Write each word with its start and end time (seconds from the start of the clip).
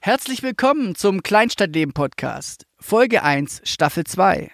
Herzlich 0.00 0.44
willkommen 0.44 0.94
zum 0.94 1.24
Kleinstadtleben 1.24 1.92
Podcast, 1.92 2.66
Folge 2.78 3.24
1, 3.24 3.62
Staffel 3.64 4.04
2. 4.04 4.48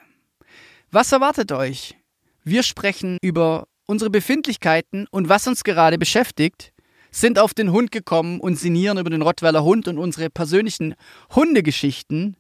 Was 0.91 1.13
erwartet 1.13 1.53
euch? 1.53 1.97
Wir 2.45 2.63
sprechen 2.63 3.19
über 3.21 3.69
unsere 3.85 4.09
Befindlichkeiten 4.09 5.07
und 5.11 5.29
was 5.29 5.47
uns 5.47 5.63
gerade 5.63 5.99
beschäftigt, 5.99 6.73
sind 7.11 7.39
auf 7.39 7.53
den 7.53 7.73
Hund 7.73 7.93
gekommen 7.93 8.41
und 8.41 8.59
sinnieren 8.59 8.97
über 8.97 9.11
den 9.11 9.21
Rottweiler 9.21 9.63
Hund 9.63 9.87
und 9.87 9.99
unsere 9.99 10.31
persönlichen 10.31 10.95
Hundegeschichten, 11.35 12.39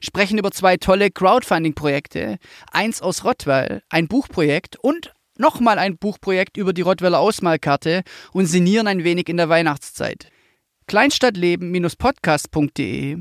sprechen 0.00 0.38
über 0.38 0.52
zwei 0.52 0.78
tolle 0.78 1.10
Crowdfunding-Projekte, 1.10 2.38
eins 2.72 3.02
aus 3.02 3.24
Rottweil, 3.24 3.82
ein 3.90 4.08
Buchprojekt 4.08 4.76
und 4.80 5.12
nochmal 5.36 5.78
ein 5.78 5.98
Buchprojekt 5.98 6.56
über 6.56 6.72
die 6.72 6.82
Rottweiler 6.82 7.20
Ausmalkarte 7.20 8.02
und 8.32 8.46
sinnieren 8.46 8.86
ein 8.86 9.04
wenig 9.04 9.28
in 9.28 9.36
der 9.36 9.50
Weihnachtszeit. 9.50 10.30
Kleinstadtleben-podcast.de 10.92 13.16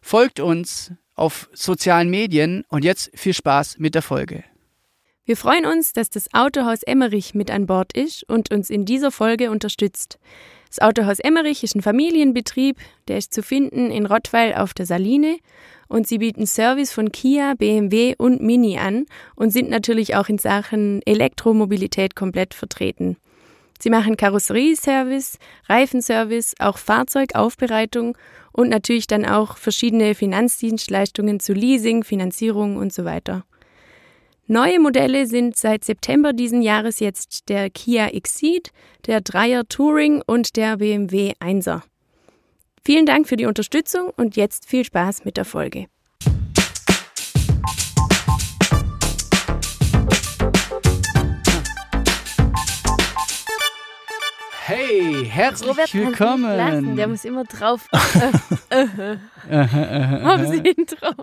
folgt 0.00 0.40
uns 0.40 0.90
auf 1.14 1.50
sozialen 1.52 2.08
Medien 2.08 2.64
und 2.70 2.82
jetzt 2.82 3.10
viel 3.14 3.34
Spaß 3.34 3.78
mit 3.78 3.94
der 3.94 4.00
Folge. 4.00 4.42
Wir 5.26 5.36
freuen 5.36 5.66
uns, 5.66 5.92
dass 5.92 6.08
das 6.08 6.32
Autohaus 6.32 6.82
Emmerich 6.82 7.34
mit 7.34 7.50
an 7.50 7.66
Bord 7.66 7.92
ist 7.92 8.26
und 8.26 8.50
uns 8.50 8.70
in 8.70 8.86
dieser 8.86 9.10
Folge 9.10 9.50
unterstützt. 9.50 10.18
Das 10.70 10.78
Autohaus 10.78 11.18
Emmerich 11.18 11.62
ist 11.62 11.74
ein 11.74 11.82
Familienbetrieb, 11.82 12.78
der 13.06 13.18
ist 13.18 13.34
zu 13.34 13.42
finden 13.42 13.90
in 13.90 14.06
Rottweil 14.06 14.54
auf 14.54 14.72
der 14.72 14.86
Saline 14.86 15.36
und 15.88 16.08
sie 16.08 16.16
bieten 16.16 16.46
Service 16.46 16.90
von 16.90 17.12
Kia, 17.12 17.52
BMW 17.52 18.14
und 18.16 18.40
Mini 18.40 18.78
an 18.78 19.04
und 19.36 19.50
sind 19.50 19.68
natürlich 19.68 20.16
auch 20.16 20.30
in 20.30 20.38
Sachen 20.38 21.02
Elektromobilität 21.04 22.16
komplett 22.16 22.54
vertreten. 22.54 23.18
Sie 23.82 23.90
machen 23.90 24.16
Karosserieservice, 24.16 25.38
Reifenservice, 25.68 26.54
auch 26.58 26.78
Fahrzeugaufbereitung 26.78 28.16
und 28.52 28.68
natürlich 28.68 29.06
dann 29.06 29.24
auch 29.24 29.56
verschiedene 29.56 30.14
Finanzdienstleistungen 30.14 31.40
zu 31.40 31.54
Leasing, 31.54 32.04
Finanzierung 32.04 32.76
und 32.76 32.92
so 32.92 33.04
weiter. 33.04 33.44
Neue 34.46 34.80
Modelle 34.80 35.26
sind 35.26 35.56
seit 35.56 35.84
September 35.84 36.32
diesen 36.32 36.60
Jahres 36.60 36.98
jetzt 36.98 37.48
der 37.48 37.70
Kia 37.70 38.08
Exceed, 38.08 38.72
der 39.06 39.20
Dreier 39.20 39.66
Touring 39.68 40.22
und 40.26 40.56
der 40.56 40.78
BMW 40.78 41.34
1er. 41.40 41.82
Vielen 42.84 43.06
Dank 43.06 43.28
für 43.28 43.36
die 43.36 43.46
Unterstützung 43.46 44.10
und 44.16 44.36
jetzt 44.36 44.68
viel 44.68 44.84
Spaß 44.84 45.24
mit 45.24 45.36
der 45.36 45.44
Folge. 45.44 45.86
Hey, 54.70 55.26
herzlich 55.28 55.68
Robert 55.68 55.92
willkommen. 55.94 56.56
Lassen. 56.56 56.94
Der 56.94 57.08
muss 57.08 57.24
immer 57.24 57.42
drauf. 57.42 57.88
Äh, 59.50 59.64
äh, 59.64 59.66
Haben 59.66 60.46
Sie 60.46 60.58
ihn 60.58 60.86
drauf? 60.86 61.14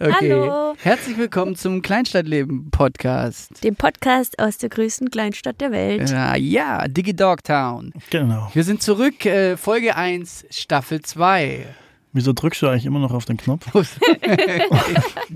Okay. 0.00 0.12
Hallo. 0.20 0.74
Herzlich 0.82 1.16
willkommen 1.16 1.54
zum 1.54 1.80
Kleinstadtleben 1.80 2.72
Podcast. 2.72 3.62
Dem 3.62 3.76
Podcast 3.76 4.40
aus 4.40 4.58
der 4.58 4.68
größten 4.70 5.12
Kleinstadt 5.12 5.60
der 5.60 5.70
Welt. 5.70 6.10
Ja, 6.10 6.34
ja, 6.34 6.88
Digi 6.88 7.14
Dogtown. 7.14 7.92
Genau. 8.10 8.50
Wir 8.52 8.64
sind 8.64 8.82
zurück, 8.82 9.24
äh, 9.26 9.56
Folge 9.56 9.94
1, 9.94 10.46
Staffel 10.50 11.02
2. 11.02 11.66
Wieso 12.18 12.32
drückst 12.32 12.62
du 12.62 12.66
eigentlich 12.66 12.84
immer 12.84 12.98
noch 12.98 13.12
auf 13.12 13.26
den 13.26 13.36
Knopf? 13.36 13.64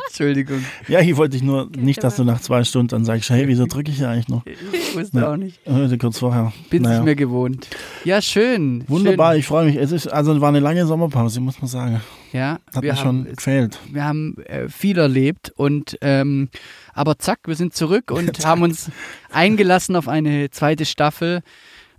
Entschuldigung, 0.08 0.64
Ja, 0.88 0.98
ich 1.00 1.16
wollte 1.16 1.32
dich 1.36 1.42
nur 1.44 1.68
nicht, 1.76 2.02
dass 2.02 2.16
du 2.16 2.24
nach 2.24 2.40
zwei 2.40 2.64
Stunden 2.64 2.88
dann 2.88 3.04
sagst, 3.04 3.30
hey, 3.30 3.46
wieso 3.46 3.66
drücke 3.66 3.90
ich 3.92 3.98
hier 3.98 4.08
eigentlich 4.08 4.26
noch? 4.28 4.44
ich 4.46 4.96
wusste 4.96 5.20
Ja. 5.20 5.32
auch 5.32 5.36
nicht. 5.36 5.60
Kurz 6.00 6.18
vorher. 6.18 6.52
Bin 6.70 6.82
Naja. 6.82 6.96
nicht 6.96 7.04
mehr 7.04 7.14
gewohnt. 7.14 7.68
Ja, 8.04 8.20
schön. 8.20 8.84
Wunderbar, 8.88 9.30
Schön. 9.32 9.38
ich 9.40 9.46
freue 9.46 9.66
mich. 9.66 9.76
Es 9.76 9.92
ist, 9.92 10.08
also 10.08 10.40
war 10.40 10.48
eine 10.48 10.58
lange 10.58 10.84
Sommerpause, 10.86 11.40
muss 11.40 11.60
man 11.62 11.68
sagen. 11.68 12.00
Ja, 12.32 12.58
Hat 12.74 12.82
wir 12.82 12.92
mir 12.92 12.96
schon 12.98 13.06
haben, 13.26 13.34
gefehlt. 13.36 13.78
wir 13.92 14.04
haben 14.04 14.36
äh, 14.46 14.68
viel 14.68 14.98
erlebt 14.98 15.52
und 15.54 15.98
ähm, 16.00 16.48
aber 16.94 17.16
zack, 17.18 17.40
wir 17.46 17.54
sind 17.54 17.74
zurück 17.74 18.10
und 18.10 18.44
haben 18.44 18.62
uns 18.62 18.90
eingelassen 19.30 19.94
auf 19.94 20.08
eine 20.08 20.50
zweite 20.50 20.84
Staffel. 20.84 21.42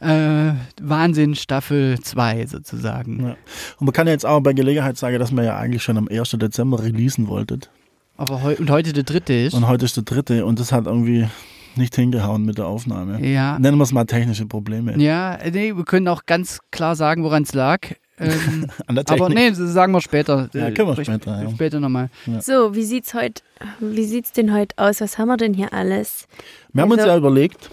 Äh, 0.03 0.53
Wahnsinn, 0.81 1.35
Staffel 1.35 1.99
2 1.99 2.45
sozusagen. 2.47 3.23
Ja. 3.23 3.35
Und 3.79 3.85
man 3.85 3.93
kann 3.93 4.07
ja 4.07 4.13
jetzt 4.13 4.25
auch 4.25 4.39
bei 4.41 4.53
Gelegenheit 4.53 4.97
sagen, 4.97 5.19
dass 5.19 5.31
man 5.31 5.45
ja 5.45 5.57
eigentlich 5.57 5.83
schon 5.83 5.97
am 5.97 6.07
1. 6.07 6.31
Dezember 6.31 6.81
releasen 6.83 7.27
wolltet. 7.27 7.69
Aber 8.17 8.43
heu 8.43 8.55
und 8.59 8.69
heute 8.69 8.93
der 8.93 9.03
dritte 9.03 9.33
ist. 9.33 9.53
Und 9.53 9.67
heute 9.67 9.85
ist 9.85 9.95
der 9.95 10.03
dritte 10.03 10.45
und 10.45 10.59
das 10.59 10.71
hat 10.71 10.85
irgendwie 10.85 11.27
nicht 11.75 11.95
hingehauen 11.95 12.43
mit 12.45 12.59
der 12.59 12.67
Aufnahme. 12.67 13.25
Ja, 13.25 13.57
Nennen 13.57 13.77
wir 13.77 13.83
es 13.83 13.91
mal 13.91 14.05
technische 14.05 14.45
Probleme. 14.45 14.95
ja, 15.01 15.39
nee, 15.51 15.75
wir 15.75 15.83
können 15.85 16.07
auch 16.07 16.25
ganz 16.27 16.59
klar 16.69 16.95
sagen, 16.95 17.23
woran 17.23 17.43
es 17.43 17.53
lag. 17.53 17.79
Ähm, 18.19 18.67
An 18.85 18.93
der 18.95 19.05
Technik. 19.05 19.21
aber 19.25 19.33
nee, 19.33 19.49
das 19.49 19.57
sagen 19.57 19.91
wir 19.91 19.99
später. 20.01 20.47
Ja, 20.53 20.67
Äh, 20.67 20.71
können 20.73 20.87
wir 20.89 20.93
sprich- 20.93 21.07
später, 21.07 21.41
ja. 21.43 21.49
Später 21.49 21.79
nochmal. 21.79 22.11
So, 22.41 22.75
wie 22.75 22.83
sieht's 22.83 23.15
heute, 23.15 23.41
wie 23.79 24.03
sieht's 24.03 24.31
denn 24.31 24.53
heute 24.53 24.75
aus? 24.77 25.01
Was 25.01 25.17
haben 25.17 25.29
wir 25.29 25.37
denn 25.37 25.55
hier 25.55 25.73
alles? 25.73 26.27
wir 26.73 26.83
haben 26.83 26.91
uns 26.91 26.99
also- 27.01 27.11
ja 27.11 27.17
überlegt, 27.17 27.71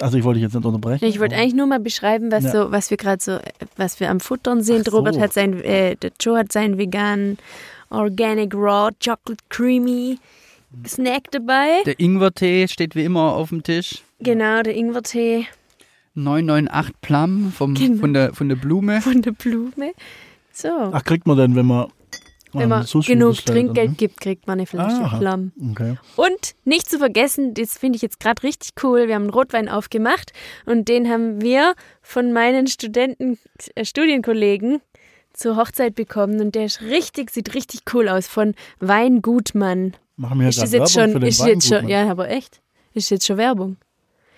also 0.00 0.18
ich 0.18 0.24
wollte 0.24 0.38
dich 0.40 0.44
jetzt 0.44 0.54
nicht 0.54 0.64
unterbrechen. 0.64 1.04
Ich 1.04 1.18
wollte 1.20 1.36
eigentlich 1.36 1.54
nur 1.54 1.66
mal 1.66 1.80
beschreiben, 1.80 2.30
was 2.30 2.44
Ja. 2.44 2.52
so, 2.52 2.72
was 2.72 2.90
wir 2.90 2.96
gerade 2.96 3.22
so, 3.22 3.38
was 3.76 3.98
wir 4.00 4.10
am 4.10 4.20
Futtern 4.20 4.62
sind. 4.62 4.86
So. 4.86 4.96
Robert 4.96 5.18
hat 5.18 5.32
sein, 5.32 5.60
äh, 5.62 5.96
der 5.96 6.10
Joe 6.20 6.38
hat 6.38 6.52
seinen 6.52 6.78
veganen 6.78 7.38
Organic 7.90 8.54
Raw 8.54 8.90
Chocolate 9.04 9.42
Creamy 9.48 10.18
Snack 10.86 11.30
dabei. 11.30 11.82
Der 11.86 11.98
Ingwertee 12.00 12.68
steht 12.68 12.94
wie 12.94 13.04
immer 13.04 13.32
auf 13.34 13.48
dem 13.50 13.62
Tisch. 13.62 14.02
Genau, 14.20 14.62
der 14.62 14.74
Ingwertee 14.76 15.46
998 16.14 16.94
Plum 17.00 17.52
vom, 17.52 17.74
Genau. 17.74 18.00
von, 18.00 18.14
der, 18.14 18.34
von 18.34 18.48
der 18.48 18.56
Blume. 18.56 19.00
von 19.00 19.22
der 19.22 19.32
Blume. 19.32 19.92
So, 20.52 20.68
Ach, 20.92 21.04
kriegt 21.04 21.26
man 21.26 21.36
denn, 21.36 21.54
wenn 21.54 21.66
man, 21.66 21.88
wenn 22.52 22.68
man 22.68 22.84
Sushi 22.84 23.12
genug 23.12 23.44
Trinkgeld 23.44 23.88
oder? 23.90 23.96
gibt, 23.96 24.20
kriegt 24.20 24.46
man 24.46 24.58
eine 24.58 24.66
Flasche 24.66 25.02
Aha. 25.02 25.18
Plum. 25.18 25.52
Okay. 25.72 25.96
Und 26.16 26.54
nicht 26.64 26.88
zu 26.88 26.98
vergessen, 26.98 27.54
das 27.54 27.76
finde 27.76 27.96
ich 27.96 28.02
jetzt 28.02 28.20
gerade 28.20 28.42
richtig 28.42 28.70
cool, 28.82 29.08
wir 29.08 29.14
haben 29.14 29.22
einen 29.22 29.30
Rotwein 29.30 29.68
aufgemacht 29.68 30.32
und 30.64 30.88
den 30.88 31.08
haben 31.08 31.40
wir 31.42 31.74
von 32.02 32.32
meinen 32.32 32.66
Studenten, 32.66 33.38
äh, 33.74 33.84
Studienkollegen 33.84 34.80
zur 35.32 35.56
Hochzeit 35.56 35.94
bekommen 35.94 36.40
und 36.40 36.54
der 36.54 36.64
ist 36.64 36.80
richtig, 36.80 37.30
sieht 37.30 37.54
richtig 37.54 37.82
cool 37.92 38.08
aus 38.08 38.26
von 38.26 38.54
Weingutmann. 38.80 39.94
Machen 40.16 40.38
wir 40.38 40.44
ja 40.44 40.48
Ist 40.48 40.72
jetzt 40.72 40.96
Werbung 40.96 41.12
schon, 41.12 41.22
ist 41.22 41.44
jetzt 41.44 41.66
schon, 41.66 41.76
Weingutmann. 41.78 42.06
ja, 42.06 42.10
aber 42.10 42.30
echt? 42.30 42.62
Ist 42.94 43.10
jetzt 43.10 43.26
schon 43.26 43.36
Werbung. 43.36 43.76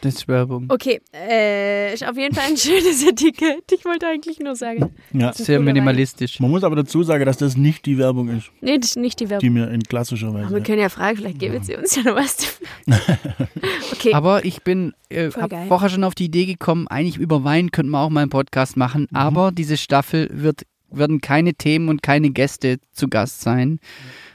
Das 0.01 0.15
ist 0.15 0.29
Werbung. 0.29 0.67
Okay, 0.69 1.01
äh, 1.13 1.93
ist 1.93 2.07
auf 2.07 2.17
jeden 2.17 2.35
Fall 2.35 2.45
ein 2.49 2.57
schönes 2.57 3.05
Etikett. 3.05 3.65
Ich 3.73 3.85
wollte 3.85 4.07
eigentlich 4.07 4.39
nur 4.39 4.55
sagen. 4.55 4.95
Ja. 5.13 5.33
Sehr 5.33 5.59
minimalistisch. 5.59 6.39
Man 6.39 6.51
muss 6.51 6.63
aber 6.63 6.77
dazu 6.77 7.03
sagen, 7.03 7.25
dass 7.25 7.37
das 7.39 7.57
nicht 7.57 7.85
die 7.85 7.99
Werbung 7.99 8.29
ist, 8.29 8.51
Nee, 8.61 8.79
das 8.79 8.91
ist 8.91 8.97
nicht 8.97 9.19
die 9.19 9.25
die 9.25 9.31
Werbung. 9.31 9.53
mir 9.53 9.71
in 9.71 9.83
klassischer 9.83 10.29
Aber 10.29 10.39
wir 10.41 10.51
Weise. 10.51 10.63
können 10.63 10.81
ja 10.81 10.89
fragen, 10.89 11.17
vielleicht 11.17 11.39
geben 11.41 11.63
sie 11.65 11.75
uns 11.77 11.97
ja 11.97 12.03
noch 12.05 12.15
was. 12.15 12.61
okay, 13.93 14.13
Aber 14.13 14.45
ich 14.45 14.63
bin 14.63 14.93
äh, 15.09 15.31
vorher 15.31 15.89
schon 15.89 16.05
auf 16.05 16.15
die 16.15 16.27
Idee 16.27 16.47
gekommen, 16.47 16.87
eigentlich 16.89 17.17
über 17.17 17.43
Wein 17.45 17.71
könnten 17.73 17.91
wir 17.91 18.01
auch 18.01 18.11
mal 18.11 18.21
einen 18.23 18.31
Podcast 18.31 18.77
machen, 18.77 19.09
aber 19.13 19.51
diese 19.53 19.77
Staffel 19.77 20.29
wird, 20.33 20.63
werden 20.91 21.21
keine 21.21 21.55
Themen 21.55 21.89
und 21.89 22.03
keine 22.03 22.31
Gäste 22.31 22.79
zu 22.93 23.09
Gast 23.09 23.41
sein. 23.41 23.81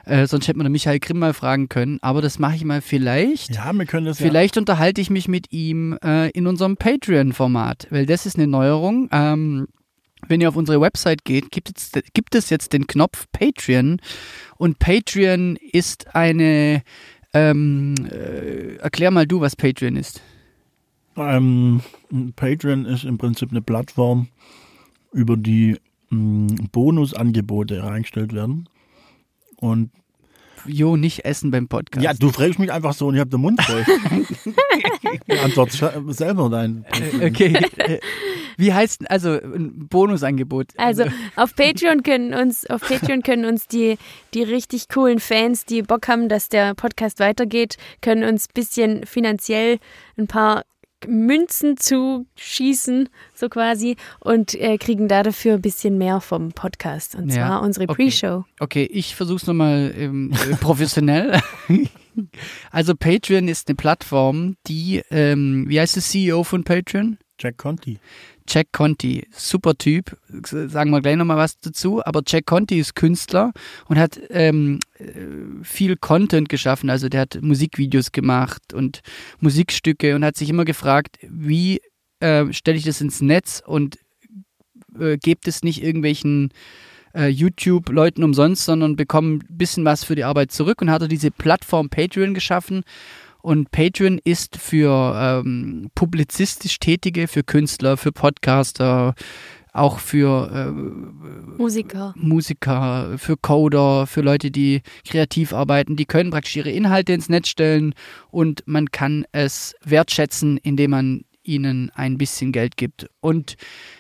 Äh, 0.06 0.28
sonst 0.28 0.48
hätte 0.48 0.58
man 0.58 0.66
den 0.66 0.72
Michael 0.74 1.00
Grimm 1.00 1.20
mal 1.20 1.34
fragen 1.34 1.70
können. 1.70 2.00
Aber 2.02 2.22
das 2.22 2.40
mache 2.40 2.56
ich 2.56 2.66
mal 2.66 2.82
vielleicht. 2.82 3.56
Ja, 3.56 3.72
wir 3.72 3.86
können 3.86 4.06
das 4.06 4.18
Vielleicht 4.18 4.58
unterhalte 4.58 5.00
ich 5.02 5.10
mich 5.10 5.28
mit 5.28 5.52
ihm 5.52 5.98
äh, 6.04 6.30
in 6.32 6.48
unserem 6.48 6.76
Patreon-Format, 6.78 7.88
weil 7.90 8.06
das 8.06 8.26
ist 8.26 8.38
eine 8.38 8.48
Neuerung. 8.48 9.08
Ähm, 9.12 9.68
wenn 10.28 10.42
ihr 10.42 10.50
auf 10.50 10.56
unsere 10.56 10.80
Website 10.80 11.26
geht, 11.26 11.52
gibt 11.52 11.78
es, 11.78 11.92
gibt 12.14 12.36
es 12.36 12.50
jetzt 12.50 12.74
den 12.74 12.88
Knopf 12.88 13.28
Patreon. 13.32 14.00
Und 14.58 14.80
Patreon 14.80 15.58
ist 15.58 16.16
eine. 16.16 16.84
Ähm, 17.34 17.96
äh, 18.12 18.76
erklär 18.76 19.10
mal 19.10 19.26
du, 19.26 19.42
was 19.42 19.56
Patreon 19.56 19.96
ist. 19.96 20.22
ja. 21.16 21.38
Ähm, 21.38 21.82
Patreon 22.36 22.86
ist 22.86 23.06
im 23.06 23.18
Prinzip 23.18 23.50
eine 23.52 23.62
Plattform, 23.62 24.28
über 25.12 25.36
die 25.36 25.78
mh, 26.10 26.68
Bonusangebote 26.72 27.84
reingestellt 27.84 28.34
werden. 28.34 28.70
Und 29.58 29.90
Jo, 30.66 30.98
nicht 30.98 31.26
essen 31.26 31.52
beim 31.52 31.68
Podcast. 31.68 32.04
ja, 32.04 32.14
du 32.14 32.30
fragst 32.32 32.60
mich 32.60 32.72
einfach 32.72 32.94
so 32.94 33.08
und 33.08 33.16
ich 33.16 33.20
habe 33.20 33.30
den 33.30 33.42
Mund 33.42 33.62
voll. 33.62 33.86
Antwort 35.44 35.72
selber 36.10 36.50
dein. 36.50 36.86
Äh, 37.20 37.28
okay. 37.28 37.58
Wie 38.58 38.74
heißt 38.74 39.10
also 39.10 39.32
ein 39.32 39.88
Bonusangebot? 39.88 40.68
Also 40.78 41.06
auf 41.36 41.56
Patreon 41.56 42.04
können 42.04 42.34
uns, 42.34 42.70
auf 42.70 42.82
Patreon 42.82 43.24
können 43.24 43.46
uns 43.46 43.68
die, 43.68 43.98
die 44.34 44.44
richtig 44.44 44.90
coolen 44.90 45.20
Fans, 45.20 45.66
die 45.66 45.82
Bock 45.82 46.08
haben, 46.08 46.30
dass 46.30 46.50
der 46.50 46.76
Podcast 46.76 47.20
weitergeht, 47.20 47.78
können 48.02 48.24
uns 48.24 48.46
ein 48.46 48.54
bisschen 48.54 49.06
finanziell 49.06 49.80
ein 50.18 50.28
paar 50.28 50.64
Münzen 51.08 51.78
zuschießen, 51.78 53.10
so 53.34 53.50
quasi, 53.50 53.96
und 54.20 54.56
äh, 54.56 54.78
kriegen 54.78 55.08
da 55.08 55.24
dafür 55.24 55.56
ein 55.56 55.62
bisschen 55.62 55.98
mehr 55.98 56.22
vom 56.22 56.52
Podcast. 56.52 57.16
Und 57.16 57.30
Ja, 57.30 57.36
zwar 57.36 57.62
unsere 57.62 57.90
okay. 57.90 58.06
Pre-Show. 58.10 58.46
Okay, 58.60 58.84
ich 58.92 59.16
versuch's 59.16 59.48
nochmal 59.48 59.94
ähm, 59.98 60.32
äh, 60.50 60.56
professionell. 60.56 61.40
also 62.72 62.96
Patreon 62.96 63.48
ist 63.48 63.68
eine 63.68 63.76
Plattform, 63.76 64.56
die, 64.68 65.02
ähm, 65.10 65.66
wie 65.68 65.80
heißt 65.80 65.96
der 65.96 66.04
CEO 66.04 66.44
von 66.44 66.64
Patreon? 66.64 67.18
Jack 67.40 67.58
Conti. 67.58 68.00
Jack 68.48 68.72
Conti, 68.72 69.28
super 69.32 69.76
Typ, 69.76 70.18
sagen 70.30 70.92
wir 70.92 71.02
gleich 71.02 71.16
nochmal 71.16 71.38
was 71.38 71.60
dazu, 71.60 72.04
aber 72.06 72.22
Jack 72.26 72.46
Conti 72.46 72.80
ist 72.80 72.96
Künstler 72.96 73.52
und 73.88 73.98
hat 73.98 74.20
ähm, 74.30 74.80
äh, 74.98 75.64
viel 75.64 75.96
Content 75.96 76.50
geschaffen, 76.50 76.90
also 76.90 77.10
der 77.10 77.22
hat 77.22 77.40
Musikvideos 77.42 78.12
gemacht 78.12 78.74
und 78.74 79.02
Musikstücke 79.40 80.16
und 80.16 80.26
hat 80.26 80.38
sich 80.38 80.50
immer 80.50 80.66
gefragt, 80.66 81.18
wie 81.22 81.82
äh, 82.20 82.52
stelle 82.52 82.78
ich 82.78 82.86
das 82.86 83.02
ins 83.02 83.22
Netz 83.22 83.62
und 83.66 83.98
äh, 85.00 85.18
gebt 85.18 85.48
es 85.48 85.64
nicht 85.64 85.84
irgendwelchen 85.84 86.52
äh, 87.14 87.28
YouTube-Leuten 87.28 88.24
umsonst, 88.24 88.66
sondern 88.66 88.96
bekommen 88.96 89.44
ein 89.50 89.58
bisschen 89.58 89.86
was 89.86 90.04
für 90.04 90.16
die 90.16 90.24
Arbeit 90.24 90.52
zurück 90.52 90.82
und 90.82 90.90
hat 90.90 91.02
er 91.02 91.08
diese 91.08 91.32
Plattform 91.32 91.90
Patreon 91.90 92.34
geschaffen 92.34 92.84
und 93.44 93.72
Patreon 93.72 94.20
ist 94.24 94.58
für 94.58 95.44
ähm, 95.46 95.92
publizistisch 95.96 96.80
Tätige, 96.80 97.28
für 97.28 97.44
Künstler, 97.44 97.98
für 97.98 98.14
Podcaster, 98.14 99.16
auch 99.74 100.00
für 100.00 100.50
äh, 100.50 100.72
Musiker. 101.62 102.14
Musiker, 102.16 103.18
für 103.18 103.36
Coder, 103.36 104.08
für 104.08 104.22
Leute, 104.22 104.50
die 104.50 104.82
kreativ 105.06 105.52
arbeiten. 105.52 105.98
Die 105.98 106.06
können 106.06 106.32
praktisch 106.32 106.56
ihre 106.56 106.72
Inhalte 106.72 107.12
ins 107.12 107.28
Netz 107.28 107.50
stellen 107.50 107.94
und 108.32 108.64
man 108.66 108.92
kann 108.92 109.26
es 109.34 109.76
wertschätzen, 109.84 110.58
indem 110.58 110.92
man 110.92 111.26
ihnen 111.44 111.92
ein 111.96 112.18
bisschen 112.18 112.54
Geld 112.54 112.78
gibt. 112.78 113.10
Und 113.20 113.58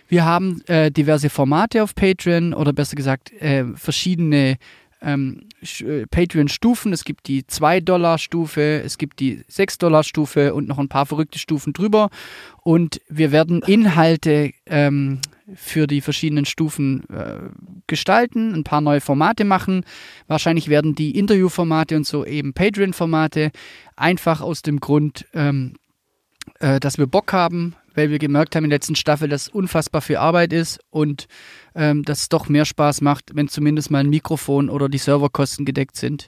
wir 0.07 0.23
haben 0.23 0.61
äh, 0.67 0.89
diverse 0.89 1.29
Formate 1.29 1.83
auf 1.83 1.95
Patreon 1.95 2.53
oder 2.53 2.71
besser 2.71 2.95
gesagt 2.95 3.33
äh, 3.41 3.65
verschiedene 3.75 4.55
ähm, 5.03 5.41
äh, 5.81 6.05
Patreon-Stufen. 6.07 6.93
Es 6.93 7.03
gibt 7.03 7.27
die 7.27 7.43
2-Dollar-Stufe, 7.43 8.81
es 8.83 8.97
gibt 8.97 9.19
die 9.19 9.41
6-Dollar-Stufe 9.51 10.53
und 10.53 10.67
noch 10.67 10.79
ein 10.79 10.89
paar 10.89 11.05
verrückte 11.05 11.39
Stufen 11.39 11.73
drüber. 11.73 12.09
Und 12.61 13.01
wir 13.09 13.31
werden 13.31 13.61
Inhalte 13.61 14.51
ähm, 14.65 15.19
für 15.55 15.87
die 15.87 16.01
verschiedenen 16.01 16.45
Stufen 16.45 17.03
äh, 17.09 17.49
gestalten, 17.87 18.53
ein 18.53 18.63
paar 18.63 18.81
neue 18.81 19.01
Formate 19.01 19.43
machen. 19.43 19.85
Wahrscheinlich 20.27 20.69
werden 20.69 20.95
die 20.95 21.17
Interviewformate 21.17 21.95
und 21.97 22.07
so 22.07 22.25
eben 22.25 22.53
Patreon-Formate, 22.53 23.51
einfach 23.95 24.41
aus 24.41 24.61
dem 24.61 24.79
Grund, 24.79 25.25
ähm, 25.33 25.73
äh, 26.59 26.79
dass 26.79 26.97
wir 26.97 27.07
Bock 27.07 27.33
haben, 27.33 27.75
weil 27.93 28.09
wir 28.09 28.19
gemerkt 28.19 28.55
haben 28.55 28.63
in 28.63 28.69
der 28.69 28.77
letzten 28.77 28.95
Staffel, 28.95 29.27
dass 29.27 29.49
unfassbar 29.49 30.01
viel 30.01 30.17
Arbeit 30.17 30.53
ist 30.53 30.79
und 30.89 31.27
ähm, 31.75 32.03
dass 32.03 32.21
es 32.21 32.29
doch 32.29 32.49
mehr 32.49 32.65
Spaß 32.65 33.01
macht, 33.01 33.31
wenn 33.35 33.47
zumindest 33.47 33.91
mal 33.91 33.99
ein 33.99 34.09
Mikrofon 34.09 34.69
oder 34.69 34.89
die 34.89 34.97
Serverkosten 34.97 35.65
gedeckt 35.65 35.97
sind. 35.97 36.27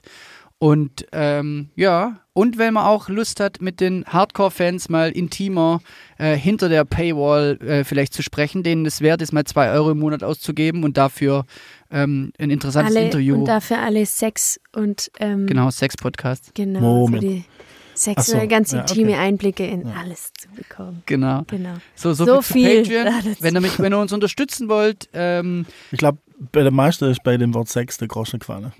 Und 0.58 1.06
ähm, 1.12 1.68
ja, 1.76 2.20
und 2.32 2.56
wenn 2.56 2.74
man 2.74 2.86
auch 2.86 3.10
Lust 3.10 3.40
hat, 3.40 3.60
mit 3.60 3.80
den 3.80 4.06
Hardcore-Fans 4.06 4.88
mal 4.88 5.10
intimer 5.10 5.80
äh, 6.16 6.34
hinter 6.34 6.70
der 6.70 6.84
Paywall 6.86 7.58
äh, 7.60 7.84
vielleicht 7.84 8.14
zu 8.14 8.22
sprechen, 8.22 8.62
denen 8.62 8.86
es 8.86 9.02
wert 9.02 9.20
ist, 9.20 9.32
mal 9.32 9.44
zwei 9.44 9.70
Euro 9.70 9.90
im 9.90 9.98
Monat 9.98 10.22
auszugeben 10.22 10.82
und 10.82 10.96
dafür 10.96 11.44
ähm, 11.90 12.32
ein 12.38 12.50
interessantes 12.50 12.96
alle, 12.96 13.04
Interview. 13.04 13.36
Und 13.36 13.44
dafür 13.46 13.80
alle 13.80 14.06
Sex 14.06 14.58
und 14.74 15.10
ähm, 15.20 15.46
genau, 15.46 15.70
Sex-Podcast. 15.70 16.54
genau 16.54 17.06
Moment. 17.06 17.22
für 17.22 17.44
die 17.96 18.00
Sex 18.00 18.34
Ach 18.34 18.40
so, 18.40 18.46
ganz 18.48 18.72
ja, 18.72 18.80
intime 18.80 19.12
okay. 19.12 19.20
Einblicke 19.20 19.66
in 19.66 19.86
Ja. 19.88 19.94
alles 20.00 20.32
zu 20.34 20.48
bekommen. 20.50 21.02
Genau. 21.06 21.42
Genau. 21.48 21.74
So, 21.94 22.12
so, 22.12 22.24
So 22.24 22.42
viel, 22.42 22.84
viel 22.84 23.04
zu 23.04 23.04
Patreon. 23.10 23.36
Wenn 23.40 23.54
ihr, 23.56 23.60
mich, 23.60 23.78
wenn 23.78 23.92
ihr 23.92 23.98
uns 23.98 24.12
unterstützen 24.12 24.68
wollt, 24.68 25.08
ähm, 25.12 25.66
Ich 25.90 25.98
glaube, 25.98 26.18
bei 26.52 26.62
der 26.62 26.72
meisten 26.72 27.06
ist 27.10 27.22
bei 27.22 27.36
dem 27.36 27.54
Wort 27.54 27.68
Sex 27.68 27.98
der 27.98 28.08
Groschen 28.08 28.38
gefallen. 28.38 28.72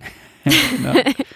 genau. 0.44 0.94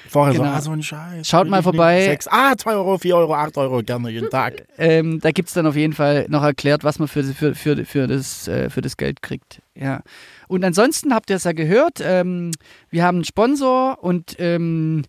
Vorher 0.08 0.34
Genau. 0.34 0.44
so, 0.44 0.50
ah, 0.56 0.60
so 0.60 0.70
ein 0.72 0.82
Scheiß. 0.82 1.26
Schaut 1.26 1.48
mal 1.48 1.62
vorbei. 1.62 2.04
Sex. 2.04 2.28
Ah, 2.30 2.54
2 2.56 2.72
Euro, 2.74 2.98
4 2.98 3.16
Euro, 3.16 3.34
8 3.34 3.56
Euro, 3.58 3.82
gerne 3.82 4.08
jeden 4.10 4.30
Tag. 4.30 4.66
ähm, 4.78 5.18
da 5.20 5.30
gibt 5.32 5.48
es 5.48 5.54
dann 5.54 5.66
auf 5.66 5.74
jeden 5.74 5.94
Fall 5.94 6.26
noch 6.28 6.42
erklärt, 6.44 6.84
was 6.84 6.98
man 7.00 7.08
für, 7.08 7.24
für, 7.24 7.54
für, 7.54 7.84
für, 7.84 8.06
das, 8.06 8.46
äh, 8.46 8.70
für 8.70 8.82
das 8.82 8.96
Geld 8.96 9.22
kriegt. 9.22 9.62
Ja. 9.74 10.02
Und 10.46 10.64
ansonsten 10.64 11.12
habt 11.14 11.30
ihr 11.30 11.36
es 11.36 11.44
ja 11.44 11.52
gehört, 11.52 11.98
ähm, 12.02 12.50
wir 12.90 13.02
haben 13.04 13.16
einen 13.18 13.24
Sponsor 13.24 13.98
und 14.02 14.36
ähm, 14.38 15.02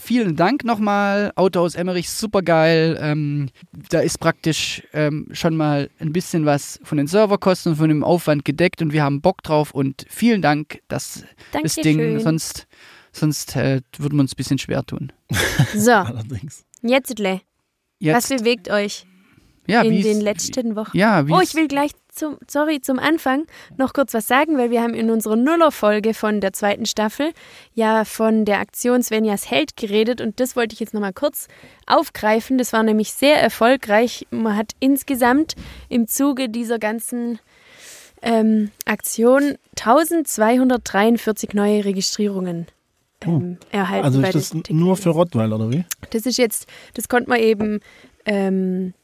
vielen 0.00 0.36
Dank 0.36 0.64
nochmal. 0.64 1.32
Auto 1.36 1.60
aus 1.60 1.74
Emmerich, 1.74 2.10
super 2.10 2.42
geil. 2.42 2.98
Ähm, 3.00 3.48
da 3.90 4.00
ist 4.00 4.18
praktisch 4.18 4.82
ähm, 4.92 5.28
schon 5.32 5.56
mal 5.56 5.90
ein 5.98 6.12
bisschen 6.12 6.46
was 6.46 6.80
von 6.82 6.98
den 6.98 7.06
Serverkosten 7.06 7.72
und 7.72 7.78
von 7.78 7.88
dem 7.88 8.02
Aufwand 8.02 8.44
gedeckt 8.44 8.82
und 8.82 8.92
wir 8.92 9.02
haben 9.02 9.20
Bock 9.20 9.42
drauf 9.42 9.72
und 9.72 10.06
vielen 10.08 10.42
Dank, 10.42 10.80
dass 10.88 11.24
das 11.52 11.74
Ding, 11.76 11.98
Dankeschön. 11.98 12.20
sonst, 12.20 12.66
sonst 13.12 13.56
äh, 13.56 13.82
würden 13.98 14.16
wir 14.16 14.22
uns 14.22 14.32
ein 14.32 14.36
bisschen 14.36 14.58
schwer 14.58 14.84
tun. 14.84 15.12
So, 15.74 15.92
Allerdings. 15.92 16.64
jetzt, 16.82 17.18
Le, 17.18 17.40
was 18.00 18.28
Jetzt, 18.28 18.38
bewegt 18.40 18.70
euch 18.70 19.06
ja, 19.70 19.82
in 19.82 20.02
den 20.02 20.20
letzten 20.20 20.76
Wochen? 20.76 20.96
Ja, 20.96 21.24
Oh, 21.28 21.40
ich 21.40 21.54
will 21.54 21.68
gleich 21.68 21.92
zum, 22.12 22.36
sorry, 22.46 22.80
zum 22.80 22.98
Anfang 22.98 23.46
noch 23.76 23.92
kurz 23.92 24.14
was 24.14 24.26
sagen, 24.26 24.58
weil 24.58 24.70
wir 24.70 24.82
haben 24.82 24.94
in 24.94 25.10
unserer 25.10 25.36
Nuller-Folge 25.36 26.12
von 26.14 26.40
der 26.40 26.52
zweiten 26.52 26.86
Staffel 26.86 27.32
ja 27.74 28.04
von 28.04 28.44
der 28.44 28.58
Aktion 28.58 29.02
Svenjas 29.02 29.50
Held 29.50 29.76
geredet 29.76 30.20
und 30.20 30.40
das 30.40 30.56
wollte 30.56 30.74
ich 30.74 30.80
jetzt 30.80 30.92
nochmal 30.92 31.12
kurz 31.12 31.48
aufgreifen. 31.86 32.58
Das 32.58 32.72
war 32.72 32.82
nämlich 32.82 33.12
sehr 33.12 33.40
erfolgreich. 33.40 34.26
Man 34.30 34.56
hat 34.56 34.72
insgesamt 34.80 35.54
im 35.88 36.08
Zuge 36.08 36.48
dieser 36.48 36.78
ganzen 36.78 37.38
ähm, 38.22 38.70
Aktion 38.84 39.56
1243 39.78 41.54
neue 41.54 41.84
Registrierungen 41.84 42.66
ähm, 43.22 43.58
erhalten. 43.70 44.04
Also 44.04 44.20
ist 44.20 44.34
das 44.34 44.70
nur 44.70 44.96
für 44.96 45.10
Rottweiler, 45.10 45.56
oder 45.56 45.70
wie? 45.70 45.84
das 46.10 46.26
ist 46.26 46.38
jetzt, 46.38 46.66
das 46.94 47.08
konnte 47.08 47.28
man 47.30 47.40
eben 47.40 47.80
ähm, 48.26 48.94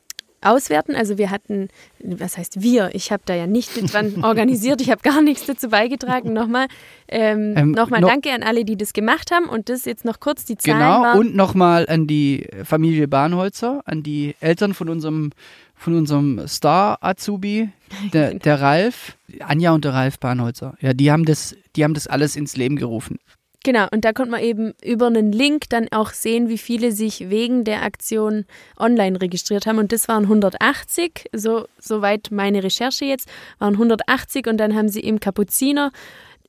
auswerten. 0.47 0.95
Also 0.95 1.19
wir 1.19 1.31
hatten, 1.31 1.69
was 2.03 2.37
heißt 2.39 2.63
wir? 2.63 2.91
Ich 2.95 3.13
habe 3.13 3.23
da 3.27 3.35
ja 3.35 3.47
nicht 3.47 3.77
mit 3.81 3.93
dran 3.93 4.15
organisiert, 4.25 4.81
ich 4.81 4.91
habe 4.91 5.03
gar 5.03 5.23
nichts 5.23 5.47
dazu 5.47 5.69
beigetragen. 5.69 6.33
Nochmal, 6.33 6.67
ähm, 7.09 7.55
Ähm, 7.57 7.71
nochmal 7.73 8.01
noch- 8.01 8.09
danke 8.09 8.33
an 8.33 8.43
alle, 8.43 8.65
die 8.65 8.77
das 8.77 8.93
gemacht 8.93 9.31
haben. 9.33 9.47
Und 9.49 9.69
das 9.69 9.85
jetzt 9.85 10.05
noch 10.05 10.21
kurz 10.21 10.45
die 10.45 10.57
Zahlen 10.57 10.79
Genau, 10.79 11.03
waren. 11.03 11.19
und 11.19 11.37
nochmal 11.37 11.87
an 11.89 12.07
die 12.07 12.47
Familie 12.65 13.09
Bahnholzer, 13.09 13.83
an 13.85 14.03
die 14.03 14.35
Eltern 14.41 14.75
von 14.75 14.89
unserem, 14.89 15.31
von 15.75 15.95
unserem 15.95 16.47
Star-Azubi, 16.49 17.69
der, 18.13 18.35
der 18.35 18.61
Ralf, 18.61 19.17
Anja 19.41 19.73
und 19.73 19.85
der 19.85 19.93
Ralf 19.95 20.19
Bahnholzer. 20.19 20.75
Ja, 20.81 20.93
die 20.95 21.11
haben 21.13 21.25
das, 21.25 21.55
die 21.77 21.85
haben 21.85 21.95
das 21.95 22.07
alles 22.07 22.37
ins 22.37 22.57
Leben 22.57 22.77
gerufen. 22.77 23.19
Genau, 23.67 23.89
und 23.91 24.05
da 24.05 24.13
konnte 24.13 24.31
man 24.31 24.41
eben 24.43 24.75
über 24.81 25.09
einen 25.09 25.33
Link 25.33 25.65
dann 25.71 25.89
auch 25.91 26.11
sehen, 26.11 26.49
wie 26.49 26.57
viele 26.57 26.93
sich 26.93 27.31
wegen 27.31 27.65
der 27.65 27.83
Aktion 27.83 28.45
online 28.79 29.21
registriert 29.21 29.67
haben. 29.67 29.79
Und 29.79 29.91
das 29.91 30.07
waren 30.07 30.23
180, 30.23 31.31
so 31.33 31.67
soweit 31.81 32.29
meine 32.31 32.63
Recherche 32.63 33.07
jetzt, 33.07 33.29
waren 33.59 33.75
180 33.75 34.47
und 34.47 34.59
dann 34.59 34.77
haben 34.77 34.89
sie 34.89 35.01
im 35.01 35.19
Kapuziner 35.19 35.91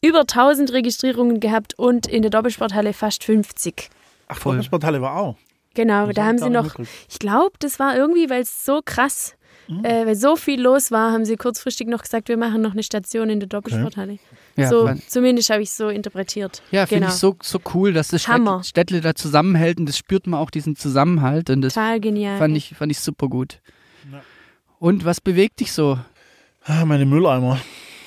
über 0.03 0.19
1000 0.21 0.71
Registrierungen 0.73 1.39
gehabt 1.39 1.73
und 1.79 2.05
in 2.05 2.21
der 2.21 2.29
Doppelsporthalle 2.29 2.93
fast 2.93 3.23
50. 3.23 3.89
Ach, 4.27 4.37
Voll. 4.37 4.61
Sporthalle 4.61 5.01
war 5.01 5.15
auch. 5.17 5.37
Genau, 5.73 6.05
Das 6.05 6.15
da 6.17 6.21
hab 6.21 6.27
haben 6.29 6.37
sie 6.37 6.49
noch, 6.51 6.63
mitgekriegt. 6.65 6.89
ich 7.09 7.17
glaube, 7.17 7.53
das 7.57 7.79
war 7.79 7.97
irgendwie, 7.97 8.29
weil 8.29 8.43
es 8.43 8.63
so 8.63 8.81
krass, 8.85 9.33
Mhm. 9.69 9.83
äh, 9.83 10.05
weil 10.05 10.15
so 10.15 10.35
viel 10.37 10.61
los 10.61 10.91
war, 10.91 11.11
haben 11.11 11.25
sie 11.25 11.35
kurzfristig 11.35 11.87
noch 11.87 12.01
gesagt, 12.03 12.29
wir 12.29 12.37
machen 12.37 12.61
noch 12.61 12.71
eine 12.71 12.83
Station 12.83 13.29
in 13.29 13.39
der 13.41 13.49
Doppelsporthalle. 13.49 14.17
Ja, 14.57 14.69
so, 14.69 14.89
zumindest 15.07 15.51
habe 15.51 15.61
ich 15.61 15.69
es 15.69 15.77
so 15.77 15.89
interpretiert. 15.89 16.63
ja 16.71 16.85
finde 16.87 17.01
genau. 17.05 17.13
ich 17.13 17.19
so, 17.19 17.37
so 17.41 17.59
cool, 17.73 17.93
dass 17.93 18.07
das 18.07 18.27
Hammer. 18.27 18.63
Städtle, 18.63 18.97
Städtle 18.97 19.01
da 19.01 19.15
zusammenhält 19.15 19.79
und 19.79 19.87
das 19.87 19.97
spürt 19.97 20.25
man 20.25 20.39
auch 20.39 20.49
diesen 20.49 20.75
Zusammenhalt 20.75 21.49
und 21.51 21.61
das 21.61 21.75
Total 21.75 21.99
genial. 21.99 22.39
fand 22.39 22.57
ich, 22.57 22.73
fand 22.75 22.91
ich 22.91 22.99
super 22.99 23.27
gut. 23.27 23.61
Ja. 24.11 24.21
Und 24.79 25.05
was 25.05 25.21
bewegt 25.21 25.59
dich 25.59 25.71
so? 25.71 25.99
Ah, 26.63 26.85
meine 26.85 27.05
Mülleimer. 27.05 27.59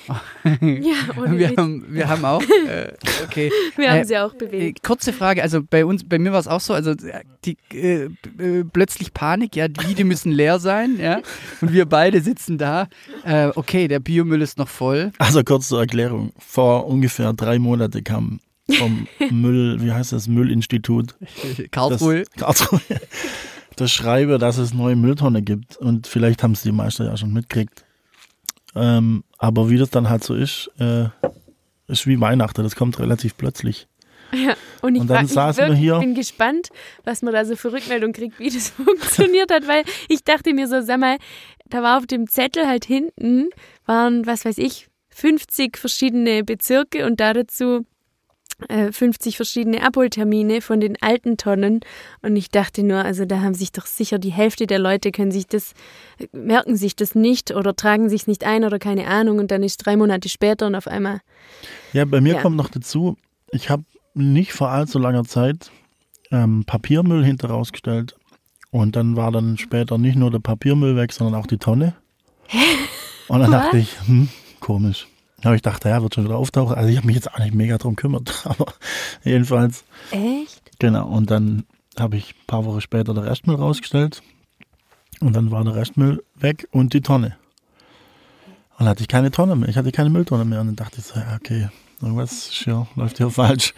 ja, 0.61 0.93
ohne 1.17 1.37
Wir 1.37 1.49
Witz. 1.51 1.57
haben, 1.57 1.85
wir 1.89 2.07
haben 2.09 2.25
auch, 2.25 2.41
äh, 2.41 2.93
okay. 3.23 3.51
Wir 3.75 3.91
haben 3.91 3.99
Äh, 4.01 4.05
sie 4.05 4.17
auch 4.17 4.33
Äh, 4.33 4.37
bewegt. 4.37 4.83
kurze 4.83 5.13
Frage, 5.13 5.41
also 5.43 5.61
bei 5.63 5.85
uns, 5.85 6.03
bei 6.07 6.17
mir 6.19 6.31
war 6.31 6.39
es 6.39 6.47
auch 6.47 6.59
so, 6.59 6.73
also 6.73 6.91
äh, 6.91 7.23
die 7.45 7.57
äh, 7.73 8.09
äh, 8.39 8.63
plötzlich 8.63 9.13
Panik, 9.13 9.55
ja, 9.55 9.67
die, 9.67 9.93
die 9.95 10.03
müssen 10.03 10.31
leer 10.31 10.59
sein, 10.59 10.97
ja, 10.99 11.21
und 11.61 11.71
wir 11.73 11.85
beide 11.85 12.21
sitzen 12.21 12.57
da. 12.57 12.87
Äh, 13.23 13.47
okay, 13.55 13.87
der 13.87 13.99
Biomüll 13.99 14.41
ist 14.41 14.57
noch 14.57 14.67
voll. 14.69 15.11
Also 15.19 15.43
kurz 15.43 15.67
zur 15.67 15.79
Erklärung. 15.81 16.31
Vor 16.39 16.87
ungefähr 16.87 17.33
drei 17.33 17.59
Monaten 17.59 18.03
kam 18.03 18.39
vom 18.71 19.07
Müll, 19.31 19.81
wie 19.81 19.91
heißt 19.91 20.11
das, 20.13 20.27
Müllinstitut, 20.27 21.15
Karlsruhe. 21.71 22.23
das, 22.35 22.57
Karlsruhe, 22.59 22.81
das 23.75 23.91
Schreibe, 23.91 24.37
dass 24.37 24.57
es 24.57 24.73
neue 24.73 24.95
Mülltonne 24.95 25.41
gibt. 25.41 25.77
Und 25.77 26.07
vielleicht 26.07 26.41
haben 26.43 26.51
es 26.53 26.61
die 26.63 26.71
meisten 26.71 27.05
ja 27.05 27.15
schon 27.17 27.33
mitgekriegt. 27.33 27.83
Ähm, 28.75 29.23
aber 29.41 29.71
wie 29.71 29.77
das 29.77 29.89
dann 29.89 30.07
halt 30.07 30.23
so 30.23 30.35
ist, 30.35 30.69
äh, 30.79 31.05
ist 31.87 32.05
wie 32.05 32.21
Weihnachten, 32.21 32.61
das 32.61 32.75
kommt 32.75 32.99
relativ 32.99 33.35
plötzlich. 33.35 33.87
Ja, 34.31 34.53
und 34.81 34.95
ich, 34.95 35.01
und 35.01 35.07
dann 35.09 35.35
war, 35.35 35.49
ich 35.49 35.57
wirklich 35.57 35.99
bin 35.99 36.13
gespannt, 36.13 36.69
was 37.03 37.23
man 37.23 37.33
da 37.33 37.43
so 37.43 37.55
für 37.55 37.73
Rückmeldung 37.73 38.13
kriegt, 38.13 38.39
wie 38.39 38.51
das 38.51 38.69
funktioniert 38.85 39.51
hat, 39.51 39.67
weil 39.67 39.83
ich 40.09 40.23
dachte 40.23 40.53
mir 40.53 40.67
so, 40.67 40.81
sag 40.81 40.99
mal, 40.99 41.17
da 41.65 41.81
war 41.81 41.97
auf 41.97 42.05
dem 42.05 42.27
Zettel 42.27 42.67
halt 42.67 42.85
hinten, 42.85 43.49
waren, 43.87 44.27
was 44.27 44.45
weiß 44.45 44.59
ich, 44.59 44.87
50 45.09 45.75
verschiedene 45.75 46.43
Bezirke 46.43 47.05
und 47.07 47.19
da 47.19 47.33
dazu 47.33 47.85
50 48.69 49.37
verschiedene 49.37 49.83
Abholtermine 49.83 50.61
von 50.61 50.79
den 50.79 51.01
alten 51.01 51.37
Tonnen. 51.37 51.79
Und 52.21 52.35
ich 52.35 52.49
dachte 52.49 52.83
nur, 52.83 52.99
also 53.03 53.25
da 53.25 53.41
haben 53.41 53.53
sich 53.53 53.71
doch 53.71 53.85
sicher 53.85 54.19
die 54.19 54.31
Hälfte 54.31 54.67
der 54.67 54.79
Leute 54.79 55.11
können 55.11 55.31
sich 55.31 55.47
das, 55.47 55.73
merken 56.31 56.75
sich 56.75 56.95
das 56.95 57.15
nicht 57.15 57.51
oder 57.51 57.75
tragen 57.75 58.09
sich 58.09 58.27
nicht 58.27 58.43
ein 58.43 58.63
oder 58.63 58.79
keine 58.79 59.07
Ahnung. 59.07 59.39
Und 59.39 59.51
dann 59.51 59.63
ist 59.63 59.77
drei 59.77 59.95
Monate 59.97 60.29
später 60.29 60.67
und 60.67 60.75
auf 60.75 60.87
einmal. 60.87 61.21
Ja, 61.93 62.05
bei 62.05 62.21
mir 62.21 62.35
Ja. 62.35 62.41
kommt 62.41 62.57
noch 62.57 62.69
dazu, 62.69 63.17
ich 63.51 63.69
habe 63.69 63.83
nicht 64.13 64.53
vor 64.53 64.69
allzu 64.69 64.99
langer 64.99 65.23
Zeit 65.23 65.71
ähm, 66.31 66.63
Papiermüll 66.65 67.23
hinter 67.25 67.49
rausgestellt. 67.49 68.15
Und 68.71 68.95
dann 68.95 69.17
war 69.17 69.31
dann 69.31 69.57
später 69.57 69.97
nicht 69.97 70.15
nur 70.15 70.31
der 70.31 70.39
Papiermüll 70.39 70.95
weg, 70.95 71.11
sondern 71.11 71.39
auch 71.39 71.47
die 71.47 71.57
Tonne. 71.57 71.93
Und 73.27 73.39
dann 73.41 73.51
dachte 73.51 73.77
ich, 73.77 73.89
hm, 74.07 74.29
komisch. 74.59 75.07
Aber 75.43 75.55
ich 75.55 75.61
dachte, 75.61 75.89
ja, 75.89 76.01
wird 76.01 76.15
schon 76.15 76.25
wieder 76.25 76.37
auftauchen. 76.37 76.75
Also 76.75 76.89
ich 76.89 76.97
habe 76.97 77.07
mich 77.07 77.15
jetzt 77.15 77.33
auch 77.33 77.39
nicht 77.39 77.53
mega 77.53 77.77
drum 77.77 77.95
kümmert. 77.95 78.41
Aber 78.45 78.73
jedenfalls, 79.23 79.83
Echt? 80.11 80.61
genau. 80.79 81.07
Und 81.07 81.31
dann 81.31 81.63
habe 81.99 82.17
ich 82.17 82.31
ein 82.31 82.47
paar 82.47 82.65
Wochen 82.65 82.81
später 82.81 83.13
den 83.13 83.23
Restmüll 83.23 83.55
rausgestellt. 83.55 84.21
Und 85.19 85.33
dann 85.35 85.51
war 85.51 85.63
der 85.63 85.75
Restmüll 85.75 86.23
weg 86.35 86.67
und 86.71 86.93
die 86.93 87.01
Tonne. 87.01 87.37
Und 88.71 88.79
dann 88.79 88.89
hatte 88.89 89.01
ich 89.01 89.07
keine 89.07 89.31
Tonne 89.31 89.55
mehr. 89.55 89.69
Ich 89.69 89.77
hatte 89.77 89.91
keine 89.91 90.09
Mülltonne 90.09 90.45
mehr. 90.45 90.61
Und 90.61 90.67
dann 90.67 90.75
dachte 90.75 90.99
ich 90.99 91.05
so, 91.05 91.19
ja, 91.19 91.35
okay, 91.35 91.69
irgendwas 92.01 92.49
hier, 92.51 92.87
läuft 92.95 93.17
hier 93.17 93.29
falsch. 93.31 93.73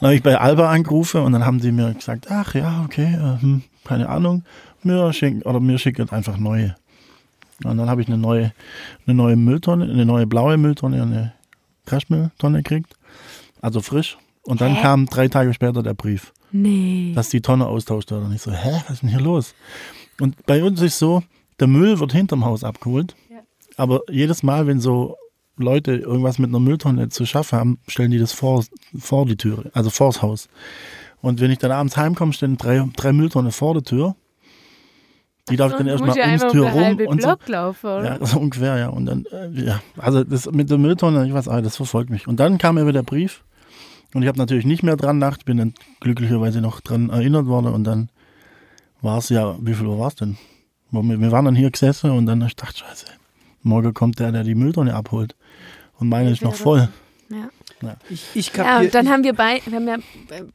Dann 0.00 0.08
habe 0.08 0.14
ich 0.16 0.22
bei 0.22 0.38
Alba 0.38 0.70
angerufen 0.70 1.22
und 1.22 1.32
dann 1.32 1.44
haben 1.44 1.60
die 1.60 1.72
mir 1.72 1.94
gesagt, 1.94 2.26
ach 2.30 2.54
ja, 2.54 2.82
okay, 2.84 3.14
äh, 3.14 3.40
hm, 3.40 3.62
keine 3.84 4.08
Ahnung, 4.08 4.44
mir 4.82 5.12
schicken 5.12 5.42
oder 5.42 5.60
mir 5.60 5.78
schicken 5.78 6.10
einfach 6.10 6.36
neue. 6.36 6.74
Und 7.64 7.76
dann 7.76 7.88
habe 7.90 8.00
ich 8.02 8.08
eine 8.08 8.18
neue, 8.18 8.52
eine 9.06 9.14
neue 9.14 9.36
Mülltonne, 9.36 9.84
eine 9.84 10.06
neue 10.06 10.26
blaue 10.26 10.56
Mülltonne 10.56 11.02
und 11.02 11.12
eine 11.12 11.32
Crash-Mülltonne 11.86 12.58
gekriegt. 12.62 12.94
Also 13.60 13.80
frisch. 13.80 14.16
Und 14.42 14.60
dann 14.60 14.74
Hä? 14.74 14.82
kam 14.82 15.06
drei 15.06 15.28
Tage 15.28 15.52
später 15.52 15.82
der 15.82 15.94
Brief, 15.94 16.32
Nee. 16.52 17.12
dass 17.14 17.28
die 17.28 17.42
Tonne 17.42 17.66
austauscht 17.66 18.10
wird. 18.10 18.24
Und 18.24 18.32
ich 18.34 18.40
so, 18.42 18.50
hä, 18.52 18.80
was 18.86 18.94
ist 18.94 19.02
denn 19.02 19.10
hier 19.10 19.20
los? 19.20 19.54
Und 20.20 20.46
bei 20.46 20.62
uns 20.64 20.80
ist 20.80 20.98
so, 20.98 21.22
der 21.60 21.66
Müll 21.68 22.00
wird 22.00 22.12
hinterm 22.12 22.44
Haus 22.44 22.64
abgeholt. 22.64 23.14
Aber 23.76 24.00
jedes 24.10 24.42
Mal, 24.42 24.66
wenn 24.66 24.80
so 24.80 25.16
Leute 25.56 25.92
irgendwas 25.94 26.38
mit 26.38 26.48
einer 26.48 26.60
Mülltonne 26.60 27.10
zu 27.10 27.26
schaffen 27.26 27.58
haben, 27.58 27.78
stellen 27.86 28.10
die 28.10 28.18
das 28.18 28.32
vor, 28.32 28.64
vor 28.98 29.26
die 29.26 29.36
Türe, 29.36 29.70
also 29.74 29.90
vors 29.90 30.22
Haus. 30.22 30.48
Und 31.20 31.40
wenn 31.40 31.50
ich 31.50 31.58
dann 31.58 31.70
abends 31.70 31.96
heimkomme, 31.98 32.32
stehen 32.32 32.56
drei, 32.56 32.82
drei 32.96 33.12
Mülltonnen 33.12 33.52
vor 33.52 33.74
der 33.74 33.82
Tür. 33.82 34.16
Die 35.48 35.56
darf 35.56 35.72
ich 35.72 35.78
dann 35.78 35.86
erstmal 35.86 36.16
ja 36.16 36.26
ums 36.26 36.52
Tür 36.52 36.66
um 36.66 36.72
rum 36.72 37.06
und 37.06 37.22
so. 37.22 37.36
Laufen, 37.46 37.86
oder? 37.86 38.04
Ja, 38.04 38.18
so 38.26 38.38
ungefähr, 38.38 38.76
ja. 38.78 38.88
Und 38.88 39.06
dann, 39.06 39.24
äh, 39.32 39.48
ja, 39.60 39.80
also 39.96 40.22
das 40.22 40.50
mit 40.50 40.70
der 40.70 40.78
Mülltonne, 40.78 41.26
ich 41.26 41.32
weiß 41.32 41.48
auch, 41.48 41.60
das 41.60 41.76
verfolgt 41.76 42.10
mich. 42.10 42.28
Und 42.28 42.38
dann 42.38 42.58
kam 42.58 42.76
mir 42.76 42.82
wieder 42.82 42.92
der 42.92 43.02
Brief. 43.02 43.42
Und 44.14 44.22
ich 44.22 44.28
habe 44.28 44.38
natürlich 44.38 44.66
nicht 44.66 44.82
mehr 44.82 44.96
dran 44.96 45.20
gedacht, 45.20 45.44
bin 45.44 45.56
dann 45.56 45.74
glücklicherweise 46.00 46.60
noch 46.60 46.80
dran 46.80 47.10
erinnert 47.10 47.46
worden. 47.46 47.72
Und 47.72 47.84
dann 47.84 48.10
war 49.00 49.18
es 49.18 49.28
ja, 49.28 49.56
wie 49.60 49.74
viel 49.74 49.86
Uhr 49.86 49.98
war 49.98 50.08
es 50.08 50.16
denn? 50.16 50.36
Wir 50.90 51.32
waren 51.32 51.44
dann 51.44 51.54
hier 51.54 51.70
gesessen 51.70 52.10
und 52.10 52.26
dann 52.26 52.42
ich 52.42 52.56
gedacht, 52.56 52.78
scheiße, 52.78 53.06
morgen 53.62 53.94
kommt 53.94 54.18
der, 54.18 54.32
der 54.32 54.42
die 54.42 54.56
Mülltonne 54.56 54.94
abholt. 54.94 55.36
Und 55.98 56.08
meine 56.08 56.30
ist 56.30 56.42
noch 56.42 56.54
voll. 56.54 56.88
Ja. 57.28 57.48
Ich, 58.10 58.24
ich 58.34 58.52
Ja, 58.56 58.80
und 58.80 58.94
dann 58.94 59.08
haben 59.08 59.24
wir, 59.24 59.32
bei, 59.32 59.60
wir 59.64 59.76
haben 59.76 59.88
ja 59.88 59.96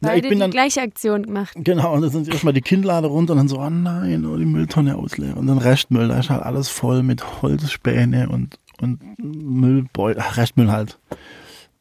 beide 0.01 0.21
bin 0.21 0.31
die 0.31 0.39
dann- 0.39 0.51
gleiche 0.51 0.81
Aktion 0.81 1.23
gemacht. 1.23 1.53
Genau, 1.55 1.93
und 1.93 2.01
dann 2.01 2.09
sind 2.11 2.27
erstmal 2.27 2.53
die 2.53 2.61
Kinnlade 2.61 3.07
runter 3.07 3.33
und 3.33 3.37
dann 3.39 3.47
so, 3.47 3.59
oh 3.59 3.69
nein, 3.69 4.25
oh, 4.25 4.37
die 4.37 4.45
Mülltonne 4.45 4.95
ausleeren. 4.95 5.35
Und 5.35 5.47
dann 5.47 5.57
Restmüll, 5.57 6.07
da 6.07 6.19
ist 6.19 6.29
halt 6.29 6.43
alles 6.43 6.69
voll 6.69 7.03
mit 7.03 7.41
Holzspäne 7.41 8.29
und, 8.29 8.57
und 8.81 8.99
Müllbeutel, 9.19 10.21
Restmüll 10.21 10.71
halt. 10.71 10.99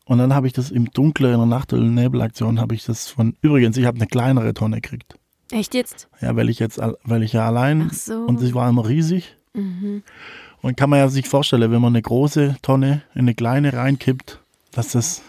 Und 0.07 0.19
dann 0.19 0.35
habe 0.35 0.47
ich 0.47 0.53
das 0.53 0.71
im 0.71 0.91
Dunkeln, 0.91 1.33
in 1.33 1.39
der 1.39 1.47
Nacht- 1.47 1.73
oder 1.73 1.83
Nebelaktion, 1.83 2.61
habe 2.61 2.75
ich 2.75 2.85
das 2.85 3.09
von, 3.09 3.37
übrigens, 3.41 3.77
ich 3.77 3.87
habe 3.87 3.97
eine 3.97 4.07
kleinere 4.07 4.53
Tonne 4.55 4.81
gekriegt. 4.81 5.15
Echt 5.51 5.75
jetzt? 5.75 6.09
Ja, 6.21 6.37
weil 6.37 6.49
ich 6.49 6.59
jetzt, 6.59 6.81
weil 7.05 7.23
ich 7.23 7.33
ja 7.35 7.47
allein, 7.47 7.89
Ach 7.91 7.95
so. 7.95 8.15
und 8.15 8.39
sie 8.41 8.55
war 8.55 8.69
immer 8.69 8.87
riesig. 8.89 9.37
Mhm. 9.55 10.03
Und 10.63 10.77
kann 10.79 10.89
man 10.91 10.99
ja 10.99 11.09
sich 11.09 11.29
vorstellen, 11.29 11.71
wenn 11.71 11.81
man 11.83 11.93
eine 11.93 12.01
große 12.03 12.57
Tonne 12.63 13.03
in 13.15 13.21
eine 13.21 13.35
kleine 13.35 13.73
reinkippt, 13.75 14.41
dass 14.73 14.93
das, 14.93 15.23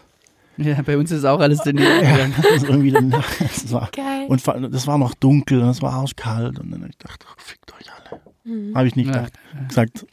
ja, 0.58 0.82
bei 0.82 0.98
uns 0.98 1.12
ist 1.12 1.26
auch 1.26 1.40
alles 1.40 1.60
daneben 1.64 1.88
ja, 1.88 2.00
gegangen. 2.12 2.34
das 2.54 2.64
irgendwie 2.64 2.92
dann, 2.92 3.10
das 3.12 3.72
war, 3.72 3.90
Geil. 3.96 4.26
Und 4.28 4.42
das 4.74 4.88
war 4.88 4.98
noch 4.98 5.14
dunkel 5.14 5.62
und 5.62 5.70
es 5.70 5.82
war 5.82 5.94
arschkalt. 5.94 6.60
Und 6.60 6.72
dann 6.72 6.82
hab 6.84 6.90
ich 6.90 6.98
gedacht, 6.98 7.26
ach, 7.30 7.36
fickt 7.40 7.74
euch 7.74 7.88
alle. 7.92 8.22
Mhm. 8.44 8.76
Habe 8.76 8.88
ich 8.88 8.96
nicht 8.96 9.08
Ja. 9.08 9.14
gedacht. 9.14 9.34
Gesagt, 9.68 10.06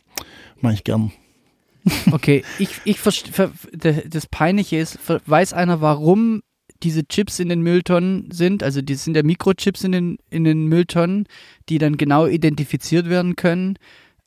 mach 0.61 0.73
ich 0.73 0.85
gern. 0.85 1.13
Okay, 2.13 2.45
ich, 2.61 2.81
ich 2.85 3.01
das 3.03 4.27
Peinliche 4.31 4.77
ist, 4.77 4.99
weiß 5.27 5.53
einer, 5.53 5.81
warum 5.81 6.43
diese 6.83 7.07
Chips 7.07 7.39
in 7.41 7.49
den 7.49 7.63
Mülltonnen 7.63 8.31
sind? 8.31 8.63
Also 8.63 8.83
die 8.83 8.95
sind 8.95 9.17
ja 9.17 9.23
Mikrochips 9.23 9.85
in 9.85 9.93
den, 9.93 10.19
in 10.31 10.45
den 10.45 10.67
Mülltonnen, 10.67 11.27
die 11.69 11.79
dann 11.79 11.97
genau 11.97 12.27
identifiziert 12.27 13.09
werden 13.09 13.37
können. 13.37 13.79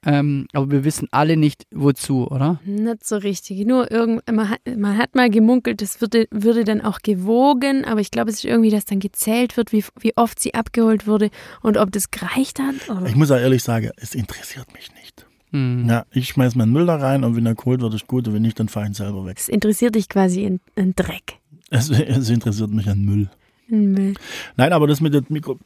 Ähm, 0.06 0.46
aber 0.54 0.70
wir 0.70 0.84
wissen 0.84 1.08
alle 1.12 1.36
nicht, 1.36 1.66
wozu, 1.72 2.28
oder? 2.28 2.60
Nicht 2.64 3.06
so 3.06 3.18
richtig. 3.18 3.66
Nur 3.66 3.92
irgend, 3.92 4.22
man, 4.32 4.50
hat, 4.50 4.60
man 4.78 4.98
hat 4.98 5.16
mal 5.16 5.32
gemunkelt, 5.32 5.82
das 5.82 6.00
würde, 6.00 6.28
würde 6.30 6.64
dann 6.64 6.82
auch 6.82 7.00
gewogen, 7.00 7.86
aber 7.86 8.02
ich 8.02 8.12
glaube, 8.12 8.30
es 8.30 8.38
ist 8.38 8.46
irgendwie, 8.46 8.70
dass 8.70 8.86
dann 8.86 9.00
gezählt 9.00 9.58
wird, 9.58 9.72
wie, 9.72 9.84
wie 10.00 10.16
oft 10.16 10.40
sie 10.40 10.54
abgeholt 10.54 11.08
wurde 11.08 11.32
und 11.64 11.78
ob 11.78 11.92
das 11.92 12.12
gereicht 12.12 12.60
hat. 12.60 12.88
Oder? 12.90 13.08
Ich 13.08 13.16
muss 13.16 13.30
ja 13.30 13.38
ehrlich 13.38 13.64
sagen, 13.64 13.90
es 13.98 14.14
interessiert 14.14 14.72
mich 14.74 14.94
nicht. 14.94 15.26
Hm. 15.52 15.88
Ja, 15.90 16.06
ich 16.12 16.28
schmeiß 16.28 16.56
meinen 16.56 16.72
Müll 16.72 16.86
da 16.86 16.98
rein 16.98 17.24
und 17.24 17.36
wenn 17.36 17.46
er 17.46 17.56
geholt 17.56 17.82
wird, 17.82 17.94
ist 17.94 18.08
gut. 18.08 18.28
Und 18.28 18.36
wenn 18.36 18.42
nicht, 18.42 18.60
dann 18.60 18.68
fahr 18.68 18.84
ich 18.84 18.90
ihn 18.90 18.94
selber 18.94 19.26
weg. 19.26 19.38
Es 19.40 19.50
interessiert 19.50 19.96
dich 19.96 20.10
quasi 20.10 20.44
in, 20.44 20.60
in 20.76 20.94
Dreck. 20.96 21.40
Es, 21.70 21.90
es 21.90 22.30
interessiert 22.30 22.72
mich 22.72 22.88
an 22.90 23.04
Müll. 23.04 23.30
Müll. 23.68 24.14
Nein, 24.58 24.74
aber 24.74 24.86
das 24.86 25.02
mit 25.02 25.14
der 25.14 25.24
Mikro, 25.30 25.58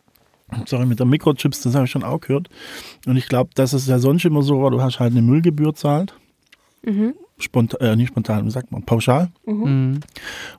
sorry, 0.65 0.86
mit 0.86 1.00
der 1.00 1.06
Mikrochips, 1.06 1.62
das 1.62 1.75
habe 1.75 1.86
ich 1.86 1.91
schon 1.91 2.03
auch 2.03 2.20
gehört. 2.22 2.50
Und 3.06 3.18
ich 3.18 3.27
glaube, 3.27 3.51
das 3.56 3.74
ist 3.74 3.88
ja 3.88 4.00
sonst 4.00 4.25
immer 4.25 4.41
so, 4.44 4.70
du 4.70 4.82
hast 4.82 5.00
halt 5.00 5.12
eine 5.12 5.22
Müllgebühr 5.22 5.74
zahlt. 5.75 6.13
Mhm. 6.84 7.13
Spontan, 7.41 7.79
äh, 7.79 7.96
nicht 7.96 8.10
spontan, 8.10 8.46
wie 8.46 8.51
sagt 8.51 8.72
man, 8.72 8.84
pauschal. 8.84 9.29
Mhm. 9.46 10.01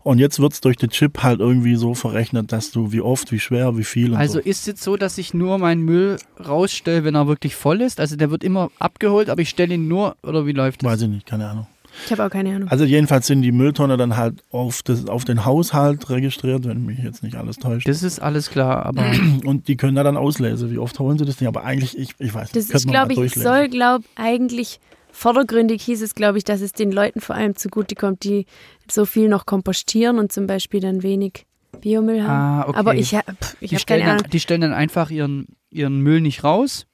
Und 0.03 0.19
jetzt 0.19 0.41
wird 0.41 0.55
es 0.55 0.63
durch 0.63 0.77
den 0.79 0.89
Chip 0.89 1.23
halt 1.23 1.41
irgendwie 1.41 1.77
so 1.77 1.95
verrechnet, 1.95 2.53
dass 2.53 2.71
du 2.71 2.91
wie 2.91 3.03
oft, 3.03 3.33
wie 3.33 3.39
schwer, 3.39 3.77
wie 3.77 3.85
viel 3.85 4.13
und 4.13 4.17
Also 4.17 4.35
so. 4.35 4.41
ist 4.41 4.67
es 4.67 4.83
so, 4.83 4.97
dass 4.97 5.19
ich 5.19 5.35
nur 5.35 5.59
meinen 5.59 5.83
Müll 5.83 6.17
rausstelle, 6.43 7.05
wenn 7.05 7.15
er 7.15 7.27
wirklich 7.27 7.55
voll 7.55 7.83
ist? 7.83 8.01
Also 8.01 8.17
der 8.17 8.31
wird 8.31 8.43
immer 8.45 8.71
abgeholt, 8.79 9.29
aber 9.29 9.43
ich 9.43 9.51
stelle 9.51 9.75
ihn 9.75 9.89
nur, 9.89 10.17
oder 10.23 10.47
wie 10.47 10.53
läuft 10.53 10.83
das? 10.83 10.91
Weiß 10.91 11.03
ich 11.03 11.09
nicht, 11.09 11.27
keine 11.27 11.49
Ahnung. 11.51 11.67
Ich 12.07 12.13
habe 12.13 12.25
auch 12.25 12.31
keine 12.31 12.55
Ahnung. 12.55 12.69
Also 12.69 12.85
jedenfalls 12.85 13.27
sind 13.27 13.43
die 13.43 13.53
Mülltonne 13.53 13.97
dann 13.97 14.17
halt 14.17 14.43
auf, 14.51 14.83
das, 14.83 15.07
auf 15.07 15.25
den 15.25 15.45
Haushalt 15.45 16.09
registriert, 16.11 16.65
wenn 16.67 16.85
mich 16.87 16.99
jetzt 16.99 17.23
nicht 17.23 17.37
alles 17.37 17.57
täuscht. 17.57 17.89
Das 17.89 18.03
ist 18.03 18.19
alles 18.21 18.51
klar, 18.51 18.87
aber 18.87 19.05
Und 19.45 19.69
die 19.69 19.77
können 19.77 19.95
da 19.97 20.03
dann 20.03 20.17
auslesen, 20.17 20.71
wie 20.71 20.79
oft 20.79 20.99
holen 20.99 21.19
sie 21.19 21.25
das 21.25 21.41
nicht. 21.41 21.49
Aber 21.49 21.65
eigentlich, 21.65 21.97
ich, 21.99 22.15
ich 22.19 22.35
weiß 22.35 22.51
Das 22.53 22.67
nicht, 22.69 22.75
ist, 22.75 22.87
man 22.87 22.93
mal 22.95 22.99
glaube 23.07 23.13
ich, 23.13 23.19
durchlesen. 23.19 23.43
soll, 23.43 23.69
glaube 23.69 24.05
eigentlich, 24.17 24.81
vordergründig 25.13 25.83
hieß 25.83 26.03
es, 26.03 26.15
glaube 26.15 26.39
ich, 26.39 26.45
dass 26.45 26.61
es 26.61 26.73
den 26.73 26.93
Leuten 26.93 27.21
vor 27.21 27.35
allem 27.37 27.57
zugutekommt, 27.57 28.25
die 28.25 28.47
so 28.91 29.05
viel 29.05 29.29
noch 29.29 29.47
kompostieren 29.47 30.19
und 30.19 30.33
zum 30.33 30.47
Beispiel 30.47 30.81
dann 30.81 31.03
wenig 31.03 31.47
Biomüll 31.81 32.23
haben. 32.23 32.31
Ah, 32.31 32.65
okay. 32.69 32.79
Aber 32.79 32.95
ich, 32.95 33.11
pff, 33.11 33.57
ich 33.61 33.71
die, 33.71 33.77
habe 33.77 33.81
stellen 33.81 34.01
keine 34.01 34.11
Ahnung. 34.13 34.23
dann, 34.25 34.31
die 34.31 34.41
stellen 34.41 34.61
dann 34.61 34.73
einfach 34.73 35.11
ihren, 35.11 35.47
ihren 35.71 36.01
Müll 36.01 36.21
nicht 36.21 36.45
raus 36.45 36.87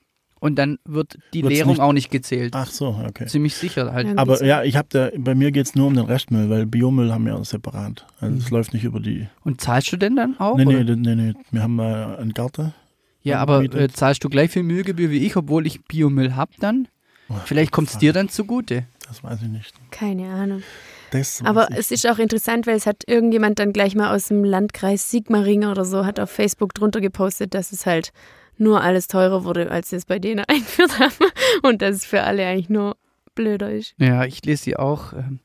und 0.47 0.55
dann 0.57 0.79
wird 0.87 1.19
die 1.35 1.43
Wird's 1.43 1.55
Leerung 1.57 1.73
nicht- 1.73 1.81
auch 1.81 1.93
nicht 1.93 2.11
gezählt. 2.11 2.55
Ach 2.57 2.71
so, 2.71 2.99
okay. 3.07 3.27
Ziemlich 3.27 3.55
sicher 3.55 3.93
halt. 3.93 4.07
Ja. 4.07 4.15
Aber 4.17 4.43
ja, 4.45 4.63
ich 4.63 4.77
habe 4.77 4.89
da, 4.91 5.11
bei 5.19 5.35
mir 5.35 5.53
geht 5.53 5.67
es 5.67 5.75
nur 5.75 5.87
um 5.89 5.95
den 5.95 6.07
Restmüll, 6.07 6.49
weil 6.49 6.65
Biomüll 6.65 7.13
haben 7.13 7.27
wir 7.27 7.45
separat. 7.45 8.07
Also 8.21 8.39
es 8.39 8.51
läuft 8.51 8.73
nicht 8.73 8.85
über 8.85 9.01
die. 9.01 9.27
Und 9.45 9.61
zahlst 9.61 9.93
du 9.93 9.97
denn 9.99 10.17
dann 10.17 10.39
auch? 10.41 10.57
Nee, 10.57 10.65
nee, 10.65 10.83
nee, 10.85 11.15
nee. 11.15 11.35
Wir 11.51 11.63
haben 11.63 11.77
mal 11.77 12.17
einen 12.17 12.33
Garten. 12.33 12.73
ja, 13.23 13.39
aber 13.41 13.63
äh, 13.65 13.89
zahlst 13.89 14.25
du 14.25 14.29
gleich 14.31 14.51
viel 14.53 14.63
Müllgebühr 14.63 15.11
wie 15.11 15.27
ich, 15.27 15.37
obwohl 15.37 15.67
ich 15.67 15.85
Biomüll 15.85 16.35
hab 16.37 16.57
dann? 16.59 16.89
Vielleicht 17.45 17.73
kommt 17.73 17.91
es 17.91 17.99
dir 17.99 18.13
dann 18.13 18.29
zugute. 18.29 18.85
Das 19.09 19.23
weiß 19.25 19.43
ich 19.43 19.49
nicht. 19.49 19.75
Keine 19.91 20.29
Ahnung. 20.31 20.63
Aber 21.45 21.69
es 21.71 21.91
ist 21.91 22.07
auch 22.09 22.19
interessant, 22.19 22.67
weil 22.67 22.77
es 22.77 22.87
hat 22.87 23.03
irgendjemand 23.07 23.59
dann 23.59 23.73
gleich 23.73 23.95
mal 23.95 24.15
aus 24.15 24.29
dem 24.29 24.45
Landkreis 24.45 25.11
Sigmaringen 25.11 25.71
oder 25.71 25.85
so, 25.85 26.05
hat 26.05 26.21
auf 26.21 26.31
Facebook 26.31 26.75
drunter 26.75 27.01
gepostet, 27.01 27.55
dass 27.55 27.73
es 27.73 27.87
halt 27.87 28.13
nur 28.59 28.83
alles 28.83 29.09
teurer 29.09 29.45
wurde, 29.45 29.71
als 29.71 29.91
sie 29.91 29.97
es 29.97 30.05
bei 30.05 30.19
denen 30.19 30.45
eingeführt 30.49 30.99
haben. 30.99 31.15
Und 31.63 31.83
dass 31.83 31.97
es 31.97 32.07
für 32.07 32.23
alle 32.23 32.47
eigentlich 32.47 32.69
nur 32.69 32.97
blöder 33.35 33.71
ist. 33.71 33.95
Ja, 33.99 34.25
ich 34.25 34.45
lese 34.45 34.65
sie 34.65 34.77
auch. 34.77 35.13
ähm, 35.13 35.41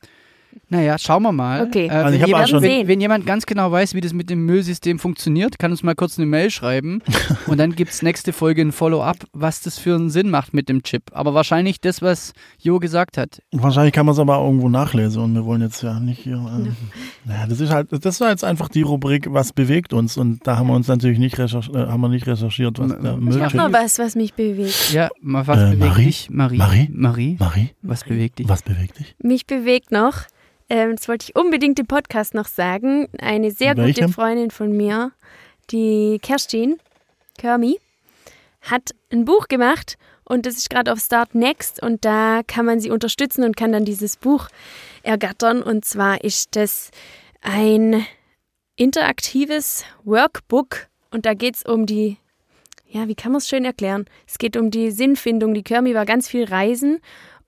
Naja, 0.72 0.98
schauen 0.98 1.22
wir 1.24 1.34
mal. 1.34 1.64
Okay. 1.68 1.88
Äh, 1.88 1.90
Also 1.90 2.06
wenn, 2.14 2.22
ich 2.22 2.28
jemand, 2.28 2.50
schon- 2.50 2.62
wenn, 2.64 2.70
Sehen. 2.70 2.88
wenn 2.88 3.02
jemand 3.02 3.26
ganz 3.26 3.46
genau 3.46 3.72
weiß, 3.74 3.94
wie 3.94 4.00
das 4.00 4.14
mit 4.14 4.30
dem 4.30 4.46
Müllsystem 4.46 5.00
funktioniert, 5.00 5.60
kann 5.60 5.72
uns 5.72 5.84
mal 5.84 5.96
kurz 5.96 6.18
eine 6.18 6.26
Mail 6.26 6.50
schreiben. 6.50 7.02
und 7.48 7.58
dann 7.60 7.76
gibt 7.76 7.92
es 7.92 8.02
nächste 8.02 8.32
Folge 8.32 8.62
ein 8.62 8.72
Follow-up, 8.72 9.18
was 9.34 9.62
das 9.62 9.78
für 9.78 9.96
einen 9.96 10.10
Sinn 10.10 10.30
macht 10.30 10.54
mit 10.54 10.70
dem 10.70 10.82
Chip. 10.84 11.04
Aber 11.12 11.34
wahrscheinlich 11.34 11.82
das, 11.82 12.02
was 12.02 12.32
Jo 12.58 12.80
gesagt 12.80 13.18
hat. 13.18 13.42
Wahrscheinlich 13.52 13.94
kann 13.94 14.06
man 14.06 14.14
es 14.14 14.20
aber 14.20 14.38
irgendwo 14.38 14.70
nachlesen 14.70 15.22
und 15.22 15.34
wir 15.34 15.44
wollen 15.46 15.62
jetzt 15.62 15.84
ja 15.84 16.00
nicht 16.00 16.20
hier. 16.22 16.36
Ähm, 16.36 16.74
naja, 17.26 17.48
das 17.48 17.60
ist 17.60 17.70
halt, 17.70 17.90
das 17.92 18.22
war 18.22 18.30
jetzt 18.30 18.46
einfach 18.46 18.70
die 18.70 18.84
Rubrik, 18.84 19.28
was 19.30 19.52
bewegt 19.52 19.92
uns 19.92 20.16
und 20.16 20.48
da 20.48 20.58
haben 20.58 20.68
wir 20.68 20.74
uns 20.76 20.88
natürlich 20.88 21.20
nicht, 21.20 21.38
recherch 21.38 21.70
äh, 21.76 21.80
haben 21.88 22.00
wir 22.00 22.08
nicht 22.08 22.28
recherchiert, 22.28 22.80
was 22.80 22.88
der 22.98 23.14
Ich 23.16 23.20
Müllchip. 23.20 23.44
habe 23.44 23.58
noch 23.58 23.74
was, 23.74 24.00
was 24.00 24.16
mich 24.16 24.34
bewegt. 24.36 24.94
Ja, 24.94 25.10
mal, 25.22 25.46
was 25.48 25.58
Äh, 25.60 25.66
bewegt 25.72 25.80
Marie? 25.80 26.06
dich? 26.06 26.30
Marie? 26.30 26.58
Marie? 26.58 26.90
Marie? 26.94 27.36
Marie, 27.40 27.70
Was 27.82 28.06
bewegt 28.06 28.40
dich? 28.40 28.48
was 28.48 28.62
bewegt 28.64 29.00
dich? 29.00 29.16
Mich 29.22 29.46
bewegt 29.46 29.92
noch, 29.92 30.14
ähm, 30.72 30.96
das 30.96 31.10
wollte 31.10 31.26
ich 31.28 31.36
unbedingt 31.36 31.78
im 31.80 31.86
Podcast 31.86 32.34
noch 32.34 32.48
sagen, 32.48 33.10
eine 33.20 33.52
sehr 33.52 33.76
gute 33.76 33.88
Welchem? 33.88 34.14
Freundin 34.14 34.52
von 34.52 34.72
mir, 34.72 35.12
die 35.70 36.18
Kerstin 36.22 36.80
Kermi, 37.38 37.78
hat 38.62 38.92
ein 39.12 39.26
Buch 39.26 39.50
gemacht 39.50 39.98
und 40.24 40.46
das 40.46 40.56
ist 40.56 40.70
gerade 40.70 40.94
auf 40.94 41.00
Start 41.00 41.36
Next 41.36 41.84
und 41.84 42.06
da 42.06 42.40
kann 42.48 42.66
man 42.66 42.80
sie 42.80 42.90
unterstützen 42.90 43.44
und 43.44 43.58
kann 43.58 43.74
dann 43.74 43.84
dieses 43.84 44.16
Buch 44.16 44.48
ergattern. 45.04 45.62
Und 45.62 45.84
zwar 45.84 46.24
ist 46.24 46.56
das 46.56 46.92
ein 47.42 48.06
interaktives 48.78 49.84
Workbook 50.06 50.88
und 51.10 51.26
da 51.26 51.34
geht 51.34 51.58
es 51.58 51.64
um 51.64 51.86
die, 51.86 52.16
ja, 52.88 53.10
wie 53.10 53.16
kann 53.16 53.34
man 53.34 53.40
es 53.40 53.50
schön 53.50 53.66
erklären? 53.66 54.06
Es 54.26 54.38
geht 54.38 54.56
um 54.56 54.72
die 54.72 54.92
Sinnfindung. 54.92 55.54
Die 55.54 55.64
Kermi 55.64 55.94
war 55.96 56.06
ganz 56.06 56.30
viel 56.30 56.46
reisen 56.46 57.02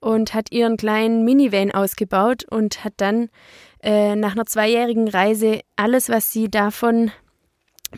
und 0.04 0.34
hat 0.34 0.52
ihren 0.52 0.76
kleinen 0.76 1.24
Minivan 1.24 1.70
ausgebaut 1.70 2.44
und 2.50 2.84
hat 2.84 2.92
dann 2.98 3.30
äh, 3.82 4.14
nach 4.16 4.32
einer 4.32 4.44
zweijährigen 4.44 5.08
Reise 5.08 5.60
alles, 5.76 6.10
was 6.10 6.30
sie 6.30 6.50
davon 6.50 7.10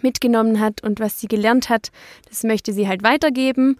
mitgenommen 0.02 0.60
hat 0.60 0.84
und 0.84 1.00
was 1.00 1.18
sie 1.18 1.26
gelernt 1.26 1.68
hat, 1.68 1.90
das 2.28 2.44
möchte 2.44 2.72
sie 2.72 2.86
halt 2.86 3.02
weitergeben. 3.02 3.78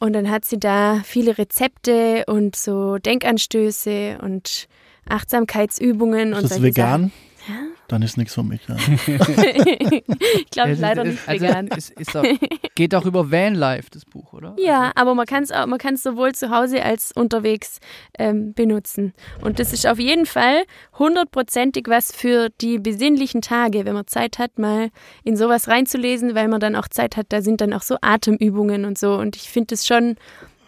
Und 0.00 0.12
dann 0.12 0.30
hat 0.30 0.44
sie 0.44 0.58
da 0.58 1.02
viele 1.04 1.38
Rezepte 1.38 2.24
und 2.26 2.56
so 2.56 2.98
Denkanstöße 2.98 4.18
und 4.22 4.66
Achtsamkeitsübungen 5.08 6.34
und 6.34 6.44
Ist 6.44 6.50
das 6.50 6.58
solche 6.58 6.76
vegan? 6.76 7.02
Ja. 7.04 7.27
Dann 7.88 8.02
ist 8.02 8.18
nichts 8.18 8.34
für 8.34 8.42
mich. 8.42 8.60
Ja. 8.68 8.76
ich 9.06 10.50
glaube 10.50 10.70
Es- 10.72 10.78
leider 10.80 11.02
es- 11.04 11.08
nicht 11.12 11.28
also, 11.28 11.46
vegan. 11.46 11.68
Es 11.76 11.90
ist 11.90 12.16
auch, 12.16 12.24
geht 12.74 12.94
auch 12.94 13.06
über 13.06 13.30
Vanlife, 13.30 13.88
das 13.90 14.04
Buch, 14.04 14.32
oder? 14.32 14.54
Ja, 14.58 14.92
aber 14.94 15.14
man 15.14 15.26
kann 15.26 15.42
es 15.42 15.50
auch, 15.50 15.66
man 15.66 15.78
kann 15.78 15.94
es 15.94 16.02
sowohl 16.02 16.34
zu 16.34 16.50
Hause 16.50 16.82
als 16.82 17.12
unterwegs 17.12 17.80
ähm, 18.18 18.52
benutzen. 18.52 19.14
Und 19.40 19.58
das 19.58 19.72
ist 19.72 19.86
auf 19.86 19.98
jeden 19.98 20.26
Fall 20.26 20.64
hundertprozentig 20.98 21.86
was 21.88 22.12
für 22.14 22.48
die 22.60 22.78
besinnlichen 22.78 23.40
Tage, 23.42 23.84
wenn 23.84 23.94
man 23.94 24.06
Zeit 24.06 24.38
hat, 24.38 24.58
mal 24.58 24.90
in 25.24 25.36
sowas 25.36 25.68
reinzulesen, 25.68 26.34
weil 26.34 26.48
man 26.48 26.60
dann 26.60 26.76
auch 26.76 26.88
Zeit 26.88 27.16
hat, 27.16 27.26
da 27.30 27.40
sind 27.42 27.60
dann 27.60 27.72
auch 27.72 27.82
so 27.82 27.96
Atemübungen 28.02 28.84
und 28.84 28.98
so. 28.98 29.14
Und 29.14 29.36
ich 29.36 29.48
finde 29.50 29.74
es 29.74 29.86
schon, 29.86 30.16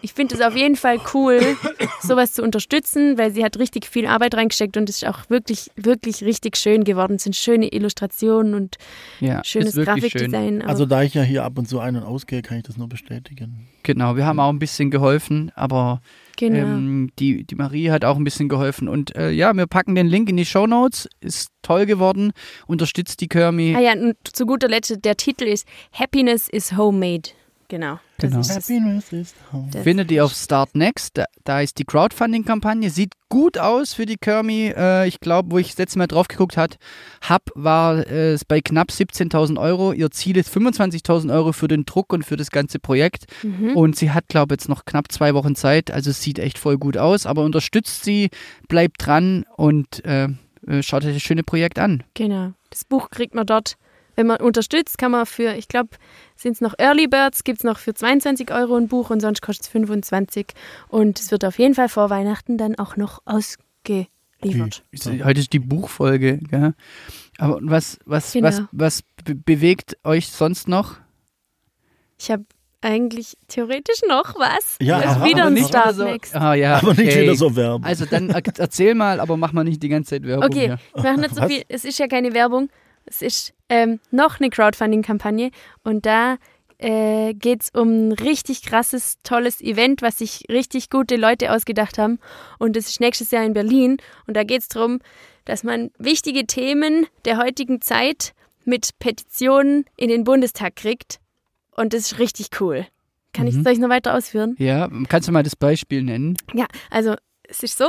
ich 0.02 0.12
finde 0.12 0.34
es 0.34 0.40
auf 0.40 0.56
jeden 0.56 0.76
Fall 0.76 0.98
cool, 1.14 1.40
sowas 2.02 2.32
zu 2.32 2.42
unterstützen, 2.42 3.18
weil 3.18 3.32
sie 3.32 3.44
hat 3.44 3.58
richtig 3.58 3.86
viel 3.86 4.06
Arbeit 4.06 4.34
reingesteckt 4.34 4.76
und 4.76 4.88
es 4.88 5.02
ist 5.02 5.08
auch 5.08 5.28
wirklich, 5.28 5.70
wirklich 5.76 6.22
richtig 6.24 6.56
schön 6.56 6.84
geworden. 6.84 7.14
Es 7.16 7.24
sind 7.24 7.36
schöne 7.36 7.72
Illustrationen 7.72 8.54
und 8.54 8.76
Ja, 9.20 9.42
schönes 9.44 9.76
wirklich 9.76 10.12
schön. 10.12 10.30
Grafikdesign. 10.30 10.62
aber- 10.62 10.70
Also 10.70 10.86
da 10.86 11.02
ich 11.02 11.14
ja 11.14 11.22
hier 11.22 11.44
ab 11.44 11.58
und 11.58 11.68
zu 11.68 11.80
ein- 11.80 11.96
und 11.96 12.02
ausgehe, 12.04 12.42
kann 12.42 12.58
ich 12.58 12.64
das 12.64 12.76
nur 12.76 12.88
bestätigen. 12.88 13.68
Genau, 13.82 14.16
wir 14.16 14.26
haben 14.26 14.40
auch 14.40 14.50
ein 14.50 14.58
bisschen 14.58 14.90
geholfen, 14.90 15.50
aber 15.54 16.00
genau. 16.36 16.58
ähm, 16.58 17.10
die, 17.18 17.44
die 17.44 17.54
Marie 17.54 17.90
hat 17.90 18.04
auch 18.04 18.16
ein 18.16 18.24
bisschen 18.24 18.48
geholfen. 18.48 18.88
Und 18.88 19.16
äh, 19.16 19.30
ja, 19.30 19.52
wir 19.54 19.66
packen 19.66 19.94
den 19.94 20.06
Link 20.06 20.28
in 20.28 20.36
die 20.36 20.44
Show 20.44 20.66
Notes. 20.66 21.08
Ist 21.20 21.48
toll 21.62 21.86
geworden. 21.86 22.32
Unterstützt 22.66 23.20
die 23.20 23.28
Kermi. 23.28 23.74
Ah 23.76 23.80
ja, 23.80 23.92
und 23.92 24.16
zu 24.24 24.44
guter 24.46 24.68
Letzt, 24.68 24.98
der 25.04 25.16
Titel 25.16 25.44
ist 25.44 25.66
Happiness 25.92 26.48
is 26.48 26.76
Homemade. 26.76 27.30
Genau. 27.70 28.00
Das 28.18 28.32
Genau. 28.32 29.82
Findet 29.82 30.10
ihr 30.10 30.24
auf 30.24 30.32
Start 30.32 30.74
Next. 30.74 31.16
Da, 31.16 31.24
da 31.44 31.60
ist 31.60 31.78
die 31.78 31.84
Crowdfunding-Kampagne. 31.84 32.90
Sieht 32.90 33.12
gut 33.28 33.58
aus 33.58 33.94
für 33.94 34.06
die 34.06 34.16
Kermi. 34.16 34.74
Äh, 34.76 35.06
ich 35.06 35.20
glaube, 35.20 35.52
wo 35.52 35.58
ich 35.58 35.68
das 35.68 35.78
letzte 35.78 35.98
Mal 35.98 36.08
drauf 36.08 36.26
geguckt 36.26 36.56
hat, 36.56 36.78
hab 37.22 37.42
war 37.54 37.98
äh, 38.06 38.32
es 38.32 38.44
bei 38.44 38.60
knapp 38.60 38.88
17.000 38.88 39.58
Euro. 39.58 39.92
Ihr 39.92 40.10
Ziel 40.10 40.36
ist 40.36 40.52
25.000 40.54 41.32
Euro 41.32 41.52
für 41.52 41.68
den 41.68 41.84
Druck 41.86 42.12
und 42.12 42.24
für 42.24 42.36
das 42.36 42.50
ganze 42.50 42.80
Projekt. 42.80 43.26
Mhm. 43.44 43.76
Und 43.76 43.94
sie 43.96 44.10
hat, 44.10 44.26
glaube 44.26 44.54
ich, 44.54 44.60
jetzt 44.60 44.68
noch 44.68 44.84
knapp 44.84 45.12
zwei 45.12 45.32
Wochen 45.34 45.54
Zeit. 45.54 45.92
Also 45.92 46.10
es 46.10 46.20
sieht 46.20 46.40
echt 46.40 46.58
voll 46.58 46.76
gut 46.76 46.96
aus. 46.96 47.24
Aber 47.24 47.44
unterstützt 47.44 48.04
sie, 48.04 48.30
bleibt 48.68 49.06
dran 49.06 49.44
und 49.56 50.04
äh, 50.04 50.28
äh, 50.66 50.82
schaut 50.82 51.04
euch 51.04 51.14
das 51.14 51.22
schöne 51.22 51.44
Projekt 51.44 51.78
an. 51.78 52.02
Genau. 52.14 52.52
Das 52.70 52.84
Buch 52.84 53.10
kriegt 53.10 53.36
man 53.36 53.46
dort. 53.46 53.76
Wenn 54.20 54.26
man 54.26 54.36
unterstützt, 54.42 54.98
kann 54.98 55.12
man 55.12 55.24
für, 55.24 55.54
ich 55.54 55.66
glaube, 55.66 55.96
sind 56.36 56.52
es 56.52 56.60
noch 56.60 56.74
Early 56.78 57.06
Birds, 57.06 57.42
gibt 57.42 57.60
es 57.60 57.64
noch 57.64 57.78
für 57.78 57.94
22 57.94 58.52
Euro 58.52 58.76
ein 58.76 58.86
Buch 58.86 59.08
und 59.08 59.20
sonst 59.20 59.40
kostet 59.40 59.64
es 59.64 59.68
25. 59.72 60.48
Und 60.88 61.18
es 61.18 61.30
wird 61.30 61.42
auf 61.42 61.58
jeden 61.58 61.74
Fall 61.74 61.88
vor 61.88 62.10
Weihnachten 62.10 62.58
dann 62.58 62.78
auch 62.78 62.98
noch 62.98 63.22
ausgeliefert. 63.24 64.84
Ist- 64.90 65.06
Heute 65.24 65.40
ist 65.40 65.54
die 65.54 65.58
Buchfolge. 65.58 66.36
Gell? 66.36 66.74
Aber 67.38 67.60
was, 67.62 67.98
was, 68.04 68.32
Genau. 68.34 68.48
was, 68.48 68.62
was 68.72 69.02
be 69.24 69.34
bewegt 69.34 69.96
euch 70.04 70.28
sonst 70.28 70.68
noch? 70.68 70.96
Ich 72.18 72.30
habe 72.30 72.44
eigentlich 72.82 73.38
theoretisch 73.48 74.02
noch 74.06 74.34
was. 74.38 74.76
Ja, 74.82 75.00
Das 75.00 75.12
ist 75.12 75.16
aber- 75.16 75.24
wieder 75.24 75.38
aber 75.38 75.46
ein 75.46 75.54
nicht 75.54 75.68
Start 75.68 75.94
so, 75.96 76.04
Next. 76.04 76.36
Ah, 76.36 76.52
ja, 76.52 76.76
Aber 76.76 76.90
nicht 76.92 77.00
okay. 77.10 77.22
wieder 77.22 77.36
so 77.36 77.56
werben. 77.56 77.84
Also 77.84 78.04
dann 78.04 78.28
er- 78.28 78.42
erzähl 78.58 78.94
mal, 78.94 79.18
aber 79.18 79.38
mach 79.38 79.52
mal 79.54 79.64
nicht 79.64 79.82
die 79.82 79.88
ganze 79.88 80.10
Zeit 80.10 80.24
Werbung. 80.24 80.44
Okay, 80.44 80.66
hier. 80.66 80.78
wir 80.94 81.02
machen 81.04 81.20
nicht 81.22 81.34
so 81.34 81.40
Was? 81.40 81.50
viel. 81.50 81.62
Es 81.68 81.86
ist 81.86 81.98
ja 81.98 82.06
keine 82.06 82.34
Werbung. 82.34 82.68
Es 83.06 83.22
ist 83.22 83.54
ähm, 83.70 84.00
noch 84.10 84.38
eine 84.40 84.50
Crowdfunding-Kampagne 84.50 85.50
und 85.84 86.04
da 86.04 86.36
äh, 86.78 87.34
geht 87.34 87.62
es 87.62 87.70
um 87.70 88.08
ein 88.08 88.12
richtig 88.12 88.62
krasses, 88.62 89.16
tolles 89.22 89.60
Event, 89.60 90.02
was 90.02 90.18
sich 90.18 90.44
richtig 90.50 90.88
gute 90.90 91.16
Leute 91.16 91.52
ausgedacht 91.52 91.98
haben. 91.98 92.18
Und 92.58 92.74
das 92.74 92.88
ist 92.88 93.00
nächstes 93.00 93.30
Jahr 93.32 93.44
in 93.44 93.52
Berlin. 93.52 93.98
Und 94.26 94.34
da 94.34 94.44
geht 94.44 94.62
es 94.62 94.68
darum, 94.68 95.00
dass 95.44 95.62
man 95.62 95.90
wichtige 95.98 96.46
Themen 96.46 97.06
der 97.26 97.36
heutigen 97.36 97.82
Zeit 97.82 98.32
mit 98.64 98.98
Petitionen 98.98 99.84
in 99.96 100.08
den 100.08 100.24
Bundestag 100.24 100.74
kriegt. 100.76 101.20
Und 101.76 101.92
das 101.92 102.12
ist 102.12 102.18
richtig 102.18 102.48
cool. 102.60 102.86
Kann 103.34 103.46
ich 103.46 103.56
Mhm. 103.56 103.66
ich 103.66 103.78
noch 103.78 103.90
weiter 103.90 104.14
ausführen? 104.14 104.56
Ja, 104.58 104.88
kannst 105.10 105.28
du 105.28 105.32
mal 105.32 105.42
das 105.42 105.56
Beispiel 105.56 106.02
nennen? 106.02 106.36
Ja, 106.54 106.66
also 106.90 107.14
es 107.42 107.62
ist 107.62 107.76
so, 107.76 107.88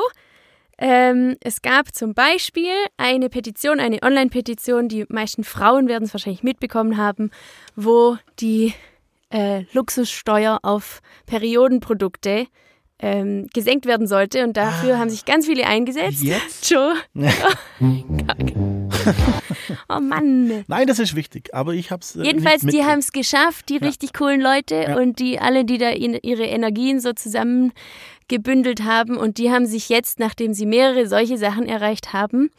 ähm, 0.82 1.38
es 1.42 1.62
gab 1.62 1.94
zum 1.96 2.14
Beispiel 2.16 2.74
eine 2.98 3.30
Petition, 3.30 3.80
eine 3.80 4.00
Online-Petition, 4.02 4.88
die 4.90 5.06
meisten 5.10 5.44
Frauen 5.44 5.88
werden 5.88 6.06
es 6.06 6.14
wahrscheinlich 6.14 6.42
mitbekommen 6.44 6.98
haben, 6.98 7.30
wo 7.76 8.18
die 8.40 8.74
äh, 9.30 9.64
Luxussteuer 9.74 10.60
auf 10.64 11.02
Periodenprodukte 11.28 12.48
ähm, 12.98 13.48
gesenkt 13.54 13.86
werden 13.86 14.08
sollte. 14.08 14.44
Und 14.44 14.58
dafür 14.58 14.98
haben 15.00 15.10
sich 15.10 15.26
ganz 15.26 15.46
viele 15.46 15.66
eingesetzt. 15.68 16.22
Jetzt? 16.24 16.70
Joe. 16.70 16.96
oh 19.90 20.00
Mann. 20.00 20.64
Nein, 20.68 20.88
das 20.88 21.00
ist 21.00 21.16
wichtig, 21.16 21.54
aber 21.54 21.74
ich 21.74 21.92
hab's. 21.92 22.16
Äh, 22.16 22.24
Jedenfalls, 22.24 22.62
die 22.62 22.84
haben 22.84 23.00
es 23.00 23.12
geschafft, 23.12 23.70
die 23.70 23.78
richtig 23.78 24.14
coolen 24.14 24.42
Leute 24.42 24.86
Ja. 24.88 24.98
und 24.98 25.20
die 25.20 25.40
alle, 25.40 25.66
die 25.66 25.78
da 25.78 25.90
in, 25.90 26.14
ihre 26.22 26.46
Energien 26.46 27.00
so 27.00 27.14
zusammen 27.14 27.72
gebündelt 28.32 28.84
haben 28.84 29.18
und 29.18 29.38
die 29.38 29.52
haben 29.52 29.66
sich 29.68 29.90
jetzt, 29.90 30.20
nachdem 30.20 30.54
sie 30.54 30.66
mehrere 30.66 31.06
solche 31.06 31.38
Sachen 31.38 31.68
erreicht 31.68 32.14
haben, 32.14 32.50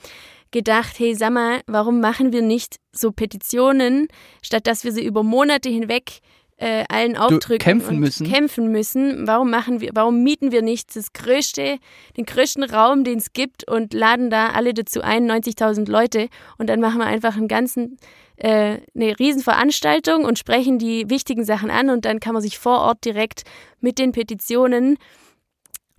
gedacht, 0.50 0.98
hey, 0.98 1.14
sag 1.14 1.32
mal, 1.32 1.62
warum 1.66 1.98
machen 1.98 2.32
wir 2.32 2.42
nicht 2.42 2.76
so 2.92 3.10
Petitionen, 3.10 4.08
statt 4.42 4.66
dass 4.66 4.84
wir 4.84 4.92
sie 4.92 5.04
über 5.04 5.22
Monate 5.22 5.70
hinweg 5.70 6.20
äh, 6.58 6.84
allen 6.88 7.16
aufdrücken 7.16 7.58
kämpfen 7.58 7.94
und 7.94 8.00
müssen. 8.00 8.26
kämpfen 8.30 8.70
müssen. 8.70 9.26
Warum 9.26 9.50
machen 9.50 9.80
wir, 9.80 9.90
warum 9.94 10.22
mieten 10.22 10.52
wir 10.52 10.60
nicht 10.62 10.94
das 10.94 11.12
größte, 11.14 11.78
den 12.16 12.26
größten 12.26 12.62
Raum, 12.62 13.02
den 13.02 13.18
es 13.18 13.32
gibt 13.32 13.68
und 13.68 13.94
laden 13.94 14.28
da 14.28 14.50
alle 14.50 14.74
dazu 14.74 15.00
ein, 15.00 15.28
90.000 15.28 15.90
Leute 15.90 16.28
und 16.58 16.68
dann 16.68 16.80
machen 16.80 16.98
wir 16.98 17.06
einfach 17.06 17.36
einen 17.36 17.48
ganzen 17.48 17.96
äh, 18.36 18.78
eine 18.94 19.18
Riesenveranstaltung 19.18 20.24
und 20.24 20.38
sprechen 20.38 20.78
die 20.78 21.08
wichtigen 21.08 21.44
Sachen 21.44 21.70
an 21.70 21.90
und 21.90 22.04
dann 22.04 22.20
kann 22.20 22.34
man 22.34 22.42
sich 22.42 22.58
vor 22.58 22.80
Ort 22.80 23.04
direkt 23.04 23.42
mit 23.80 23.98
den 23.98 24.12
Petitionen 24.12 24.98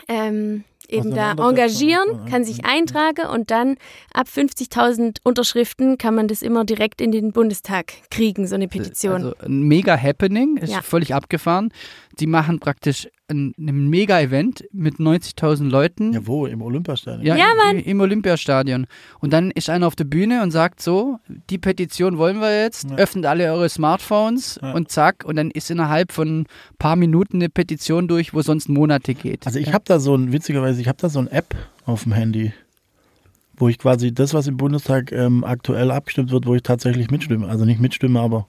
ähm, 0.07 0.63
eben 0.89 1.11
da 1.15 1.33
Auseinandersetzen. 1.33 1.89
engagieren, 1.89 2.25
kann 2.29 2.43
sich 2.43 2.65
eintragen 2.65 3.25
und 3.27 3.51
dann 3.51 3.77
ab 4.13 4.27
50.000 4.27 5.17
Unterschriften 5.23 5.97
kann 5.97 6.13
man 6.15 6.27
das 6.27 6.41
immer 6.41 6.65
direkt 6.65 7.01
in 7.01 7.11
den 7.11 7.31
Bundestag 7.31 7.93
kriegen, 8.11 8.47
so 8.47 8.55
eine 8.55 8.67
Petition. 8.67 9.13
Also 9.13 9.33
ein 9.43 9.63
mega 9.63 9.97
Happening, 9.97 10.57
ist 10.57 10.71
Ja. 10.71 10.81
völlig 10.81 11.13
abgefahren. 11.15 11.71
Die 12.19 12.27
machen 12.27 12.59
praktisch 12.59 13.07
ein, 13.33 13.53
ein 13.57 13.89
Mega-Event 13.89 14.63
mit 14.71 14.95
90.000 14.95 15.69
Leuten. 15.69 16.13
Ja, 16.13 16.25
wo? 16.25 16.45
Im 16.45 16.61
Olympiastadion? 16.61 17.25
Ja, 17.25 17.35
Ja, 17.35 17.47
im, 17.71 17.79
im 17.79 17.99
Olympiastadion. 17.99 18.87
Und 19.19 19.33
dann 19.33 19.51
ist 19.51 19.69
einer 19.69 19.87
auf 19.87 19.95
der 19.95 20.05
Bühne 20.05 20.43
und 20.43 20.51
sagt 20.51 20.81
so, 20.81 21.17
die 21.49 21.57
Petition 21.57 22.17
wollen 22.17 22.39
wir 22.39 22.61
jetzt, 22.63 22.89
Ja. 22.89 22.95
öffnet 22.97 23.25
alle 23.25 23.51
eure 23.51 23.67
Smartphones 23.69 24.59
Ja. 24.61 24.71
und 24.73 24.89
zack, 24.91 25.25
und 25.25 25.35
dann 25.35 25.51
ist 25.51 25.69
innerhalb 25.71 26.11
von 26.11 26.41
ein 26.41 26.45
paar 26.79 26.95
Minuten 26.95 27.37
eine 27.37 27.49
Petition 27.49 28.07
durch, 28.07 28.33
wo 28.33 28.41
sonst 28.41 28.69
Monate 28.69 29.13
geht. 29.13 29.45
Also 29.45 29.59
ich 29.59 29.73
habe 29.73 29.83
da 29.87 29.99
so 29.99 30.15
ein, 30.15 30.31
witzigerweise, 30.31 30.79
ich 30.79 30.87
habe 30.87 30.97
da 31.01 31.09
so 31.09 31.19
ein 31.19 31.27
App 31.27 31.55
auf 31.85 32.03
dem 32.03 32.11
Handy, 32.13 32.53
wo 33.57 33.67
ich 33.67 33.77
quasi 33.77 34.13
das, 34.13 34.33
was 34.33 34.47
im 34.47 34.57
Bundestag 34.57 35.11
ähm, 35.11 35.43
aktuell 35.43 35.91
abgestimmt 35.91 36.31
wird, 36.31 36.45
wo 36.47 36.55
ich 36.55 36.63
tatsächlich 36.63 37.11
mitstimme. 37.11 37.47
Also 37.47 37.65
nicht 37.65 37.79
mitstimme, 37.79 38.19
aber 38.19 38.47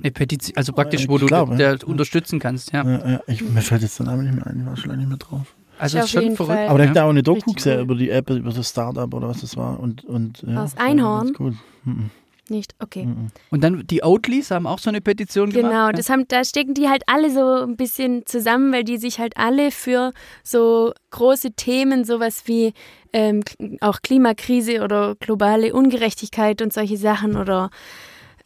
Eine 0.00 0.12
Petition, 0.12 0.56
also 0.56 0.72
praktisch, 0.72 1.02
Ich 1.02 1.08
wo 1.08 1.18
du 1.18 1.26
glaube, 1.26 1.56
der, 1.56 1.72
ja. 1.76 1.86
unterstützen 1.86 2.38
kannst, 2.38 2.72
ja. 2.72 2.82
äh, 2.82 3.14
äh, 3.14 3.18
ich, 3.26 3.42
mir 3.42 3.62
fällt 3.62 3.82
jetzt 3.82 3.98
der 3.98 4.06
Name 4.06 4.22
nicht 4.22 4.34
mehr 4.34 4.46
ein, 4.46 4.60
ich 4.60 4.66
war 4.66 4.76
schon 4.76 4.90
lange 4.90 5.00
nicht 5.00 5.08
mehr 5.08 5.18
drauf. 5.18 5.54
Also 5.78 5.98
Ja, 5.98 6.04
ist 6.04 6.10
schon 6.10 6.36
verrückt. 6.36 6.58
Fall. 6.58 6.68
Aber 6.68 6.78
da 6.78 6.84
habe 6.84 6.84
ich 6.84 6.90
da 6.94 7.00
ja. 7.00 7.06
auch 7.06 7.10
eine 7.10 7.22
Doku 7.22 7.52
gesehen 7.52 7.76
cool. 7.78 7.82
über 7.82 7.94
die 7.94 8.10
App, 8.10 8.30
über 8.30 8.50
das 8.52 8.68
Startup 8.68 9.12
oder 9.12 9.28
was 9.28 9.40
das 9.40 9.56
war. 9.56 9.78
Und, 9.80 10.04
und, 10.04 10.42
ja, 10.42 10.54
Das 10.62 10.76
war 10.76 10.84
Einhorn? 10.84 11.32
Gut. 11.32 11.54
Mhm. 11.84 12.10
Nicht? 12.50 12.74
Okay. 12.78 13.04
Mhm. 13.04 13.28
Und 13.50 13.62
dann 13.62 13.86
die 13.86 14.02
Oatleys 14.02 14.50
haben 14.50 14.66
auch 14.66 14.78
so 14.78 14.88
eine 14.88 15.00
Petition 15.02 15.50
Genau, 15.50 15.68
gemacht. 15.68 15.98
das 15.98 16.08
haben, 16.08 16.24
da 16.28 16.44
stecken 16.44 16.72
die 16.74 16.88
halt 16.88 17.02
alle 17.06 17.30
so 17.30 17.64
ein 17.66 17.76
bisschen 17.76 18.24
zusammen, 18.24 18.72
weil 18.72 18.84
die 18.84 18.96
sich 18.96 19.18
halt 19.20 19.36
alle 19.36 19.70
für 19.70 20.12
so 20.42 20.92
große 21.10 21.52
Themen, 21.52 22.04
sowas 22.04 22.44
wie 22.46 22.72
ähm, 23.12 23.42
auch 23.80 24.00
Klimakrise 24.02 24.82
oder 24.82 25.14
globale 25.16 25.74
Ungerechtigkeit 25.74 26.62
und 26.62 26.72
solche 26.72 26.96
Sachen 26.96 27.36
oder 27.36 27.68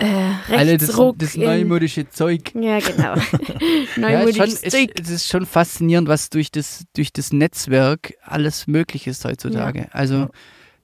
äh, 0.03 0.55
Alle 0.57 0.77
das, 0.79 0.97
das 1.17 1.35
in- 1.35 1.43
neumodische 1.43 2.09
Zeug. 2.11 2.53
ja, 2.55 2.79
genau. 2.81 3.15
Ja, 3.15 3.19
ist 3.19 3.95
schon, 3.95 4.03
Neumodisches 4.03 4.63
ist, 4.63 4.73
Zeug. 4.73 4.91
es 5.01 5.11
ist 5.11 5.29
schon 5.29 5.47
faszinierend, 5.47 6.09
was 6.09 6.31
durch 6.31 6.51
das, 6.51 6.85
durch 6.95 7.13
das 7.13 7.33
Netzwerk 7.33 8.15
alles 8.23 8.67
möglich 8.67 9.07
ist 9.07 9.25
heutzutage. 9.25 9.89
Also, 9.93 10.29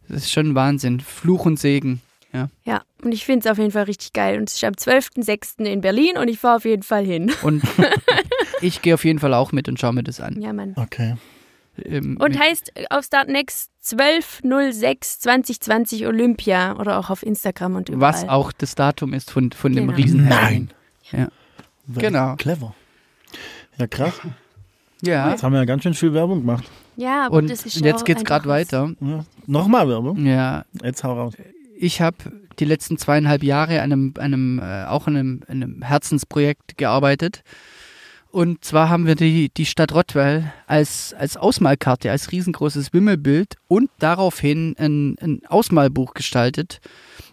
das 0.08 0.22
ist 0.24 0.30
schon 0.32 0.54
Wahnsinn. 0.54 1.00
Fluch 1.00 1.46
und 1.46 1.58
Segen. 1.58 2.00
Ja, 2.64 2.82
und 3.02 3.12
ich 3.12 3.24
finde 3.24 3.46
es 3.46 3.50
auf 3.50 3.58
jeden 3.58 3.70
Fall 3.72 3.84
richtig 3.84 4.12
geil. 4.12 4.38
Und 4.38 4.48
es 4.50 4.56
ist 4.56 4.62
am 4.64 4.74
12.06. 4.74 5.64
in 5.64 5.80
Berlin 5.80 6.16
und 6.18 6.28
ich 6.28 6.38
fahre 6.38 6.56
auf 6.56 6.64
jeden 6.66 6.82
Fall 6.84 7.04
hin. 7.04 7.32
Und 7.42 7.62
ich 8.60 8.82
gehe 8.82 8.94
auf 8.94 9.04
jeden 9.04 9.18
Fall 9.18 9.34
auch 9.34 9.50
mit 9.50 9.68
und 9.68 9.80
schaue 9.80 9.94
mir 9.94 10.02
das 10.04 10.20
an. 10.20 10.40
Ja, 10.40 10.52
Mann. 10.52 10.74
Okay. 10.76 11.14
Ähm, 11.84 12.16
Und 12.20 12.38
heißt 12.38 12.72
auf 12.90 13.04
Start 13.04 13.28
Next 13.28 13.70
12.06 13.84 15.20
2020 15.20 16.06
Olympia 16.06 16.76
oder 16.76 16.98
auch 16.98 17.10
auf 17.10 17.22
Instagram 17.24 17.76
und 17.76 17.88
überall. 17.88 18.12
was 18.14 18.28
auch 18.28 18.52
das 18.52 18.74
Datum 18.74 19.12
ist 19.14 19.30
von, 19.30 19.52
von 19.52 19.72
dem 19.72 19.86
Genau. 19.86 19.96
Riesen 19.96 20.28
Nein. 20.28 20.70
Genau. 21.88 22.36
Clever. 22.36 22.74
Ja, 23.78 23.86
krass. 23.86 24.20
Ja. 25.00 25.30
Jetzt 25.30 25.42
haben 25.42 25.52
wir 25.52 25.60
ja 25.60 25.64
ganz 25.64 25.84
schön 25.84 25.94
viel 25.94 26.12
Werbung 26.12 26.40
gemacht. 26.40 26.64
Ja, 26.96 27.26
aber 27.26 27.36
Und 27.36 27.50
das 27.50 27.64
ist 27.64 27.80
jetzt 27.80 28.00
auch 28.00 28.04
geht's 28.04 28.20
einfach 28.20 28.42
gerade 28.42 28.48
weiter. 28.48 28.90
Ja. 29.00 29.24
Nochmal 29.46 29.88
Werbung. 29.88 30.26
Ja, 30.26 30.64
Jetzt 30.82 31.04
hau 31.04 31.14
raus. 31.14 31.34
ich 31.78 32.00
habe 32.00 32.16
die 32.58 32.64
letzten 32.64 32.98
zweieinhalb 32.98 33.44
Jahre 33.44 33.80
an 33.82 33.92
einem, 33.92 34.14
einem 34.18 34.58
äh, 34.58 34.84
auch 34.86 35.06
an 35.06 35.16
einem, 35.16 35.40
an 35.46 35.62
einem 35.62 35.82
Herzensprojekt 35.82 36.76
gearbeitet. 36.76 37.42
Und 38.30 38.62
zwar 38.64 38.90
haben 38.90 39.06
wir 39.06 39.14
die, 39.14 39.48
die 39.48 39.64
Stadt 39.64 39.94
Rottweil 39.94 40.52
als, 40.66 41.14
als 41.14 41.36
Ausmalkarte, 41.36 42.10
als 42.10 42.30
riesengroßes 42.30 42.92
Wimmelbild 42.92 43.56
und 43.68 43.90
daraufhin 43.98 44.76
ein, 44.78 45.16
ein 45.20 45.42
Ausmalbuch 45.46 46.12
gestaltet. 46.12 46.80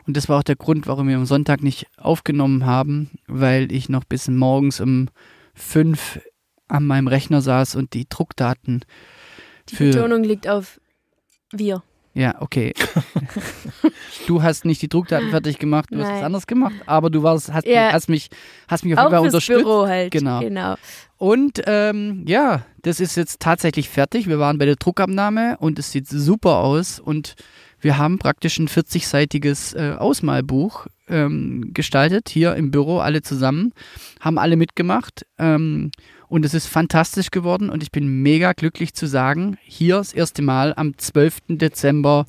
Und 0.07 0.15
das 0.15 0.29
war 0.29 0.39
auch 0.39 0.43
der 0.43 0.55
Grund, 0.55 0.87
warum 0.87 1.09
wir 1.09 1.17
am 1.17 1.25
Sonntag 1.25 1.63
nicht 1.63 1.87
aufgenommen 1.97 2.65
haben, 2.65 3.11
weil 3.27 3.71
ich 3.71 3.89
noch 3.89 4.05
bis 4.05 4.27
morgens 4.29 4.79
um 4.79 5.09
fünf 5.53 6.19
an 6.67 6.85
meinem 6.85 7.07
Rechner 7.07 7.41
saß 7.41 7.75
und 7.75 7.93
die 7.93 8.07
Druckdaten 8.07 8.85
Die 9.69 9.75
Betonung 9.75 10.23
liegt 10.23 10.47
auf 10.47 10.79
wir. 11.51 11.83
Ja, 12.15 12.41
okay. 12.41 12.73
du 14.27 14.41
hast 14.41 14.63
nicht 14.63 14.81
die 14.81 14.87
Druckdaten 14.87 15.29
fertig 15.31 15.59
gemacht, 15.59 15.89
du 15.91 15.97
hast 15.97 16.07
Nein. 16.07 16.15
was 16.15 16.23
anderes 16.23 16.47
gemacht, 16.47 16.75
aber 16.85 17.09
du 17.09 17.23
warst, 17.23 17.51
hast, 17.51 17.67
Ja. 17.67 17.91
hast 17.91 18.07
mich, 18.07 18.29
hast 18.69 18.85
mich 18.85 18.93
auf 18.93 18.99
jeden 18.99 19.11
Fall 19.11 19.19
unterstützt. 19.19 19.63
Büro 19.63 19.85
halt. 19.85 20.11
Genau. 20.11 20.39
genau. 20.39 20.75
Und 21.17 21.61
ähm, 21.65 22.23
ja, 22.25 22.65
das 22.83 23.01
ist 23.01 23.17
jetzt 23.17 23.41
tatsächlich 23.41 23.89
fertig. 23.89 24.27
Wir 24.27 24.39
waren 24.39 24.57
bei 24.57 24.65
der 24.65 24.77
Druckabnahme 24.77 25.57
und 25.59 25.77
es 25.77 25.91
sieht 25.91 26.07
super 26.07 26.59
aus 26.59 26.99
und 27.01 27.35
wir 27.81 27.97
haben 27.97 28.17
praktisch 28.17 28.59
ein 28.59 28.69
40-seitiges 28.69 29.75
äh, 29.75 29.95
Ausmalbuch 29.97 30.87
ähm, 31.09 31.71
gestaltet, 31.73 32.29
hier 32.29 32.55
im 32.55 32.71
Büro, 32.71 32.99
alle 32.99 33.21
zusammen, 33.23 33.73
haben 34.21 34.37
alle 34.37 34.55
mitgemacht 34.55 35.25
ähm, 35.37 35.91
und 36.35 36.43
es 36.43 36.53
ist 36.53 36.67
fantastisch 36.67 37.31
geworden 37.31 37.69
und 37.69 37.81
ich 37.81 37.93
bin 37.93 38.21
mega 38.21 38.51
glücklich 38.51 38.93
zu 38.93 39.07
sagen, 39.07 39.57
hier 39.63 39.95
das 39.95 40.11
erste 40.11 40.41
Mal 40.41 40.73
am 40.75 40.97
12. 40.97 41.37
Dezember 41.47 42.25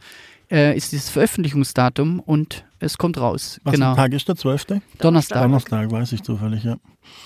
äh, 0.48 0.76
ist 0.76 0.92
das 0.92 1.10
Veröffentlichungsdatum 1.10 2.20
und 2.20 2.64
es 2.78 2.98
kommt 2.98 3.18
raus. 3.18 3.60
Was 3.64 3.74
genau, 3.74 3.96
Tag 3.96 4.12
ist 4.12 4.28
der 4.28 4.36
12.? 4.36 4.80
Donnerstag. 4.98 5.42
Donnerstag, 5.42 5.90
weiß 5.90 6.12
ich 6.12 6.22
zufällig, 6.22 6.62
ja. 6.62 6.76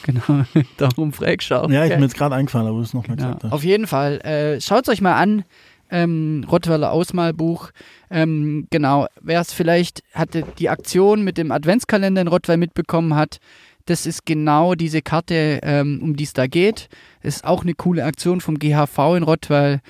Genau, 0.05 0.47
darum 0.79 1.13
fragst 1.13 1.51
du 1.51 1.57
auch. 1.63 1.69
Ja, 1.71 1.87
gell? 1.87 1.99
mir 1.99 2.05
jetzt 2.05 2.17
gerade 2.17 2.35
eingefallen, 2.35 2.67
aber 2.67 2.79
du 2.79 2.83
es 2.83 2.95
nochmal 2.95 3.19
Ja, 3.19 3.27
gesagt 3.27 3.45
hast. 3.45 3.53
auf 3.53 3.63
jeden 3.63 3.87
Fall. 3.87 4.19
Äh, 4.23 4.63
Schaut 4.63 4.89
euch 4.89 5.03
mal 5.03 5.17
an. 5.17 5.45
Ähm, 5.91 6.47
Rottweiler 6.51 6.93
Ausmalbuch. 6.93 7.73
Ähm, 8.11 8.69
genau, 8.71 9.07
wer 9.21 9.43
es 9.43 9.53
vielleicht 9.53 10.03
hatte 10.15 10.45
die 10.59 10.71
Aktion 10.71 11.25
mit 11.25 11.37
dem 11.37 11.53
Adventskalender 11.53 12.23
in 12.23 12.29
Rottweil 12.29 12.57
mitbekommen 12.57 13.17
hat, 13.17 13.39
das 13.91 14.07
ist 14.07 14.25
genau 14.25 14.75
diese 14.77 15.03
Karte, 15.03 15.61
ähm, 15.63 16.01
um 16.03 16.15
die 16.15 16.25
es 16.25 16.33
da 16.33 16.47
geht. 16.47 16.89
Ist 17.23 17.45
auch 17.45 17.63
eine 17.63 17.75
coole 17.75 18.05
Aktion 18.05 18.41
vom 18.41 18.59
GHV 18.59 19.17
in 19.17 19.25
Rottweil, 19.25 19.81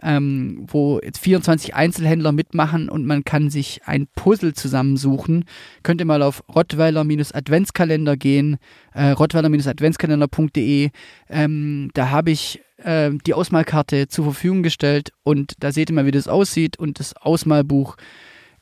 ähm, 0.00 0.64
wo 0.68 1.00
jetzt 1.02 1.18
24 1.18 1.74
Einzelhändler 1.74 2.30
mitmachen 2.30 2.88
und 2.88 3.04
man 3.04 3.24
kann 3.24 3.50
sich 3.50 3.80
ein 3.84 4.06
Puzzle 4.14 4.54
zusammensuchen. 4.54 5.44
Könnt 5.82 6.00
ihr 6.00 6.04
mal 6.04 6.22
auf 6.22 6.44
Rottweiler-Adventskalender 6.48 8.16
gehen, 8.16 8.58
äh, 8.94 9.10
rottweiler-adventskalender.de. 9.10 10.90
Ähm, 11.28 11.90
da 11.94 12.10
habe 12.10 12.30
ich 12.30 12.60
äh, 12.76 13.10
die 13.26 13.34
Ausmalkarte 13.34 14.06
zur 14.06 14.26
Verfügung 14.26 14.62
gestellt 14.62 15.10
und 15.24 15.54
da 15.58 15.72
seht 15.72 15.90
ihr 15.90 15.96
mal, 15.96 16.06
wie 16.06 16.12
das 16.12 16.28
aussieht 16.28 16.78
und 16.78 17.00
das 17.00 17.16
Ausmalbuch 17.16 17.96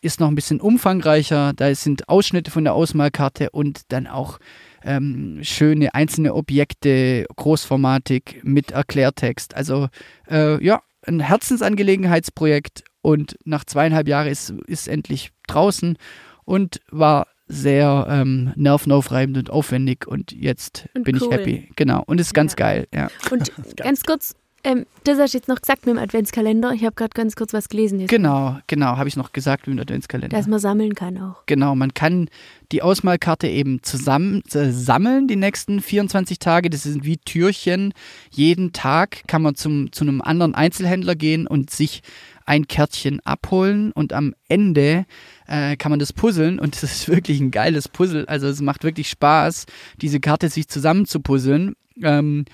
ist 0.01 0.21
noch 0.21 0.29
ein 0.29 0.35
bisschen 0.35 0.61
umfangreicher. 0.61 1.53
Da 1.55 1.75
sind 1.75 2.09
Ausschnitte 2.09 2.51
von 2.51 2.65
der 2.65 2.75
Ausmalkarte 2.75 3.51
und 3.51 3.83
dann 3.89 4.07
auch 4.07 4.39
ähm, 4.87 5.41
schöne 5.43 5.95
einzelne 5.95 6.35
Objekte, 6.35 7.27
großformatig 7.37 8.41
mit 8.43 8.71
Erklärtext. 8.71 9.55
Also 9.55 9.89
äh, 10.31 10.65
ja, 10.65 10.81
ein 11.07 11.21
Herzensangelegenheitsprojekt 11.21 12.85
und 13.03 13.37
nach 13.45 13.65
zweieinhalb 13.65 14.09
Jahren 14.09 14.29
ist 14.29 14.53
es 14.67 14.89
endlich 14.89 15.31
draußen 15.47 15.97
und 16.45 16.81
war 16.91 17.27
sehr 17.49 18.07
ähm, 18.11 18.53
nervenaufreibend 18.57 19.37
und 19.39 19.51
aufwendig 19.51 20.07
und 20.09 20.33
jetzt 20.33 20.89
Und 20.95 21.05
bin 21.05 21.17
ich 21.17 21.23
cool. 21.23 21.33
happy. 21.33 21.69
Genau. 21.77 22.03
Und 22.07 22.21
ist 22.21 22.35
ganz 22.35 22.53
Ja. 22.53 22.57
geil, 22.57 22.89
ja. 22.93 23.09
Und 23.31 23.53
ganz 23.77 24.03
kurz, 24.03 24.35
ähm, 24.67 24.85
das 25.05 25.17
hast 25.21 25.33
du 25.33 25.39
jetzt 25.39 25.47
noch 25.47 25.61
gesagt 25.61 25.87
mit 25.87 25.95
dem 25.95 26.03
Adventskalender. 26.03 26.73
Ich 26.73 26.85
habe 26.85 26.97
gerade 26.97 27.15
ganz 27.15 27.37
kurz 27.37 27.53
was 27.53 27.69
gelesen. 27.69 28.01
Jetzt, 28.01 28.11
Genau, 28.11 28.59
genau, 28.67 28.97
habe 28.97 29.09
ich 29.09 29.17
noch 29.17 29.31
gesagt 29.31 29.69
mit 29.69 29.77
dem 29.77 29.81
Adventskalender. 29.81 30.37
Dass 30.37 30.49
man 30.49 30.59
sammeln 30.59 30.97
kann 30.97 31.17
auch. 31.19 31.47
Genau, 31.47 31.77
man 31.77 31.95
kann 31.95 32.29
die 32.73 32.83
Ausmalkarte 32.83 33.47
eben 33.47 33.85
zusammen 33.85 34.43
äh, 34.53 34.73
sammeln 34.73 35.29
die 35.29 35.37
nächsten 35.37 35.81
24 35.81 36.41
Tage. 36.41 36.69
Das 36.69 36.83
sind 36.83 37.05
wie 37.05 37.19
Türchen. 37.19 37.95
Jeden 38.33 38.73
Tag 38.73 39.29
kann 39.29 39.41
man 39.41 39.55
zum, 39.55 39.93
zu 39.93 40.03
einem 40.03 40.21
anderen 40.21 40.57
Einzelhändler 40.57 41.15
gehen 41.15 41.47
und 41.47 41.71
sich 41.71 42.03
ein 42.45 42.67
Kärtchen 42.67 43.21
abholen 43.21 43.93
und 43.93 44.13
am 44.13 44.35
Ende 44.49 45.07
äh, 45.47 45.77
kann 45.77 45.91
man 45.91 46.01
das 46.01 46.13
puzzeln 46.13 46.59
und 46.59 46.75
das 46.75 46.83
ist 46.83 47.09
wirklich 47.09 47.39
ein 47.39 47.53
geiles 47.53 47.89
Puzzle. 47.89 48.27
Also 48.27 48.49
es 48.49 48.61
macht 48.61 48.83
wirklich 48.83 49.11
Spaß, 49.11 49.67
diese 50.03 50.19
Karte 50.19 50.49
sich 50.49 50.67
zusammen 50.67 51.07
zu 51.07 51.21
puzzeln. 51.21 51.77
Ähm, 52.03 52.45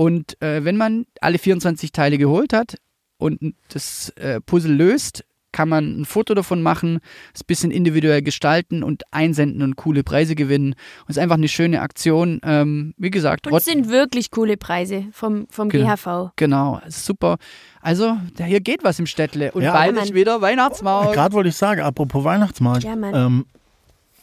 und 0.00 0.40
äh, 0.42 0.64
wenn 0.64 0.78
man 0.78 1.04
alle 1.20 1.36
24 1.36 1.92
Teile 1.92 2.16
geholt 2.16 2.54
hat 2.54 2.76
und 3.18 3.54
das 3.68 4.08
äh, 4.16 4.40
Puzzle 4.40 4.72
löst, 4.72 5.24
kann 5.52 5.68
man 5.68 6.00
ein 6.00 6.04
Foto 6.06 6.32
davon 6.32 6.62
machen, 6.62 7.00
es 7.34 7.42
ein 7.42 7.46
bisschen 7.48 7.70
individuell 7.70 8.22
gestalten 8.22 8.82
und 8.82 9.02
einsenden 9.10 9.60
und 9.62 9.76
coole 9.76 10.02
Preise 10.02 10.34
gewinnen. 10.36 10.68
Und 10.72 11.08
es 11.08 11.16
ist 11.16 11.22
einfach 11.22 11.36
eine 11.36 11.48
schöne 11.48 11.82
Aktion. 11.82 12.40
Ähm, 12.44 12.94
wie 12.96 13.10
gesagt, 13.10 13.46
Und 13.46 13.54
es 13.58 13.66
sind 13.66 13.90
wirklich 13.90 14.30
coole 14.30 14.56
Preise 14.56 15.04
vom, 15.12 15.48
vom 15.50 15.68
Genau. 15.68 15.94
GHV. 15.94 16.30
genau, 16.36 16.80
ist 16.86 17.04
super. 17.04 17.36
Also, 17.82 18.16
da 18.36 18.44
hier 18.44 18.60
geht 18.60 18.84
was 18.84 18.98
im 19.00 19.06
Städtle. 19.06 19.52
Und 19.52 19.62
Ja, 19.64 19.72
bald 19.72 19.96
ist 19.98 20.14
wieder 20.14 20.40
Weihnachtsmarkt. 20.40 21.12
Gerade 21.12 21.34
wollte 21.34 21.50
ich 21.50 21.56
sagen, 21.56 21.82
apropos 21.82 22.24
Weihnachtsmarkt. 22.24 22.84
Ja, 22.84 22.96
Mann. 22.96 23.14
ähm, 23.14 23.44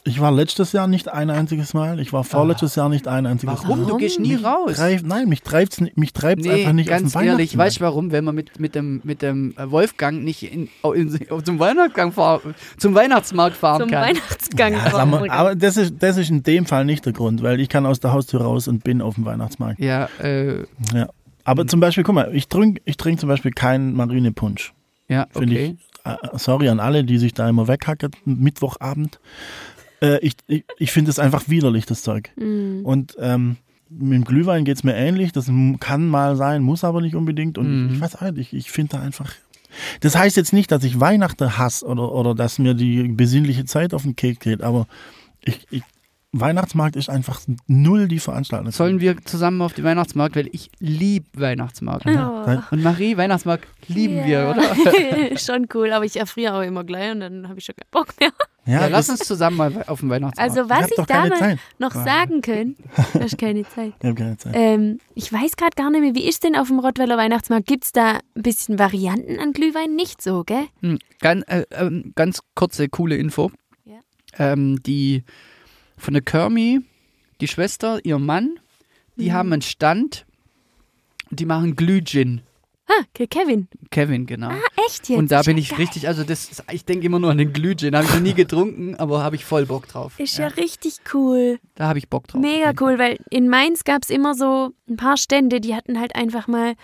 ich 0.08 0.20
war 0.20 0.32
letztes 0.32 0.72
Jahr 0.72 0.88
nicht 0.88 1.10
ein 1.10 1.30
einziges 1.30 1.74
Mal. 1.74 2.00
Ich 2.00 2.14
war 2.14 2.24
vorletztes 2.24 2.76
Jahr 2.76 2.90
nicht 2.90 3.08
ein 3.08 3.26
einziges 3.26 3.64
Warum? 3.64 3.82
Mal. 3.82 3.88
Du 3.88 3.98
gehst 3.98 4.20
nie 4.20 4.36
raus. 4.36 4.74
Treib, 4.78 5.02
nein, 5.04 5.28
mich 5.30 5.42
treibt's, 5.44 5.80
ni- 5.82 5.92
mich 5.96 6.14
treibt's 6.14 6.46
Nee, 6.46 6.52
einfach 6.62 6.74
nicht 6.74 6.90
ganz 6.90 7.16
auf 7.16 7.22
den 7.22 7.30
ehrlich, 7.30 7.58
weißt 7.58 7.78
du 7.78 7.82
warum? 7.82 8.12
Wenn 8.12 8.24
man 8.24 8.34
mit, 8.34 8.60
mit, 8.60 8.74
dem, 8.76 9.02
mit 9.04 9.22
dem 9.22 9.54
äh, 9.58 9.70
Wolfgang 9.70 10.24
nicht 10.24 10.44
in, 10.52 10.70
in, 10.96 11.20
zum, 11.44 11.60
Weihnachtsgang 11.60 12.12
fahr, 12.12 12.42
zum 12.78 12.96
Weihnachtsmarkt 12.96 13.56
fahren 13.58 13.82
Zum 13.82 13.92
kann. 13.92 14.04
Weihnachtsgang. 14.10 14.74
Ja, 14.74 14.90
sag 14.92 15.06
mal, 15.10 15.30
aber 15.30 15.56
das 15.56 15.78
ist, 15.78 15.96
das 16.00 16.18
ist 16.18 16.30
in 16.30 16.42
dem 16.44 16.66
Fall 16.66 16.86
nicht 16.86 17.06
der 17.06 17.14
Grund, 17.14 17.44
weil 17.44 17.60
ich 17.60 17.70
kann 17.70 17.86
aus 17.86 18.00
der 18.00 18.14
Haustür 18.14 18.42
raus 18.42 18.68
und 18.68 18.84
bin 18.84 19.02
auf 19.02 19.16
dem 19.16 19.26
Weihnachtsmarkt. 19.26 19.80
Ja, 19.80 20.08
äh, 20.22 20.64
Ja. 20.94 21.08
Aber 21.44 21.66
zum 21.66 21.80
Beispiel, 21.80 22.04
guck 22.04 22.16
mal, 22.16 22.36
ich 22.36 22.48
trinke 22.50 22.82
ich 22.84 22.98
trink 22.98 23.20
zum 23.20 23.30
Beispiel 23.30 23.52
keinen 23.52 23.94
Marinepunsch. 23.94 24.74
ja, 25.08 25.28
Finde 25.32 25.54
okay. 25.56 25.76
ich, 25.78 26.06
äh, 26.12 26.16
sorry 26.38 26.68
an 26.70 26.80
alle, 26.82 27.04
die 27.06 27.18
sich 27.18 27.34
da 27.34 27.48
immer 27.48 27.68
weghacken, 27.70 28.12
Mittwochabend. 28.26 29.20
Äh, 30.02 30.20
ich 30.20 30.34
ich, 30.48 30.64
ich 30.78 30.92
finde 30.92 31.12
es 31.12 31.20
einfach 31.20 31.48
widerlich, 31.50 31.86
das 31.86 32.02
Zeug. 32.02 32.32
Mm. 32.36 32.82
Und 32.84 33.16
ähm, 33.20 33.58
mit 33.90 34.14
dem 34.14 34.26
Glühwein 34.26 34.66
geht 34.66 34.78
es 34.78 34.84
mir 34.84 34.96
ähnlich. 34.96 35.32
Das 35.32 35.50
kann 35.80 36.08
mal 36.08 36.36
sein, 36.36 36.62
muss 36.62 36.84
aber 36.84 37.02
nicht 37.02 37.16
unbedingt. 37.16 37.58
Und 37.58 37.88
ich, 37.88 37.96
ich 37.96 38.02
weiß 38.02 38.16
auch 38.16 38.22
nicht, 38.32 38.38
ich, 38.38 38.54
ich 38.54 38.72
finde 38.72 38.98
da 38.98 39.02
einfach. 39.02 39.34
Das 40.02 40.16
heißt 40.16 40.38
jetzt 40.38 40.54
nicht, 40.54 40.72
dass 40.72 40.84
ich 40.84 41.00
Weihnachten 41.00 41.58
hasse 41.58 41.86
oder, 41.86 42.12
oder 42.12 42.36
dass 42.36 42.60
mir 42.60 42.74
die 42.74 43.04
besinnliche 43.10 43.66
Zeit 43.66 43.94
auf 43.94 44.04
den 44.04 44.16
Keks 44.16 44.40
geht, 44.40 44.62
aber 44.62 44.88
ich, 45.44 45.68
ich, 45.70 45.84
Weihnachtsmarkt 46.34 46.96
ist 46.98 47.10
einfach 47.10 47.42
null 47.68 48.08
die 48.10 48.20
Veranstaltung. 48.20 48.72
Sollen 48.72 49.00
wir 49.00 49.16
zusammen 49.24 49.62
auf 49.62 49.74
den 49.74 49.86
Weihnachtsmarkt, 49.86 50.36
weil 50.36 50.50
ich 50.52 50.70
liebe 50.80 51.26
Weihnachtsmarkt. 51.40 52.06
Oh. 52.06 52.10
Da- 52.12 52.68
Und 52.70 52.84
Marie, 52.84 53.16
Weihnachtsmarkt 53.16 53.66
lieben 53.88 54.26
wir, 54.26 54.28
Ja. 54.42 54.52
oder? 54.52 55.38
Schon 55.40 55.68
cool, 55.74 55.92
aber 55.94 56.04
ich 56.06 56.18
erfriere 56.20 56.54
auch 56.58 56.62
immer 56.62 56.84
gleich 56.84 57.12
und 57.14 57.22
dann 57.22 57.48
habe 57.48 57.60
ich 57.60 57.66
schon 57.66 57.76
keinen 57.76 57.90
Bock 57.92 58.14
mehr. 58.20 58.32
Ja, 58.66 58.82
Ja, 58.82 58.88
lass 58.88 59.10
uns 59.10 59.20
zusammen 59.22 59.56
mal 59.56 59.84
auf 59.88 60.02
dem 60.02 60.10
Weihnachtsmarkt. 60.10 60.58
Also 60.58 60.70
was 60.70 60.90
ich 60.90 60.98
doch 60.98 61.06
da 61.06 61.14
keine 61.22 61.30
mal 61.30 61.40
Zeit. 61.40 61.60
noch 61.80 61.92
sagen 61.94 62.42
kann, 62.42 62.76
du 63.14 63.20
hast 63.22 63.38
keine 63.38 63.64
Zeit. 63.64 63.94
Ich 64.00 64.06
habe 64.06 64.16
keine 64.16 64.38
Zeit. 64.38 64.54
Ähm, 64.56 65.00
ich 65.16 65.32
weiß 65.32 65.56
gerade 65.56 65.76
gar 65.78 65.90
nicht 65.90 66.02
mehr, 66.02 66.14
wie 66.14 66.28
ist 66.28 66.44
denn 66.44 66.58
auf 66.58 66.68
dem 66.68 66.80
Rottweiler 66.80 67.18
Weihnachtsmarkt? 67.18 67.66
Gibt 67.68 67.86
es 67.86 67.94
da 67.94 68.20
ein 68.36 68.44
bisschen 68.44 68.78
Varianten 68.78 69.40
an 69.40 69.54
Glühwein? 69.54 69.96
Nicht 69.96 70.22
so, 70.22 70.44
gell? 70.44 70.66
Hm, 70.82 71.00
ganz, 71.22 71.46
äh, 71.48 71.64
ähm, 71.72 72.12
ganz 72.16 72.42
kurze, 72.54 72.90
coole 72.90 73.16
Info. 73.16 73.50
Ja. 73.86 74.00
Ähm, 74.38 74.84
die 74.84 75.24
von 75.98 76.14
der 76.14 76.22
Kermi, 76.24 76.80
die 77.42 77.48
Schwester, 77.48 78.00
ihr 78.04 78.20
Mann, 78.20 78.60
die 79.16 79.30
Mhm. 79.30 79.34
haben 79.34 79.54
einen 79.54 79.62
Stand. 79.62 80.26
Die 81.30 81.46
machen 81.46 81.76
Glühgin. 81.76 82.42
Ah, 82.90 83.04
Ke- 83.14 83.28
Kevin. 83.28 83.68
Kevin, 83.92 84.26
genau. 84.26 84.50
Echt 84.86 85.10
jetzt? 85.10 85.18
Und 85.18 85.30
da 85.30 85.42
bin 85.42 85.58
ja 85.58 85.62
ich 85.64 85.70
geil. 85.72 85.80
richtig, 85.80 86.08
also 86.08 86.24
das, 86.24 86.50
ist- 86.50 86.64
ich 86.72 86.86
denke 86.86 87.06
immer 87.06 87.20
nur 87.20 87.32
an 87.32 87.38
den 87.38 87.52
Glühgin. 87.52 87.94
Habe 87.96 88.06
ich 88.06 88.14
noch 88.14 88.22
nie 88.22 88.34
getrunken, 88.34 88.96
aber 88.96 89.22
habe 89.24 89.36
ich 89.36 89.44
voll 89.44 89.66
Bock 89.66 89.90
drauf. 89.90 90.18
Ist 90.20 90.38
ja, 90.38 90.48
richtig 90.48 91.00
cool. 91.14 91.60
Da 91.76 91.88
habe 91.90 92.00
ich 92.00 92.08
Bock 92.08 92.28
drauf. 92.28 92.42
Mega 92.42 92.72
cool, 92.80 92.98
weil 92.98 93.18
in 93.30 93.50
Mainz 93.50 93.84
gab 93.84 94.04
es 94.04 94.10
immer 94.10 94.36
so 94.36 94.70
ein 94.90 94.96
paar 94.96 95.18
Stände, 95.18 95.60
die 95.60 95.76
hatten 95.76 96.00
halt 96.00 96.16
einfach 96.16 96.48
mal 96.48 96.76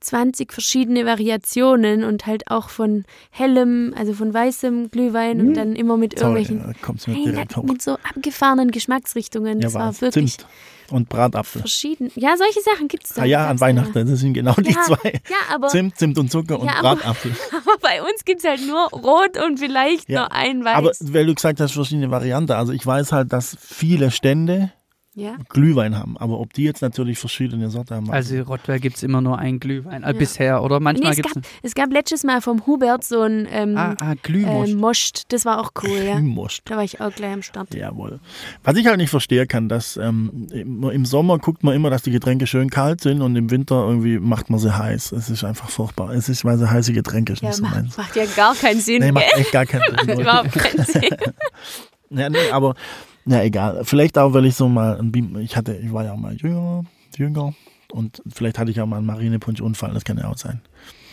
20 0.00 0.52
verschiedene 0.52 1.06
Variationen 1.06 2.04
und 2.04 2.26
halt 2.26 2.50
auch 2.50 2.68
von 2.70 3.04
hellem, 3.30 3.94
also 3.96 4.12
von 4.12 4.32
weißem 4.32 4.90
Glühwein 4.90 5.40
und 5.40 5.54
dann 5.54 5.74
immer 5.76 5.96
mit 5.96 6.18
Sorry, 6.18 6.40
irgendwelchen 6.42 6.72
da 6.72 6.78
kommt's 6.86 7.06
mir 7.06 7.14
Hey, 7.14 7.46
mit 7.64 7.82
so 7.82 7.92
abgefahrenen 7.94 8.70
Geschmacksrichtungen. 8.70 9.60
Ja, 9.60 9.66
Das 9.66 9.74
war 9.74 10.00
wirklich 10.00 10.36
Zimt 10.38 10.46
und 10.90 11.08
Bratapfel. 11.08 11.62
verschieden. 11.62 12.12
Ja, 12.14 12.36
solche 12.36 12.60
Sachen 12.60 12.86
gibt 12.88 13.04
es 13.06 13.14
da. 13.14 13.22
Ah 13.22 13.24
ja, 13.24 13.48
an. 13.48 13.58
Weihnachten, 13.60 14.06
das 14.08 14.20
sind 14.20 14.34
genau 14.34 14.54
die 14.54 14.70
Ja, 14.70 14.82
zwei. 14.82 15.12
Ja, 15.28 15.54
aber, 15.54 15.68
Zimt, 15.68 15.96
Zimt 15.98 16.16
und 16.18 16.30
Zucker 16.30 16.60
und 16.60 16.66
Ja, 16.66 16.74
aber- 16.76 16.96
Bratapfel. 16.96 17.32
aber 17.50 17.78
bei 17.80 18.00
uns 18.02 18.24
gibt 18.24 18.44
es 18.44 18.48
halt 18.48 18.64
nur 18.66 18.88
rot 18.90 19.36
und 19.44 19.58
vielleicht 19.58 20.08
Ja, 20.08 20.20
nur 20.20 20.32
ein 20.32 20.64
weiß. 20.64 20.76
Aber 20.76 20.92
weil 21.12 21.26
du 21.26 21.34
gesagt 21.34 21.58
hast, 21.60 21.72
verschiedene 21.72 22.10
Varianten. 22.10 22.52
Also 22.52 22.72
ich 22.72 22.86
weiß 22.86 23.10
halt, 23.12 23.32
dass 23.32 23.56
viele 23.60 24.10
Stände 24.12 24.70
ja. 25.16 25.36
Glühwein 25.48 25.98
haben. 25.98 26.16
Aber 26.18 26.38
ob 26.38 26.52
die 26.52 26.62
jetzt 26.62 26.82
natürlich 26.82 27.18
verschiedene 27.18 27.70
Sorten 27.70 27.94
haben. 27.94 28.10
Also 28.10 28.34
in 28.36 28.42
Rottweil 28.42 28.78
gibt 28.78 28.96
es 28.96 29.02
immer 29.02 29.20
nur 29.20 29.38
einen 29.38 29.58
Glühwein. 29.58 30.02
Äh, 30.04 30.12
Ja. 30.12 30.12
Bisher, 30.12 30.62
oder? 30.62 30.78
Nee, 30.78 30.84
Manchmal 30.84 31.10
es, 31.10 31.16
gibt 31.16 31.34
gab, 31.34 31.42
es 31.62 31.74
gab 31.74 31.92
letztes 31.92 32.22
Mal 32.22 32.40
vom 32.40 32.64
Hubert 32.66 33.02
so 33.02 33.22
ein 33.22 33.48
ähm, 33.50 33.76
Ah, 33.76 33.94
ah 33.98 34.14
Glühmosch. 34.22 34.68
ähm, 34.70 34.76
Most. 34.78 35.24
Das 35.32 35.44
war 35.44 35.58
auch 35.60 35.72
cool, 35.82 35.98
ja. 36.06 36.20
Da 36.66 36.76
war 36.76 36.84
ich 36.84 37.00
auch 37.00 37.12
gleich 37.12 37.32
am 37.32 37.42
Start. 37.42 37.74
Jawohl. 37.74 38.20
Was 38.62 38.76
ich 38.76 38.86
halt 38.86 38.98
nicht 38.98 39.10
verstehen 39.10 39.48
kann, 39.48 39.68
dass 39.68 39.96
ähm, 39.96 40.46
im 40.52 41.04
Sommer 41.06 41.38
guckt 41.38 41.64
man 41.64 41.74
immer, 41.74 41.90
dass 41.90 42.02
die 42.02 42.10
Getränke 42.12 42.46
schön 42.46 42.70
kalt 42.70 43.00
sind 43.00 43.22
und 43.22 43.34
im 43.36 43.50
Winter 43.50 43.86
irgendwie 43.88 44.18
macht 44.18 44.50
man 44.50 44.60
sie 44.60 44.76
heiß. 44.76 45.12
Es 45.12 45.30
ist 45.30 45.42
einfach 45.44 45.70
furchtbar. 45.70 46.10
Es 46.12 46.28
ist, 46.28 46.44
weil 46.44 46.58
sie 46.58 46.70
heiße 46.70 46.92
Getränke 46.92 47.32
ist 47.32 47.40
Ja, 47.42 47.48
nicht 47.48 47.56
so 47.56 47.62
macht, 47.62 47.74
meins. 47.76 47.96
macht 47.96 48.14
ja 48.16 48.24
gar 48.36 48.54
keinen 48.54 48.80
Sinn. 48.80 49.02
Nee, 49.02 49.12
macht 49.12 49.32
echt 49.34 49.52
gar 49.52 49.64
keinen 49.64 49.80
Macht 49.94 50.04
Sinn. 50.06 50.20
überhaupt 50.20 50.52
keinen 50.52 50.84
Sinn. 50.84 51.02
Ja, 52.10 52.28
nee, 52.30 52.38
aber 52.52 52.74
ja, 53.26 53.42
egal. 53.42 53.82
Vielleicht 53.84 54.16
auch, 54.18 54.32
weil 54.32 54.46
ich 54.46 54.54
so 54.54 54.68
mal, 54.68 54.98
ein 54.98 55.12
Beam- 55.12 55.36
ich 55.38 55.56
hatte, 55.56 55.74
ich 55.76 55.92
war 55.92 56.04
ja 56.04 56.12
auch 56.12 56.16
mal 56.18 56.34
jünger, 56.34 56.84
jünger 57.16 57.54
und 57.92 58.22
vielleicht 58.32 58.58
hatte 58.58 58.70
ich 58.70 58.80
auch 58.80 58.86
mal 58.86 58.98
einen 58.98 59.06
Marinepunsch-Unfall, 59.06 59.92
das 59.94 60.04
kann 60.04 60.18
ja 60.18 60.28
auch 60.28 60.38
sein. 60.38 60.60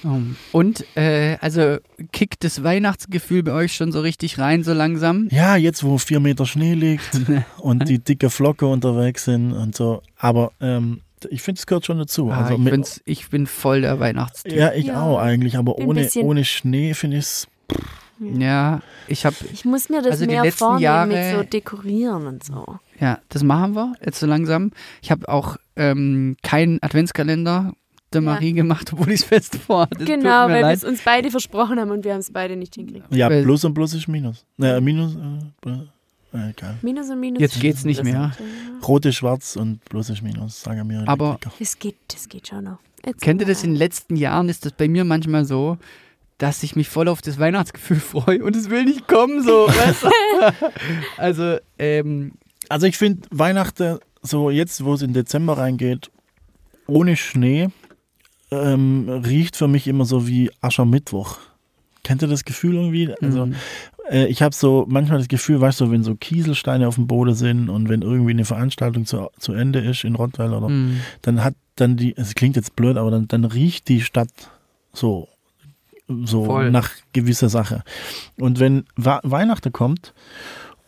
Oh. 0.05 0.19
Und, 0.51 0.85
äh, 0.97 1.37
also 1.39 1.77
kickt 2.11 2.43
das 2.43 2.61
Weihnachtsgefühl 2.61 3.41
bei 3.41 3.53
euch 3.53 3.73
schon 3.73 3.93
so 3.93 4.01
richtig 4.01 4.37
rein, 4.37 4.63
so 4.63 4.73
langsam? 4.73 5.29
Ja, 5.31 5.55
jetzt 5.55 5.83
wo 5.85 5.97
vier 5.97 6.19
Meter 6.19 6.45
Schnee 6.45 6.73
liegt 6.73 7.21
und 7.59 7.87
die 7.87 7.99
dicke 7.99 8.29
Flocke 8.29 8.65
unterwegs 8.67 9.23
sind 9.25 9.53
und 9.53 9.75
so, 9.75 10.01
aber 10.17 10.51
ähm, 10.59 10.99
ich 11.29 11.41
finde, 11.41 11.59
es 11.59 11.65
gehört 11.67 11.85
schon 11.85 11.99
dazu. 11.99 12.29
Ah, 12.31 12.47
also 12.47 12.61
ich, 12.61 13.01
ich 13.05 13.29
bin 13.29 13.47
voll 13.47 13.79
der 13.79 13.97
Weihnachtstyp. 14.01 14.51
ja, 14.51 14.73
ich 14.73 14.87
Ja, 14.87 15.03
auch 15.03 15.19
eigentlich, 15.19 15.57
aber 15.57 15.77
ohne, 15.77 16.01
bisschen- 16.01 16.25
ohne 16.25 16.43
Schnee 16.43 16.93
finde 16.93 17.17
ich 17.17 17.23
es, 17.23 17.47
Ja, 18.39 18.81
ich 19.07 19.25
habe, 19.25 19.35
Ich 19.51 19.65
muss 19.65 19.89
mir 19.89 20.01
das 20.01 20.11
Also 20.13 20.25
die 20.25 20.31
mehr 20.33 20.43
letzten 20.43 20.57
vornehmen 20.59 20.81
Jahre- 20.83 21.07
mit 21.07 21.35
so 21.35 21.43
dekorieren 21.43 22.27
und 22.27 22.43
so. 22.43 22.79
ja, 22.99 23.19
das 23.29 23.43
machen 23.43 23.75
wir 23.75 23.93
jetzt 24.03 24.19
so 24.19 24.25
langsam. 24.25 24.71
Ich 25.01 25.11
habe 25.11 25.27
auch 25.29 25.57
ähm, 25.75 26.35
keinen 26.43 26.81
Adventskalender 26.81 27.73
der 28.13 28.21
Ja. 28.21 28.25
Marie 28.31 28.53
gemacht, 28.53 28.91
obwohl 28.93 29.09
ich 29.09 29.21
es 29.21 29.23
fest 29.25 29.55
vorhatte. 29.55 30.05
Genau, 30.05 30.47
weil 30.47 30.61
wir 30.63 30.69
es 30.71 30.83
uns 30.83 31.01
beide 31.03 31.31
versprochen 31.31 31.79
haben 31.79 31.89
und 31.91 32.05
wir 32.05 32.13
haben 32.13 32.19
es 32.19 32.31
beide 32.31 32.55
nicht 32.55 32.75
hingekriegt. 32.75 33.13
ja, 33.15 33.29
Weil- 33.29 33.43
Plus 33.43 33.63
und 33.65 33.73
Plus 33.73 33.93
ist 33.95 34.07
Minus. 34.07 34.45
Naja, 34.57 34.79
Minus, 34.81 35.15
äh, 35.65 35.69
äh, 35.69 36.49
egal. 36.51 36.77
Minus 36.81 37.09
und 37.09 37.19
Minus. 37.19 37.41
Jetzt 37.41 37.59
geht's 37.59 37.83
nicht 37.85 37.99
Das- 37.99 38.05
mehr. 38.05 38.31
Rot 38.87 39.05
ist 39.05 39.15
schwarz 39.15 39.55
und 39.55 39.83
Plus 39.85 40.09
ist 40.09 40.21
Minus, 40.21 40.61
sagen 40.61 40.85
mir 40.87 41.03
Aber-. 41.07 41.39
Das 41.59 41.79
geht, 41.79 41.95
das 42.07 42.29
geht 42.29 42.47
schon 42.47 42.65
noch. 42.65 42.77
Jetzt 43.05 43.21
Kennt 43.21 43.41
ihr 43.41 43.47
das 43.47 43.63
in 43.63 43.71
den 43.71 43.77
letzten 43.77 44.15
Jahren? 44.15 44.47
Ist 44.47 44.63
das 44.65 44.71
bei 44.73 44.87
mir 44.87 45.03
manchmal 45.03 45.43
so, 45.45 45.77
dass 46.43 46.61
ich 46.61 46.75
mich 46.75 46.89
voll 46.89 47.07
auf 47.07 47.21
das 47.21 47.39
Weihnachtsgefühl 47.39 47.99
freue 48.01 48.43
und 48.43 48.53
es 48.53 48.69
will 48.69 48.83
nicht 48.83 49.07
kommen, 49.07 49.41
so. 49.41 49.65
weißt 49.67 50.03
du? 50.03 50.69
also, 51.17 51.57
ähm, 51.79 52.33
Also 52.67 52.85
ich 52.85 52.97
finde 52.97 53.29
Weihnachten, 53.31 53.99
so 54.21 54.49
jetzt, 54.49 54.83
wo 54.83 54.93
es 54.93 55.01
in 55.01 55.13
Dezember 55.13 55.57
reingeht, 55.57 56.11
ohne 56.85 57.15
Schnee, 57.15 57.69
ähm, 58.51 59.07
riecht 59.07 59.55
für 59.55 59.69
mich 59.69 59.87
immer 59.87 60.03
so 60.03 60.27
wie 60.27 60.51
Aschermittwoch. 60.59 61.37
Kennt 62.03 62.21
ihr 62.21 62.27
das 62.27 62.43
Gefühl 62.43 62.75
irgendwie? 62.75 63.15
Also 63.21 63.45
mhm. 63.45 63.55
äh, 64.09 64.25
ich 64.25 64.41
habe 64.41 64.53
so 64.53 64.85
manchmal 64.89 65.19
das 65.19 65.29
Gefühl, 65.29 65.61
weißt 65.61 65.79
du, 65.79 65.91
wenn 65.91 66.03
so 66.03 66.13
Kieselsteine 66.15 66.89
auf 66.89 66.95
dem 66.95 67.07
Boden 67.07 67.35
sind 67.35 67.69
und 67.69 67.87
wenn 67.87 68.01
irgendwie 68.01 68.31
eine 68.31 68.43
Veranstaltung 68.43 69.05
zu, 69.05 69.29
zu 69.39 69.53
Ende 69.53 69.79
ist 69.79 70.03
in 70.03 70.15
Rottweil 70.15 70.53
oder 70.53 70.67
Mhm. 70.67 70.99
dann 71.21 71.41
hat 71.41 71.55
dann 71.77 71.95
die, 71.95 72.17
es 72.17 72.35
klingt 72.35 72.57
jetzt 72.57 72.75
blöd, 72.75 72.97
aber 72.97 73.11
dann, 73.11 73.29
dann 73.29 73.45
riecht 73.45 73.87
die 73.87 74.01
Stadt 74.01 74.29
so, 74.91 75.29
so 76.25 76.45
Voll. 76.45 76.71
nach 76.71 76.89
gewisser 77.13 77.49
Sache. 77.49 77.83
Und 78.39 78.59
wenn 78.59 78.85
Wa 78.95 79.19
Weihnachten 79.23 79.71
kommt 79.71 80.13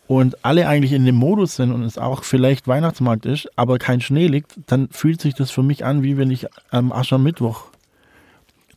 und 0.06 0.44
alle 0.44 0.68
eigentlich 0.68 0.92
in 0.92 1.04
dem 1.04 1.16
Modus 1.16 1.56
sind 1.56 1.72
und 1.72 1.82
es 1.82 1.98
auch 1.98 2.24
vielleicht 2.24 2.68
Weihnachtsmarkt 2.68 3.26
ist, 3.26 3.48
aber 3.56 3.78
kein 3.78 4.00
Schnee 4.00 4.28
liegt, 4.28 4.58
dann 4.66 4.88
fühlt 4.90 5.20
sich 5.20 5.34
das 5.34 5.50
für 5.50 5.62
mich 5.62 5.84
an, 5.84 6.02
wie 6.02 6.16
wenn 6.16 6.30
ich 6.30 6.46
am 6.70 6.92
Aschermittwoch 6.92 7.64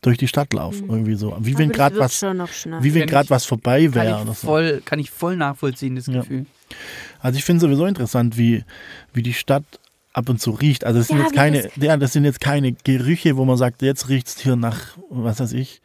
durch 0.02 0.16
die 0.16 0.28
Stadt 0.28 0.52
laufe, 0.54 0.82
irgendwie 0.88 1.14
so. 1.14 1.36
Wie 1.40 1.50
Aber 1.52 1.58
wenn 1.60 1.68
das 1.68 1.76
gerade 1.76 1.98
was, 1.98 2.22
wie 2.82 2.94
wenn 2.94 3.06
gerade 3.06 3.28
was 3.30 3.44
vorbei 3.44 3.84
kann, 3.84 3.94
wäre 3.94 4.08
ich 4.16 4.22
oder 4.22 4.34
so. 4.34 4.46
voll, 4.46 4.82
kann 4.84 4.98
ich 4.98 5.10
voll 5.10 5.36
nachvollziehen, 5.36 5.94
das 5.96 6.06
Ja. 6.06 6.20
Gefühl. 6.20 6.46
Also 7.20 7.36
ich 7.36 7.44
finde 7.44 7.60
sowieso 7.60 7.84
interessant, 7.84 8.38
wie, 8.38 8.64
wie 9.12 9.22
die 9.22 9.34
Stadt 9.34 9.64
ab 10.14 10.28
und 10.30 10.40
zu 10.40 10.52
riecht. 10.52 10.84
Also 10.84 11.00
es 11.00 11.08
sind 11.08 11.18
Ja, 11.18 11.24
jetzt 11.24 11.34
keine, 11.34 11.62
das- 11.64 11.72
ja, 11.76 11.96
das 11.98 12.12
sind 12.14 12.24
jetzt 12.24 12.40
keine 12.40 12.72
Gerüche, 12.72 13.36
wo 13.36 13.44
man 13.44 13.58
sagt, 13.58 13.82
jetzt 13.82 14.08
riecht 14.08 14.26
es 14.28 14.38
hier 14.40 14.56
nach, 14.56 14.96
was 15.10 15.38
weiß 15.38 15.52
ich. 15.52 15.82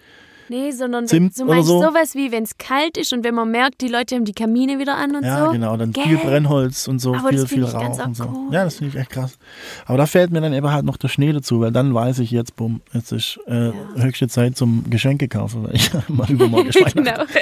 Nee, 0.49 0.71
sondern 0.71 1.07
Zimt 1.07 1.37
du 1.39 1.43
oder 1.43 1.55
meinst 1.55 1.67
so? 1.67 1.81
sowas 1.81 2.13
wie, 2.15 2.31
wenn 2.31 2.43
es 2.43 2.57
kalt 2.57 2.97
ist 2.97 3.11
und 3.13 3.23
wenn 3.23 3.33
man 3.35 3.49
merkt, 3.49 3.81
die 3.81 3.87
Leute 3.87 4.15
haben 4.15 4.25
die 4.25 4.33
Kamine 4.33 4.77
wieder 4.79 4.95
an 4.95 5.15
und 5.15 5.23
Ja, 5.23 5.45
so. 5.45 5.51
genau, 5.51 5.75
dann 5.77 5.91
Gell? 5.91 6.03
viel 6.03 6.17
Brennholz 6.17 6.87
und 6.87 6.99
so, 6.99 7.15
Aber 7.15 7.29
viel, 7.29 7.39
das 7.41 7.49
viel 7.49 7.63
Rauch 7.65 8.05
und 8.05 8.15
so. 8.15 8.23
cool. 8.25 8.53
Ja, 8.53 8.63
das 8.63 8.75
finde 8.75 8.93
ich 8.95 9.01
echt 9.01 9.09
krass. 9.09 9.37
Aber 9.85 9.97
da 9.97 10.05
fällt 10.05 10.31
mir 10.31 10.41
dann 10.41 10.53
eben 10.53 10.69
halt 10.71 10.85
noch 10.85 10.97
der 10.97 11.07
Schnee 11.07 11.31
dazu, 11.33 11.61
weil 11.61 11.71
dann 11.71 11.93
weiß 11.93 12.19
ich 12.19 12.31
jetzt, 12.31 12.55
bumm, 12.55 12.81
jetzt 12.93 13.11
ist 13.11 13.39
äh, 13.47 13.71
höchste 13.95 14.27
Zeit 14.27 14.55
zum 14.55 14.89
Geschenke 14.89 15.27
kaufen, 15.27 15.63
weil 15.63 15.75
ich 15.75 15.89
mal 16.09 16.29
übermorgen 16.29 16.69
genau. 16.93 17.23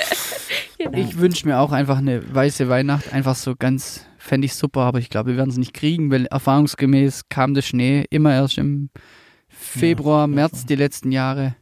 Ich 0.95 1.17
wünsche 1.17 1.47
mir 1.47 1.59
auch 1.59 1.71
einfach 1.71 1.97
eine 1.97 2.21
weiße 2.35 2.67
Weihnacht, 2.69 3.13
einfach 3.13 3.35
so 3.35 3.55
ganz, 3.57 4.05
fände 4.17 4.45
ich 4.45 4.53
super, 4.55 4.81
aber 4.81 4.99
ich 4.99 5.09
glaube, 5.09 5.31
wir 5.31 5.37
werden 5.37 5.49
es 5.49 5.57
nicht 5.57 5.73
kriegen, 5.73 6.11
weil 6.11 6.25
erfahrungsgemäß 6.25 7.29
kam 7.29 7.53
der 7.53 7.61
Schnee 7.61 8.05
immer 8.09 8.33
erst 8.33 8.57
im 8.57 8.89
Februar, 9.47 10.21
Ja, 10.21 10.27
März 10.27 10.65
die 10.65 10.75
letzten 10.75 11.11
Jahre. 11.11 11.55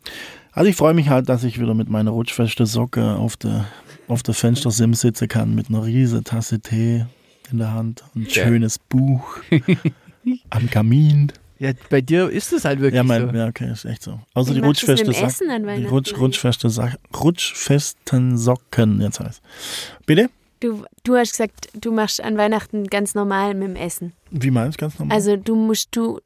Also 0.53 0.69
ich 0.69 0.75
freue 0.75 0.93
mich 0.93 1.09
halt, 1.09 1.29
dass 1.29 1.43
ich 1.43 1.59
wieder 1.59 1.73
mit 1.73 1.89
meiner 1.89 2.11
rutschfeste 2.11 2.65
Socke 2.65 3.15
auf 3.15 3.37
der, 3.37 3.65
auf 4.07 4.21
der 4.23 4.33
Fenstersim 4.33 4.93
sitzen 4.93 5.27
kann 5.27 5.55
mit 5.55 5.69
einer 5.69 5.85
riesen 5.85 6.23
Tasse 6.23 6.59
Tee 6.59 7.05
in 7.51 7.57
der 7.57 7.73
Hand 7.73 8.03
und 8.15 8.23
ein 8.23 8.27
Ja. 8.29 8.43
schönes 8.45 8.77
Buch 8.79 9.37
am 10.49 10.69
Kamin. 10.69 11.31
Ja, 11.59 11.71
bei 11.89 12.01
dir 12.01 12.27
ist 12.29 12.51
es 12.53 12.65
halt 12.65 12.79
wirklich 12.79 12.95
Ja, 12.95 13.03
mein, 13.03 13.29
so. 13.29 13.35
ja, 13.37 13.47
okay, 13.47 13.71
ist 13.71 13.85
echt 13.85 14.01
so. 14.01 14.19
Außer 14.33 14.49
Wie 14.51 14.61
die 14.61 14.65
rutschfeste 14.65 15.13
Socken. 15.13 15.31
Die 15.61 15.65
Weihnachten 15.67 15.85
Rutsch, 15.93 16.17
rutschfeste 16.17 16.69
Sa 16.71 16.89
rutschfesten 17.15 18.37
Socken, 18.37 18.99
jetzt 19.01 19.19
heißt. 19.19 19.41
Bitte? 20.05 20.29
Du, 20.59 20.83
du 21.03 21.15
hast 21.15 21.31
gesagt, 21.31 21.69
du 21.79 21.91
machst 21.91 22.21
an 22.23 22.37
Weihnachten 22.37 22.87
ganz 22.87 23.15
normal 23.15 23.53
mit 23.53 23.67
dem 23.69 23.75
Essen. 23.75 24.13
Wie 24.31 24.51
meinst 24.51 24.79
du 24.79 24.85
ganz 24.85 24.97
normal? 24.99 25.15
Also 25.15 25.35
du 25.37 25.55
musst, 25.55 25.89
du 25.95 26.19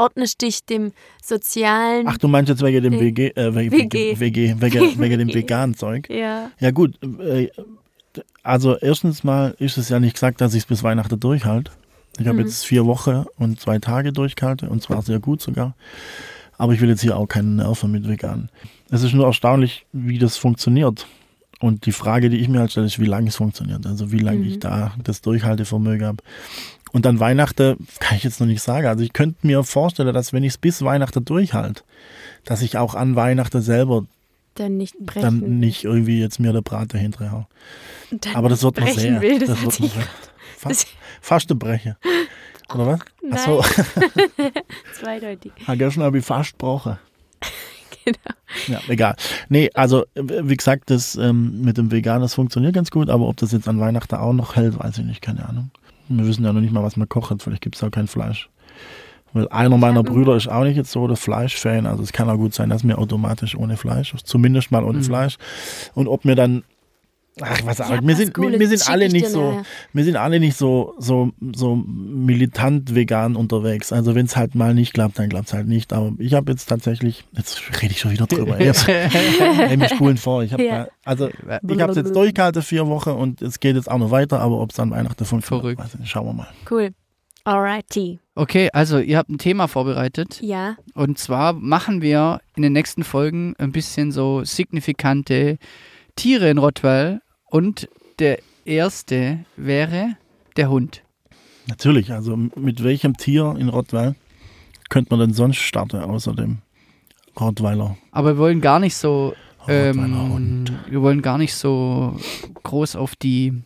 ordnest 0.00 0.40
dich 0.42 0.64
dem 0.64 0.92
sozialen. 1.22 2.06
Ach, 2.08 2.18
du 2.18 2.28
meinst 2.28 2.48
jetzt 2.48 2.62
wegen 2.62 2.82
dem 2.82 2.98
WG, 3.00 3.28
äh, 3.36 3.54
wegen, 3.54 3.72
WG. 3.72 4.18
WG, 4.18 4.54
wegen, 4.58 4.98
wegen 5.00 5.18
dem 5.26 5.34
veganen 5.34 5.74
Zeug? 5.76 6.08
ja. 6.10 6.50
Ja 6.58 6.70
gut, 6.70 6.98
äh, 7.02 7.48
also 8.42 8.76
erstens 8.76 9.22
mal 9.22 9.54
ist 9.58 9.76
es 9.78 9.88
ja 9.88 10.00
nicht 10.00 10.14
gesagt, 10.14 10.40
dass 10.40 10.54
ich 10.54 10.60
es 10.62 10.66
bis 10.66 10.82
Weihnachten 10.82 11.20
durchhalte. 11.20 11.70
Ich 12.18 12.26
habe 12.26 12.38
Mhm. 12.38 12.46
jetzt 12.46 12.64
vier 12.66 12.84
Wochen 12.86 13.24
und 13.38 13.60
zwei 13.60 13.78
Tage 13.78 14.12
durchgehalten 14.12 14.68
und 14.68 14.82
zwar 14.82 15.02
sehr 15.02 15.20
gut 15.20 15.40
sogar. 15.40 15.74
Aber 16.58 16.72
ich 16.74 16.80
will 16.80 16.88
jetzt 16.88 17.00
hier 17.02 17.16
auch 17.16 17.26
keine 17.26 17.48
Nerven 17.48 17.90
mit 17.90 18.06
vegan. 18.08 18.50
Es 18.90 19.02
ist 19.02 19.14
nur 19.14 19.26
erstaunlich, 19.26 19.86
wie 19.92 20.18
das 20.18 20.36
funktioniert. 20.36 21.06
Und 21.60 21.84
die 21.86 21.92
Frage, 21.92 22.28
die 22.30 22.38
ich 22.38 22.48
mir 22.48 22.58
halt 22.60 22.70
stelle, 22.72 22.86
ist, 22.86 22.98
wie 22.98 23.04
lange 23.06 23.28
es 23.28 23.36
funktioniert. 23.36 23.86
Also 23.86 24.10
wie 24.12 24.18
lange 24.18 24.40
Mhm. 24.40 24.48
ich 24.48 24.58
da 24.58 24.92
das 25.04 25.20
Durchhaltevermögen 25.20 26.06
habe. 26.06 26.22
Und 26.92 27.04
dann 27.04 27.20
Weihnachten 27.20 27.86
kann 28.00 28.16
ich 28.16 28.24
jetzt 28.24 28.40
noch 28.40 28.46
nicht 28.46 28.62
sagen. 28.62 28.86
Also 28.86 29.04
ich 29.04 29.12
könnte 29.12 29.46
mir 29.46 29.62
vorstellen, 29.64 30.12
dass 30.12 30.32
wenn 30.32 30.42
ich 30.42 30.54
es 30.54 30.58
bis 30.58 30.82
Weihnachten 30.82 31.24
durchhalte, 31.24 31.82
dass 32.44 32.62
ich 32.62 32.76
auch 32.78 32.94
an 32.94 33.14
Weihnachten 33.16 33.62
selber 33.62 34.06
Dann 34.54 34.76
nicht 34.76 34.98
brechen. 34.98 35.22
dann 35.22 35.58
nicht 35.60 35.84
irgendwie 35.84 36.20
jetzt 36.20 36.40
mir 36.40 36.52
der 36.52 36.62
Brat 36.62 36.92
dahinter. 36.94 37.46
Dann 38.10 38.34
Aber 38.34 38.48
das 38.48 38.62
wird 38.62 38.80
man 38.80 38.92
sehr. 38.92 39.20
will, 39.20 39.38
das, 39.38 39.48
das 39.50 39.62
wird 39.80 39.80
man 39.80 39.90
das- 40.04 40.08
Fast, 40.58 40.88
fast 41.22 41.50
eine 41.50 41.58
Breche. 41.58 41.96
Oder 42.74 42.86
was? 42.86 43.00
Nein. 43.22 43.32
Achso, 43.32 43.64
zweideutig. 45.00 45.52
gestern 45.76 46.02
habe 46.02 46.18
ich 46.18 46.24
fast 46.24 46.52
gebrochen. 46.52 46.98
Genau. 48.02 48.16
Ja, 48.66 48.80
egal. 48.88 49.14
Nee, 49.50 49.68
also 49.74 50.06
wie 50.14 50.56
gesagt, 50.56 50.88
das 50.88 51.16
ähm, 51.16 51.60
mit 51.60 51.76
dem 51.76 51.90
Vegan, 51.92 52.22
das 52.22 52.32
funktioniert 52.32 52.74
ganz 52.74 52.90
gut, 52.90 53.10
aber 53.10 53.28
ob 53.28 53.36
das 53.36 53.52
jetzt 53.52 53.68
an 53.68 53.78
Weihnachten 53.78 54.14
auch 54.14 54.32
noch 54.32 54.56
hält, 54.56 54.78
weiß 54.78 54.96
ich 54.98 55.04
nicht, 55.04 55.20
keine 55.20 55.46
Ahnung. 55.46 55.70
Wir 56.18 56.26
wissen 56.26 56.44
ja 56.44 56.52
noch 56.52 56.60
nicht 56.60 56.72
mal, 56.72 56.82
was 56.82 56.96
man 56.96 57.08
kocht, 57.08 57.42
vielleicht 57.42 57.62
gibt 57.62 57.76
es 57.76 57.82
auch 57.82 57.90
kein 57.90 58.06
Fleisch. 58.08 58.48
Weil 59.32 59.48
einer 59.48 59.76
meiner 59.78 60.02
Brüder 60.02 60.34
ist 60.34 60.48
auch 60.48 60.64
nicht 60.64 60.76
jetzt 60.76 60.90
so 60.90 61.06
der 61.06 61.16
Fleischfan, 61.16 61.86
also 61.86 62.02
es 62.02 62.12
kann 62.12 62.28
auch 62.28 62.36
gut 62.36 62.52
sein, 62.52 62.68
dass 62.68 62.82
wir 62.82 62.98
automatisch 62.98 63.54
ohne 63.56 63.76
Fleisch, 63.76 64.12
zumindest 64.24 64.72
mal 64.72 64.82
ohne 64.82 64.98
Mhm. 64.98 65.04
Fleisch. 65.04 65.36
Und 65.94 66.08
ob 66.08 66.24
wir 66.24 66.34
dann, 66.34 66.64
ach 67.42 67.60
was, 67.64 67.80
auch, 67.80 67.90
wir 67.90 68.02
was 68.02 68.16
sind, 68.18 68.28
wir, 68.28 68.32
Cooles, 68.32 68.60
wir 68.60 68.68
sind 68.68 68.88
alle 68.88 69.08
nicht 69.08 69.26
so, 69.28 69.50
nachher. 69.52 69.62
wir 69.92 70.04
sind 70.04 70.16
alle 70.16 70.40
nicht 70.40 70.56
so, 70.56 70.94
so, 70.98 71.30
so 71.54 71.76
militant 71.76 72.94
vegan 72.94 73.36
unterwegs. 73.36 73.92
Also 73.92 74.14
wenn 74.14 74.26
es 74.26 74.36
halt 74.36 74.54
mal 74.54 74.74
nicht 74.74 74.92
klappt, 74.94 75.18
dann 75.18 75.28
klappt 75.28 75.48
es 75.48 75.54
halt 75.54 75.66
nicht. 75.68 75.92
Aber 75.92 76.12
ich 76.18 76.34
habe 76.34 76.50
jetzt 76.52 76.66
tatsächlich, 76.66 77.24
jetzt 77.36 77.60
rede 77.82 77.92
ich 77.92 78.00
schon 78.00 78.10
wieder 78.12 78.26
drüber. 78.26 78.60
Jetzt, 78.60 78.88
ey, 78.88 79.78
wir 79.78 79.88
spulen 79.88 80.16
vor. 80.16 80.42
Ich 80.42 80.52
habe 80.52 80.64
Ja. 80.64 80.88
also 81.04 81.28
ich 81.28 81.80
habe 81.80 81.90
es 81.92 81.96
jetzt 81.96 82.14
durchgehalten 82.14 82.62
vier 82.62 82.86
Wochen 82.86 83.10
und 83.10 83.42
es 83.42 83.60
geht 83.60 83.76
jetzt 83.76 83.90
auch 83.90 83.98
noch 83.98 84.10
weiter. 84.10 84.40
Aber 84.40 84.60
ob 84.60 84.70
es 84.72 84.78
an 84.80 84.90
Weihnachten 84.90 85.24
funktioniert, 85.24 85.62
Verrückt. 85.78 85.80
weiß 85.80 86.00
ich. 86.02 86.10
Schauen 86.10 86.26
wir 86.26 86.32
mal. 86.32 86.48
Cool. 86.70 86.90
Alrighty. 87.44 88.20
Okay, 88.34 88.68
also 88.72 88.98
ihr 88.98 89.16
habt 89.16 89.30
ein 89.30 89.38
Thema 89.38 89.66
vorbereitet. 89.66 90.40
Ja. 90.42 90.76
Und 90.94 91.18
zwar 91.18 91.54
machen 91.54 92.02
wir 92.02 92.40
in 92.54 92.62
den 92.62 92.72
nächsten 92.74 93.02
Folgen 93.02 93.54
ein 93.58 93.72
bisschen 93.72 94.12
so 94.12 94.44
signifikante 94.44 95.56
Tiere 96.16 96.50
in 96.50 96.58
Rottweil. 96.58 97.20
Und 97.50 97.88
der 98.18 98.38
erste 98.64 99.44
wäre 99.56 100.16
der 100.56 100.70
Hund. 100.70 101.02
Natürlich. 101.66 102.12
Also 102.12 102.36
mit 102.36 102.82
welchem 102.82 103.16
Tier 103.16 103.54
in 103.58 103.68
Rottweil 103.68 104.14
könnte 104.88 105.10
man 105.10 105.20
denn 105.20 105.34
sonst 105.34 105.58
starten 105.58 105.98
außer 105.98 106.34
dem 106.34 106.58
Rottweiler? 107.38 107.96
Aber 108.12 108.34
wir 108.34 108.38
wollen 108.38 108.60
gar 108.60 108.78
nicht 108.78 108.96
so, 108.96 109.34
ähm, 109.68 110.66
wir 110.88 111.02
wollen 111.02 111.22
gar 111.22 111.38
nicht 111.38 111.54
so 111.54 112.16
groß 112.62 112.96
auf 112.96 113.14
die 113.16 113.62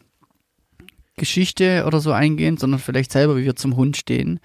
Geschichte 1.16 1.84
oder 1.86 2.00
so 2.00 2.12
eingehen, 2.12 2.56
sondern 2.56 2.80
vielleicht 2.80 3.12
selber, 3.12 3.36
wie 3.36 3.44
wir 3.44 3.56
zum 3.56 3.76
Hund 3.76 3.96
stehen. 3.96 4.40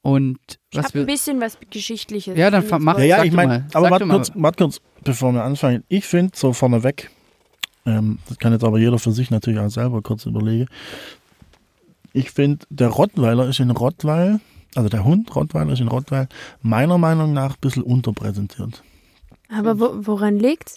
Und 0.00 0.38
Ich 0.70 0.78
was 0.78 0.86
habe 0.86 1.00
ein 1.00 1.06
bisschen 1.06 1.40
was 1.40 1.58
Geschichtliches. 1.70 2.36
Ja, 2.36 2.50
dann 2.50 2.64
mach-. 2.80 2.98
Ja, 2.98 3.04
ja, 3.04 3.24
ich 3.24 3.32
meine, 3.32 3.60
mal. 3.60 3.66
aber 3.72 3.90
warte 3.90 4.06
kurz, 4.06 4.32
wart 4.34 4.56
kurz, 4.56 4.80
bevor 5.04 5.32
wir 5.32 5.44
anfangen. 5.44 5.84
Ich 5.88 6.06
finde 6.06 6.32
so 6.34 6.52
vorneweg, 6.52 7.10
ähm, 7.86 8.18
das 8.28 8.38
kann 8.38 8.52
jetzt 8.52 8.64
aber 8.64 8.78
jeder 8.78 8.98
für 8.98 9.12
sich 9.12 9.30
natürlich 9.30 9.58
auch 9.60 9.68
selber 9.70 10.02
kurz 10.02 10.26
überlegen. 10.26 10.66
Ich 12.12 12.30
finde, 12.30 12.66
der 12.70 12.88
Rottweiler 12.88 13.48
ist 13.48 13.60
in 13.60 13.70
Rottweil, 13.70 14.40
also 14.74 14.88
der 14.88 15.04
Hund 15.04 15.34
Rottweiler 15.34 15.72
ist 15.72 15.80
in 15.80 15.88
Rottweil 15.88 16.28
meiner 16.60 16.98
Meinung 16.98 17.32
nach 17.32 17.52
ein 17.54 17.60
bisschen 17.60 17.82
unterpräsentiert. 17.82 18.82
Aber 19.54 19.78
wo, 19.80 20.06
woran 20.06 20.38
liegt's? 20.38 20.74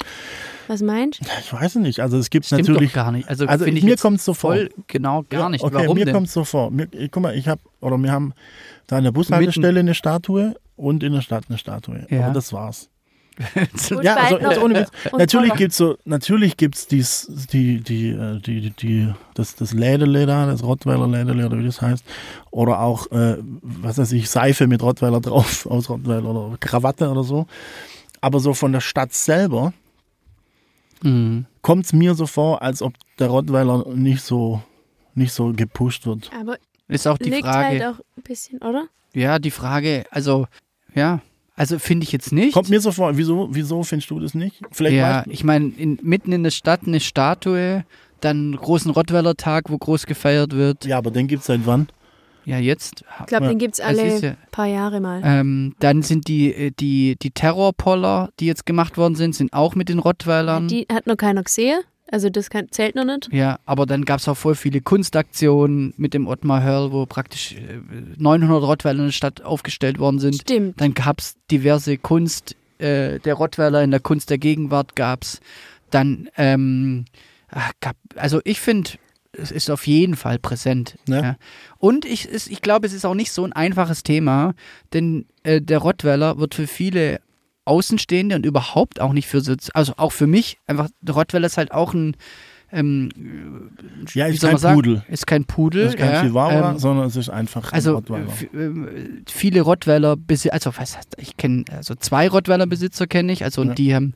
Was 0.67 0.81
meinst 0.81 1.21
du? 1.21 1.25
Ich 1.41 1.53
weiß 1.53 1.75
es 1.75 1.81
nicht, 1.81 1.99
also 1.99 2.17
es 2.17 2.29
gibt 2.29 2.45
Stimmt 2.45 2.67
natürlich, 2.67 2.89
doch 2.91 2.95
gar 2.95 3.11
nicht. 3.11 3.29
Also, 3.29 3.45
also 3.45 3.65
ich 3.65 3.83
mir 3.83 3.97
kommt 3.97 4.17
es 4.17 4.25
so 4.25 4.33
vor. 4.33 4.53
voll 4.55 4.69
genau 4.87 5.23
gar 5.29 5.41
Ja, 5.41 5.49
nicht. 5.49 5.63
Okay, 5.63 5.73
Warum 5.75 5.95
mir 5.97 6.11
kommt 6.11 6.27
es 6.27 6.33
so 6.33 6.43
vor. 6.43 6.71
Mir, 6.71 6.87
guck 7.09 7.21
mal, 7.21 7.35
ich 7.35 7.47
habe, 7.47 7.61
oder 7.81 7.97
wir 7.97 8.11
haben 8.11 8.33
da 8.87 8.97
an 8.97 9.03
der 9.03 9.11
Bushaltestelle 9.11 9.79
eine 9.79 9.93
Statue 9.93 10.55
und 10.75 11.03
in 11.03 11.13
der 11.13 11.21
Stadt 11.21 11.45
eine 11.49 11.57
Statue. 11.57 12.05
Ja. 12.09 12.25
Aber 12.25 12.33
das 12.33 12.51
war's. 12.51 12.89
Ja, 14.01 14.15
also 14.15 14.39
jetzt 14.39 14.57
ohne 14.59 14.75
Witz. 14.79 14.89
Natürlich 15.17 15.53
gibt's 15.55 15.77
so, 15.77 15.97
natürlich 16.05 16.55
gibt's 16.57 16.87
dies, 16.87 17.29
die, 17.51 17.81
die, 17.81 18.09
äh, 18.09 18.39
die, 18.39 18.61
die, 18.61 18.69
die, 18.71 19.13
das, 19.33 19.55
das 19.55 19.73
Lädele 19.73 20.25
da, 20.25 20.45
das 20.45 20.63
Rottweiler 20.63 21.07
Lädele 21.07 21.45
oder 21.45 21.57
wie 21.59 21.65
das 21.65 21.81
heißt. 21.81 22.05
Oder 22.51 22.79
auch, 22.81 23.11
äh, 23.11 23.37
was 23.61 23.97
weiß 23.97 24.11
ich, 24.13 24.29
Seife 24.29 24.67
mit 24.67 24.81
Rottweiler 24.81 25.19
drauf, 25.21 25.65
aus 25.69 25.89
Rottweiler 25.89 26.25
oder 26.25 26.57
Krawatte 26.57 27.09
oder 27.09 27.23
so. 27.23 27.45
Aber 28.21 28.39
so 28.39 28.53
von 28.53 28.71
der 28.71 28.81
Stadt 28.81 29.13
selber 29.13 29.73
Mhm. 31.03 31.45
kommt's 31.61 31.93
mir 31.93 32.15
so 32.15 32.25
vor, 32.25 32.61
als 32.61 32.81
ob 32.81 32.93
der 33.19 33.27
Rottweiler 33.27 33.85
nicht 33.93 34.21
so, 34.23 34.61
nicht 35.13 35.33
so 35.33 35.51
gepusht 35.53 36.05
wird. 36.07 36.31
Aber 36.39 36.57
Ist 36.87 37.05
auch 37.07 37.17
die 37.17 37.29
liegt 37.29 37.43
Frage. 37.45 37.67
halt 37.67 37.83
auch 37.83 37.99
ein 38.17 38.23
bisschen, 38.23 38.59
oder? 38.59 38.87
Ja, 39.13 39.37
die 39.37 39.51
Frage, 39.51 40.05
also, 40.09 40.47
ja, 40.95 41.19
also 41.55 41.79
finde 41.79 42.03
ich 42.03 42.11
jetzt 42.11 42.31
nicht. 42.31 42.53
Kommt 42.53 42.69
mir 42.69 42.79
so 42.81 42.91
vor, 42.91 43.15
wieso, 43.17 43.49
wieso 43.51 43.83
findest 43.83 44.09
du 44.11 44.19
das 44.19 44.33
nicht? 44.33 44.61
Vielleicht 44.71 44.95
ja, 44.97 45.23
ich 45.27 45.43
meine, 45.43 45.69
in, 45.77 45.99
mitten 46.01 46.31
in 46.31 46.43
der 46.43 46.51
Stadt 46.51 46.81
eine 46.85 46.99
Statue, 46.99 47.85
dann 48.21 48.37
einen 48.37 48.55
großen 48.57 48.91
Rottweiler 48.91 49.35
Tag, 49.35 49.69
wo 49.69 49.77
groß 49.77 50.05
gefeiert 50.05 50.53
wird. 50.53 50.85
ja, 50.85 50.97
aber 50.97 51.11
den 51.11 51.27
gibt's 51.27 51.45
seit 51.47 51.65
wann? 51.65 51.87
Ja, 52.45 52.59
jetzt. 52.59 53.03
Ich 53.21 53.25
glaube, 53.25 53.45
Ja. 53.45 53.49
den 53.51 53.57
gibt's 53.57 53.79
Es 53.79 53.85
alle 53.85 54.05
ist 54.05 54.21
ja- 54.23 54.35
paar 54.51 54.67
Jahre 54.67 54.99
mal. 54.99 55.19
Ähm, 55.23 55.73
dann 55.79 56.03
sind 56.03 56.27
die, 56.27 56.53
äh, 56.53 56.71
die, 56.79 57.15
die 57.19 57.31
Terrorpoller, 57.31 58.29
die 58.39 58.45
jetzt 58.45 58.65
gemacht 58.67 58.97
worden 58.97 59.15
sind, 59.15 59.33
sind 59.33 59.51
auch 59.53 59.73
mit 59.73 59.89
den 59.89 59.97
Rottweilern. 59.99 60.67
Die 60.67 60.85
hat 60.91 61.07
noch 61.07 61.17
keiner 61.17 61.41
gesehen. 61.43 61.79
Also 62.11 62.29
das 62.29 62.49
kann, 62.49 62.67
zählt 62.69 62.95
noch 62.95 63.03
nicht. 63.03 63.29
Ja, 63.31 63.59
aber 63.65 63.85
dann 63.85 64.05
gab 64.05 64.19
es 64.19 64.27
auch 64.27 64.37
voll 64.37 64.55
viele 64.55 64.79
Kunstaktionen 64.79 65.93
mit 65.97 66.13
dem 66.13 66.27
Ottmar 66.27 66.61
Hörl, 66.61 66.91
wo 66.91 67.05
praktisch 67.05 67.53
äh, 67.53 67.79
900 68.17 68.63
Rottweiler 68.63 68.99
in 68.99 69.05
der 69.05 69.11
Stadt 69.11 69.41
aufgestellt 69.41 69.97
worden 69.97 70.19
sind. 70.19 70.35
Stimmt. 70.35 70.79
Dann 70.79 70.93
gab 70.93 71.19
es 71.19 71.35
diverse 71.49 71.97
Kunst, 71.97 72.55
äh, 72.77 73.19
der 73.19 73.33
Rottweiler 73.33 73.83
in 73.83 73.91
der 73.91 73.99
Kunst 73.99 74.29
der 74.29 74.37
Gegenwart 74.37 74.95
gab 74.95 75.23
es. 75.23 75.41
Dann, 75.89 76.29
ähm, 76.37 77.05
ach, 77.49 77.71
gab, 77.79 77.95
also 78.15 78.39
ich 78.43 78.59
finde, 78.59 78.91
es 79.31 79.51
ist 79.51 79.69
auf 79.69 79.87
jeden 79.87 80.15
Fall 80.15 80.37
präsent. 80.39 80.97
Ja. 81.07 81.21
Ja. 81.21 81.35
Und 81.77 82.05
ich, 82.05 82.29
ich 82.31 82.61
glaube, 82.61 82.85
es 82.87 82.93
ist 82.93 83.05
auch 83.05 83.15
nicht 83.15 83.31
so 83.31 83.43
ein 83.43 83.53
einfaches 83.53 84.03
Thema, 84.03 84.53
denn 84.93 85.25
äh, 85.43 85.61
der 85.61 85.79
Rottweiler 85.79 86.37
wird 86.37 86.55
für 86.55 86.67
viele 86.67 87.19
Außenstehende 87.65 88.35
und 88.35 88.45
überhaupt 88.45 89.01
auch 89.01 89.11
nicht 89.13 89.27
für, 89.27 89.39
Sozi- 89.39 89.71
also 89.73 89.93
auch 89.97 90.11
für 90.11 90.27
mich, 90.27 90.57
einfach, 90.67 90.89
Rottweiler 91.07 91.47
ist 91.47 91.57
halt 91.57 91.71
auch 91.71 91.93
ein, 91.93 92.15
ähm, 92.71 93.09
Ja, 94.13 94.27
ist 94.27 94.41
kein 94.41 94.57
sagen? 94.57 94.75
Pudel. 94.75 95.05
Ist 95.09 95.27
kein 95.27 95.45
Pudel. 95.45 95.87
Ist 95.87 95.97
kein 95.97 96.13
ja, 96.13 96.21
Chihuahua, 96.23 96.71
ähm, 96.71 96.79
sondern 96.79 97.07
es 97.07 97.15
ist 97.15 97.29
einfach 97.29 97.71
ein 97.71 97.75
also 97.75 97.95
Rottweiler. 97.95 98.27
ähm, 98.53 99.23
viele 99.27 99.61
Rottweiler, 99.61 100.15
also 100.51 100.71
was 100.77 100.97
heißt, 100.97 101.15
ich 101.17 101.37
kenne 101.37 101.65
also 101.71 101.95
zwei 101.95 102.27
Rottweiler 102.27 102.67
Besitzer 102.67 103.07
kenne 103.07 103.31
ich, 103.33 103.43
also 103.43 103.61
und 103.61 103.69
Ja. 103.69 103.73
die 103.75 103.95
haben 103.95 104.13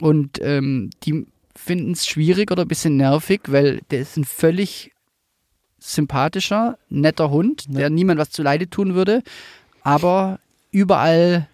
und 0.00 0.38
ähm, 0.42 0.90
die 1.04 1.26
finden 1.54 1.92
es 1.92 2.06
schwierig 2.06 2.50
oder 2.50 2.62
ein 2.62 2.68
bisschen 2.68 2.96
nervig, 2.96 3.42
weil 3.48 3.80
der 3.90 4.00
ist 4.00 4.16
ein 4.16 4.24
völlig 4.24 4.90
sympathischer, 5.78 6.78
netter 6.88 7.30
Hund, 7.30 7.66
Ja. 7.68 7.80
der 7.80 7.90
niemand 7.90 8.18
was 8.20 8.30
zuleide 8.30 8.68
tun 8.68 8.94
würde, 8.94 9.22
aber 9.82 10.38
überall 10.70 11.48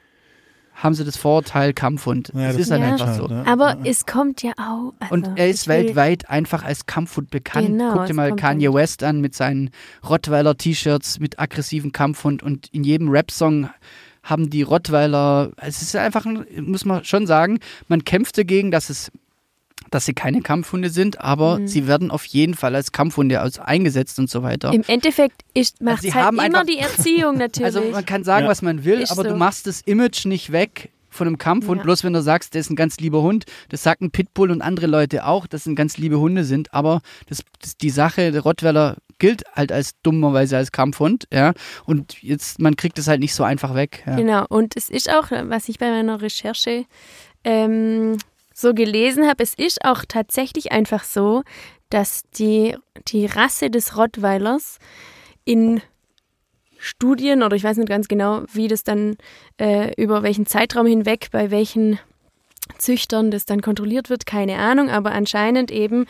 haben 0.81 0.95
sie 0.95 1.05
das 1.05 1.17
Vorurteil 1.17 1.73
Kampfhund. 1.73 2.31
Ja, 2.35 2.51
es 2.51 2.57
das 2.57 2.67
ist 2.67 2.71
halt 2.71 2.83
Ja. 2.83 2.89
einfach 2.93 3.15
so. 3.15 3.29
Ja. 3.29 3.45
Aber 3.47 3.71
Ja. 3.71 3.79
es 3.85 4.07
kommt 4.07 4.43
ja 4.43 4.53
auch. 4.59 4.95
Also 5.01 5.13
Und 5.15 5.37
er 5.37 5.49
ist 5.51 5.67
weltweit 5.69 6.31
einfach 6.31 6.65
als 6.65 6.87
Kampfhund 6.87 7.31
bekannt. 7.31 7.67
Genau, 7.69 7.95
Guck 7.95 8.07
dir 8.07 8.15
mal 8.15 8.35
Kanye 8.37 8.67
halt- 8.69 8.75
West 8.77 9.03
an 9.03 9.21
mit 9.21 9.35
seinen 9.35 9.71
Rottweiler-T-Shirts 10.09 11.19
mit 11.21 11.39
aggressiven 11.39 11.93
Kampfhund 11.93 12.43
und 12.43 12.69
in 12.69 12.85
jedem 12.85 13.09
Rap-Song 13.09 13.71
haben 14.23 14.51
die 14.51 14.63
Rottweiler, 14.63 15.51
es 15.57 15.81
ist 15.83 15.97
einfach, 15.97 16.27
ein, 16.27 16.45
muss 16.63 16.85
man 16.85 17.05
schon 17.05 17.27
sagen, 17.27 17.59
man 17.89 18.05
kämpft 18.05 18.37
dagegen, 18.37 18.71
dass 18.71 18.91
es 18.91 19.11
dass 19.91 20.05
sie 20.05 20.13
keine 20.15 20.43
Kampfhunde 20.43 20.91
sind, 20.91 21.21
aber 21.21 21.59
Mhm. 21.61 21.69
sie 21.69 21.87
werden 21.87 22.11
auf 22.11 22.25
jeden 22.27 22.55
Fall 22.55 22.75
als 22.75 22.93
Kampfhunde 22.93 23.43
aus, 23.43 23.59
eingesetzt 23.59 24.19
und 24.19 24.29
so 24.29 24.43
weiter. 24.43 24.73
Im 24.73 24.83
Endeffekt 24.87 25.43
ist, 25.55 25.81
macht 25.81 26.03
sie 26.03 26.13
halt 26.13 26.25
haben 26.27 26.39
immer 26.41 26.65
die 26.65 26.79
Erziehung 26.79 27.39
natürlich. 27.39 27.65
Also 27.65 27.83
man 27.91 28.05
kann 28.05 28.25
sagen, 28.25 28.45
Ja. 28.45 28.51
was 28.51 28.63
man 28.63 28.85
will, 28.85 29.01
Ist 29.01 29.11
aber 29.13 29.25
du 29.25 29.31
so. 29.31 29.37
machst 29.37 29.67
das 29.67 29.81
Image 29.83 30.27
nicht 30.27 30.53
weg 30.53 30.91
von 31.11 31.27
einem 31.27 31.39
Kampfhund, 31.39 31.79
Ja. 31.79 31.85
bloß 31.85 32.05
wenn 32.05 32.13
du 32.13 32.21
sagst, 32.23 32.53
der 32.55 32.61
ist 32.61 32.71
ein 32.71 32.77
ganz 32.77 32.99
lieber 32.99 33.23
Hund. 33.23 33.47
Das 33.71 33.83
sagt 33.83 34.03
ein 34.03 34.11
Pitbull 34.11 34.51
und 34.51 34.61
andere 34.61 34.87
Leute 34.87 35.25
auch, 35.27 35.47
dass 35.47 35.67
es 35.67 35.75
ganz 35.75 35.97
liebe 35.97 36.19
Hunde 36.21 36.45
sind, 36.45 36.75
aber 36.75 37.01
das, 37.29 37.43
das, 37.61 37.77
die 37.79 37.91
Sache, 37.91 38.31
der 38.31 38.43
Rottweiler 38.43 38.97
gilt 39.19 39.43
halt 39.55 39.73
als 39.73 39.93
dummerweise 40.03 40.59
als 40.59 40.71
Kampfhund, 40.71 41.25
ja. 41.33 41.55
Und 41.87 42.23
jetzt, 42.23 42.61
man 42.61 42.77
kriegt 42.77 42.99
es 42.99 43.09
halt 43.09 43.21
nicht 43.21 43.35
so 43.35 43.43
einfach 43.43 43.75
weg. 43.75 44.03
Ja. 44.07 44.17
Genau, 44.17 44.45
und 44.49 44.77
es 44.77 44.91
ist 44.91 45.11
auch, 45.11 45.31
was 45.31 45.69
ich 45.69 45.79
bei 45.79 45.91
meiner 45.91 46.21
Recherche 46.21 46.85
ähm, 47.43 48.19
so 48.59 48.75
gelesen 48.75 49.29
habe, 49.29 49.43
es 49.43 49.55
ist 49.55 49.85
auch 49.85 50.05
tatsächlich 50.07 50.73
einfach 50.73 51.05
so, 51.05 51.45
dass 51.91 52.25
die, 52.31 52.77
die 53.07 53.27
Rasse 53.27 53.71
des 53.71 53.97
Rottweilers 53.97 54.79
in 55.45 55.81
Studien, 56.77 57.43
oder 57.45 57.55
ich 57.55 57.63
weiß 57.63 57.77
nicht 57.77 57.89
ganz 57.89 58.09
genau, 58.09 58.43
wie 58.53 58.67
das 58.67 58.83
dann 58.83 59.17
äh, 59.61 59.93
über 60.01 60.25
welchen 60.25 60.47
Zeitraum 60.47 60.87
hinweg, 60.87 61.29
bei 61.31 61.53
welchen 61.53 62.01
Züchtern 62.79 63.31
das 63.31 63.47
dann 63.47 63.63
kontrolliert 63.63 64.11
wird, 64.11 64.27
keine 64.27 64.57
Ahnung, 64.59 64.91
aber 64.91 65.13
anscheinend 65.13 65.71
eben 65.71 66.07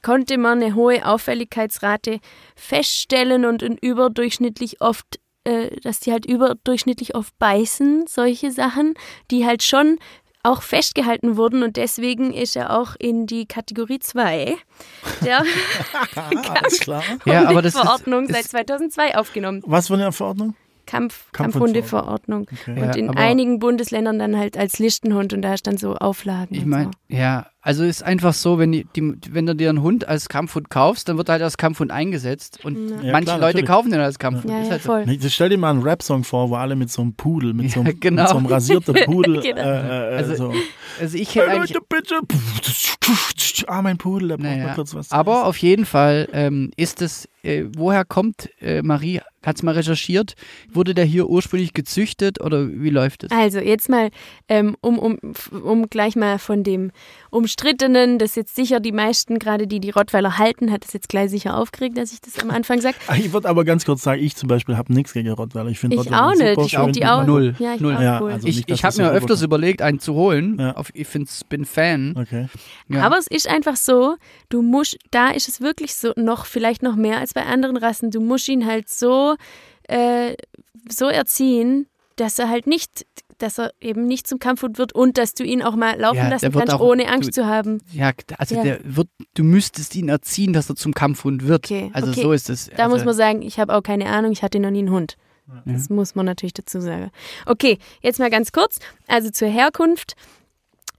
konnte 0.00 0.38
man 0.38 0.62
eine 0.62 0.76
hohe 0.76 1.04
Auffälligkeitsrate 1.04 2.20
feststellen 2.54 3.44
und 3.44 3.62
in 3.62 3.76
überdurchschnittlich 3.76 4.80
oft, 4.80 5.18
äh, 5.42 5.76
dass 5.80 5.98
die 5.98 6.12
halt 6.12 6.26
überdurchschnittlich 6.26 7.16
oft 7.16 7.36
beißen, 7.40 8.06
solche 8.06 8.52
Sachen, 8.52 8.94
die 9.32 9.44
halt 9.44 9.64
schon 9.64 9.98
auch 10.42 10.62
festgehalten 10.62 11.36
wurden 11.36 11.62
und 11.62 11.76
deswegen 11.76 12.32
ist 12.32 12.56
er 12.56 12.78
auch 12.78 12.94
in 12.98 13.26
die 13.26 13.46
Kategorie 13.46 13.98
2 13.98 14.56
der. 15.24 15.42
Ja, 17.24 17.48
aber 17.48 17.62
das 17.62 17.74
ist- 17.74 17.80
Verordnung 17.80 18.24
ist- 18.26 18.32
seit 18.34 18.44
2002 18.44 19.16
aufgenommen. 19.16 19.62
Was 19.66 19.88
für 19.88 19.94
eine 19.94 20.12
Verordnung? 20.12 20.54
Kampf. 20.86 21.30
Kampfhundeverordnung. 21.32 22.46
Okay. 22.50 22.70
Und 22.70 22.78
Ja, 22.78 22.92
in 22.94 23.10
einigen 23.10 23.58
Bundesländern 23.58 24.18
dann 24.18 24.38
halt 24.38 24.56
als 24.56 24.78
Lichtenhund 24.78 25.34
und 25.34 25.42
da 25.42 25.52
ist 25.52 25.66
dann 25.66 25.76
so 25.76 25.94
Auflagen. 25.96 26.54
Ich 26.54 26.64
meine, 26.64 26.92
ja, 27.08 27.46
also 27.60 27.84
ist 27.84 28.02
einfach 28.02 28.34
so, 28.34 28.58
wenn, 28.58 28.72
die, 28.72 28.86
die, 28.94 29.14
wenn 29.30 29.44
du 29.46 29.54
dir 29.54 29.68
einen 29.68 29.82
Hund 29.82 30.06
als 30.06 30.28
Kampfhund 30.28 30.70
kaufst, 30.70 31.08
dann 31.08 31.18
wird 31.18 31.28
er 31.28 31.32
halt 31.34 31.42
als 31.42 31.56
Kampfhund 31.56 31.90
eingesetzt 31.90 32.64
und 32.64 33.02
Ja, 33.02 33.12
manche 33.12 33.24
klar, 33.26 33.38
Leute 33.40 33.64
kaufen 33.64 33.90
den 33.90 34.00
als 34.00 34.18
Kampfhund. 34.18 34.52
Ja, 34.52 34.60
Ist 34.60 34.66
ja, 34.66 34.70
halt 34.72 34.82
so. 34.82 34.96
Nee, 34.98 35.18
Stell 35.28 35.48
dir 35.48 35.58
mal 35.58 35.70
einen 35.70 35.82
Rap-Song 35.82 36.22
vor, 36.24 36.50
wo 36.50 36.54
alle 36.54 36.76
mit 36.76 36.90
so 36.90 37.02
einem 37.02 37.14
Pudel, 37.14 37.54
mit 37.54 37.70
so 37.72 37.80
einem, 37.80 37.88
Ja, 37.88 37.92
genau. 37.98 38.22
mit 38.22 38.30
so 38.30 38.36
einem 38.36 38.46
rasierten 38.46 38.94
Pudel. 39.04 39.40
Genau. 39.48 39.62
äh, 39.62 40.14
äh, 40.14 40.16
Also, 40.16 40.34
so. 40.34 40.54
Also 41.00 41.16
ich 41.16 41.34
hätte 41.34 41.48
Hey 41.48 41.56
eigentlich 41.58 41.74
Leute, 41.74 41.86
bitte. 41.88 42.20
Ah, 43.66 43.82
mein 43.82 43.96
Pudel, 43.98 44.28
der 44.28 44.36
braucht 44.36 44.48
Naja, 44.48 44.66
mal 44.68 44.74
kurz 44.74 44.94
was. 44.94 45.10
Aber 45.10 45.46
auf 45.46 45.56
jeden 45.58 45.86
Fall 45.86 46.28
ähm, 46.32 46.70
ist 46.76 47.00
es, 47.02 47.28
äh, 47.42 47.64
woher 47.76 48.04
kommt 48.04 48.50
äh, 48.60 48.82
Marie, 48.82 49.20
hat 49.44 49.56
es 49.56 49.62
mal 49.62 49.74
recherchiert, 49.74 50.34
wurde 50.70 50.94
der 50.94 51.04
hier 51.04 51.28
ursprünglich 51.28 51.72
gezüchtet 51.72 52.40
oder 52.40 52.68
wie 52.68 52.90
läuft 52.90 53.24
es? 53.24 53.30
Also 53.30 53.58
jetzt 53.60 53.88
mal, 53.88 54.10
ähm, 54.48 54.76
um, 54.80 54.98
um, 54.98 55.18
um 55.62 55.88
gleich 55.88 56.16
mal 56.16 56.38
von 56.38 56.62
dem 56.62 56.90
Umstrittenen, 57.30 58.18
das 58.18 58.34
jetzt 58.34 58.54
sicher 58.54 58.80
die 58.80 58.92
meisten, 58.92 59.38
gerade 59.38 59.66
die 59.66 59.80
die 59.80 59.90
Rottweiler 59.90 60.38
halten, 60.38 60.70
hat 60.72 60.84
es 60.84 60.92
jetzt 60.92 61.08
gleich 61.08 61.30
sicher 61.30 61.56
aufgeregt, 61.56 61.96
dass 61.98 62.12
ich 62.12 62.20
das 62.20 62.38
am 62.38 62.50
Anfang 62.50 62.80
sage. 62.80 62.96
Ah, 63.06 63.14
Ich 63.16 63.32
würde 63.32 63.48
aber 63.48 63.64
ganz 63.64 63.84
kurz 63.84 64.02
sagen, 64.02 64.22
ich 64.22 64.36
zum 64.36 64.48
Beispiel 64.48 64.76
habe 64.76 64.92
nichts 64.92 65.12
gegen 65.12 65.30
Rottweiler. 65.30 65.70
Ich 65.70 65.78
finde 65.78 65.96
Ich 65.96 66.00
Rottweiler 66.00 66.26
auch 66.26 66.30
nicht. 66.34 66.48
super 66.48 66.62
Ich 66.64 66.70
schön. 66.70 66.80
finde 66.84 67.00
die 67.00 67.06
auch. 67.06 67.24
Null. 67.26 67.54
Ja, 67.58 67.74
ich 67.74 67.80
Null. 67.80 67.92
Ja, 68.00 68.20
cool. 68.20 68.32
also- 68.32 68.46
ich 68.46 68.56
nicht, 68.56 68.70
ich 68.70 68.84
habe 68.84 68.96
mir 69.02 69.08
so 69.08 69.14
öfters 69.14 69.42
überlegt, 69.42 69.82
einen 69.82 69.98
zu 70.00 70.14
holen. 70.14 70.56
Ja. 70.58 70.72
Auf, 70.76 70.90
ich 70.94 71.06
find's, 71.06 71.44
bin 71.44 71.64
Fan. 71.64 72.14
Okay. 72.18 72.48
Ja. 72.88 73.02
Aber 73.04 73.18
es 73.18 73.26
ist 73.26 73.48
einfach 73.48 73.76
so, 73.76 74.16
du 74.48 74.62
musst, 74.62 74.98
da 75.10 75.30
ist 75.30 75.48
es 75.48 75.60
wirklich 75.60 75.94
so, 75.94 76.12
noch, 76.16 76.46
vielleicht 76.46 76.82
noch 76.82 76.96
mehr 76.96 77.18
als 77.18 77.34
bei 77.34 77.44
anderen 77.44 77.76
Rassen, 77.76 78.10
du 78.10 78.20
musst 78.20 78.48
ihn 78.48 78.66
halt 78.66 78.88
so, 78.88 79.36
äh, 79.88 80.34
so 80.90 81.06
erziehen, 81.06 81.86
dass 82.16 82.38
er 82.38 82.48
halt 82.48 82.66
nicht, 82.66 83.06
dass 83.38 83.58
er 83.58 83.72
eben 83.80 84.06
nicht 84.06 84.26
zum 84.26 84.38
Kampfhund 84.38 84.78
wird 84.78 84.92
und 84.94 85.16
dass 85.18 85.34
du 85.34 85.44
ihn 85.44 85.62
auch 85.62 85.76
mal 85.76 85.98
laufen 85.98 86.16
Ja, 86.18 86.28
lassen 86.28 86.52
kannst, 86.52 86.74
auch- 86.74 86.80
ohne 86.80 87.08
Angst 87.08 87.28
du- 87.28 87.32
zu 87.42 87.46
haben. 87.46 87.80
ja, 87.92 88.12
also 88.36 88.54
Ja. 88.56 88.62
der 88.62 88.80
wird, 88.84 89.08
du 89.34 89.44
müsstest 89.44 89.94
ihn 89.96 90.08
erziehen, 90.08 90.52
dass 90.52 90.68
er 90.68 90.76
zum 90.76 90.92
Kampfhund 90.94 91.46
wird. 91.46 91.64
Okay, 91.66 91.90
also 91.94 92.10
okay. 92.10 92.22
so 92.22 92.32
ist 92.32 92.50
es. 92.50 92.70
Da 92.76 92.84
also, 92.84 92.96
muss 92.96 93.04
man 93.04 93.14
sagen, 93.14 93.42
ich 93.42 93.58
habe 93.58 93.74
auch 93.74 93.82
keine 93.82 94.06
Ahnung, 94.06 94.32
ich 94.32 94.42
hatte 94.42 94.58
noch 94.60 94.70
nie 94.70 94.80
einen 94.80 94.90
Hund. 94.90 95.16
Das 95.64 95.88
muss 95.88 96.14
man 96.14 96.26
natürlich 96.26 96.52
dazu 96.52 96.78
sagen. 96.78 97.10
Okay, 97.46 97.78
jetzt 98.02 98.18
mal 98.18 98.28
ganz 98.28 98.52
kurz. 98.52 98.80
Also 99.06 99.30
zur 99.30 99.48
Herkunft. 99.48 100.12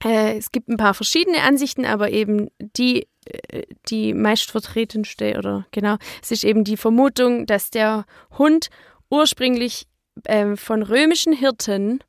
Äh, 0.02 0.38
es 0.38 0.50
gibt 0.50 0.68
ein 0.68 0.76
paar 0.76 0.94
verschiedene 0.94 1.42
Ansichten, 1.42 1.84
aber 1.84 2.10
eben 2.10 2.48
die, 2.58 3.06
äh, 3.26 3.62
die 3.90 4.12
meistvertretendste 4.14 5.36
oder 5.38 5.66
genau, 5.72 5.96
es 6.22 6.30
ist 6.32 6.42
eben 6.42 6.64
die 6.64 6.76
Vermutung, 6.76 7.46
dass 7.46 7.70
der 7.70 8.06
Hund 8.38 8.70
ursprünglich 9.10 9.86
ähm, 10.26 10.56
von 10.56 10.82
römischen 10.82 11.32
Hirten 11.32 12.00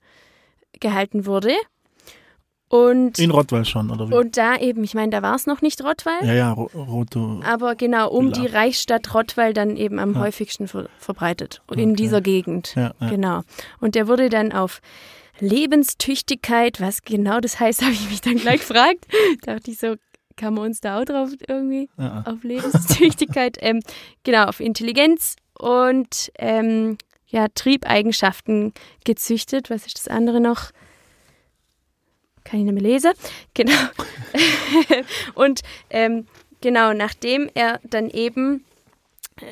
gehalten 0.82 1.25
wurde. 1.25 1.53
Und, 2.67 3.19
In 3.19 3.32
Rottweil 3.32 3.65
schon, 3.65 3.91
oder 3.91 4.09
wie? 4.09 4.13
und 4.13 4.38
da 4.38 4.55
eben, 4.55 4.82
ich 4.86 4.93
meine, 4.93 5.09
da 5.09 5.21
war 5.21 5.36
es 5.36 5.45
noch 5.45 5.61
nicht 5.61 5.84
Rottweil. 5.84 6.25
ja, 6.25 6.34
ja, 6.34 6.51
Ro 6.53 6.69
Roto. 6.73 7.41
Aber 7.43 7.75
genau, 7.75 8.09
um 8.09 8.27
Villa. 8.27 8.39
die 8.39 8.47
Reichsstadt 8.47 9.13
Rottweil 9.13 9.53
dann 9.53 9.75
eben 9.75 9.99
am 9.99 10.13
Ja. 10.13 10.21
häufigsten 10.21 10.69
ver 10.69 10.88
verbreitet. 10.97 11.61
In 11.69 11.89
Okay. 11.89 11.93
dieser 11.95 12.21
Gegend. 12.21 12.73
Ja, 12.75 12.93
ja. 13.01 13.09
Genau. 13.09 13.41
Und 13.82 13.95
der 13.95 14.07
wurde 14.07 14.29
dann 14.29 14.53
auf 14.53 14.79
Lebenstüchtigkeit, 15.39 16.79
was 16.79 17.01
genau 17.01 17.39
das 17.41 17.59
heißt, 17.59 17.82
habe 17.84 17.91
ich 17.93 18.09
mich 18.09 18.21
dann 18.21 18.36
gleich 18.38 18.61
gefragt. 18.61 19.05
Dachte 19.43 19.69
ich 19.71 19.77
so, 19.77 19.95
kann 20.38 20.53
man 20.53 20.65
uns 20.67 20.79
da 20.79 20.99
auch 20.99 21.05
drauf 21.05 21.29
irgendwie? 21.47 21.89
Auf 21.97 22.41
Lebenstüchtigkeit. 22.43 23.57
ähm, 23.61 23.82
genau, 24.23 24.45
auf 24.45 24.59
Intelligenz 24.61 25.36
und 25.59 26.32
ähm, 26.39 26.97
ja, 27.32 27.47
Triebeigenschaften 27.47 28.73
gezüchtet. 29.05 29.69
Was 29.69 29.86
ist 29.86 29.97
das 29.97 30.07
andere 30.07 30.39
noch? 30.39 30.71
Kann 32.43 32.59
ich 32.59 32.65
nicht 32.65 32.73
mehr 32.73 32.84
lesen. 32.84 33.11
Genau. 33.53 33.73
und 35.36 35.61
ähm, 35.89 36.25
genau, 36.61 36.93
nachdem 36.93 37.49
er 37.53 37.79
dann 37.84 38.09
eben, 38.09 38.63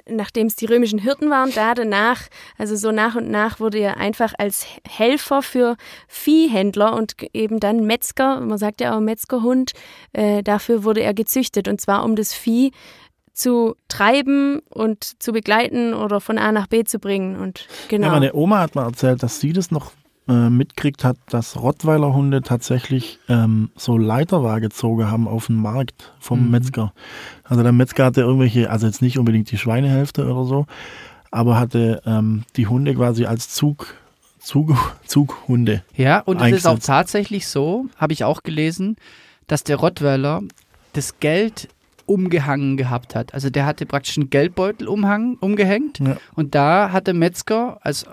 nachdem 0.07 0.47
es 0.47 0.55
die 0.55 0.65
römischen 0.65 0.99
Hirten 0.99 1.29
waren, 1.29 1.51
da 1.53 1.73
danach, 1.73 2.21
also 2.57 2.75
so 2.75 2.91
nach 2.91 3.15
und 3.15 3.29
nach 3.29 3.59
wurde 3.59 3.79
er 3.79 3.97
einfach 3.97 4.33
als 4.37 4.65
Helfer 4.87 5.41
für 5.41 5.75
Viehhändler 6.07 6.93
und 6.93 7.15
eben 7.33 7.59
dann 7.59 7.85
Metzger, 7.85 8.39
man 8.39 8.57
sagt 8.57 8.81
ja 8.81 8.95
auch 8.95 9.01
Metzgerhund, 9.01 9.73
äh, 10.13 10.43
dafür 10.43 10.83
wurde 10.83 11.01
er 11.01 11.13
gezüchtet 11.13 11.67
und 11.67 11.81
zwar 11.81 12.03
um 12.03 12.15
das 12.15 12.33
Vieh 12.33 12.71
zu 13.39 13.75
treiben 13.87 14.59
und 14.69 15.21
zu 15.21 15.31
begleiten 15.31 15.93
oder 15.93 16.19
von 16.19 16.37
A 16.37 16.51
nach 16.51 16.67
B 16.67 16.83
zu 16.83 16.99
bringen 16.99 17.37
und 17.37 17.67
genau. 17.87 18.07
Ja, 18.07 18.13
meine 18.13 18.33
Oma 18.33 18.59
hat 18.59 18.75
mal 18.75 18.83
erzählt, 18.85 19.23
dass 19.23 19.39
sie 19.39 19.53
das 19.53 19.71
noch 19.71 19.93
äh, 20.27 20.49
mitkriegt 20.49 21.03
hat, 21.05 21.15
dass 21.29 21.59
Rottweiler 21.59 22.13
Hunde 22.13 22.41
tatsächlich 22.41 23.17
ähm, 23.29 23.71
so 23.77 23.97
Leiterwaage 23.97 24.67
gezogen 24.67 25.09
haben 25.09 25.27
auf 25.27 25.47
den 25.47 25.55
Markt 25.55 26.11
vom 26.19 26.45
Mhm. 26.45 26.51
Metzger. 26.51 26.93
Also 27.45 27.63
der 27.63 27.71
Metzger 27.71 28.05
hatte 28.05 28.21
irgendwelche, 28.21 28.69
also 28.69 28.85
jetzt 28.87 29.01
nicht 29.01 29.17
unbedingt 29.17 29.49
die 29.51 29.57
Schweinehälfte 29.57 30.25
oder 30.29 30.43
so, 30.43 30.65
aber 31.31 31.57
hatte 31.57 32.01
ähm, 32.05 32.43
die 32.57 32.67
Hunde 32.67 32.93
quasi 32.93 33.25
als 33.25 33.49
Zug, 33.49 33.95
Zug, 34.39 34.73
Zughunde. 35.05 35.83
Ja, 35.95 36.19
und 36.19 36.41
es 36.41 36.51
ist 36.57 36.67
auch 36.67 36.79
tatsächlich 36.79 37.47
so, 37.47 37.85
habe 37.95 38.11
ich 38.11 38.25
auch 38.25 38.43
gelesen, 38.43 38.97
dass 39.47 39.63
der 39.63 39.77
Rottweiler 39.77 40.41
das 40.93 41.19
Geld 41.19 41.69
umgehangen 42.09 42.75
gehabt 42.75 43.15
hat. 43.15 43.33
Also 43.33 43.49
der 43.49 43.65
hatte 43.65 43.85
praktisch 43.85 44.17
einen 44.17 44.29
Geldbeutel 44.29 44.87
umhang, 44.87 45.37
umgehängt 45.39 45.99
Ja. 45.99 46.17
und 46.35 46.55
da 46.55 46.91
hat 46.91 47.07
der 47.07 47.13
Metzger, 47.13 47.77
also 47.81 48.07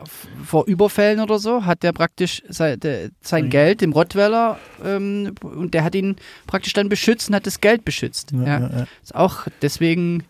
vor 0.44 0.66
Überfällen 0.66 1.20
oder 1.20 1.38
so, 1.38 1.64
hat 1.64 1.82
der 1.82 1.92
praktisch 1.92 2.42
sein, 2.48 2.78
der, 2.78 3.08
sein. 3.22 3.48
Geld 3.50 3.80
dem 3.80 3.92
Rottweiler 3.92 4.58
ähm, 4.84 5.34
und 5.42 5.72
der 5.74 5.82
hat 5.82 5.94
ihn 5.94 6.16
praktisch 6.46 6.74
dann 6.74 6.88
beschützt 6.88 7.28
und 7.28 7.34
hat 7.34 7.46
das 7.46 7.60
Geld 7.60 7.84
beschützt. 7.84 8.32
Ja. 8.32 8.86
Ist 9.02 9.14
auch 9.14 9.46
deswegen 9.62 10.24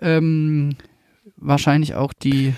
ähm, 0.00 0.76
wahrscheinlich 1.36 1.94
auch 1.94 2.12
die, 2.12 2.54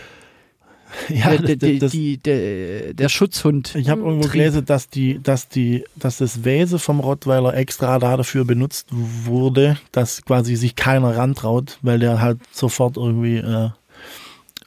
Ja, 1.08 1.36
der, 1.36 1.56
der, 1.56 1.78
das- 1.78 1.92
die, 1.92 2.18
der, 2.18 2.94
der 2.94 3.08
Schutzhund. 3.08 3.74
Ich 3.74 3.88
habe 3.88 4.00
irgendwo 4.02 4.22
Trieb. 4.22 4.32
gelesen, 4.32 4.64
dass 4.64 4.88
die, 4.88 5.20
dass 5.22 5.48
die, 5.48 5.84
dass 5.96 6.18
das 6.18 6.44
Wesen 6.44 6.78
vom 6.78 7.00
Rottweiler 7.00 7.54
extra 7.54 7.98
da 7.98 8.16
dafür 8.16 8.44
benutzt 8.44 8.88
wurde, 8.90 9.76
dass 9.92 10.24
quasi 10.24 10.56
sich 10.56 10.76
keiner 10.76 11.16
rantraut, 11.16 11.78
weil 11.82 11.98
der 11.98 12.20
halt 12.20 12.38
sofort 12.52 12.96
irgendwie 12.96 13.36
äh, 13.38 13.70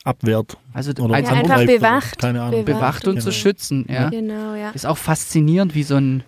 abwehrt. 0.04 0.58
Also 0.74 0.91
Oder 1.01 1.16
einfach 1.16 1.34
Ja, 1.34 1.39
einfach 1.39 1.58
oder- 1.58 1.66
bewacht. 1.66 2.18
Keine 2.20 2.41
Ahnung. 2.41 2.66
Bewacht. 2.66 2.80
bewacht 2.80 3.08
und 3.08 3.14
Genau. 3.16 3.26
zu 3.26 3.32
schützen. 3.32 3.86
Ja. 3.89 4.10
Genau, 4.10 4.54
ja. 4.56 4.72
Ist 4.72 4.86
auch 4.86 4.97
faszinierend, 4.97 5.76
wie 5.76 5.84
so 5.84 5.95
ein, 5.95 6.24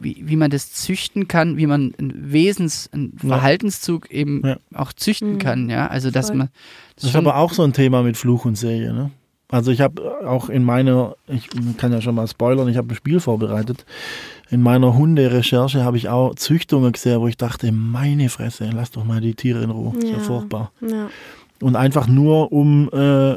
wie, 0.00 0.22
wie 0.24 0.36
man 0.36 0.50
das 0.50 0.72
züchten 0.72 1.26
kann, 1.28 1.56
wie 1.56 1.66
man 1.66 1.94
einen 1.98 2.32
Wesens, 2.32 2.88
einen 2.92 3.16
Ja. 3.22 3.28
Verhaltenszug 3.28 4.10
eben 4.10 4.42
Ja. 4.44 4.56
auch 4.74 4.92
züchten 4.92 5.34
Mhm. 5.34 5.38
kann. 5.38 5.68
Ja, 5.70 5.88
also 5.88 6.10
dass 6.10 6.28
Voll. 6.28 6.36
man 6.36 6.48
Das 6.94 7.04
ist 7.04 7.10
schon- 7.12 7.26
aber 7.26 7.36
auch 7.36 7.52
so 7.52 7.62
ein 7.64 7.72
Thema 7.72 8.02
mit 8.02 8.16
Fluch 8.16 8.44
und 8.44 8.56
Säge. 8.56 8.92
Ne? 8.92 9.10
Also 9.48 9.70
ich 9.70 9.80
habe 9.80 10.26
auch 10.26 10.48
in 10.48 10.64
meiner, 10.64 11.14
ich 11.28 11.48
kann 11.76 11.92
ja 11.92 12.00
schon 12.00 12.14
mal 12.14 12.26
spoilern, 12.26 12.68
ich 12.68 12.76
habe 12.76 12.92
ein 12.92 12.96
Spiel 12.96 13.20
vorbereitet. 13.20 13.84
In 14.50 14.60
meiner 14.62 14.94
Hunderecherche 14.94 15.82
habe 15.84 15.96
ich 15.96 16.08
auch 16.08 16.34
Züchtungen 16.36 16.92
gesehen, 16.92 17.20
wo 17.20 17.26
ich 17.26 17.36
dachte, 17.36 17.70
meine 17.72 18.28
Fresse, 18.28 18.70
lass 18.72 18.92
doch 18.92 19.04
mal 19.04 19.20
die 19.20 19.34
Tiere 19.34 19.62
in 19.64 19.70
Ruhe. 19.70 19.96
Ist 19.98 20.04
ja 20.04 20.10
Ja. 20.10 20.18
furchtbar. 20.20 20.70
ja. 20.80 21.08
Und 21.62 21.74
einfach 21.76 22.06
nur, 22.06 22.52
um 22.52 22.90
äh, 22.92 23.36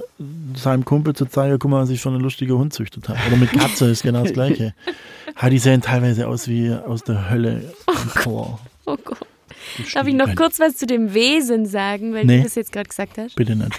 seinem 0.58 0.84
Kumpel 0.84 1.16
zu 1.16 1.26
zeigen, 1.26 1.58
guck 1.58 1.72
mal, 1.72 1.82
was 1.84 1.90
ich 1.90 2.02
für 2.02 2.10
einen 2.10 2.20
lustigen 2.20 2.58
Hund 2.58 2.74
züchtet 2.74 3.08
habe. 3.08 3.18
Oder 3.28 3.38
mit 3.38 3.52
Katze 3.54 3.90
ist 3.90 4.04
genau 4.04 4.24
das 4.24 4.34
Gleiche. 4.34 4.74
Die 5.50 5.58
sehen 5.58 5.82
teilweise 5.82 6.28
aus 6.28 6.48
wie 6.50 6.72
aus 6.74 7.04
der 7.04 7.30
Hölle. 7.30 7.74
Vor. 8.16 8.60
Oh 8.86 8.98
Gott. 9.04 9.20
Darf 9.94 10.08
ich 10.08 10.16
noch 10.16 10.36
kurz 10.36 10.60
was 10.60 10.76
zu 10.78 10.86
dem 10.88 11.14
Wesen 11.14 11.66
sagen, 11.66 12.14
weil 12.14 12.26
Nee. 12.26 12.38
du 12.38 12.44
das 12.44 12.56
jetzt 12.56 12.72
gerade 12.72 12.90
gesagt 12.90 13.18
hast? 13.18 13.36
Bitte 13.36 13.56
nicht. 13.56 13.72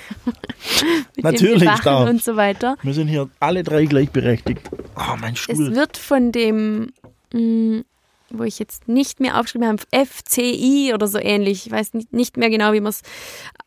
Natürlich 1.22 1.68
darf. 1.82 2.08
und 2.08 2.22
so 2.22 2.36
weiter. 2.36 2.76
Wir 2.82 2.94
sind 2.94 3.08
hier 3.08 3.28
alle 3.40 3.62
drei 3.62 3.84
gleichberechtigt. 3.86 4.62
Oh, 4.96 5.16
mein 5.20 5.34
Es 5.34 5.40
Stuhl. 5.40 5.74
wird 5.74 5.96
von 5.96 6.32
dem, 6.32 6.92
mh, 7.32 7.82
wo 8.30 8.44
ich 8.44 8.58
jetzt 8.58 8.88
nicht 8.88 9.20
mehr 9.20 9.38
aufgeschrieben 9.38 9.68
habe, 9.68 10.06
FCI 10.06 10.92
oder 10.94 11.06
so 11.06 11.18
ähnlich, 11.18 11.66
ich 11.66 11.72
weiß 11.72 11.92
nicht, 12.10 12.36
mehr 12.36 12.50
genau, 12.50 12.72
wie 12.72 12.80
man 12.80 12.90
es 12.90 13.02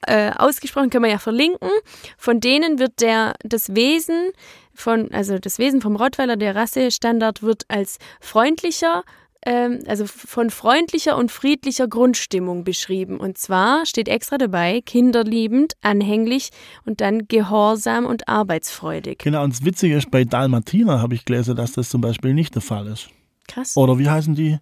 äh, 0.07 0.31
ausgesprochen, 0.31 0.89
können 0.89 1.03
wir 1.03 1.11
ja 1.11 1.19
verlinken. 1.19 1.69
Von 2.17 2.39
denen 2.39 2.79
wird 2.79 3.01
der, 3.01 3.33
das 3.43 3.75
Wesen 3.75 4.31
von, 4.73 5.11
also 5.11 5.37
das 5.37 5.59
Wesen 5.59 5.81
vom 5.81 5.95
Rottweiler, 5.95 6.35
der 6.35 6.55
Rassestandard 6.55 7.43
wird 7.43 7.65
als 7.67 7.99
freundlicher, 8.19 9.03
ähm, 9.45 9.79
also 9.87 10.05
von 10.05 10.49
freundlicher 10.49 11.17
und 11.17 11.31
friedlicher 11.31 11.87
Grundstimmung 11.87 12.63
beschrieben. 12.63 13.17
Und 13.19 13.37
zwar 13.37 13.85
steht 13.85 14.07
extra 14.07 14.37
dabei, 14.37 14.81
kinderliebend, 14.81 15.73
anhänglich 15.81 16.49
und 16.85 17.01
dann 17.01 17.27
gehorsam 17.27 18.05
und 18.05 18.27
arbeitsfreudig. 18.27 19.19
Genau, 19.19 19.43
und 19.43 19.53
das 19.53 19.65
Witzige 19.65 19.97
ist, 19.97 20.09
bei 20.11 20.23
Dalmatiner 20.23 21.01
habe 21.01 21.15
ich 21.15 21.25
gelesen, 21.25 21.55
dass 21.55 21.73
das 21.73 21.89
zum 21.89 22.01
Beispiel 22.01 22.33
nicht 22.33 22.55
der 22.55 22.61
Fall 22.61 22.87
ist. 22.87 23.09
Krass. 23.47 23.75
Oder 23.77 23.99
wie 23.99 24.09
heißen 24.09 24.35
die? 24.35 24.57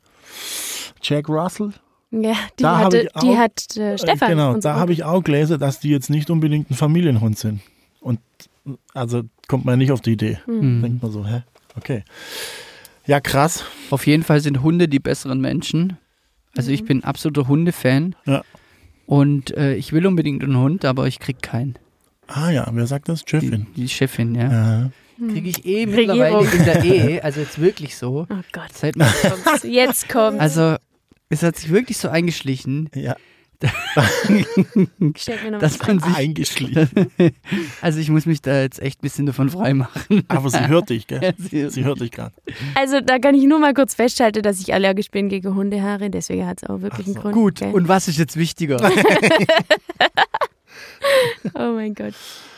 Jack 1.01 1.29
Russell? 1.29 1.73
Ja, 2.11 2.33
die, 2.59 2.63
Da 2.63 2.77
hatte, 2.79 3.01
ich 3.03 3.09
die 3.21 3.29
auch- 3.29 3.37
hat 3.37 3.77
äh, 3.77 3.97
Stefan. 3.97 4.27
Äh, 4.29 4.31
Genau, 4.33 4.53
unser 4.53 4.73
da 4.73 4.79
habe 4.79 4.91
ich 4.93 5.03
auch 5.03 5.23
gelesen, 5.23 5.59
dass 5.59 5.79
die 5.79 5.89
jetzt 5.89 6.09
nicht 6.09 6.29
unbedingt 6.29 6.69
ein 6.69 6.73
Familienhund 6.75 7.37
sind. 7.37 7.61
Und 8.01 8.19
also 8.93 9.23
kommt 9.47 9.65
man 9.65 9.79
nicht 9.79 9.91
auf 9.91 10.01
die 10.01 10.11
Idee. 10.13 10.39
Hm. 10.45 10.81
Denkt 10.81 11.01
man 11.03 11.11
so, 11.11 11.25
hä? 11.25 11.43
Okay. 11.77 12.03
Ja, 13.05 13.19
krass. 13.19 13.63
Auf 13.89 14.05
jeden 14.07 14.23
Fall 14.23 14.41
sind 14.41 14.61
Hunde 14.61 14.87
die 14.87 14.99
besseren 14.99 15.39
Menschen. 15.41 15.97
Also 16.55 16.71
ich 16.71 16.83
bin 16.83 16.99
ein 16.99 17.03
absoluter 17.03 17.47
Hundefan. 17.47 18.15
Ja. 18.25 18.43
Und 19.05 19.55
äh, 19.57 19.75
ich 19.75 19.93
will 19.93 20.05
unbedingt 20.05 20.43
einen 20.43 20.57
Hund, 20.57 20.85
aber 20.85 21.07
ich 21.07 21.19
krieg 21.19 21.41
keinen. 21.41 21.75
Ah 22.27 22.49
ja, 22.49 22.67
wer 22.71 22.87
sagt 22.87 23.09
das? 23.09 23.23
Die, 23.25 23.29
Chefin. 23.29 23.67
die 23.75 23.89
Chefin, 23.89 24.35
ja. 24.35 24.51
Ja. 24.51 24.89
Kriege 25.29 25.49
ich 25.49 25.65
eh 25.65 25.83
Regierung. 25.83 26.07
mittlerweile 26.07 26.51
in 26.51 26.65
der 26.65 26.83
Ehe, 26.83 27.23
also 27.23 27.39
jetzt 27.41 27.59
wirklich 27.61 27.95
so. 27.95 28.25
Oh 28.29 28.35
Gott, 28.51 28.73
Seit 28.73 28.95
man, 28.95 29.07
kommt's. 29.43 29.63
jetzt 29.63 30.09
kommt. 30.09 30.39
also 30.39 30.75
es 31.29 31.43
hat 31.43 31.55
sich 31.57 31.69
wirklich 31.71 31.97
so 31.97 32.09
eingeschlichen, 32.09 32.89
ja. 32.95 33.15
Steck 35.15 35.43
mir 35.43 35.51
noch 35.51 35.59
dass 35.59 35.77
man 35.85 35.99
sich, 35.99 36.15
Eingeschlichen. 36.15 36.89
also 37.81 37.99
ich 37.99 38.09
muss 38.09 38.25
mich 38.25 38.41
da 38.41 38.61
jetzt 38.61 38.81
echt 38.81 38.97
ein 38.99 39.03
bisschen 39.03 39.27
davon 39.27 39.51
freimachen. 39.51 40.23
Aber 40.29 40.49
sie 40.49 40.67
hört 40.67 40.89
dich, 40.89 41.05
gell? 41.05 41.35
Sie- 41.37 41.69
Sie 41.69 41.83
hört 41.83 42.01
dich 42.01 42.09
gerade. 42.09 42.33
Also 42.73 43.01
da 43.01 43.19
kann 43.19 43.35
ich 43.35 43.43
nur 43.43 43.59
mal 43.59 43.75
kurz 43.75 43.93
festhalten, 43.93 44.41
dass 44.41 44.59
ich 44.59 44.73
allergisch 44.73 45.11
bin 45.11 45.29
gegen 45.29 45.53
Hundehaare. 45.53 46.09
Deswegen 46.09 46.47
hat 46.47 46.63
es 46.63 46.69
auch 46.69 46.81
wirklich 46.81 47.05
einen 47.05 47.15
Grund. 47.15 47.35
Gut, 47.35 47.59
gell? 47.59 47.71
und 47.71 47.87
was 47.87 48.07
ist 48.07 48.17
jetzt 48.17 48.35
wichtiger? 48.35 48.77
oh 51.53 51.73
mein 51.73 51.93
Gott. 51.93 52.15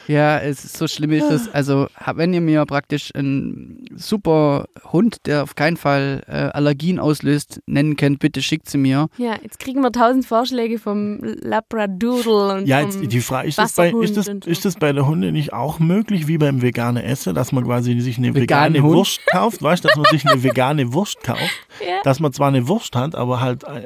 Ja, 0.08 0.40
es 0.40 0.66
ist 0.66 0.78
so 0.78 0.88
schlimm 0.88 1.12
ist 1.12 1.30
es. 1.30 1.54
Also, 1.54 1.88
wenn 2.16 2.34
ihr 2.34 2.42
mir 2.42 2.66
praktisch 2.66 3.12
einen 3.16 3.86
super 3.96 4.66
Hund, 4.92 5.18
der 5.26 5.44
auf 5.44 5.56
keinen 5.56 5.78
Fall 5.78 6.24
äh, 6.28 6.32
Allergien 6.32 7.00
auslöst, 7.00 7.62
nennen 7.66 7.96
könnt, 7.96 8.20
bitte 8.20 8.42
schickt 8.42 8.70
sie 8.70 8.78
mir. 8.78 9.08
Ja, 9.18 9.36
jetzt 9.42 9.60
kriegen 9.60 9.82
wir 9.82 9.92
tausend 9.92 10.26
Vorschläge 10.26 10.80
vom 10.80 11.20
Labradoodle 11.22 12.56
und 12.58 12.68
Ja, 12.68 12.82
jetzt 12.82 13.00
die 13.02 13.22
Frage, 13.22 13.48
ist 13.48 13.58
das, 13.58 13.74
bei, 13.74 13.92
ist, 13.92 14.18
das, 14.18 14.28
ist 14.28 14.66
das 14.66 14.76
bei 14.76 14.92
der 14.94 15.08
Hunde 15.08 15.32
nicht 15.32 15.54
auch 15.54 15.80
möglich, 15.80 16.28
wie 16.28 16.38
beim 16.38 16.62
veganen 16.62 17.04
Essen, 17.04 17.34
dass 17.36 17.52
man 17.52 17.64
quasi 17.64 18.00
sich 18.00 18.18
eine 18.18 18.34
vegane 18.36 18.82
Hund? 18.82 18.96
Wurst 18.96 19.22
kauft, 19.32 19.62
weißt 19.62 19.84
du, 19.84 19.88
dass 19.88 19.98
man 19.98 20.06
sich 20.12 20.26
eine 20.28 20.44
vegane 20.44 20.94
Wurst 20.94 21.24
kauft, 21.24 21.40
Ja. 21.86 22.02
dass 22.04 22.20
man 22.20 22.34
zwar 22.34 22.50
eine 22.50 22.68
Wurst 22.68 22.96
hat, 22.96 23.16
aber 23.16 23.42
halt, 23.42 23.64
äh, 23.64 23.86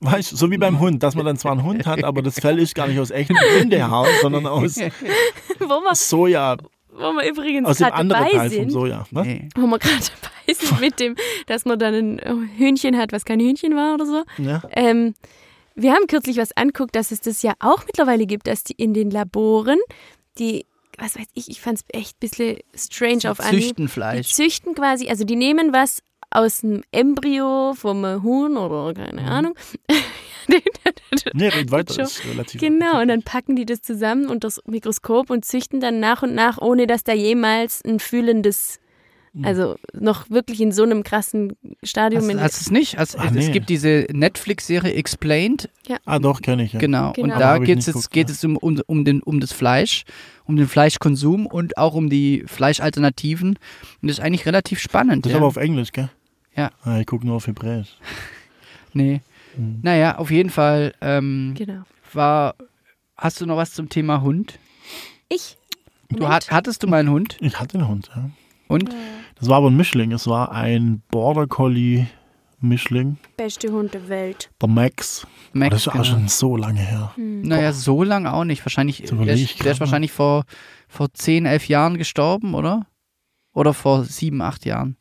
weißt 0.00 0.32
du, 0.32 0.36
so 0.36 0.50
wie 0.50 0.58
beim 0.58 0.80
Hund, 0.80 1.02
dass 1.02 1.14
man 1.14 1.26
dann 1.26 1.36
zwar 1.36 1.52
einen 1.52 1.62
Hund 1.62 1.86
hat, 1.86 2.04
aber 2.04 2.22
das 2.22 2.38
Fell 2.40 2.58
ist 2.58 2.74
gar 2.74 2.88
nicht 2.88 2.98
aus 2.98 3.10
echtem 3.10 3.36
Hundehaar, 3.58 4.06
sondern 4.22 4.46
aus 4.46 4.76
wo, 5.58 5.66
wir, 5.68 5.94
Soja, 5.94 6.56
wo 6.92 7.12
wir 7.12 7.28
übrigens 7.28 7.68
aus 7.68 7.78
dem 7.78 7.84
gerade 7.84 7.96
anderen 7.96 8.22
dabei 8.24 8.36
Teil 8.36 8.50
vom 8.50 8.58
sind, 8.58 8.70
Soja. 8.70 9.06
Ne? 9.10 9.22
Nee. 9.22 9.48
wo 9.56 9.66
wir 9.66 9.78
gerade 9.78 10.02
dabei 10.22 10.54
sind 10.54 10.80
mit 10.80 11.00
dem, 11.00 11.16
dass 11.46 11.64
man 11.64 11.78
dann 11.78 11.94
ein 11.94 12.50
Hühnchen 12.56 12.96
hat, 12.96 13.12
was 13.12 13.24
kein 13.24 13.40
Hühnchen 13.40 13.76
war 13.76 13.94
oder 13.94 14.06
so. 14.06 14.24
Ja. 14.38 14.62
Ähm, 14.70 15.14
wir 15.74 15.92
haben 15.92 16.06
kürzlich 16.08 16.36
was 16.36 16.56
anguckt, 16.56 16.94
dass 16.94 17.10
es 17.10 17.20
das 17.20 17.42
ja 17.42 17.54
auch 17.60 17.84
mittlerweile 17.86 18.26
gibt, 18.26 18.46
dass 18.46 18.64
die 18.64 18.74
in 18.74 18.92
den 18.92 19.10
Laboren, 19.10 19.78
die, 20.38 20.66
was 20.98 21.18
weiß 21.18 21.26
ich, 21.34 21.48
ich 21.48 21.60
fand 21.60 21.78
es 21.78 21.84
echt 21.88 22.16
ein 22.16 22.20
bisschen 22.20 22.58
strange 22.74 23.30
auf 23.30 23.40
Anhieb. 23.40 23.62
Züchten 23.62 23.86
Die 23.86 23.92
Fleisch. 23.92 24.32
züchten 24.32 24.74
quasi, 24.74 25.08
also 25.08 25.24
die 25.24 25.36
nehmen 25.36 25.72
was 25.72 26.02
aus 26.30 26.60
dem 26.60 26.82
Embryo 26.92 27.74
vom 27.74 28.04
Huhn 28.22 28.56
oder 28.56 28.94
keine 28.94 29.22
Ahnung. 29.22 29.54
Nee, 31.32 31.48
red 31.48 31.70
weiter, 31.70 32.02
ist 32.02 32.24
relativ. 32.26 32.60
genau, 32.60 33.00
und 33.00 33.08
dann 33.08 33.22
packen 33.22 33.56
die 33.56 33.66
das 33.66 33.82
zusammen 33.82 34.26
unter 34.26 34.48
das 34.48 34.60
Mikroskop 34.66 35.30
und 35.30 35.44
züchten 35.44 35.80
dann 35.80 36.00
nach 36.00 36.22
und 36.22 36.34
nach, 36.34 36.58
ohne 36.58 36.86
dass 36.86 37.04
da 37.04 37.12
jemals 37.12 37.84
ein 37.84 38.00
fühlendes, 38.00 38.80
also 39.42 39.76
noch 39.92 40.28
wirklich 40.28 40.60
in 40.60 40.72
so 40.72 40.82
einem 40.82 41.04
krassen 41.04 41.52
Stadium. 41.84 42.22
Hast, 42.22 42.30
in, 42.30 42.40
hast 42.40 42.60
du 42.60 42.62
es 42.64 42.70
nicht? 42.72 42.98
Ah, 42.98 43.02
Es 43.02 43.16
nee. 43.32 43.50
gibt 43.50 43.68
diese 43.68 44.06
Netflix-Serie 44.10 44.92
Explained, 44.94 45.68
Ah, 46.04 46.18
doch, 46.18 46.40
kenne 46.42 46.64
ich. 46.64 46.72
Ja. 46.72 46.80
genau. 46.80 47.12
Genau. 47.12 47.34
Und 47.34 47.40
da 47.40 47.58
geht's 47.58 47.86
jetzt, 47.86 47.94
geguckt, 47.94 48.10
geht 48.12 48.28
ja. 48.28 48.34
es 48.34 48.44
um, 48.44 48.56
um, 48.56 48.80
um, 48.86 49.04
den, 49.04 49.22
um 49.22 49.38
das 49.40 49.52
Fleisch, 49.52 50.04
um 50.46 50.56
den 50.56 50.66
Fleischkonsum 50.66 51.46
und 51.46 51.78
auch 51.78 51.94
um 51.94 52.10
die 52.10 52.42
Fleischalternativen. 52.46 53.50
Und 53.50 53.58
das 54.08 54.18
ist 54.18 54.24
eigentlich 54.24 54.46
relativ 54.46 54.80
spannend. 54.80 55.24
Das 55.24 55.30
ist 55.30 55.34
ja. 55.34 55.38
aber 55.38 55.46
auf 55.46 55.56
Englisch, 55.56 55.92
gell? 55.92 56.10
Ja. 56.56 56.70
Ah, 56.82 56.98
ich 56.98 57.06
gucke 57.06 57.26
nur 57.26 57.36
auf 57.36 57.46
Hebräisch. 57.46 57.96
nee. 58.92 59.20
Mhm. 59.56 59.80
Naja, 59.82 60.18
auf 60.18 60.30
jeden 60.30 60.50
Fall 60.50 60.94
ähm, 61.00 61.54
genau. 61.56 61.82
war. 62.12 62.54
Hast 63.16 63.40
du 63.40 63.46
noch 63.46 63.56
was 63.56 63.74
zum 63.74 63.88
Thema 63.88 64.22
Hund? 64.22 64.58
Ich. 65.28 65.56
Du 66.08 66.28
hat, 66.28 66.50
hattest 66.50 66.82
du 66.82 66.88
mal 66.88 67.00
einen 67.00 67.10
Hund? 67.10 67.36
Ich 67.40 67.60
hatte 67.60 67.78
einen 67.78 67.86
Hund, 67.86 68.10
ja. 68.14 68.30
Und? 68.66 68.90
Das 69.36 69.48
war 69.48 69.58
aber 69.58 69.70
ein 69.70 69.76
Mischling. 69.76 70.12
Es 70.12 70.26
war 70.26 70.52
ein 70.52 71.02
Border 71.10 71.46
Collie 71.46 72.06
Mischling, 72.62 73.16
Beste 73.36 73.72
Hund 73.72 73.94
der 73.94 74.08
Welt. 74.08 74.50
der 74.60 74.68
Max. 74.68 75.26
Max, 75.52 75.70
das 75.70 75.80
ist 75.82 75.88
auch 75.88 75.92
genau. 75.92 76.04
schon 76.04 76.28
so 76.28 76.56
lange 76.56 76.80
her. 76.80 77.12
Naja, 77.16 77.72
so 77.72 78.02
lange 78.02 78.32
auch 78.32 78.44
nicht. 78.44 78.64
Wahrscheinlich, 78.64 79.02
der 79.02 79.16
der 79.16 79.34
ist 79.34 79.80
wahrscheinlich 79.80 80.12
vor, 80.12 80.44
vor 80.86 81.12
10, 81.12 81.46
11 81.46 81.68
Jahren 81.68 81.96
gestorben, 81.96 82.54
oder? 82.54 82.86
Oder 83.54 83.72
vor 83.72 84.04
7, 84.04 84.42
8 84.42 84.66
Jahren. 84.66 84.96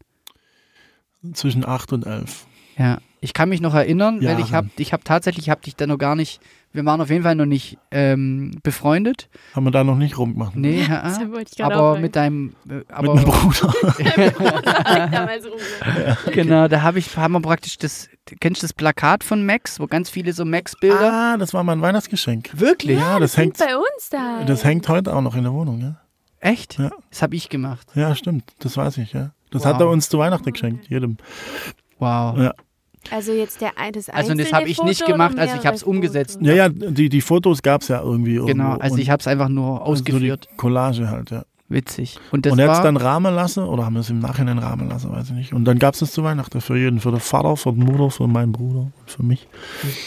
Zwischen 1.33 1.65
8 1.65 1.93
und 1.93 2.05
11. 2.05 2.45
Ja. 2.77 2.99
Ich 3.21 3.33
kann 3.33 3.49
mich 3.49 3.59
noch 3.59 3.73
erinnern, 3.75 4.23
weil 4.23 4.39
ich 4.39 4.53
habe 4.53 4.69
ich 4.77 4.93
hab 4.93 5.03
tatsächlich, 5.03 5.47
ich 5.47 5.49
habe 5.49 5.59
dich 5.59 5.75
da 5.75 5.85
noch 5.85 5.97
gar 5.97 6.15
nicht, 6.15 6.39
wir 6.71 6.85
waren 6.85 7.01
auf 7.01 7.09
jeden 7.09 7.23
Fall 7.23 7.35
noch 7.35 7.45
nicht 7.45 7.77
ähm, 7.91 8.51
befreundet. 8.63 9.27
Haben 9.53 9.65
wir 9.65 9.71
da 9.71 9.83
noch 9.83 9.97
nicht 9.97 10.17
rumgemacht. 10.17 10.55
Nee, 10.55 10.85
Das 10.87 11.19
ja, 11.19 11.29
wollte 11.29 11.49
ich 11.51 11.57
gerade 11.57 11.75
aber 11.75 11.91
auch 11.91 11.99
mit 11.99 12.15
deinem, 12.15 12.55
äh, 12.69 12.75
Mit 12.75 12.91
aber 12.91 13.11
einem 13.11 13.25
Bruder. 13.25 13.73
damals 15.11 15.45
ja. 16.25 16.31
genau, 16.31 16.69
da 16.69 16.81
habe 16.81 16.99
ich, 16.99 17.17
haben 17.17 17.33
wir 17.33 17.41
praktisch 17.41 17.77
das, 17.77 18.07
kennst 18.39 18.63
du 18.63 18.67
das 18.67 18.73
Plakat 18.73 19.25
von 19.25 19.45
Max, 19.45 19.81
wo 19.81 19.87
ganz 19.87 20.09
viele 20.09 20.31
so 20.31 20.45
Max-Bilder. 20.45 21.33
ah, 21.33 21.37
das 21.37 21.53
war 21.53 21.65
mein 21.65 21.81
Weihnachtsgeschenk. 21.81 22.51
Wirklich? 22.53 22.97
Ja, 22.97 23.19
das, 23.19 23.33
Sind 23.33 23.41
hängt, 23.43 23.57
bei 23.57 23.75
uns 23.75 24.09
da. 24.09 24.45
das 24.45 24.63
hängt 24.63 24.87
heute 24.87 25.13
auch 25.13 25.21
noch 25.21 25.35
in 25.35 25.43
der 25.43 25.51
Wohnung, 25.51 25.81
ja. 25.81 25.97
Echt? 26.39 26.79
Ja. 26.79 26.89
Das 27.09 27.21
habe 27.21 27.35
ich 27.35 27.49
gemacht. 27.49 27.85
Ja, 27.95 28.15
stimmt. 28.15 28.53
Das 28.59 28.77
weiß 28.77 28.97
ich, 28.99 29.11
ja. 29.11 29.31
Das 29.51 29.63
Wow. 29.63 29.73
hat 29.73 29.81
er 29.81 29.89
uns 29.89 30.09
zu 30.09 30.17
Weihnachten 30.19 30.51
geschenkt, 30.51 30.87
jedem. 30.89 31.17
Wow. 31.99 32.37
Ja. 32.37 32.53
Also 33.11 33.31
jetzt 33.31 33.61
der 33.61 33.71
das 33.93 34.09
Also 34.09 34.33
das 34.33 34.51
habe 34.53 34.67
ich 34.67 34.81
nicht 34.83 34.99
Foto 34.99 35.11
gemacht, 35.13 35.33
oder 35.33 35.43
also 35.43 35.55
ich 35.55 35.65
habe 35.65 35.75
es 35.75 35.83
umgesetzt. 35.83 36.37
Ja, 36.41 36.53
ja, 36.53 36.69
die, 36.69 37.09
die 37.09 37.21
Fotos 37.21 37.61
gab 37.61 37.81
es 37.81 37.87
ja 37.87 38.01
irgendwie. 38.01 38.35
Genau, 38.35 38.45
irgendwo. 38.45 38.79
also 38.81 38.97
ich 38.97 39.09
habe 39.09 39.21
es 39.21 39.27
einfach 39.27 39.49
nur 39.49 39.79
also 39.81 39.91
ausgeführt. 39.93 40.47
die 40.51 40.57
Collage 40.57 41.09
halt, 41.09 41.31
ja. 41.31 41.43
Witzig. 41.71 42.19
Und 42.31 42.47
das 42.47 42.53
und 42.53 42.59
er 42.59 42.65
hat 42.65 42.71
es 42.73 42.77
war, 42.79 42.85
dann 42.85 42.97
rahmen 42.97 43.35
lassen, 43.35 43.63
oder 43.63 43.85
haben 43.85 43.93
wir 43.93 43.99
es 43.99 44.09
im 44.09 44.17
Nachhinein 44.19 44.57
rahmen 44.57 44.89
lassen, 44.89 45.11
weiß 45.11 45.27
ich 45.29 45.35
nicht. 45.35 45.53
Und 45.53 45.65
dann 45.65 45.77
gab 45.77 45.93
es 45.93 46.01
es 46.01 46.11
zu 46.11 46.23
Weihnachten 46.23 46.61
für 46.61 46.75
jeden, 46.77 46.99
für 46.99 47.11
den 47.11 47.19
Vater, 47.19 47.55
für 47.57 47.71
die 47.73 47.81
Mutter, 47.81 48.09
für 48.09 48.27
meinen 48.27 48.51
Bruder 48.51 48.79
und 48.79 48.93
für 49.05 49.21
mich. 49.21 49.47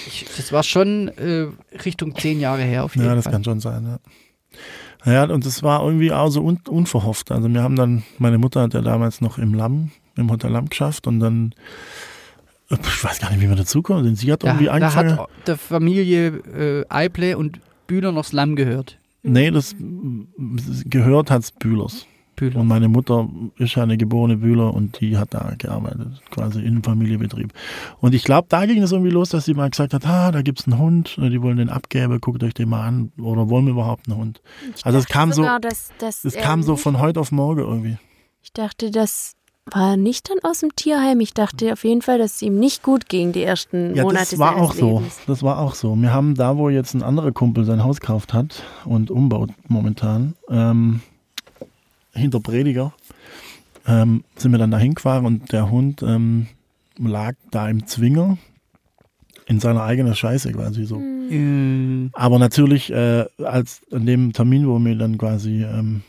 ich, 0.09 0.26
das 0.36 0.53
war 0.53 0.64
schon 0.64 1.09
äh, 1.09 1.47
Richtung 1.84 2.16
zehn 2.16 2.40
Jahre 2.40 2.62
her 2.62 2.82
auf 2.84 2.97
jeden 2.97 3.07
Ja, 3.07 3.14
das 3.14 3.24
Fall. 3.24 3.32
kann 3.34 3.45
schon 3.45 3.61
sein, 3.61 3.84
ja. 3.86 3.99
Ja, 5.05 5.24
und 5.24 5.44
das 5.46 5.62
war 5.62 5.82
irgendwie 5.84 6.12
auch 6.12 6.28
so 6.28 6.42
un 6.42 6.61
unverhofft. 6.68 7.32
Also 7.32 7.48
wir 7.48 7.62
haben 7.62 7.76
dann, 7.76 8.03
meine 8.18 8.38
Mutter 8.38 8.62
hat 8.62 8.74
ja 8.74 8.82
damals 8.82 9.20
noch 9.20 9.38
im 9.38 9.53
Lamm, 9.55 9.90
im 10.16 10.30
Hotel 10.30 10.50
Lamm 10.53 10.68
geschafft 10.68 11.07
und 11.07 11.18
dann, 11.20 11.55
ich 12.70 13.05
weiß 13.05 13.18
gar 13.20 13.30
nicht, 13.30 13.40
wie 13.40 13.48
wir 13.48 13.57
dazukommen 13.57 14.05
sind. 14.05 14.16
Sie 14.16 14.30
hat 14.32 14.42
Da, 14.44 14.48
irgendwie 14.48 14.66
da 14.66 14.72
angefangen. 14.72 15.18
hat 15.18 15.28
der 15.46 15.57
Familie 15.57 16.28
äh, 16.28 16.84
Eible 16.88 17.36
und 17.36 17.59
Bühler 17.86 18.12
noch 18.12 18.24
Slum 18.24 18.55
gehört. 18.57 18.96
nee, 19.22 19.50
das 19.50 19.74
das 20.38 20.84
gehört 20.86 21.30
hat's 21.30 21.50
Bühlers. 21.50 22.07
Bühler. 22.37 22.61
Und 22.61 22.66
meine 22.66 22.89
Mutter 22.89 23.28
ist 23.59 23.74
ja 23.74 23.83
eine 23.83 23.97
geborene 23.97 24.37
Bühler 24.39 24.72
und 24.74 25.01
die 25.01 25.16
hat 25.18 25.35
da 25.35 25.53
gearbeitet, 25.59 26.20
quasi 26.30 26.61
in 26.61 26.68
einem 26.68 26.83
Familienbetrieb. 26.83 27.53
Und 28.01 28.14
ich 28.14 28.24
glaube, 28.24 28.47
da 28.49 28.66
ging 28.66 28.83
es 28.83 28.93
irgendwie 28.93 29.11
los, 29.11 29.28
dass 29.30 29.45
sie 29.45 29.55
mal 29.55 29.70
gesagt 29.70 29.95
hat, 29.95 30.07
ah, 30.07 30.33
da 30.33 30.43
gibt's 30.43 30.66
einen 30.66 30.78
Hund, 30.78 31.16
die 31.18 31.43
wollen 31.43 31.57
den 31.59 31.68
abgeben, 31.68 32.20
guckt 32.20 32.43
euch 32.43 32.55
den 32.55 32.68
mal 32.68 32.87
an 32.87 33.12
oder 33.20 33.49
wollen 33.49 33.66
wir 33.66 33.72
überhaupt 33.72 34.09
einen 34.09 34.16
Hund? 34.18 34.43
Ich 34.76 34.85
Also 34.85 34.99
es 34.99 35.07
kam 35.07 35.30
so- 35.30 35.43
sogar, 35.43 35.61
dass, 35.61 35.91
dass 35.99 36.22
Das 36.22 36.35
er 36.35 36.43
kam 36.43 36.62
so 36.62 36.76
von 36.76 36.99
heute 37.01 37.20
auf 37.20 37.33
morgen 37.33 37.61
irgendwie. 37.61 37.99
Ich 38.43 38.53
dachte, 38.53 38.91
das 38.91 39.35
war 39.70 39.97
nicht 39.97 40.28
dann 40.28 40.39
aus 40.43 40.59
dem 40.59 40.74
Tierheim. 40.74 41.20
Ich 41.20 41.35
dachte 41.35 41.72
auf 41.72 41.85
jeden 41.85 42.03
Fall, 42.03 42.18
dass 42.18 42.35
es 42.35 42.43
ihm 42.43 42.59
nicht 42.59 42.83
gut 42.83 43.09
ging, 43.09 43.30
die 43.30 43.45
ersten 43.45 43.95
Ja, 43.95 44.03
Monate 44.03 44.30
das 44.30 44.39
war 44.41 44.57
auch 44.57 44.74
so. 44.74 44.99
Lebens. 44.99 45.20
Das 45.28 45.45
war 45.45 45.61
auch 45.61 45.76
so. 45.76 45.95
Wir 45.95 46.12
haben 46.12 46.35
da, 46.35 46.57
wo 46.57 46.68
jetzt 46.68 46.95
ein 46.95 47.03
anderer 47.05 47.30
Kumpel 47.30 47.64
sein 47.64 47.85
Haus 47.85 48.01
gekauft 48.01 48.35
hat 48.35 48.64
und 48.85 49.12
umbaut 49.12 49.51
momentan, 49.68 50.35
ähm, 50.51 51.01
hinter 52.12 52.40
Prediger, 52.40 52.92
ähm, 53.86 54.24
sind 54.36 54.52
wir 54.52 54.58
dann 54.58 54.70
da 54.70 54.78
hingefahren 54.78 55.26
und 55.26 55.52
der 55.52 55.70
Hund 55.70 56.02
ähm, 56.02 56.46
lag 56.98 57.34
da 57.50 57.68
im 57.68 57.86
Zwinger 57.86 58.38
in 59.46 59.60
seiner 59.60 59.82
eigenen 59.82 60.14
Scheiße 60.14 60.52
quasi 60.52 60.84
so. 60.84 61.00
Äh, 61.00 62.10
Aber 62.12 62.38
natürlich, 62.38 62.92
äh, 62.92 63.26
als 63.44 63.82
an 63.90 64.06
dem 64.06 64.32
Termin, 64.32 64.66
wo 64.68 64.78
wir 64.78 64.96
dann 64.96 65.18
quasi 65.18 65.64
ähm, 65.64 66.02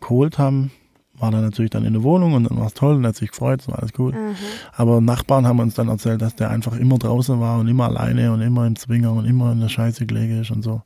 geholt 0.00 0.38
haben, 0.38 0.70
war 1.18 1.32
er 1.32 1.40
natürlich 1.40 1.70
dann 1.70 1.84
in 1.84 1.94
der 1.94 2.02
Wohnung 2.02 2.34
und 2.34 2.44
dann 2.48 2.58
war 2.58 2.66
es 2.66 2.74
toll 2.74 2.96
und 2.96 3.06
hat 3.06 3.16
sich 3.16 3.30
gefreut, 3.30 3.60
es 3.60 3.68
war 3.68 3.78
alles 3.78 3.92
gut. 3.92 4.14
Mhm. 4.14 4.36
Aber 4.76 5.00
Nachbarn 5.00 5.46
haben 5.46 5.58
uns 5.58 5.74
dann 5.74 5.88
erzählt, 5.88 6.22
dass 6.22 6.36
der 6.36 6.50
einfach 6.50 6.76
immer 6.76 6.98
draußen 6.98 7.40
war 7.40 7.58
und 7.58 7.68
immer 7.68 7.86
alleine 7.86 8.32
und 8.32 8.40
immer 8.40 8.66
im 8.66 8.76
Zwinger 8.76 9.12
und 9.12 9.24
immer 9.24 9.52
in 9.52 9.60
der 9.60 9.68
Scheiße 9.68 10.06
gelegen 10.06 10.40
ist 10.40 10.50
und 10.50 10.62
so. 10.62 10.82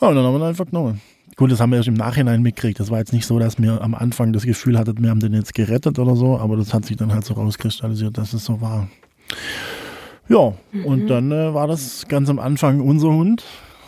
Ja, 0.00 0.08
und 0.08 0.16
dann 0.16 0.24
haben 0.24 0.34
wir 0.34 0.40
ihn 0.40 0.48
einfach 0.48 0.66
genommen. 0.66 1.00
Gut, 1.36 1.50
das 1.50 1.60
haben 1.60 1.70
wir 1.70 1.78
erst 1.78 1.88
im 1.88 1.94
Nachhinein 1.94 2.42
mitgekriegt. 2.42 2.78
Das 2.78 2.90
war 2.90 2.98
jetzt 2.98 3.12
nicht 3.12 3.26
so, 3.26 3.38
dass 3.38 3.60
wir 3.60 3.80
am 3.80 3.94
Anfang 3.94 4.32
das 4.32 4.44
Gefühl 4.44 4.78
hatten, 4.78 5.02
wir 5.02 5.10
haben 5.10 5.20
den 5.20 5.34
jetzt 5.34 5.54
gerettet 5.54 5.98
oder 5.98 6.16
so, 6.16 6.38
aber 6.38 6.56
das 6.56 6.72
hat 6.72 6.84
sich 6.84 6.96
dann 6.96 7.12
halt 7.12 7.24
so 7.24 7.34
rauskristallisiert, 7.34 8.16
dass 8.18 8.32
es 8.32 8.44
so 8.44 8.60
war. 8.60 8.88
Ja, 10.28 10.54
mhm. 10.72 10.84
und 10.84 11.06
dann 11.08 11.32
äh, 11.32 11.52
war 11.52 11.66
das 11.66 12.06
ganz 12.08 12.30
am 12.30 12.38
Anfang 12.38 12.80
unser 12.80 13.08
Hund, 13.08 13.44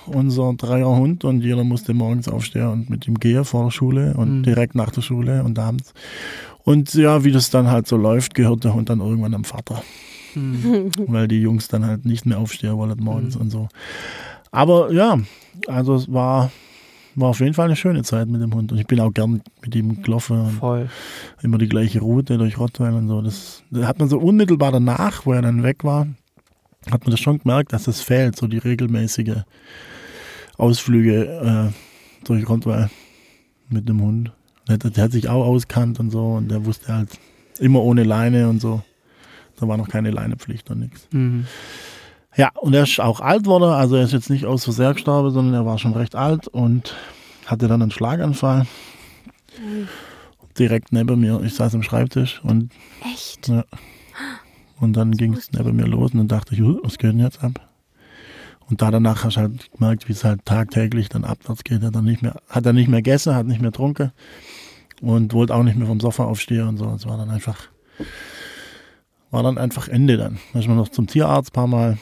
unser 0.06 0.52
Dreierhund 0.54 1.24
und 1.24 1.40
jeder 1.40 1.64
musste 1.64 1.94
morgens 1.94 2.28
aufstehen 2.28 2.68
und 2.68 2.90
mit 2.90 3.08
ihm 3.08 3.18
gehen 3.18 3.44
vor 3.44 3.64
der 3.64 3.70
Schule 3.70 4.14
und 4.14 4.38
mhm. 4.38 4.42
direkt 4.42 4.74
nach 4.74 4.90
der 4.90 5.02
Schule 5.02 5.42
und 5.42 5.58
abends. 5.58 5.94
Und 6.64 6.94
ja, 6.94 7.24
wie 7.24 7.32
das 7.32 7.50
dann 7.50 7.68
halt 7.68 7.86
so 7.86 7.96
läuft, 7.96 8.34
gehört 8.34 8.64
der 8.64 8.74
Hund 8.74 8.90
dann 8.90 9.00
irgendwann 9.00 9.34
am 9.34 9.44
Vater. 9.44 9.82
Mhm. 10.34 10.90
Weil 11.06 11.28
die 11.28 11.40
Jungs 11.40 11.68
dann 11.68 11.86
halt 11.86 12.04
nicht 12.04 12.26
mehr 12.26 12.38
aufstehen 12.38 12.76
wollen 12.76 12.98
morgens 12.98 13.36
mhm. 13.36 13.42
und 13.42 13.50
so. 13.50 13.68
Aber 14.50 14.92
ja, 14.92 15.18
also 15.66 15.94
es 15.94 16.12
war, 16.12 16.50
war 17.16 17.30
auf 17.30 17.40
jeden 17.40 17.54
Fall 17.54 17.66
eine 17.66 17.76
schöne 17.76 18.02
Zeit 18.02 18.28
mit 18.28 18.40
dem 18.40 18.54
Hund. 18.54 18.72
Und 18.72 18.78
ich 18.78 18.86
bin 18.86 19.00
auch 19.00 19.12
gern 19.12 19.42
mit 19.62 19.74
ihm 19.74 20.02
gelaufen. 20.02 20.50
Voll. 20.50 20.88
Immer 21.42 21.58
die 21.58 21.68
gleiche 21.68 22.00
Route 22.00 22.38
durch 22.38 22.58
Rottweil 22.58 22.92
und 22.92 23.08
so. 23.08 23.22
Das, 23.22 23.62
das 23.70 23.86
hat 23.86 23.98
man 23.98 24.08
so 24.08 24.18
unmittelbar 24.18 24.70
danach, 24.70 25.26
wo 25.26 25.32
er 25.32 25.42
dann 25.42 25.62
weg 25.62 25.82
war, 25.82 26.06
hat 26.90 27.02
man 27.02 27.10
das 27.10 27.20
schon 27.20 27.38
gemerkt, 27.38 27.72
dass 27.72 27.84
das 27.84 28.00
fehlt, 28.00 28.36
so 28.36 28.46
die 28.46 28.58
regelmäßige 28.58 29.42
Ausflüge 30.58 31.72
äh, 31.72 32.24
durch 32.24 32.48
Rottweil 32.48 32.90
mit 33.68 33.88
dem 33.88 34.00
Hund. 34.02 34.32
Der, 34.68 34.78
der, 34.78 35.04
hat 35.04 35.12
sich 35.12 35.28
auch 35.28 35.46
auskannt 35.46 35.98
und 36.00 36.10
so 36.10 36.34
und 36.34 36.50
der 36.50 36.64
wusste 36.64 36.94
halt 36.94 37.18
immer 37.58 37.82
ohne 37.82 38.04
Leine 38.04 38.48
und 38.48 38.60
so. 38.60 38.82
Da 39.58 39.66
war 39.66 39.78
noch 39.78 39.88
keine 39.88 40.10
Leinepflicht 40.10 40.70
und 40.70 40.80
nichts. 40.80 41.08
Mhm. 41.12 41.46
Ja, 42.36 42.50
und 42.60 42.74
er 42.74 42.82
ist 42.82 43.00
auch 43.00 43.20
alt 43.20 43.46
worden, 43.46 43.70
also 43.70 43.96
er 43.96 44.04
ist 44.04 44.12
jetzt 44.12 44.28
nicht 44.28 44.44
aus 44.44 44.64
Versehen 44.64 44.92
gestorben, 44.92 45.30
sondern 45.30 45.54
er 45.54 45.66
war 45.66 45.78
schon 45.78 45.94
recht 45.94 46.14
alt 46.14 46.48
und 46.48 46.94
hatte 47.46 47.66
dann 47.66 47.80
einen 47.80 47.90
Schlaganfall. 47.90 48.66
Mhm. 49.58 49.88
Direkt 50.58 50.92
neben 50.92 51.20
mir. 51.20 51.40
Ich 51.42 51.54
saß 51.54 51.74
am 51.74 51.82
Schreibtisch 51.82 52.40
und. 52.42 52.72
Echt? 53.12 53.48
Ja. 53.48 53.64
Und 54.78 54.94
dann 54.94 55.12
ging 55.12 55.34
es 55.34 55.52
neben 55.52 55.76
mir 55.76 55.86
los 55.86 56.12
und 56.12 56.18
dann 56.18 56.28
dachte 56.28 56.54
ich, 56.54 56.60
was 56.60 56.98
geht 56.98 57.12
denn 57.12 57.20
jetzt 57.20 57.42
ab? 57.42 57.60
Und 58.68 58.82
da 58.82 58.90
danach 58.90 59.24
hast 59.24 59.36
du 59.36 59.40
halt 59.40 59.72
gemerkt, 59.72 60.08
wie 60.08 60.12
es 60.12 60.24
halt 60.24 60.44
tagtäglich 60.44 61.08
dann 61.08 61.24
abwärts 61.24 61.64
geht. 61.64 61.82
Er 61.82 61.90
dann 61.90 62.04
nicht 62.04 62.20
mehr, 62.20 62.36
hat 62.48 62.66
er 62.66 62.72
nicht 62.72 62.88
mehr 62.88 63.00
gegessen, 63.00 63.34
hat 63.34 63.46
nicht 63.46 63.60
mehr 63.60 63.70
getrunken 63.70 64.12
und 65.00 65.32
wollte 65.32 65.54
auch 65.54 65.62
nicht 65.62 65.76
mehr 65.76 65.86
vom 65.86 66.00
Sofa 66.00 66.24
aufstehen 66.24 66.68
und 66.68 66.76
so. 66.76 66.92
Es 66.94 67.06
war 67.06 67.16
dann 67.16 67.30
einfach, 67.30 67.68
war 69.30 69.42
dann 69.42 69.56
einfach 69.56 69.88
Ende 69.88 70.16
dann. 70.16 70.38
Dann 70.52 70.62
ist 70.62 70.68
man 70.68 70.76
noch 70.76 70.88
zum 70.88 71.06
Tierarzt 71.06 71.50
ein 71.50 71.52
paar 71.52 71.66
Mal. 71.66 71.98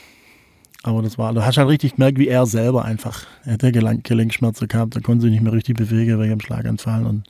Aber 0.85 1.01
das 1.01 1.17
war, 1.17 1.33
da 1.33 1.47
hast 1.47 1.57
du 1.57 1.63
halt 1.63 1.71
richtig 1.71 1.95
gemerkt, 1.95 2.19
wie 2.19 2.29
er 2.29 2.45
selber 2.45 2.85
einfach, 2.85 3.25
er 3.45 3.55
hat 3.55 3.63
ja 3.63 3.71
Gelenkschmerzen 3.71 4.69
gehabt, 4.69 4.95
er 4.95 5.01
konnte 5.01 5.23
sich 5.23 5.31
nicht 5.31 5.43
mehr 5.43 5.55
richtig 5.55 5.79
bewegen 5.79 6.21
wegen 6.21 6.29
dem 6.29 6.41
Schlaganfall 6.41 7.07
und 7.07 7.25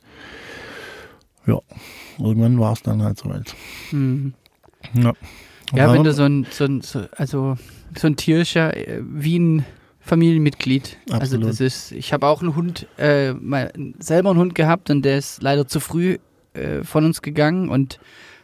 ja, 1.47 1.59
irgendwann 2.19 2.59
war 2.59 2.73
es 2.73 2.81
dann 2.81 3.01
halt 3.01 3.17
soweit. 3.17 3.55
Mhm. 3.91 4.33
Ja, 4.93 5.13
ja 5.73 5.93
wenn 5.93 6.03
du 6.03 6.11
so 6.11 6.23
ein, 6.23 6.45
so 6.51 6.65
ein 6.65 6.81
so, 6.81 7.05
also 7.15 7.55
so 7.97 8.07
ein 8.07 8.17
Tier 8.17 8.41
ist 8.41 8.55
ja 8.55 8.71
äh, 8.71 9.01
wie 9.01 9.39
ein 9.39 9.65
Familienmitglied. 10.01 10.97
Absolut. 11.09 11.21
Also 11.21 11.37
das 11.47 11.61
ist, 11.61 11.91
ich 11.93 12.11
habe 12.11 12.27
auch 12.27 12.41
einen 12.41 12.57
Hund, 12.57 12.87
äh, 12.97 13.31
mal, 13.31 13.71
selber 13.99 14.31
einen 14.31 14.39
Hund 14.39 14.53
gehabt 14.55 14.89
und 14.89 15.03
der 15.03 15.17
ist 15.17 15.41
leider 15.41 15.65
zu 15.65 15.79
früh 15.79 16.17
äh, 16.55 16.83
von 16.83 17.05
uns 17.05 17.21
gegangen 17.21 17.69
und 17.69 17.99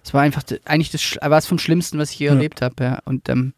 es 0.06 0.14
war 0.14 0.22
einfach 0.22 0.44
eigentlich 0.64 0.90
das 0.90 1.18
war 1.22 1.38
es 1.38 1.48
vom 1.48 1.60
Schlimmsten, 1.60 2.00
was 2.00 2.12
ich 2.12 2.20
je 2.20 2.28
ja. 2.28 2.32
erlebt 2.32 2.62
habe. 2.62 2.82
Ja. 2.82 3.00
Und 3.04 3.28
ähm, 3.28 3.54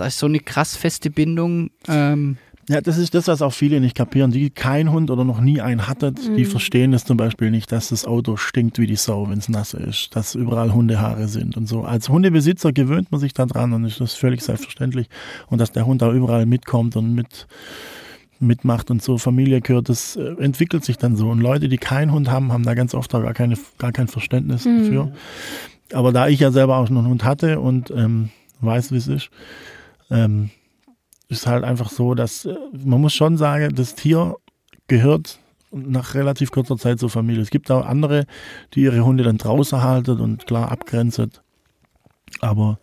ist 0.00 0.18
so 0.18 0.26
eine 0.26 0.40
krass 0.40 0.76
feste 0.76 1.10
Bindung. 1.10 1.70
Ähm, 1.88 2.38
ja, 2.68 2.80
das 2.80 2.96
ist 2.96 3.14
das, 3.14 3.28
was 3.28 3.42
auch 3.42 3.52
viele 3.52 3.80
nicht 3.80 3.94
kapieren. 3.94 4.30
Die 4.30 4.48
kein 4.50 4.90
Hund 4.90 5.10
oder 5.10 5.24
noch 5.24 5.40
nie 5.40 5.60
einen 5.60 5.86
hatten, 5.86 6.14
mhm. 6.14 6.36
die 6.36 6.44
verstehen 6.44 6.94
es 6.94 7.04
zum 7.04 7.16
Beispiel 7.16 7.50
nicht, 7.50 7.70
dass 7.72 7.90
das 7.90 8.06
Auto 8.06 8.36
stinkt 8.36 8.78
wie 8.78 8.86
die 8.86 8.96
Sau, 8.96 9.28
wenn 9.28 9.38
es 9.38 9.48
nass 9.48 9.74
ist, 9.74 10.16
dass 10.16 10.34
überall 10.34 10.72
Hundehaare 10.72 11.28
sind 11.28 11.56
und 11.56 11.68
so. 11.68 11.82
Als 11.82 12.08
Hundebesitzer 12.08 12.72
gewöhnt 12.72 13.12
man 13.12 13.20
sich 13.20 13.34
daran 13.34 13.72
und 13.74 13.84
ist 13.84 14.00
das 14.00 14.14
völlig 14.14 14.42
selbstverständlich. 14.42 15.08
Und 15.48 15.60
dass 15.60 15.72
der 15.72 15.84
Hund 15.84 16.00
da 16.00 16.12
überall 16.12 16.46
mitkommt 16.46 16.96
und 16.96 17.14
mit 17.14 17.46
mitmacht 18.40 18.90
und 18.90 19.02
so 19.02 19.16
Familie 19.16 19.60
gehört, 19.60 19.88
das 19.88 20.16
äh, 20.16 20.34
entwickelt 20.38 20.84
sich 20.84 20.98
dann 20.98 21.16
so. 21.16 21.30
Und 21.30 21.40
Leute, 21.40 21.68
die 21.68 21.78
keinen 21.78 22.12
Hund 22.12 22.30
haben, 22.30 22.52
haben 22.52 22.64
da 22.64 22.74
ganz 22.74 22.94
oft 22.94 23.14
auch 23.14 23.22
gar, 23.22 23.32
keine, 23.32 23.56
gar 23.78 23.92
kein 23.92 24.08
Verständnis 24.08 24.64
mhm. 24.64 24.78
dafür. 24.78 25.12
Aber 25.92 26.12
da 26.12 26.28
ich 26.28 26.40
ja 26.40 26.50
selber 26.50 26.76
auch 26.76 26.86
schon 26.86 26.98
einen 26.98 27.08
Hund 27.08 27.24
hatte 27.24 27.60
und 27.60 27.90
ähm, 27.90 28.30
weiß, 28.60 28.92
wie 28.92 28.96
es 28.96 29.06
ist, 29.06 29.30
ähm, 30.10 30.50
ist 31.28 31.46
halt 31.46 31.64
einfach 31.64 31.90
so, 31.90 32.14
dass 32.14 32.44
äh, 32.44 32.54
man 32.72 33.00
muss 33.00 33.14
schon 33.14 33.36
sagen, 33.36 33.74
das 33.74 33.94
Tier 33.94 34.36
gehört 34.88 35.38
nach 35.70 36.14
relativ 36.14 36.50
kurzer 36.50 36.76
Zeit 36.76 37.00
zur 37.00 37.10
Familie. 37.10 37.42
Es 37.42 37.50
gibt 37.50 37.70
auch 37.70 37.84
andere, 37.84 38.26
die 38.74 38.82
ihre 38.82 39.04
Hunde 39.04 39.24
dann 39.24 39.38
draußen 39.38 39.82
halten 39.82 40.20
und 40.20 40.46
klar 40.46 40.70
abgrenzen. 40.70 41.32
Aber 42.40 42.78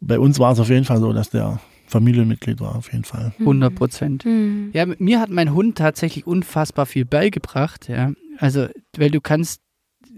bei 0.00 0.18
uns 0.18 0.38
war 0.38 0.52
es 0.52 0.60
auf 0.60 0.68
jeden 0.68 0.84
Fall 0.84 1.00
so, 1.00 1.12
dass 1.12 1.30
der 1.30 1.60
Familienmitglied 1.86 2.60
war, 2.60 2.76
auf 2.76 2.92
jeden 2.92 3.04
Fall. 3.04 3.32
100 3.40 3.74
Prozent. 3.74 4.24
Mhm. 4.24 4.70
Ja, 4.72 4.86
mir 4.86 5.20
hat 5.20 5.30
mein 5.30 5.52
Hund 5.52 5.76
tatsächlich 5.76 6.26
unfassbar 6.26 6.86
viel 6.86 7.04
beigebracht. 7.04 7.88
Ja. 7.88 8.12
Also, 8.38 8.68
weil 8.96 9.10
du 9.10 9.20
kannst 9.20 9.60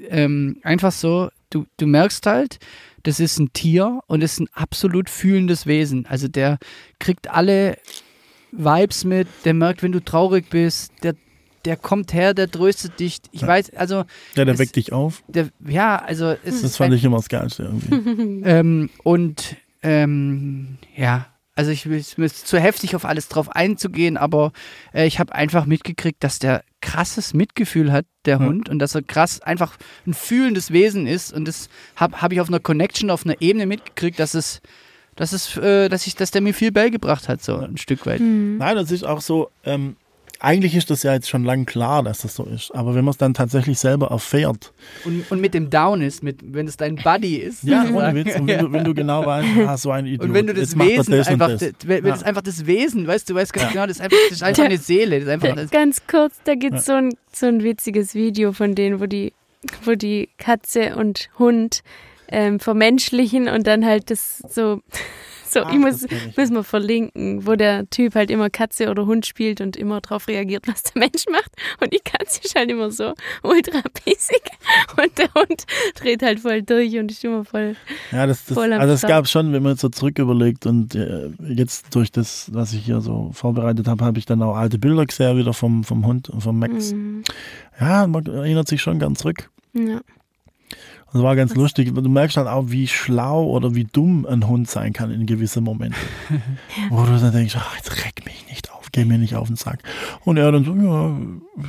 ähm, 0.08 0.58
einfach 0.62 0.92
so, 0.92 1.30
du, 1.50 1.64
du 1.78 1.86
merkst 1.86 2.26
halt, 2.26 2.58
das 3.02 3.20
ist 3.20 3.38
ein 3.38 3.52
Tier 3.52 4.00
und 4.06 4.22
ist 4.22 4.40
ein 4.40 4.48
absolut 4.52 5.10
fühlendes 5.10 5.66
Wesen. 5.66 6.06
Also 6.06 6.28
der 6.28 6.58
kriegt 6.98 7.28
alle 7.28 7.76
Vibes 8.52 9.04
mit, 9.04 9.28
der 9.44 9.54
merkt, 9.54 9.82
wenn 9.82 9.92
du 9.92 10.04
traurig 10.04 10.50
bist, 10.50 10.92
der, 11.02 11.14
der 11.64 11.76
kommt 11.76 12.12
her, 12.12 12.34
der 12.34 12.50
tröstet 12.50 13.00
dich. 13.00 13.18
Ich 13.32 13.42
ja. 13.42 13.48
weiß, 13.48 13.74
also. 13.74 14.04
Ja, 14.34 14.44
der 14.44 14.54
es, 14.54 14.60
weckt 14.60 14.76
dich 14.76 14.92
auf. 14.92 15.22
Der, 15.28 15.48
ja, 15.66 15.96
also. 15.96 16.34
das 16.44 16.76
fand 16.76 16.92
ein, 16.92 16.98
ich 16.98 17.04
immer 17.04 17.16
das 17.16 17.28
Geilste 17.28 17.64
irgendwie. 17.64 18.42
ähm, 18.44 18.90
und 19.02 19.56
ähm, 19.82 20.78
ja, 20.94 21.26
also 21.54 21.70
ich 21.70 21.84
es 21.86 22.14
ist 22.16 22.46
zu 22.46 22.58
heftig 22.58 22.96
auf 22.96 23.04
alles 23.04 23.28
drauf 23.28 23.50
einzugehen, 23.50 24.16
aber 24.16 24.52
äh, 24.94 25.06
ich 25.06 25.18
habe 25.18 25.34
einfach 25.34 25.66
mitgekriegt, 25.66 26.24
dass 26.24 26.38
der 26.38 26.64
krasses 26.80 27.34
Mitgefühl 27.34 27.92
hat, 27.92 28.06
der 28.24 28.38
ja. 28.38 28.46
Hund, 28.46 28.68
und 28.68 28.78
dass 28.78 28.94
er 28.94 29.02
krass 29.02 29.40
einfach 29.40 29.76
ein 30.06 30.14
fühlendes 30.14 30.72
Wesen 30.72 31.06
ist. 31.06 31.32
Und 31.32 31.46
das 31.46 31.68
habe 31.96 32.22
hab 32.22 32.32
ich 32.32 32.40
auf 32.40 32.48
einer 32.48 32.60
Connection, 32.60 33.10
auf 33.10 33.24
einer 33.24 33.40
Ebene 33.40 33.66
mitgekriegt, 33.66 34.18
dass 34.18 34.34
es, 34.34 34.62
dass 35.14 35.32
es, 35.32 35.56
äh, 35.58 35.88
dass 35.88 36.06
ich, 36.06 36.14
dass 36.14 36.30
der 36.30 36.40
mir 36.40 36.54
viel 36.54 36.72
beigebracht 36.72 37.28
hat, 37.28 37.42
so 37.42 37.56
ein 37.58 37.76
Stück 37.76 38.06
weit. 38.06 38.20
Mhm. 38.20 38.56
Nein, 38.58 38.76
das 38.76 38.90
ist 38.90 39.04
auch 39.04 39.20
so, 39.20 39.50
ähm, 39.64 39.96
eigentlich 40.42 40.74
ist 40.74 40.90
das 40.90 41.04
ja 41.04 41.12
jetzt 41.12 41.28
schon 41.28 41.44
lang 41.44 41.66
klar, 41.66 42.02
dass 42.02 42.18
das 42.22 42.34
so 42.34 42.44
ist. 42.44 42.74
Aber 42.74 42.96
wenn 42.96 43.04
man 43.04 43.12
es 43.12 43.16
dann 43.16 43.32
tatsächlich 43.32 43.78
selber 43.78 44.08
erfährt. 44.08 44.72
Und, 45.04 45.30
und 45.30 45.40
mit 45.40 45.54
dem 45.54 45.70
Down 45.70 46.02
ist, 46.02 46.24
mit, 46.24 46.40
wenn 46.42 46.66
es 46.66 46.76
dein 46.76 46.96
Buddy 46.96 47.36
ist. 47.36 47.62
Ja, 47.62 47.84
ohne 47.94 48.12
Witz. 48.12 48.34
Und 48.36 48.48
wenn 48.48 48.58
du, 48.58 48.72
wenn 48.72 48.84
du 48.84 48.92
genau 48.92 49.24
weißt, 49.24 49.48
ah, 49.66 49.76
so 49.76 49.92
ein 49.92 50.04
Idiot. 50.04 50.22
Und 50.24 50.34
wenn 50.34 50.48
du 50.48 50.54
das 50.54 50.76
Wesen 50.76 51.12
das 51.12 51.28
einfach, 51.28 51.48
das. 51.48 51.70
wenn 51.86 52.04
ja. 52.04 52.10
das 52.10 52.24
einfach 52.24 52.42
das 52.42 52.66
Wesen, 52.66 53.06
weißt 53.06 53.30
du, 53.30 53.36
weißt 53.36 53.52
ganz 53.52 53.66
ja. 53.66 53.70
genau, 53.70 53.86
das 53.86 53.98
ist 53.98 54.02
einfach, 54.02 54.18
das 54.28 54.36
ist 54.38 54.42
einfach 54.42 54.64
eine 54.64 54.78
Seele. 54.78 55.20
Das 55.20 55.28
ist 55.28 55.32
einfach 55.32 55.54
das 55.54 55.70
Ganz 55.70 56.02
kurz, 56.08 56.34
da 56.42 56.56
gibt 56.56 56.74
es 56.74 56.86
so, 56.86 56.94
ein, 56.94 57.14
so 57.32 57.46
ein 57.46 57.62
witziges 57.62 58.16
Video 58.16 58.52
von 58.52 58.74
denen, 58.74 59.00
wo 59.00 59.06
die, 59.06 59.32
wo 59.84 59.94
die 59.94 60.28
Katze 60.38 60.96
und 60.96 61.28
Hund 61.38 61.82
ähm, 62.26 62.58
vermenschlichen 62.58 63.48
und 63.48 63.68
dann 63.68 63.86
halt 63.86 64.10
das 64.10 64.42
so 64.48 64.80
so, 65.52 65.60
Ach, 65.60 65.72
ich 65.72 65.78
muss, 65.78 66.06
müssen 66.36 66.54
wir 66.54 66.64
verlinken, 66.64 67.46
wo 67.46 67.54
der 67.54 67.88
Typ 67.90 68.14
halt 68.14 68.30
immer 68.30 68.50
Katze 68.50 68.90
oder 68.90 69.06
Hund 69.06 69.26
spielt 69.26 69.60
und 69.60 69.76
immer 69.76 70.00
darauf 70.00 70.28
reagiert, 70.28 70.66
was 70.68 70.82
der 70.82 71.00
Mensch 71.00 71.24
macht. 71.30 71.50
Und 71.80 71.92
die 71.92 72.00
Katze 72.04 72.40
ist 72.44 72.54
halt 72.54 72.70
immer 72.70 72.90
so 72.90 73.14
ultra 73.42 73.80
pissig 74.04 74.42
und 74.96 75.18
der 75.18 75.32
Hund 75.34 75.64
dreht 75.94 76.22
halt 76.22 76.40
voll 76.40 76.62
durch 76.62 76.96
und 76.98 77.10
ist 77.10 77.24
immer 77.24 77.44
voll. 77.44 77.76
Ja, 78.10 78.26
das, 78.26 78.44
das 78.44 78.54
voll 78.54 78.72
also 78.72 78.94
es 78.94 79.02
gab 79.02 79.28
schon, 79.28 79.52
wenn 79.52 79.62
man 79.62 79.72
jetzt 79.72 79.82
so 79.82 79.88
zurück 79.88 80.18
überlegt 80.18 80.66
und 80.66 80.94
äh, 80.94 81.30
jetzt 81.40 81.94
durch 81.94 82.10
das, 82.10 82.50
was 82.52 82.72
ich 82.72 82.84
hier 82.84 83.00
so 83.00 83.30
vorbereitet 83.32 83.88
habe, 83.88 84.04
habe 84.04 84.18
ich 84.18 84.26
dann 84.26 84.42
auch 84.42 84.56
alte 84.56 84.78
Bilder 84.78 85.06
gesehen 85.06 85.36
wieder 85.36 85.52
vom, 85.52 85.84
vom 85.84 86.06
Hund 86.06 86.28
und 86.28 86.40
vom 86.40 86.58
Max. 86.58 86.92
Mhm. 86.92 87.22
Ja, 87.80 88.06
man 88.06 88.26
erinnert 88.26 88.68
sich 88.68 88.80
schon 88.82 88.98
gern 88.98 89.16
zurück. 89.16 89.50
Ja. 89.74 90.00
Das 91.12 91.22
war 91.22 91.36
ganz 91.36 91.54
lustig. 91.54 91.94
Du 91.94 92.08
merkst 92.08 92.36
halt 92.36 92.48
auch, 92.48 92.64
wie 92.68 92.88
schlau 92.88 93.44
oder 93.44 93.74
wie 93.74 93.84
dumm 93.84 94.26
ein 94.26 94.48
Hund 94.48 94.68
sein 94.68 94.92
kann 94.92 95.10
in 95.10 95.26
gewissen 95.26 95.62
Momenten. 95.62 95.98
Wo 96.90 97.04
du 97.04 97.18
dann 97.18 97.32
denkst, 97.32 97.54
ach, 97.58 97.76
jetzt 97.76 98.04
reck 98.04 98.24
mich 98.24 98.46
nicht 98.48 98.72
auf, 98.72 98.88
geh 98.92 99.04
mir 99.04 99.18
nicht 99.18 99.34
auf 99.34 99.46
den 99.46 99.56
Sack. 99.56 99.80
Und 100.24 100.38
er 100.38 100.50
dann 100.50 100.64
so, 100.64 100.74
ja, 100.74 101.14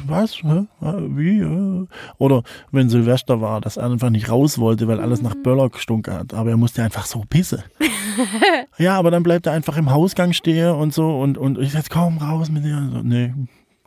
was, 0.08 0.38
wie? 0.44 1.86
Oder 2.18 2.44
wenn 2.72 2.90
Silvester 2.90 3.42
war, 3.42 3.60
dass 3.60 3.76
er 3.76 3.90
einfach 3.90 4.10
nicht 4.10 4.30
raus 4.30 4.60
wollte, 4.60 4.88
weil 4.88 5.02
alles 5.02 5.22
nach 5.22 5.36
Böller 5.36 5.70
gestunken 5.70 6.14
hat. 6.14 6.34
Aber 6.34 6.50
er 6.50 6.58
musste 6.58 6.82
einfach 6.82 7.06
so 7.06 7.24
pissen. 7.30 7.64
ja, 8.78 8.98
aber 8.98 9.12
dann 9.12 9.24
bleibt 9.24 9.46
er 9.46 9.52
einfach 9.52 9.76
im 9.76 9.92
Hausgang 9.92 10.32
stehen 10.32 10.72
und 10.72 10.94
so 10.94 11.20
und, 11.20 11.38
und 11.38 11.60
ich 11.60 11.74
sag, 11.74 11.90
komm 11.90 12.18
raus 12.20 12.50
mit 12.50 12.64
dir. 12.64 12.90
So, 12.94 13.02
nee, 13.02 13.34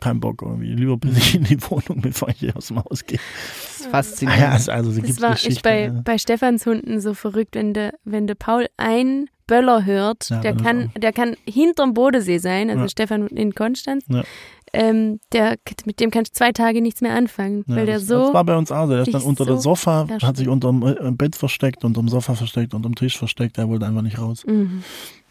kein 0.01 0.21
Bock 0.21 0.43
irgendwie. 0.43 0.73
Lieber 0.75 0.97
bin 0.97 1.17
ich 1.17 1.35
in 1.35 1.45
die 1.45 1.61
Wohnung, 1.63 2.01
bevor 2.03 2.29
ich 2.29 2.39
hier 2.39 2.57
aus 2.57 2.69
dem 2.69 2.79
Haus 2.79 3.05
gehe. 3.07 3.19
Das 3.19 3.81
ist 3.81 3.87
faszinierend. 3.87 4.43
Ah 4.43 4.47
ja, 4.47 4.53
also, 4.53 4.73
also 4.73 5.01
das 5.01 5.21
war 5.21 5.37
ich 5.43 5.63
bei, 5.63 5.85
ja. 5.85 6.01
bei 6.05 6.19
Stefans 6.19 6.67
Hunden 6.67 7.01
so 7.01 7.15
verrückt, 7.15 7.55
wenn 7.55 7.73
der, 7.75 7.95
wenn 8.05 8.27
der 8.27 8.35
Paul 8.35 8.67
ein 8.77 9.29
Böller 9.47 9.85
hört, 9.85 10.29
Ja, 10.29 10.41
der 10.41 10.57
kann, 10.57 10.91
der 10.97 11.13
kann 11.13 11.37
hinterm 11.49 11.95
Bodensee 11.95 12.39
sein, 12.39 12.69
also 12.69 12.83
Ja. 12.83 12.89
Stefan 12.89 13.29
in 13.29 13.55
Konstanz. 13.55 14.05
Ja. 14.09 14.25
Ähm, 14.73 15.21
der, 15.33 15.57
mit 15.85 16.01
dem 16.01 16.11
kannst 16.11 16.35
du 16.35 16.39
zwei 16.39 16.51
Tage 16.53 16.83
nichts 16.83 17.01
mehr 17.01 17.15
anfangen, 17.15 17.65
Ja, 17.69 17.77
weil 17.77 17.87
der 17.87 17.95
das, 17.97 18.09
so. 18.09 18.25
das 18.27 18.35
war 18.35 18.45
bei 18.45 18.57
uns 18.57 18.73
auch 18.73 18.87
so. 18.87 18.91
Der 18.93 18.99
ist 19.01 19.05
sich 19.07 19.13
dann 19.15 19.23
unter 19.23 19.45
so 19.45 19.53
dem 19.55 19.61
Sofa, 19.61 20.07
versteckt. 20.07 20.23
hat 20.25 20.37
sich 20.37 20.49
unter 20.49 20.69
dem 20.69 20.83
äh, 20.83 21.11
Bett 21.13 21.37
versteckt, 21.37 21.85
unter 21.85 22.01
dem 22.03 22.09
Sofa 22.09 22.35
versteckt, 22.35 22.75
unter 22.75 22.89
dem 22.89 22.97
Tisch 22.97 23.17
versteckt. 23.17 23.57
Der 23.57 23.69
wollte 23.69 23.87
einfach 23.87 24.03
nicht 24.03 24.19
raus. 24.19 24.45
Mhm. 24.47 24.83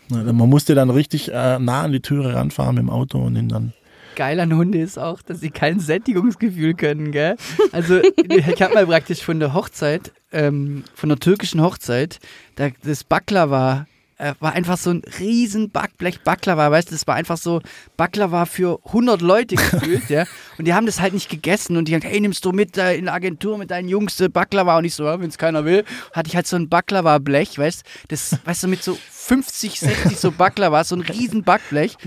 Man 0.10 0.50
musste 0.50 0.76
dann 0.76 0.90
richtig 0.90 1.32
äh, 1.32 1.60
nah 1.60 1.82
an 1.82 1.92
die 1.92 2.00
Türe 2.00 2.36
ranfahren 2.36 2.76
mit 2.76 2.84
dem 2.84 2.90
Auto 2.90 3.20
und 3.20 3.36
ihn 3.36 3.50
dann. 3.50 3.74
Geil 4.16 4.40
an 4.40 4.56
Hunde 4.56 4.80
ist 4.80 4.98
auch, 4.98 5.22
dass 5.22 5.42
sie 5.42 5.50
kein 5.50 5.80
Sättigungsgefühl 5.80 6.74
können, 6.74 7.12
gell? 7.12 7.36
Also, 7.72 8.00
ich 8.30 8.62
habe 8.62 8.74
mal 8.74 8.88
praktisch 8.88 9.22
von 9.22 9.40
der 9.40 9.54
Hochzeit, 9.54 10.12
ähm, 10.32 10.84
von 10.94 11.10
der 11.10 11.20
türkischen 11.20 11.62
Hochzeit, 11.62 12.20
da, 12.56 12.70
das 12.84 13.04
Baklava 13.04 13.88
äh, 14.18 14.34
war 14.40 14.54
einfach 14.54 14.78
so 14.78 14.92
ein 14.92 15.02
riesen 15.20 15.72
Backblech 15.72 16.22
Baklava, 16.22 16.72
weißt 16.72 16.90
du, 16.90 16.96
das 16.96 17.08
war 17.08 17.16
einfach 17.16 17.38
so 17.38 17.62
Baklava 17.98 18.46
für 18.46 18.80
100 18.86 19.22
Leute 19.22 19.56
gefühlt, 19.56 20.10
ja. 20.10 20.26
Und 20.58 20.66
die 20.66 20.74
haben 20.74 20.86
das 20.86 21.02
halt 21.02 21.14
nicht 21.14 21.30
gegessen 21.30 21.76
und 21.76 21.88
die 21.88 21.94
haben 21.94 22.00
gesagt, 22.00 22.14
hey, 22.14 22.22
nimmst 22.22 22.46
du 22.46 22.52
mit 22.52 22.78
äh, 22.78 22.96
in 22.96 23.06
der 23.06 23.14
Agentur 23.14 23.58
mit 23.58 23.72
deinen 23.72 23.90
Jungs 23.90 24.20
äh, 24.22 24.30
Baklava? 24.30 24.78
Und 24.78 24.86
ich 24.86 24.96
so, 24.96 25.04
ja, 25.04 25.20
wenn 25.20 25.30
es 25.30 25.38
keiner 25.38 25.66
will, 25.66 25.84
hatte 26.14 26.30
ich 26.30 26.36
halt 26.36 26.48
so 26.48 26.56
ein 26.56 26.70
Baklava-Blech, 26.70 27.58
weißt 27.58 27.84
das, 28.08 28.38
weißt 28.46 28.64
du, 28.64 28.68
mit 28.70 28.84
so 28.84 28.98
50, 29.12 29.80
60 29.80 30.18
so 30.18 30.32
Baklava, 30.32 30.84
so 30.86 30.96
ein 30.96 31.02
riesen 31.02 31.44
Backblech. 31.44 31.98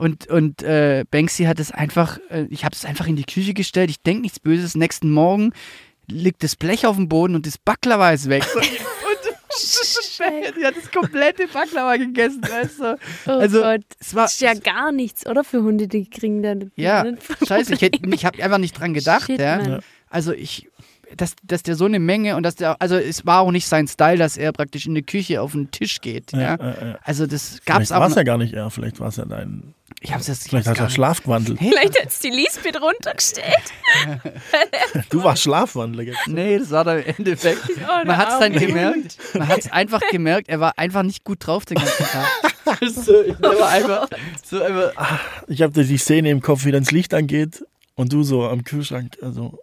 Und, 0.00 0.28
und 0.28 0.62
äh, 0.62 1.04
Banksy 1.10 1.44
hat 1.44 1.60
es 1.60 1.72
einfach, 1.72 2.18
äh, 2.30 2.46
ich 2.48 2.64
habe 2.64 2.74
es 2.74 2.86
einfach 2.86 3.06
in 3.06 3.16
die 3.16 3.24
Küche 3.24 3.52
gestellt. 3.52 3.90
Ich 3.90 4.00
denke 4.00 4.22
nichts 4.22 4.40
Böses. 4.40 4.74
Nächsten 4.74 5.10
Morgen 5.10 5.52
liegt 6.08 6.42
das 6.42 6.56
Blech 6.56 6.86
auf 6.86 6.96
dem 6.96 7.06
Boden 7.06 7.34
und 7.34 7.44
das 7.46 7.58
Baklava 7.58 8.10
ist 8.10 8.30
weg. 8.30 8.46
und, 8.54 8.62
und 8.62 10.56
sie 10.56 10.64
hat 10.64 10.74
das 10.74 10.90
komplette 10.90 11.46
Baklava 11.48 11.96
gegessen, 11.96 12.40
weißt 12.42 12.80
du. 12.80 12.98
Oh 13.26 13.30
Also, 13.30 13.60
Gott. 13.60 13.82
Es 13.98 14.14
war, 14.14 14.22
Das 14.22 14.32
ist 14.32 14.40
ja 14.40 14.54
gar 14.54 14.90
nichts, 14.90 15.26
oder? 15.26 15.44
Für 15.44 15.62
Hunde, 15.62 15.86
die 15.86 16.08
kriegen 16.08 16.42
dann. 16.42 16.72
ja, 16.76 17.04
scheiße, 17.46 17.74
ich, 17.74 17.82
ich 18.14 18.24
habe 18.24 18.42
einfach 18.42 18.56
nicht 18.58 18.80
dran 18.80 18.94
gedacht. 18.94 19.26
Shit. 19.26 19.38
Ja. 19.38 19.80
Also 20.08 20.32
ich, 20.32 20.70
dass, 21.16 21.34
dass 21.42 21.62
der 21.62 21.74
so 21.76 21.84
eine 21.86 21.98
Menge 21.98 22.36
und 22.36 22.42
dass 22.42 22.54
der, 22.56 22.80
also 22.80 22.96
es 22.96 23.26
war 23.26 23.40
auch 23.40 23.50
nicht 23.50 23.66
sein 23.66 23.88
Style, 23.88 24.18
dass 24.18 24.36
er 24.36 24.52
praktisch 24.52 24.86
in 24.86 24.94
die 24.94 25.02
Küche 25.02 25.40
auf 25.42 25.52
den 25.52 25.70
Tisch 25.70 26.00
geht. 26.00 26.32
Ja. 26.32 26.40
Ja, 26.40 26.54
äh, 26.54 26.90
äh. 26.90 26.94
Also 27.02 27.26
das 27.26 27.60
gab's 27.64 27.88
Vielleicht 27.88 27.90
war 27.90 28.06
es 28.06 28.12
auch. 28.12 28.16
ja 28.16 28.22
gar 28.22 28.38
nicht 28.38 28.54
er, 28.54 28.70
vielleicht 28.70 29.00
war 29.00 29.08
es 29.08 29.16
ja 29.16 29.24
dein. 29.24 29.74
Ich 30.02 30.14
hab's 30.14 30.28
jetzt, 30.28 30.44
ich 30.44 30.50
Vielleicht 30.50 30.66
hab's 30.68 30.78
hast 30.80 30.96
du 30.96 31.00
gar 31.00 31.08
ja 31.10 31.14
nicht- 31.16 31.18
Schlaf 31.18 31.22
gewandelt. 31.22 31.58
Vielleicht 31.58 32.00
hat 32.00 32.08
es 32.08 32.18
die 32.20 32.30
Lisbeth 32.30 32.80
runtergestellt. 32.80 33.54
Du 35.10 35.22
warst 35.24 35.42
Schlafwandler 35.42 36.04
jetzt. 36.04 36.26
Nee, 36.28 36.58
das 36.58 36.70
war 36.70 36.84
dann 36.84 37.00
im 37.02 37.14
Endeffekt. 37.18 37.60
Oh, 37.80 38.04
Man 38.06 38.16
hat 38.16 38.32
es 38.32 38.38
dann 38.38 38.52
der 38.52 38.66
gemerkt. 38.66 39.16
Man 39.34 39.48
hat 39.48 39.58
es 39.58 39.72
einfach 39.72 40.00
gemerkt, 40.10 40.48
er 40.48 40.60
war 40.60 40.78
einfach 40.78 41.02
nicht 41.02 41.24
gut 41.24 41.44
drauf 41.46 41.64
den 41.64 41.76
ganzen 41.78 42.04
Tag. 42.06 42.26
Also, 42.80 43.12
er 43.22 43.40
war 43.42 43.68
einfach 43.68 44.08
so 44.44 44.62
einfach. 44.62 44.92
Ich 45.48 45.60
habe 45.60 45.82
die 45.84 45.98
Szene 45.98 46.30
im 46.30 46.40
Kopf, 46.40 46.64
wie 46.64 46.70
dann 46.70 46.84
das 46.84 46.92
Licht 46.92 47.12
angeht 47.14 47.64
und 47.96 48.12
du 48.12 48.22
so 48.22 48.44
am 48.48 48.62
Kühlschrank, 48.62 49.16
also. 49.22 49.58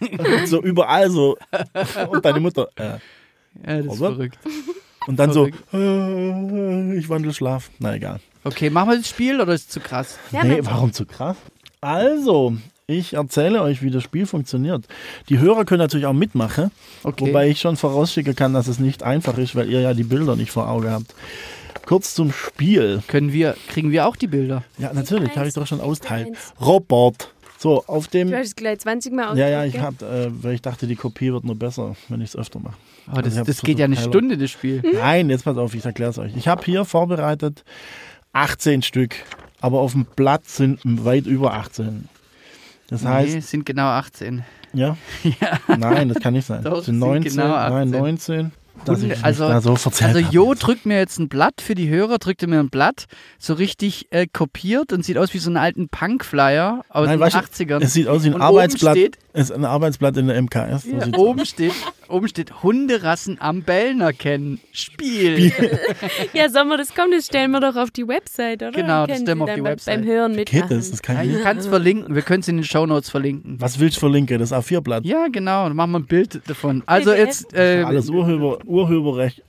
so 0.46 0.62
überall 0.62 1.10
so. 1.10 1.36
Und 2.10 2.24
deine 2.24 2.40
Mutter. 2.40 2.68
Äh. 2.76 2.84
Ja, 3.66 3.82
das 3.82 3.86
ist 3.94 3.98
verrückt. 3.98 4.38
Und 5.06 5.18
dann 5.18 5.32
so, 5.32 5.48
Verrückt. 5.70 5.74
äh, 5.74 6.94
ich 6.98 7.08
wandle 7.08 7.32
Schlaf. 7.32 7.70
Na 7.78 7.94
egal. 7.94 8.20
Okay, 8.44 8.70
machen 8.70 8.90
wir 8.90 8.96
das 8.98 9.08
Spiel 9.08 9.40
oder 9.40 9.52
ist 9.54 9.62
es 9.62 9.68
zu 9.68 9.80
krass? 9.80 10.18
Ja, 10.32 10.44
nee, 10.44 10.60
warum 10.62 10.92
zu 10.92 11.06
krass? 11.06 11.36
Also, 11.80 12.56
ich 12.86 13.14
erzähle 13.14 13.62
euch, 13.62 13.82
wie 13.82 13.90
das 13.90 14.02
Spiel 14.02 14.26
funktioniert. 14.26 14.84
Die 15.28 15.38
Hörer 15.38 15.64
können 15.64 15.80
natürlich 15.80 16.06
auch 16.06 16.12
mitmachen, 16.12 16.70
Okay. 17.04 17.26
wobei 17.26 17.48
ich 17.48 17.60
schon 17.60 17.76
vorausschicken 17.76 18.36
kann, 18.36 18.52
dass 18.54 18.66
es 18.68 18.78
nicht 18.78 19.02
einfach 19.02 19.38
ist, 19.38 19.54
weil 19.56 19.68
ihr 19.70 19.80
ja 19.80 19.94
die 19.94 20.04
Bilder 20.04 20.36
nicht 20.36 20.50
vor 20.50 20.68
Auge 20.68 20.90
habt. 20.90 21.14
Kurz 21.86 22.14
zum 22.14 22.32
Spiel. 22.32 23.02
Können 23.06 23.32
wir, 23.32 23.56
kriegen 23.68 23.90
wir 23.90 24.06
auch 24.06 24.16
die 24.16 24.26
Bilder? 24.26 24.62
Ja, 24.76 24.92
natürlich, 24.92 25.36
habe 25.36 25.48
ich 25.48 25.54
doch 25.54 25.66
schon 25.66 25.80
austeilt. 25.80 26.28
Robert. 26.60 27.32
So, 27.58 27.82
auf 27.88 28.06
dem. 28.06 28.30
Du 28.30 28.36
hast 28.38 28.46
es 28.46 28.56
gleich 28.56 28.78
20 28.78 29.12
Mal 29.12 29.36
Ja, 29.36 29.48
ja, 29.48 29.64
ich 29.64 29.80
hab, 29.80 30.00
äh, 30.00 30.30
weil 30.42 30.54
ich 30.54 30.62
dachte, 30.62 30.86
die 30.86 30.94
Kopie 30.94 31.32
wird 31.32 31.44
nur 31.44 31.56
besser, 31.56 31.96
wenn 32.08 32.20
ich 32.20 32.30
es 32.30 32.36
öfter 32.36 32.60
mache. 32.60 32.76
Aber 33.08 33.20
das, 33.20 33.36
hab 33.36 33.46
das 33.46 33.62
geht 33.62 33.80
ja 33.80 33.86
eine 33.86 33.96
versucht, 33.96 34.14
Stunde, 34.14 34.38
das 34.38 34.50
Spiel. 34.50 34.80
Nein, 34.94 35.28
jetzt 35.28 35.44
pass 35.44 35.56
auf, 35.56 35.74
ich 35.74 35.84
erkläre 35.84 36.10
es 36.10 36.18
euch. 36.18 36.36
Ich 36.36 36.46
habe 36.46 36.64
hier 36.64 36.84
vorbereitet 36.84 37.64
18 38.32 38.82
Stück, 38.82 39.16
aber 39.60 39.80
auf 39.80 39.92
dem 39.92 40.04
Blatt 40.04 40.46
sind 40.48 40.78
weit 40.84 41.26
über 41.26 41.54
18. 41.54 42.08
Das 42.88 43.04
heißt, 43.04 43.32
nee, 43.32 43.38
es 43.38 43.50
sind 43.50 43.66
genau 43.66 43.88
18. 43.88 44.44
ja? 44.72 44.96
Nein, 45.66 46.10
das 46.10 46.20
kann 46.20 46.34
nicht 46.34 46.46
sein. 46.46 46.62
Doch, 46.62 46.76
das 46.76 46.86
sind 46.86 46.96
es 46.96 47.00
sind 47.00 47.32
19, 47.32 47.32
genau 47.32 47.54
18. 47.54 47.90
nein, 47.90 48.00
19. 48.00 48.52
Dass 48.84 49.02
ich 49.02 49.08
mich 49.08 49.24
Also- 49.24 49.48
da 49.48 49.60
so 49.60 49.76
verzählt 49.76 50.16
Also. 50.16 50.30
Jo 50.30 50.54
drückt 50.54 50.86
mir 50.86 50.98
jetzt 50.98 51.18
ein 51.18 51.28
Blatt 51.28 51.60
für 51.60 51.74
die 51.74 51.88
Hörer, 51.88 52.18
drückt 52.18 52.42
er 52.42 52.48
mir 52.48 52.60
ein 52.60 52.70
Blatt, 52.70 53.04
so 53.38 53.54
richtig 53.54 54.06
äh, 54.10 54.26
kopiert 54.26 54.92
und 54.92 55.04
sieht 55.04 55.18
aus 55.18 55.34
wie 55.34 55.38
so 55.38 55.50
einen 55.50 55.56
alten 55.58 55.88
Punk-Flyer 55.88 56.84
aus 56.88 57.06
Nein, 57.06 57.18
den 57.18 57.20
weißt 57.20 57.34
du, 57.36 57.64
80ern. 57.64 57.82
Es 57.82 57.92
sieht 57.92 58.08
aus 58.08 58.24
wie 58.24 58.28
ein 58.28 58.34
Und 58.34 58.42
Arbeitsblatt. 58.42 58.96
Steht, 58.96 59.18
Es 59.32 59.50
ist 59.50 59.56
ein 59.56 59.64
Arbeitsblatt 59.64 60.16
in 60.16 60.28
der 60.28 60.40
MKS. 60.42 60.82
So 60.84 60.90
ja, 60.96 61.06
oben, 61.18 61.40
aus. 61.40 61.48
steht, 61.48 61.72
oben 62.08 62.28
steht 62.28 62.62
Hunderassen 62.62 63.40
am 63.40 63.62
Bellner 63.62 64.12
kennen. 64.12 64.60
Spiel. 64.72 65.52
Ja, 66.32 66.48
sollen 66.48 66.68
wir 66.68 66.76
das 66.76 66.94
kommen? 66.94 67.12
Das 67.12 67.26
stellen 67.26 67.50
wir 67.50 67.60
doch 67.60 67.76
auf 67.76 67.90
die 67.90 68.06
Website, 68.06 68.62
oder? 68.62 68.72
Genau, 68.72 69.06
das 69.06 69.20
stellen 69.20 69.38
wir 69.38 69.44
auf 69.44 69.50
die 69.54 69.60
beim- 69.60 69.72
Website. 69.72 70.00
Beim 70.00 70.04
Hören 70.06 70.36
Geht 70.36 70.52
mitmachen. 70.52 70.76
das? 70.76 70.90
Das 70.90 71.02
kann 71.02 71.16
Ja, 71.16 71.22
ich 71.38 71.42
kann 71.42 71.56
es 71.58 71.66
verlinken. 71.66 72.14
Wir 72.14 72.22
können 72.22 72.40
es 72.40 72.48
in 72.48 72.56
den 72.56 72.64
Shownotes 72.64 73.10
verlinken. 73.10 73.56
Was 73.60 73.78
willst 73.78 73.96
du 73.96 74.00
verlinken? 74.00 74.38
Das 74.38 74.52
A4-Blatt. 74.52 75.04
Ja, 75.04 75.26
genau. 75.30 75.66
Dann 75.66 75.76
machen 75.76 75.90
wir 75.92 75.98
ein 76.00 76.06
Bild 76.06 76.40
davon. 76.48 76.82
Also 76.86 77.12
jetzt 77.12 77.52
äh, 77.54 77.82
Alles 77.86 78.08
Urheber, 78.10 78.58
Urheberrecht. 78.68 79.42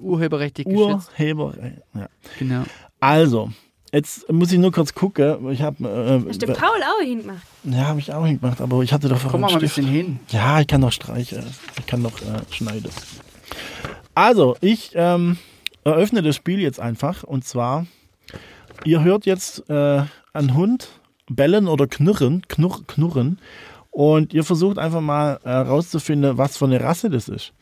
urheberrechtlich 0.00 0.66
geschützt. 0.66 1.10
Urheberrecht. 1.18 1.82
Ja. 1.94 2.08
Genau. 2.38 2.62
Also, 3.00 3.50
jetzt 3.92 4.30
muss 4.32 4.50
ich 4.52 4.58
nur 4.58 4.72
kurz 4.72 4.94
gucken. 4.94 5.50
Ich 5.50 5.62
habe 5.62 6.24
Hast 6.28 6.42
du 6.42 6.46
äh, 6.46 6.52
Paul 6.52 6.82
auch 6.82 7.02
hingemacht? 7.04 7.42
ja, 7.64 7.86
habe 7.86 8.00
ich 8.00 8.12
auch 8.12 8.26
hingemacht, 8.26 8.60
aber 8.60 8.82
ich 8.82 8.92
hatte 8.92 9.08
doch 9.08 9.20
Komm 9.20 9.30
vorher 9.30 9.40
mal 9.48 9.52
ein 9.54 9.60
bisschen 9.60 9.86
hin. 9.86 10.18
Ja, 10.30 10.60
ich 10.60 10.66
kann 10.66 10.80
noch 10.80 10.92
streichen. 10.92 11.44
Ich 11.78 11.86
kann 11.86 12.02
noch 12.02 12.20
äh, 12.20 12.40
schneiden. 12.50 12.90
Also, 14.14 14.56
ich 14.60 14.90
ähm, 14.94 15.38
eröffne 15.84 16.22
das 16.22 16.36
Spiel 16.36 16.60
jetzt 16.60 16.80
einfach. 16.80 17.22
Und 17.22 17.44
zwar, 17.44 17.86
ihr 18.84 19.02
hört 19.04 19.26
jetzt 19.26 19.68
äh, 19.70 20.02
einen 20.32 20.54
Hund 20.54 20.88
bellen 21.28 21.68
oder 21.68 21.86
knurren, 21.86 22.42
knurr, 22.48 22.84
knurren. 22.86 23.38
Und 23.90 24.34
ihr 24.34 24.42
versucht 24.42 24.78
einfach 24.78 25.00
mal 25.00 25.38
herauszufinden, 25.44 26.36
was 26.36 26.56
für 26.56 26.64
eine 26.64 26.80
Rasse 26.80 27.10
das 27.10 27.28
ist. 27.28 27.52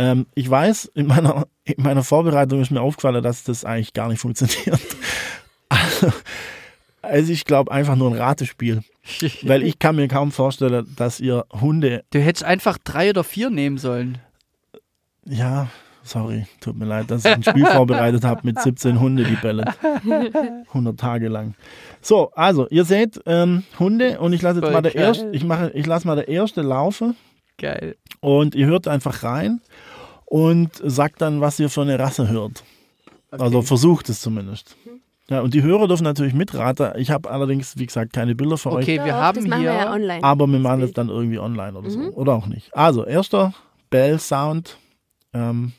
Ähm, 0.00 0.24
ich 0.34 0.48
weiß, 0.48 0.86
in 0.94 1.06
meiner, 1.06 1.46
in 1.64 1.82
meiner 1.82 2.02
Vorbereitung 2.02 2.62
ist 2.62 2.70
mir 2.70 2.80
aufgefallen, 2.80 3.22
dass 3.22 3.44
das 3.44 3.66
eigentlich 3.66 3.92
gar 3.92 4.08
nicht 4.08 4.20
funktioniert. 4.20 4.80
Also, 5.68 6.12
also 7.02 7.32
ich 7.32 7.44
glaube 7.44 7.70
einfach 7.70 7.96
nur 7.96 8.10
ein 8.10 8.16
Ratespiel. 8.16 8.82
Weil 9.42 9.62
ich 9.62 9.78
kann 9.78 9.96
mir 9.96 10.08
kaum 10.08 10.32
vorstellen, 10.32 10.86
dass 10.96 11.20
ihr 11.20 11.44
Hunde, 11.52 12.02
Du 12.10 12.18
hättest 12.18 12.44
einfach 12.44 12.78
drei 12.78 13.10
oder 13.10 13.24
vier 13.24 13.50
nehmen 13.50 13.76
sollen. 13.76 14.18
ja, 15.26 15.68
sorry, 16.02 16.46
tut 16.60 16.78
mir 16.78 16.86
leid, 16.86 17.10
dass 17.10 17.26
ich 17.26 17.32
ein 17.32 17.42
Spiel 17.42 17.66
vorbereitet 17.66 18.24
habe 18.24 18.40
mit 18.44 18.58
17 18.58 19.00
Hunde, 19.00 19.24
die 19.24 19.36
bellen. 19.36 19.68
100 20.68 20.98
Tage 20.98 21.28
lang. 21.28 21.54
So, 22.00 22.30
also, 22.32 22.66
ihr 22.70 22.86
seht 22.86 23.20
ähm, 23.26 23.64
Hunde 23.78 24.18
und 24.18 24.32
ich 24.32 24.40
lasse 24.40 24.60
jetzt 24.60 24.64
Voll 24.64 24.72
mal 24.72 24.80
der 24.82 24.94
erste, 24.94 25.28
ich 25.32 25.44
mache, 25.44 25.70
ich 25.74 25.86
lasse 25.86 26.06
mal 26.06 26.16
der 26.16 26.28
erste 26.28 26.62
laufen 26.62 27.16
Geil. 27.58 27.96
und 28.20 28.54
ihr 28.54 28.66
hört 28.66 28.88
einfach 28.88 29.22
rein 29.22 29.60
und 30.30 30.80
sagt 30.84 31.20
dann, 31.20 31.40
was 31.40 31.58
ihr 31.58 31.68
für 31.68 31.82
eine 31.82 31.98
Rasse 31.98 32.28
hört. 32.28 32.62
Also 33.32 33.62
versucht 33.62 34.08
es 34.08 34.20
zumindest. 34.20 34.76
Ja, 35.28 35.40
und 35.40 35.54
die 35.54 35.62
Hörer 35.62 35.88
dürfen 35.88 36.04
natürlich 36.04 36.34
mitraten. 36.34 36.92
Ich 36.96 37.10
habe 37.10 37.28
allerdings, 37.28 37.76
wie 37.78 37.86
gesagt, 37.86 38.12
keine 38.12 38.36
Bilder 38.36 38.56
für 38.56 38.70
euch. 38.70 38.84
Okay, 38.84 38.98
wir 39.04 39.12
Doch, 39.12 39.20
haben 39.20 39.44
hier. 39.44 39.56
wir 39.56 39.62
ja 39.62 39.92
online. 39.92 40.22
Aber 40.22 40.46
wir 40.46 40.58
machen 40.60 40.80
Das 40.82 40.92
dann 40.92 41.08
irgendwie 41.08 41.38
online 41.40 41.76
oder 41.76 41.90
so. 41.90 41.98
Oder 42.00 42.34
auch 42.34 42.46
nicht. 42.46 42.74
Also, 42.76 43.04
erster 43.04 43.54
Bell-Sound. 43.90 44.78
Ähm, 45.32 45.72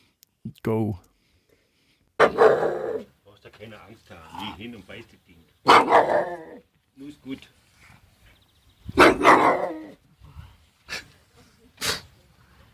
go. 0.64 1.00
brauchst 2.18 3.46
da 3.46 3.50
keine 3.58 3.76
Angst 3.82 4.10
haben. 4.10 4.54
Geh 4.58 4.64
hin 4.64 4.76
und 4.76 4.86
beiß 4.86 5.06
das 5.12 5.20
Ding. 5.28 5.38
Nur 6.98 7.08
ist 7.10 7.22
gut. 7.22 7.40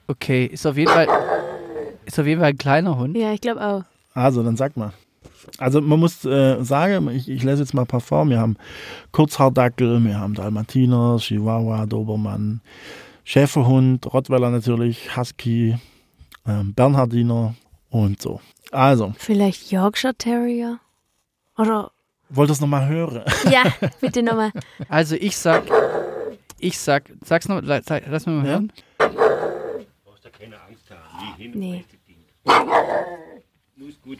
Okay, 0.07 0.45
ist 0.45 0.65
auf 0.65 0.77
jeden 0.77 0.91
Fall. 0.91 1.07
Ist 2.07 2.17
auf 2.19 2.25
jeden 2.25 2.39
Fall 2.39 2.49
ein 2.51 2.57
kleiner 2.57 2.97
Hund. 2.97 3.17
Ja, 3.17 3.33
ich 3.33 3.41
glaube 3.41 3.61
auch. 3.61 3.83
Also, 4.13 4.41
dann 4.41 4.55
sag 4.55 4.77
mal. 4.77 4.93
Also, 5.57 5.81
man 5.81 5.99
muss 5.99 6.23
äh, 6.25 6.63
sagen, 6.63 7.09
ich, 7.09 7.29
ich 7.29 7.43
lese 7.43 7.61
jetzt 7.61 7.73
mal 7.73 7.81
ein 7.81 7.87
paar 7.87 7.99
vor. 8.01 8.27
Wir 8.29 8.39
haben 8.39 8.55
Kurzhaardackel, 9.11 10.03
wir 10.03 10.17
haben 10.19 10.33
Dalmatiner, 10.33 11.17
Chihuahua, 11.19 11.85
Dobermann, 11.85 12.61
Schäferhund, 13.25 14.11
Rottweiler 14.13 14.49
natürlich, 14.49 15.15
Husky, 15.17 15.77
ähm, 16.47 16.73
Bernhardiner 16.73 17.55
und 17.89 18.21
so. 18.21 18.39
Also, 18.71 19.13
Vielleicht 19.17 19.71
Yorkshire 19.71 20.15
Terrier? 20.15 20.79
Oder. 21.57 21.91
wolltest 22.29 22.61
du 22.61 22.65
noch 22.65 22.69
mal 22.71 22.87
hören? 22.87 23.21
Ja, 23.51 23.63
bitte 23.99 24.23
nochmal. 24.23 24.51
Also 24.89 25.15
ich 25.15 25.35
sag. 25.37 25.63
Ich 26.59 26.77
sag. 26.79 27.11
Sag's 27.25 27.47
noch. 27.47 27.61
Sag, 27.63 28.03
lass 28.09 28.25
mich 28.25 28.35
mal 28.35 28.45
Ja? 28.45 28.51
hören. 28.53 28.71
brauchst 28.97 30.25
da 30.25 30.29
keine 30.29 30.55
Angst 30.61 30.89
haben. 30.89 31.33
Geh 31.37 31.43
hin 31.43 31.53
und 31.53 31.59
Nee. 31.59 31.85
Muss 33.75 33.99
gut. 34.03 34.19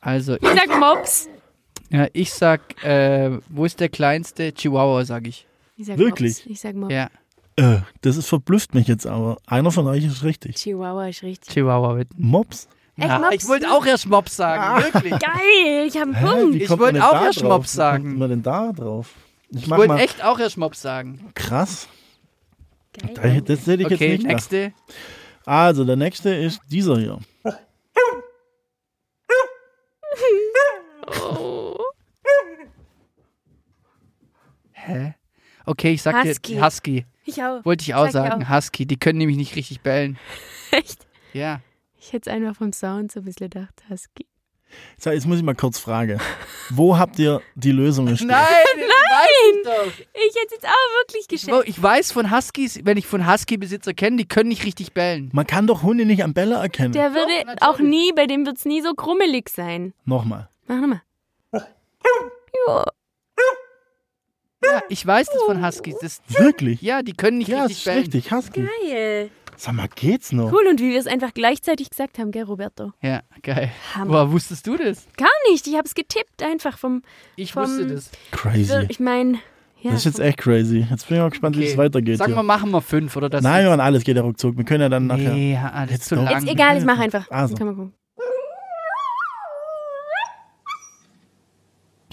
Also, 0.00 0.34
Ich 0.36 0.48
sag 0.48 0.78
Mops. 0.80 1.28
ja, 1.90 2.06
ich 2.12 2.32
sag, 2.32 2.82
äh, 2.84 3.38
wo 3.48 3.64
ist 3.64 3.78
der 3.80 3.88
kleinste? 3.88 4.52
Chihuahua, 4.52 5.04
sag 5.04 5.26
ich. 5.26 5.46
Ich 5.76 5.86
sag 5.86 5.98
Wirklich? 5.98 6.38
Mops. 6.38 6.46
Ich 6.50 6.60
sag 6.60 6.74
Mops. 6.74 6.92
Ja, 6.92 7.08
Äh, 7.56 7.80
das 8.00 8.16
ist 8.16 8.28
verblüfft 8.28 8.74
mich 8.74 8.88
jetzt 8.88 9.06
aber. 9.06 9.36
Einer 9.46 9.70
von 9.70 9.86
euch 9.86 10.04
ist 10.04 10.22
richtig. 10.24 10.56
Chihuahua 10.56 11.08
ist 11.08 11.22
richtig. 11.22 11.52
Chihuahua 11.52 11.94
bitte. 11.94 12.14
Mops? 12.16 12.66
Echt, 12.96 13.08
Ja, 13.08 13.18
Mops? 13.18 13.34
ich 13.34 13.48
wollte 13.48 13.70
auch 13.70 13.84
erst 13.86 14.06
Mops 14.08 14.36
sagen, 14.36 14.82
wirklich. 14.84 15.12
Geil, 15.18 15.86
ich 15.86 15.96
hab 15.96 16.04
einen 16.14 16.14
Punkt. 16.14 16.54
wie 16.54 16.62
Ich 16.64 16.70
wollte 16.70 17.04
auch 17.06 17.22
erst? 17.22 17.42
Mops 17.44 17.72
Wie 17.72 17.76
sagen. 17.76 18.04
kommt 18.04 18.18
man 18.18 18.30
denn 18.30 18.42
da 18.42 18.72
drauf? 18.72 19.10
Ich 19.50 19.62
Ich 19.64 19.70
wollte 19.70 19.94
echt 19.94 20.24
auch 20.24 20.38
erst 20.38 20.56
Mops 20.56 20.80
sagen. 20.82 21.30
Krass. 21.34 21.88
Geil. 22.94 23.40
Da- 23.42 23.54
Das 23.54 23.66
hätte 23.66 23.82
ich 23.82 23.86
Okay, 23.92 24.12
jetzt 24.12 24.24
nicht 24.24 24.50
gedacht. 24.50 24.74
Also, 25.44 25.84
der 25.84 25.96
nächste 25.96 26.34
ist 26.34 26.60
dieser 26.70 26.98
hier. 26.98 27.18
Oh. 31.06 31.76
Hä? 34.72 35.14
Okay, 35.64 35.92
ich 35.92 36.02
sag 36.02 36.24
Husky. 36.24 36.54
dir 36.54 36.64
Husky. 36.64 37.06
Ich 37.24 37.42
auch. 37.42 37.64
Wollte 37.64 37.82
ich 37.82 37.94
auch 37.94 38.10
Sag 38.10 38.24
ich 38.24 38.30
sagen. 38.30 38.48
Husky. 38.50 38.86
Die 38.86 38.98
können 38.98 39.18
nämlich 39.18 39.36
nicht 39.36 39.54
richtig 39.56 39.80
bellen. 39.80 40.18
Echt? 40.70 41.06
Ja. 41.32 41.60
Ich 41.98 42.12
hätte 42.12 42.30
es 42.30 42.34
einfach 42.36 42.56
vom 42.56 42.72
Sound 42.72 43.12
so 43.12 43.20
ein 43.20 43.24
bisschen 43.24 43.50
gedacht. 43.50 43.74
Husky. 43.88 44.26
So, 44.98 45.10
jetzt 45.10 45.26
muss 45.26 45.36
ich 45.36 45.44
mal 45.44 45.54
kurz 45.54 45.78
fragen. 45.78 46.18
Wo 46.70 46.98
habt 46.98 47.18
ihr 47.18 47.42
die 47.54 47.72
Lösung 47.72 48.06
gestellt? 48.06 48.30
Nein, 48.30 48.81
Nein! 49.64 49.92
Ich 50.14 50.34
hätte 50.40 50.54
jetzt 50.54 50.66
auch 50.66 51.00
wirklich 51.00 51.22
Ich, 51.30 51.46
geschätzt. 51.46 51.62
ich 51.68 51.82
weiß 51.82 52.12
von 52.12 52.30
Huskies, 52.30 52.80
wenn 52.84 52.96
ich 52.96 53.06
von 53.06 53.30
Husky-Besitzer 53.30 53.94
kenne, 53.94 54.16
die 54.16 54.26
können 54.26 54.48
nicht 54.48 54.64
richtig 54.64 54.92
bellen. 54.92 55.30
Man 55.32 55.46
kann 55.46 55.66
doch 55.66 55.82
Hunde 55.82 56.04
nicht 56.04 56.22
am 56.22 56.34
Bälle 56.34 56.56
erkennen. 56.56 56.92
Der 56.92 57.14
würde 57.14 57.32
natürlich. 57.46 57.62
auch 57.62 57.78
nie, 57.78 58.12
bei 58.12 58.26
dem 58.26 58.46
wird 58.46 58.58
es 58.58 58.64
nie 58.64 58.80
so 58.82 58.94
krummelig 58.94 59.48
sein. 59.48 59.92
Nochmal. 60.04 60.48
Mach 60.66 60.80
nochmal. 60.80 61.02
Ja. 61.52 62.84
Ja, 64.64 64.82
ich 64.88 65.04
weiß 65.04 65.26
das 65.26 65.42
von 65.42 65.64
Huskies. 65.66 65.96
Das, 66.00 66.20
Wirklich? 66.38 66.80
ja, 66.82 67.02
die 67.02 67.12
können 67.14 67.38
nicht 67.38 67.48
Ja, 67.48 67.62
das 67.62 67.70
richtig 67.70 67.78
ist 67.78 67.84
bellen. 67.84 67.98
richtig. 67.98 68.32
Husky. 68.32 68.68
Geil. 68.86 69.30
Sag 69.56 69.74
mal, 69.74 69.88
geht's 69.94 70.32
noch? 70.32 70.50
Cool, 70.52 70.66
und 70.68 70.80
wie 70.80 70.90
wir 70.90 70.98
es 70.98 71.06
einfach 71.06 71.32
gleichzeitig 71.34 71.90
gesagt 71.90 72.18
haben, 72.18 72.30
gell, 72.32 72.44
Roberto? 72.44 72.92
Ja, 73.00 73.22
geil. 73.42 73.70
Hammer. 73.94 74.10
Woher 74.12 74.32
wusstest 74.32 74.66
du 74.66 74.76
das? 74.76 75.06
Gar 75.16 75.28
nicht, 75.50 75.66
ich 75.66 75.74
habe 75.76 75.86
es 75.86 75.94
getippt 75.94 76.42
einfach 76.42 76.78
vom... 76.78 77.02
Ich 77.36 77.52
Vom- 77.52 77.64
wusste 77.64 77.86
das. 77.86 78.10
Crazy. 78.32 78.86
Ich 78.88 78.98
meine... 78.98 79.38
Ja, 79.80 79.90
Das 79.90 80.00
ist 80.00 80.04
jetzt 80.16 80.20
echt 80.20 80.38
crazy. 80.38 80.86
Jetzt 80.88 81.08
bin 81.08 81.16
ich 81.16 81.22
mal 81.22 81.30
gespannt, 81.30 81.56
wie 81.56 81.64
es 81.64 81.70
Okay. 81.70 81.78
weitergeht. 81.78 82.18
Sag 82.18 82.28
mal, 82.30 82.44
machen 82.44 82.70
wir 82.70 82.80
fünf 82.80 83.16
oder 83.16 83.28
das? 83.28 83.42
Nein, 83.42 83.66
Mann, 83.66 83.80
alles 83.80 84.04
geht 84.04 84.16
ja 84.16 84.22
ruckzuck. 84.22 84.56
Wir 84.56 84.64
können 84.64 84.80
ja 84.82 84.88
dann 84.88 85.08
nachher. 85.08 85.32
Nee, 85.32 85.54
ja, 85.54 85.70
das 85.72 85.84
ist 85.86 85.90
Jetzt 85.90 86.08
zu 86.08 86.14
lang. 86.14 86.28
Jetzt 86.28 86.48
egal, 86.48 86.78
ich 86.78 86.84
mache 86.84 87.02
einfach. 87.02 87.28
Also. 87.30 87.56
Kann 87.56 87.66
man 87.66 87.76
gucken. 87.76 87.94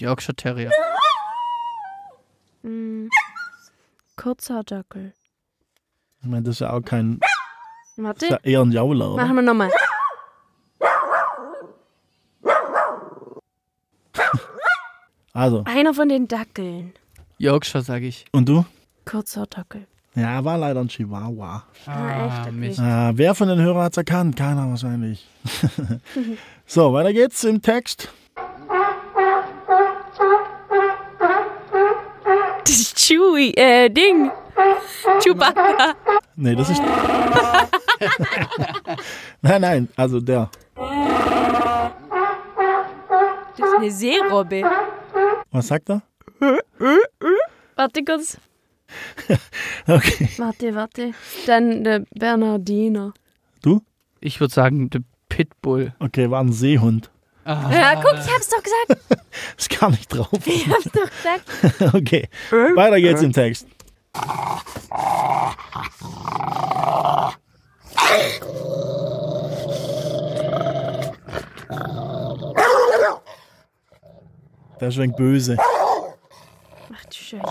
Yorkshire 0.00 0.34
Terrier. 0.34 0.70
Mm. 2.62 3.08
Kurzer 4.16 4.64
Dackel. 4.64 5.14
Ich 6.22 6.28
meine, 6.28 6.42
das 6.42 6.56
ist 6.56 6.60
ja 6.60 6.72
auch 6.72 6.82
kein. 6.82 7.18
Das 7.20 7.30
ist 7.96 8.04
Warte, 8.04 8.26
ja 8.28 8.38
eher 8.42 8.60
ein 8.60 8.72
Jauler, 8.72 9.12
oder? 9.12 9.22
machen 9.22 9.36
wir 9.36 9.42
nochmal. 9.42 9.70
Also, 15.32 15.62
Einer 15.64 15.94
von 15.94 16.08
den 16.08 16.26
Dackeln. 16.26 16.92
Yorkshire, 17.38 17.82
sag 17.84 18.02
ich. 18.02 18.24
und 18.32 18.48
du? 18.48 18.64
Kurzer 19.04 19.46
Dackel. 19.46 19.86
Ja, 20.16 20.44
war 20.44 20.58
leider 20.58 20.80
ein 20.80 20.88
Chihuahua. 20.88 21.62
Ah, 21.86 22.26
echt? 22.26 22.40
Okay. 22.48 22.50
Mist. 22.52 22.80
Ah, 22.80 23.12
wer 23.14 23.34
von 23.34 23.46
den 23.48 23.60
Hörern 23.60 23.84
hat's 23.84 23.96
erkannt? 23.96 24.36
Keiner 24.36 24.68
wahrscheinlich. 24.68 25.26
so, 26.66 26.92
weiter 26.92 27.12
geht's 27.12 27.44
im 27.44 27.62
Text. 27.62 28.12
Das 32.64 32.70
ist 32.76 32.96
Chewie, 32.98 33.54
äh, 33.54 33.88
Ding. 33.88 34.30
Chewbacca. 35.22 35.94
Nee, 36.36 36.54
das 36.54 36.70
ist. 36.70 36.82
nein, 39.42 39.60
nein, 39.60 39.88
also 39.96 40.20
der. 40.20 40.50
Das 43.56 43.68
ist 43.68 43.74
eine 43.76 43.90
Seerobbe. 43.90 44.62
Was 45.50 45.66
sagt 45.68 45.90
er? 45.90 46.02
Warte 47.76 48.04
kurz. 48.04 48.38
Okay. 49.86 50.28
Warte, 50.36 50.74
warte. 50.74 51.12
Dann 51.46 51.84
der 51.84 52.04
Bernardiner. 52.14 53.12
Du? 53.62 53.80
Ich 54.20 54.40
würde 54.40 54.52
sagen, 54.52 54.90
der 54.90 55.00
Pitbull. 55.28 55.94
Okay, 55.98 56.30
war 56.30 56.42
ein 56.42 56.52
Seehund. 56.52 57.10
Ja, 57.46 57.94
guck, 57.96 58.12
ich 58.14 58.32
hab's 58.32 58.48
doch 58.48 58.62
gesagt. 58.62 59.22
Ist 59.58 59.80
gar 59.80 59.90
nicht 59.90 60.08
drauf. 60.08 60.28
Ich 60.44 60.68
hab's 60.68 60.90
doch 60.92 61.10
gesagt. 61.10 61.94
okay. 61.94 62.28
Weiter 62.50 63.00
geht's 63.00 63.22
im 63.22 63.32
Text. 63.32 63.66
Der 74.80 74.90
schwenkt 74.90 75.16
böse. 75.16 75.56
Ach 76.92 77.04
du 77.04 77.12
Scheiße. 77.12 77.44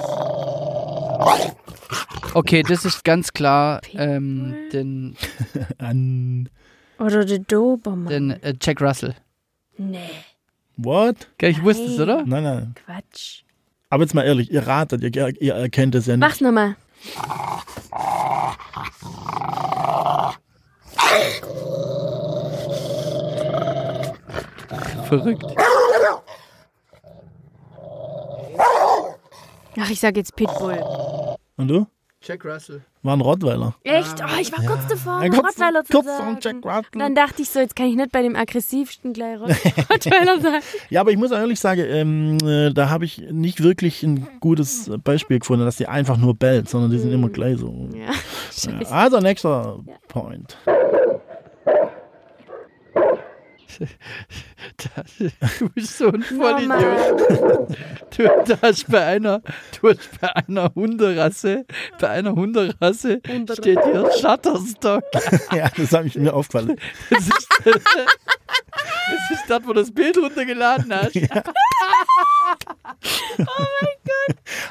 Okay, 2.34 2.64
das 2.64 2.86
ist 2.86 3.03
ganz 3.03 3.34
klar 3.34 3.82
ähm, 3.93 4.55
den, 4.74 5.16
An. 5.78 6.49
Oder 6.99 7.26
der 7.26 7.39
Dobermann. 7.39 8.07
den 8.07 8.32
äh, 8.32 8.53
Jack 8.62 8.82
Russell. 8.82 9.16
Nee, 9.78 10.10
What? 10.82 11.28
Gell, 11.38 11.51
ich 11.51 11.62
wusste 11.62 11.84
es, 11.86 11.99
oder? 11.99 12.24
Nein, 12.26 12.43
nein. 12.43 12.74
Quatsch. 12.86 13.43
Aber 13.92 14.04
jetzt 14.04 14.14
mal 14.14 14.24
ehrlich, 14.24 14.52
ihr 14.52 14.68
ratet, 14.68 15.04
ihr, 15.04 15.42
ihr 15.42 15.56
erkennt 15.56 15.96
es 15.96 16.06
ja 16.06 16.16
nicht. 16.16 16.20
Mach's 16.20 16.42
nochmal. 16.42 16.76
Verrückt. 25.08 25.44
Ach, 29.82 29.90
ich 29.90 30.00
sag 30.00 30.18
jetzt 30.18 30.36
Pitbull. 30.36 30.80
Und 31.56 31.68
du? 31.68 31.88
Jack 32.22 32.46
Russell. 32.46 32.84
War 33.02 33.16
ein 33.16 33.22
Rottweiler. 33.22 33.76
Echt? 33.84 34.22
Oh, 34.22 34.39
ich 34.41 34.52
war 34.52 34.66
kurz 34.66 34.86
davor, 34.88 35.14
Ja, 35.14 35.20
einen 35.20 35.34
kurz- 35.34 35.47
Rottweiler 35.47 35.84
zu 35.86 35.93
kurz 35.93 36.06
sagen. 36.06 36.38
Jack 36.41 36.56
Russell. 36.66 36.84
Dann 37.00 37.16
dachte 37.16 37.41
ich 37.41 37.50
so, 37.50 37.60
jetzt 37.60 37.74
kann 37.76 37.86
ich 37.88 37.95
nicht 37.95 38.12
bei 38.12 38.22
dem 38.22 38.36
aggressivsten 38.36 39.14
gleich 39.14 39.39
Rott- 39.39 39.50
Rottweiler 39.89 40.41
sagen. 40.41 40.64
Ja, 40.89 41.00
aber 41.02 41.12
ich 41.12 41.18
muss 41.18 41.32
ehrlich 41.32 41.60
sagen, 41.62 41.82
ähm, 41.88 42.38
äh, 42.45 42.74
da 42.74 42.89
habe 42.89 43.06
ich 43.06 43.20
nicht 43.32 43.64
wirklich 43.64 44.04
ein 44.04 44.28
gutes 44.41 44.91
Beispiel 45.04 45.39
gefunden, 45.39 45.64
dass 45.64 45.78
die 45.78 45.88
einfach 45.88 46.18
nur 46.18 46.36
bellt, 46.36 46.68
sondern 46.68 46.91
die 46.91 47.00
sind 47.00 47.14
immer 47.14 47.30
gleich 47.30 47.58
so. 47.58 47.88
Ja. 47.95 48.10
Also, 48.91 49.20
nächster 49.20 49.80
Point. 50.10 50.58
Du 55.59 55.70
bist 55.70 55.97
so 55.97 56.07
ein 56.07 56.22
Vollidiot. 56.24 57.78
Du, 58.17 58.61
hast 58.61 58.89
bei 58.91 59.05
einer, 59.05 59.41
du 59.80 59.89
hast 59.89 60.20
bei 60.20 60.36
einer 60.36 60.74
Hunderasse, 60.76 61.65
bei 61.99 62.09
einer 62.09 62.34
Hunderasse 62.34 63.22
steht 63.53 63.80
hier 63.84 64.09
Shutterstock. 64.20 65.03
ja, 65.55 65.70
das 65.76 65.91
habe 65.93 66.07
ich 66.07 66.15
mir 66.15 66.34
aufgefallen. 66.34 66.76
Das 67.09 67.20
ist, 67.22 67.47
das 67.65 67.76
ist 69.32 69.43
das, 69.47 69.61
wo 69.63 69.67
du 69.74 69.82
das 69.82 69.91
Bild 69.91 70.17
runtergeladen 70.17 70.93
hast. 70.93 71.15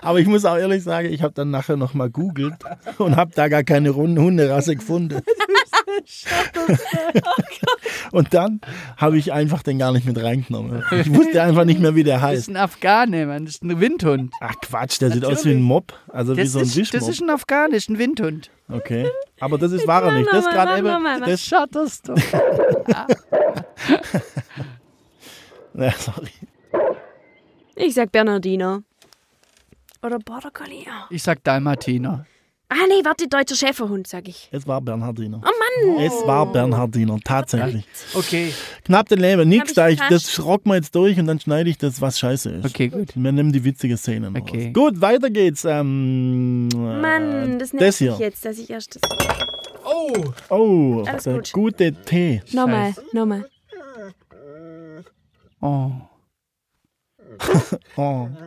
Aber 0.02 0.18
ich 0.20 0.26
muss 0.26 0.44
auch 0.44 0.56
ehrlich 0.56 0.82
sagen, 0.82 1.12
ich 1.12 1.22
habe 1.22 1.34
dann 1.34 1.50
nachher 1.50 1.76
nochmal 1.76 2.10
googelt 2.10 2.54
und 2.98 3.16
habe 3.16 3.32
da 3.34 3.48
gar 3.48 3.62
keine 3.64 3.90
Rund- 3.90 4.18
Hunderasse 4.18 4.76
gefunden. 4.76 5.22
Und 8.12 8.34
dann 8.34 8.60
habe 8.96 9.18
ich 9.18 9.32
einfach 9.32 9.62
den 9.62 9.78
gar 9.78 9.92
nicht 9.92 10.06
mit 10.06 10.22
reingenommen. 10.22 10.84
Ich 10.92 11.12
wusste 11.14 11.42
einfach 11.42 11.64
nicht 11.64 11.80
mehr, 11.80 11.94
wie 11.94 12.04
der 12.04 12.18
Das 12.20 12.32
ist 12.32 12.38
heißt. 12.38 12.48
ein 12.50 12.56
Afghane, 12.56 13.26
Mann. 13.26 13.44
Das 13.44 13.54
ist 13.56 13.62
ein 13.64 13.80
Windhund. 13.80 14.32
Ach 14.40 14.54
Quatsch, 14.62 15.00
der 15.00 15.10
sieht 15.10 15.24
aus 15.24 15.44
wie 15.44 15.50
ein 15.52 15.62
Mob, 15.62 15.92
also 16.08 16.36
wie 16.36 16.42
Das, 16.42 16.52
so 16.52 16.58
ein 16.60 16.64
ist, 16.66 16.94
das 16.94 17.08
ist 17.08 17.20
ein 17.20 17.30
afghanischen 17.30 17.98
Windhund. 17.98 18.50
Okay, 18.70 19.08
aber 19.40 19.56
das 19.58 19.72
ist 19.72 19.86
wahrer 19.86 20.12
nicht. 20.12 20.28
Das 20.32 20.44
Mach 20.44 20.52
gerade 20.52 20.78
eben, 20.78 21.20
das 21.24 21.44
Shutterstock. 21.44 22.18
Ja, 25.74 25.92
sorry. 25.92 26.28
Ich 27.76 27.94
sag 27.94 28.10
Bernardiner. 28.10 28.82
Oder 30.02 30.18
Border 30.18 30.50
Collie. 30.50 30.84
ja. 30.84 31.06
Ich 31.10 31.22
sag 31.22 31.44
Dalmatiner. 31.44 32.26
Ah, 32.70 32.84
nee, 32.86 33.02
warte, 33.02 33.26
deutscher 33.28 33.54
Schäferhund, 33.56 34.06
sag 34.06 34.28
ich. 34.28 34.50
Es 34.52 34.66
war 34.66 34.82
Bernhardiner. 34.82 35.40
Oh 35.42 35.94
Mann. 35.94 36.04
Es 36.04 36.12
war 36.26 36.44
Bernhardiner, 36.52 37.18
tatsächlich. 37.24 37.86
Okay, 38.12 38.52
Knapp 38.84 39.08
den 39.08 39.20
Leben, 39.20 39.48
nix 39.48 39.70
ich 39.70 39.74
da. 39.74 39.88
Ich, 39.88 39.98
das 40.10 40.38
rocken 40.44 40.70
wir 40.70 40.76
jetzt 40.76 40.94
durch 40.94 41.18
und 41.18 41.26
dann 41.26 41.40
schneide 41.40 41.70
ich 41.70 41.78
das, 41.78 42.02
was 42.02 42.18
scheiße 42.18 42.50
ist. 42.50 42.66
okay, 42.66 42.88
gut. 42.88 43.12
Wir 43.14 43.32
nehmen 43.32 43.52
die 43.52 43.64
witzige 43.64 43.96
Szene 43.96 44.30
noch 44.30 44.42
Okay. 44.42 44.66
raus. 44.66 44.74
Gut, 44.74 45.00
weiter 45.00 45.30
geht's. 45.30 45.64
Ähm, 45.64 46.68
Mann, 46.68 47.58
das 47.58 47.70
das 47.70 47.80
nervt 47.80 47.98
hier. 47.98 48.10
mich 48.12 48.20
jetzt, 48.20 48.44
dass 48.44 48.58
ich 48.58 48.68
erst 48.68 48.96
das... 48.96 49.02
Oh! 49.86 50.24
Oh, 50.50 51.04
Alles 51.06 51.24
der 51.24 51.34
gut. 51.36 51.52
gute 51.54 51.92
Tee. 52.04 52.42
Nochmal, 52.52 52.94
nochmal. 53.12 53.48
Oh. 55.62 55.90
Oh. 57.96 58.28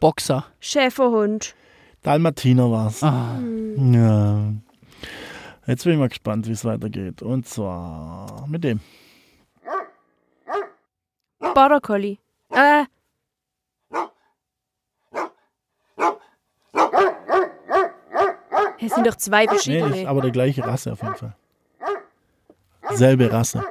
Boxer. 0.00 0.44
Schäferhund. 0.60 1.54
Dalmatiner 2.02 2.70
war's. 2.70 3.02
Ah. 3.02 3.38
Ja. 3.76 4.52
Jetzt 5.66 5.84
bin 5.84 5.92
ich 5.94 5.98
mal 5.98 6.08
gespannt, 6.08 6.46
wie 6.46 6.52
es 6.52 6.64
weitergeht. 6.64 7.20
Und 7.22 7.46
zwar 7.48 8.46
mit 8.48 8.64
dem. 8.64 8.80
Border 11.54 11.80
Collie. 11.80 12.18
Äh, 12.50 12.84
es 18.80 18.94
sind 18.94 19.06
doch 19.06 19.16
zwei 19.16 19.42
Nee, 19.42 19.48
verschiedene. 19.48 20.00
ist 20.02 20.06
aber 20.06 20.22
die 20.22 20.32
gleiche 20.32 20.64
Rasse 20.64 20.92
auf 20.92 21.02
jeden 21.02 21.14
Fall. 21.16 21.34
Selbe 22.92 23.30
Rasse. 23.30 23.64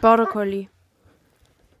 Border 0.00 0.26
Collie. 0.26 0.68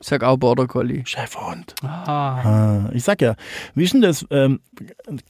Ich 0.00 0.06
sag 0.06 0.22
auch 0.22 0.36
Border 0.36 0.66
Collie. 0.68 1.02
Schäferhund. 1.06 1.74
Ah. 1.82 2.84
Ah, 2.86 2.90
ich 2.92 3.02
sag 3.02 3.20
ja, 3.20 3.34
wie 3.74 3.82
ist 3.82 3.94
denn 3.94 4.00
das? 4.02 4.24
Ähm, 4.30 4.60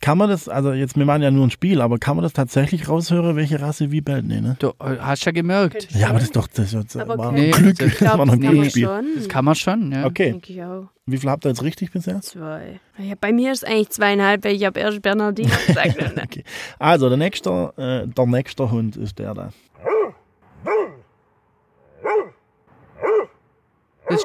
kann 0.00 0.18
man 0.18 0.28
das, 0.28 0.46
also 0.48 0.72
jetzt, 0.72 0.94
wir 0.96 1.06
machen 1.06 1.22
ja 1.22 1.30
nur 1.30 1.46
ein 1.46 1.50
Spiel, 1.50 1.80
aber 1.80 1.98
kann 1.98 2.16
man 2.16 2.22
das 2.22 2.34
tatsächlich 2.34 2.86
raushören, 2.86 3.34
welche 3.34 3.60
Rasse 3.62 3.90
wie 3.90 4.02
bellt? 4.02 4.26
Nee, 4.26 4.42
ne? 4.42 4.56
Du 4.58 4.68
äh, 4.80 4.98
hast 5.00 5.24
ja 5.24 5.32
gemerkt. 5.32 5.88
Ja, 5.92 6.08
aber 6.08 6.14
das 6.18 6.24
ist 6.24 6.36
doch 6.36 6.46
das, 6.48 6.66
ist 6.66 6.72
jetzt- 6.74 6.96
Aber 6.98 7.16
war 7.16 7.28
okay. 7.32 7.46
ein 7.46 7.50
Glück. 7.52 7.80
Nee, 7.80 7.86
Ich 7.86 7.94
glaube, 7.96 8.18
war 8.18 8.26
das 8.26 8.26
noch 8.26 8.32
ein 8.34 8.40
kann 8.40 8.46
man 8.48 8.54
Glücksspiel. 8.60 8.84
schon. 8.86 9.06
Das 9.16 9.28
kann 9.28 9.44
man 9.46 9.54
schon, 9.54 9.92
ja. 9.92 10.04
Okay, 10.04 10.30
Denke 10.32 10.52
ich 10.52 10.62
auch. 10.62 10.84
wie 11.06 11.16
viel 11.16 11.30
habt 11.30 11.46
ihr 11.46 11.48
jetzt 11.48 11.62
richtig 11.62 11.90
bisher? 11.92 12.20
Zwei. 12.20 12.78
Ja, 12.98 13.14
bei 13.18 13.32
mir 13.32 13.52
ist 13.52 13.62
es 13.62 13.68
eigentlich 13.68 13.88
zweieinhalb, 13.90 14.44
weil 14.44 14.54
ich 14.54 14.64
habe 14.66 14.78
erst 14.80 15.00
Bernardino 15.00 15.48
gesagt. 15.66 15.96
Okay. 16.22 16.44
Also, 16.78 17.08
der 17.08 17.16
nächste, 17.16 17.72
äh, 17.78 18.06
der 18.06 18.26
nächste 18.26 18.70
Hund 18.70 18.96
ist 18.98 19.18
der 19.18 19.32
da. 19.32 19.48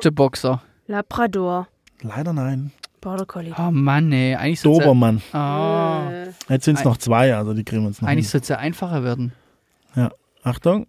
Der 0.03 0.11
Boxer. 0.11 0.61
Labrador. 0.87 1.67
Leider 2.01 2.33
nein. 2.33 2.71
Border 2.99 3.25
Collie. 3.25 3.53
Oh 3.57 3.71
Mann, 3.71 4.11
ey. 4.11 4.35
Eigentlich 4.35 4.61
Dobermann. 4.61 5.21
Ah. 5.33 6.09
Äh, 6.11 6.33
Jetzt 6.49 6.65
sind 6.65 6.77
es 6.79 6.85
noch 6.85 6.97
zwei, 6.97 7.35
also 7.35 7.53
die 7.53 7.63
kriegen 7.63 7.83
wir 7.83 7.87
uns 7.87 8.01
noch. 8.01 8.07
Eigentlich 8.07 8.25
hin. 8.25 8.31
soll 8.31 8.41
es 8.41 8.47
ja 8.49 8.57
einfacher 8.57 9.03
werden. 9.03 9.33
Achtung. 10.43 10.87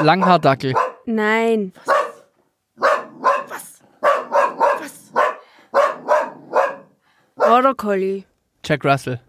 Langhaardackel. 0.00 0.74
nein. 1.06 1.72
Border 7.36 7.74
Collie. 7.74 8.24
Jack 8.64 8.84
Russell. 8.84 9.20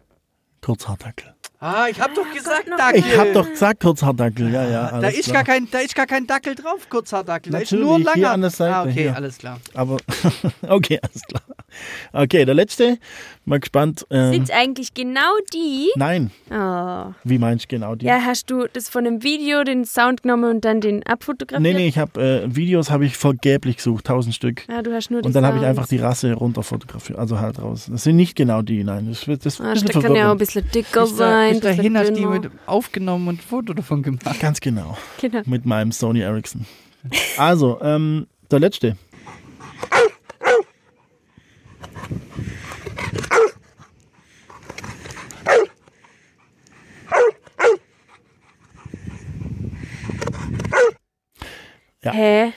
Kurzhaardackel. 0.62 1.34
Ah, 1.62 1.88
ich 1.90 2.00
hab 2.00 2.16
doch 2.16 2.32
gesagt 2.34 2.70
Ich 2.94 3.18
hab 3.18 3.34
doch 3.34 3.50
gesagt 3.50 3.82
Kurzhaardackel, 3.82 4.50
ja, 4.50 4.64
ja. 4.64 5.02
Da 5.02 5.10
ist, 5.10 5.26
klar. 5.26 5.44
gar 5.44 5.56
kein, 5.56 5.70
da 5.70 5.80
ist 5.80 5.94
gar 5.94 6.08
kein 6.08 6.26
Dackel 6.26 6.56
drauf, 6.56 6.88
Kurzhaardackel. 6.90 7.52
Da 7.52 7.58
ist 7.58 7.72
Natürlich, 7.74 7.86
nur 7.86 7.96
ein 7.96 8.14
hier 8.14 8.24
langer. 8.24 8.32
an 8.32 8.42
der 8.42 8.50
Seite, 8.50 8.76
ah, 8.76 8.84
okay, 8.84 8.92
hier. 8.94 9.16
alles 9.16 9.38
klar. 9.38 9.60
Aber, 9.74 9.98
okay, 10.70 11.00
alles 11.04 11.22
klar. 11.24 11.42
Okay, 12.14 12.46
der 12.46 12.56
letzte. 12.56 12.98
Mal 13.50 13.60
gespannt. 13.60 14.06
Ähm, 14.12 14.32
Sind 14.32 14.52
eigentlich 14.52 14.94
genau 14.94 15.32
die? 15.54 15.90
nein, 15.96 16.30
Oh. 16.52 17.14
wie 17.24 17.40
meinst 17.40 17.66
du 17.66 17.76
genau 17.76 17.96
die? 17.96 18.06
Ja, 18.06 18.20
hast 18.24 18.52
du 18.52 18.68
das 18.72 18.90
von 18.90 19.04
dem 19.06 19.24
Video, 19.24 19.64
den 19.64 19.86
Sound 19.86 20.22
genommen 20.22 20.52
und 20.52 20.66
dann 20.66 20.82
den 20.82 21.02
abfotografiert? 21.08 21.62
nee, 21.64 21.74
nee, 21.74 21.88
ich 21.88 21.98
habe 21.98 22.22
äh, 22.46 22.56
Videos 22.56 22.92
habe 22.92 23.06
ich 23.06 23.18
vergeblich 23.18 23.78
gesucht, 23.78 24.06
tausend 24.06 24.36
Stück. 24.36 24.66
Ah, 24.68 24.84
du 24.84 24.94
hast 24.94 25.10
nur 25.10 25.24
die 25.24 25.26
Und 25.28 25.34
dann 25.36 25.46
habe 25.48 25.58
ich 25.58 25.66
einfach 25.66 25.88
die 25.88 25.98
Rasse 25.98 26.32
runter 26.34 26.62
fotografiert, 26.62 27.18
also 27.18 27.40
halt 27.40 27.60
raus. 27.60 27.88
Das 27.92 28.04
sind 28.04 28.18
nicht 28.18 28.36
genau 28.36 28.62
die, 28.62 28.84
nein. 28.84 29.08
Das, 29.10 29.28
wird- 29.28 29.44
das 29.48 29.60
Ah, 29.60 29.74
bisschen 29.74 29.88
das 29.88 30.04
kann 30.04 30.14
ja 30.16 30.28
auch 30.28 30.34
ein 30.34 30.38
bisschen 30.38 30.70
dicker 30.70 31.02
Bis, 31.02 31.12
da, 31.16 31.18
sein. 31.18 31.52
bis 31.54 31.60
dahin 31.62 31.98
hast 31.98 32.10
du 32.10 32.14
die 32.14 32.26
mit 32.28 32.52
aufgenommen 32.68 33.28
und 33.30 33.36
ein 33.40 33.42
Foto 33.42 33.74
davon 33.74 34.04
gemacht. 34.04 34.40
Ganz 34.40 34.60
genau, 34.62 34.96
Genau. 35.20 35.42
mit 35.46 35.66
meinem 35.66 35.92
Sony 35.92 36.20
Ericsson. 36.22 36.68
Also, 37.38 37.80
ähm, 37.82 38.28
der 38.52 38.60
letzte. 38.60 38.96
Ja. 52.04 52.14
Hä? 52.14 52.54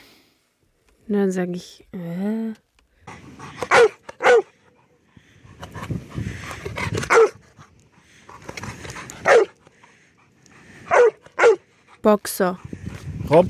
Und 1.07 1.15
dann 1.15 1.22
sage 1.33 1.53
ich, 1.53 1.85
äh. 1.91 2.53
Boxer. 12.01 12.59
Rob, 13.29 13.47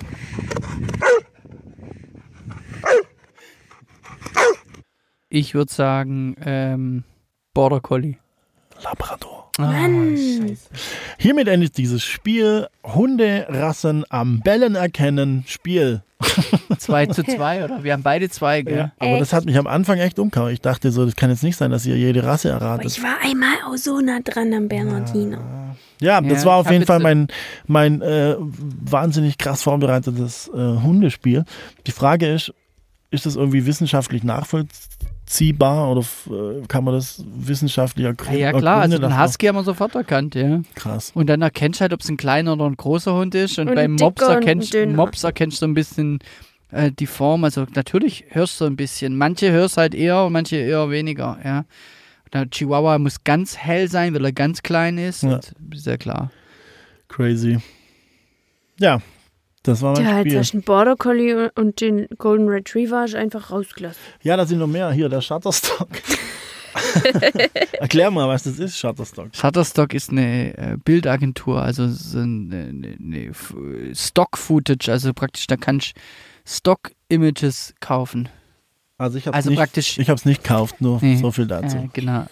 Ich 5.35 5.55
würde 5.55 5.73
sagen, 5.73 6.35
ähm, 6.45 7.03
Border 7.55 7.79
Collie. 7.79 8.17
Labrador. 8.83 9.49
Ah, 9.57 9.71
scheiße. 9.71 10.69
Hiermit 11.17 11.47
endet 11.47 11.75
dieses 11.77 12.03
Spiel 12.03 12.67
Hunderassen 12.83 14.05
am 14.09 14.41
Bellen 14.41 14.75
erkennen 14.75 15.43
Spiel. 15.47 16.03
2 16.77 17.05
zu 17.07 17.23
2, 17.23 17.65
oder? 17.65 17.83
Wir 17.83 17.93
haben 17.93 18.03
beide 18.03 18.29
zwei, 18.29 18.61
gell? 18.61 18.91
Aber 18.99 19.17
das 19.19 19.33
hat 19.33 19.45
mich 19.45 19.57
am 19.57 19.67
Anfang 19.67 19.97
echt 19.99 20.19
umgehauen. 20.19 20.51
Ich 20.53 20.61
dachte 20.61 20.91
so, 20.91 21.05
das 21.05 21.15
kann 21.15 21.29
jetzt 21.29 21.43
nicht 21.43 21.55
sein, 21.57 21.71
dass 21.71 21.85
ihr 21.85 21.97
jede 21.97 22.23
Rasse 22.23 22.53
Aber 22.53 22.65
erratet. 22.65 22.85
ich 22.91 23.01
war 23.03 23.15
einmal 23.23 23.55
auch 23.67 23.77
so 23.77 23.99
nah 23.99 24.19
dran 24.23 24.53
am 24.53 24.67
Bernardino. 24.67 25.37
Ja, 25.99 26.19
das 26.21 26.41
Ja, 26.43 26.45
war 26.49 26.57
auf 26.57 26.69
jeden 26.71 26.85
Fall 26.85 26.99
mein, 26.99 27.27
mein 27.67 28.01
äh, 28.01 28.35
wahnsinnig 28.39 29.37
krass 29.37 29.63
vorbereitetes 29.63 30.49
äh, 30.53 30.57
Hundespiel. 30.57 31.45
Die 31.87 31.91
Frage 31.91 32.27
ist, 32.33 32.53
ist 33.11 33.25
das 33.25 33.35
irgendwie 33.35 33.65
wissenschaftlich 33.65 34.23
nachvollziehbar 34.23 35.91
oder 35.91 36.01
äh, 36.01 36.65
kann 36.67 36.83
man 36.83 36.95
das 36.95 37.23
wissenschaftlich 37.35 38.03
Ja, 38.03 38.09
ergründen? 38.09 38.39
ja 38.39 38.51
klar, 38.53 38.81
also 38.81 38.97
den 38.97 39.19
Husky 39.21 39.45
haben 39.47 39.55
wir 39.55 39.63
sofort 39.63 39.95
erkannt, 39.95 40.35
ja. 40.35 40.61
Krass. 40.75 41.11
Und 41.13 41.27
dann 41.27 41.41
erkennst 41.41 41.79
du 41.79 41.81
halt, 41.83 41.93
ob 41.93 42.01
es 42.01 42.09
ein 42.09 42.17
kleiner 42.17 42.53
oder 42.53 42.65
ein 42.65 42.75
großer 42.75 43.13
Hund 43.13 43.35
ist. 43.35 43.57
Und, 43.59 43.69
Und 43.69 43.75
beim 43.75 43.93
Mops 43.95 44.21
erkennst. 44.21 44.75
Mops 44.87 45.23
erkennst 45.23 45.57
du 45.57 45.59
so 45.59 45.65
ein 45.67 45.73
bisschen 45.73 46.19
äh, 46.73 46.91
die 46.91 47.07
Form. 47.07 47.43
Also 47.43 47.65
natürlich 47.75 48.25
hörst 48.29 48.59
du 48.61 48.65
ein 48.65 48.75
bisschen. 48.75 49.17
Manche 49.17 49.51
hörst 49.51 49.77
halt 49.77 49.95
eher 49.95 50.23
und 50.25 50.33
manche 50.33 50.57
eher 50.57 50.89
weniger, 50.89 51.39
ja. 51.43 51.65
Der 52.33 52.49
Chihuahua 52.49 52.97
muss 52.97 53.23
ganz 53.23 53.55
hell 53.57 53.87
sein, 53.89 54.13
weil 54.15 54.25
er 54.25 54.31
ganz 54.31 54.63
klein 54.63 54.97
ist. 54.97 55.21
Ja. 55.23 55.35
Und 55.35 55.53
sehr 55.75 55.97
klar. 55.99 56.31
Crazy. 57.07 57.59
Ja, 58.79 59.01
das 59.61 59.83
war 59.83 59.93
mein 59.93 60.03
Ja, 60.03 60.17
jetzt 60.17 60.21
Spiel. 60.21 60.33
du 60.33 60.51
den 60.51 60.61
Border 60.63 60.95
Collie 60.95 61.51
und 61.55 61.79
den 61.79 62.07
Golden 62.17 62.49
Retriever 62.49 63.05
du 63.05 63.19
einfach 63.19 63.51
rausgelassen. 63.51 64.01
Ja, 64.23 64.35
da 64.35 64.47
sind 64.47 64.57
noch 64.57 64.67
mehr. 64.67 64.91
Hier, 64.91 65.09
der 65.09 65.21
Shutterstock. 65.21 65.89
Erklär 67.79 68.09
mal, 68.11 68.27
was 68.27 68.43
das 68.43 68.57
ist, 68.59 68.77
Shutterstock. 68.79 69.29
Shutterstock 69.35 69.93
ist 69.93 70.09
eine 70.09 70.57
äh, 70.57 70.77
Bildagentur, 70.83 71.61
also 71.61 71.87
so 71.87 72.19
eine, 72.19 72.67
eine, 72.69 72.95
eine 72.99 73.25
F- 73.27 73.53
Stock-Footage, 73.93 74.91
also 74.91 75.13
praktisch, 75.13 75.45
da 75.47 75.55
kannst 75.55 75.93
du 75.95 75.99
Stock-Images 76.45 77.73
kaufen. 77.79 78.29
Also 78.97 79.17
ich 79.17 79.27
habe 79.27 79.35
Also 79.35 79.49
nicht, 79.49 79.57
praktisch- 79.59 79.97
ich 79.97 80.09
hab's 80.09 80.25
nicht 80.25 80.43
gekauft, 80.43 80.79
nur 80.81 80.99
Nee. 81.01 81.17
so 81.17 81.31
viel 81.31 81.47
dazu. 81.47 81.77
Ja, 81.77 81.83
genau. 81.93 82.25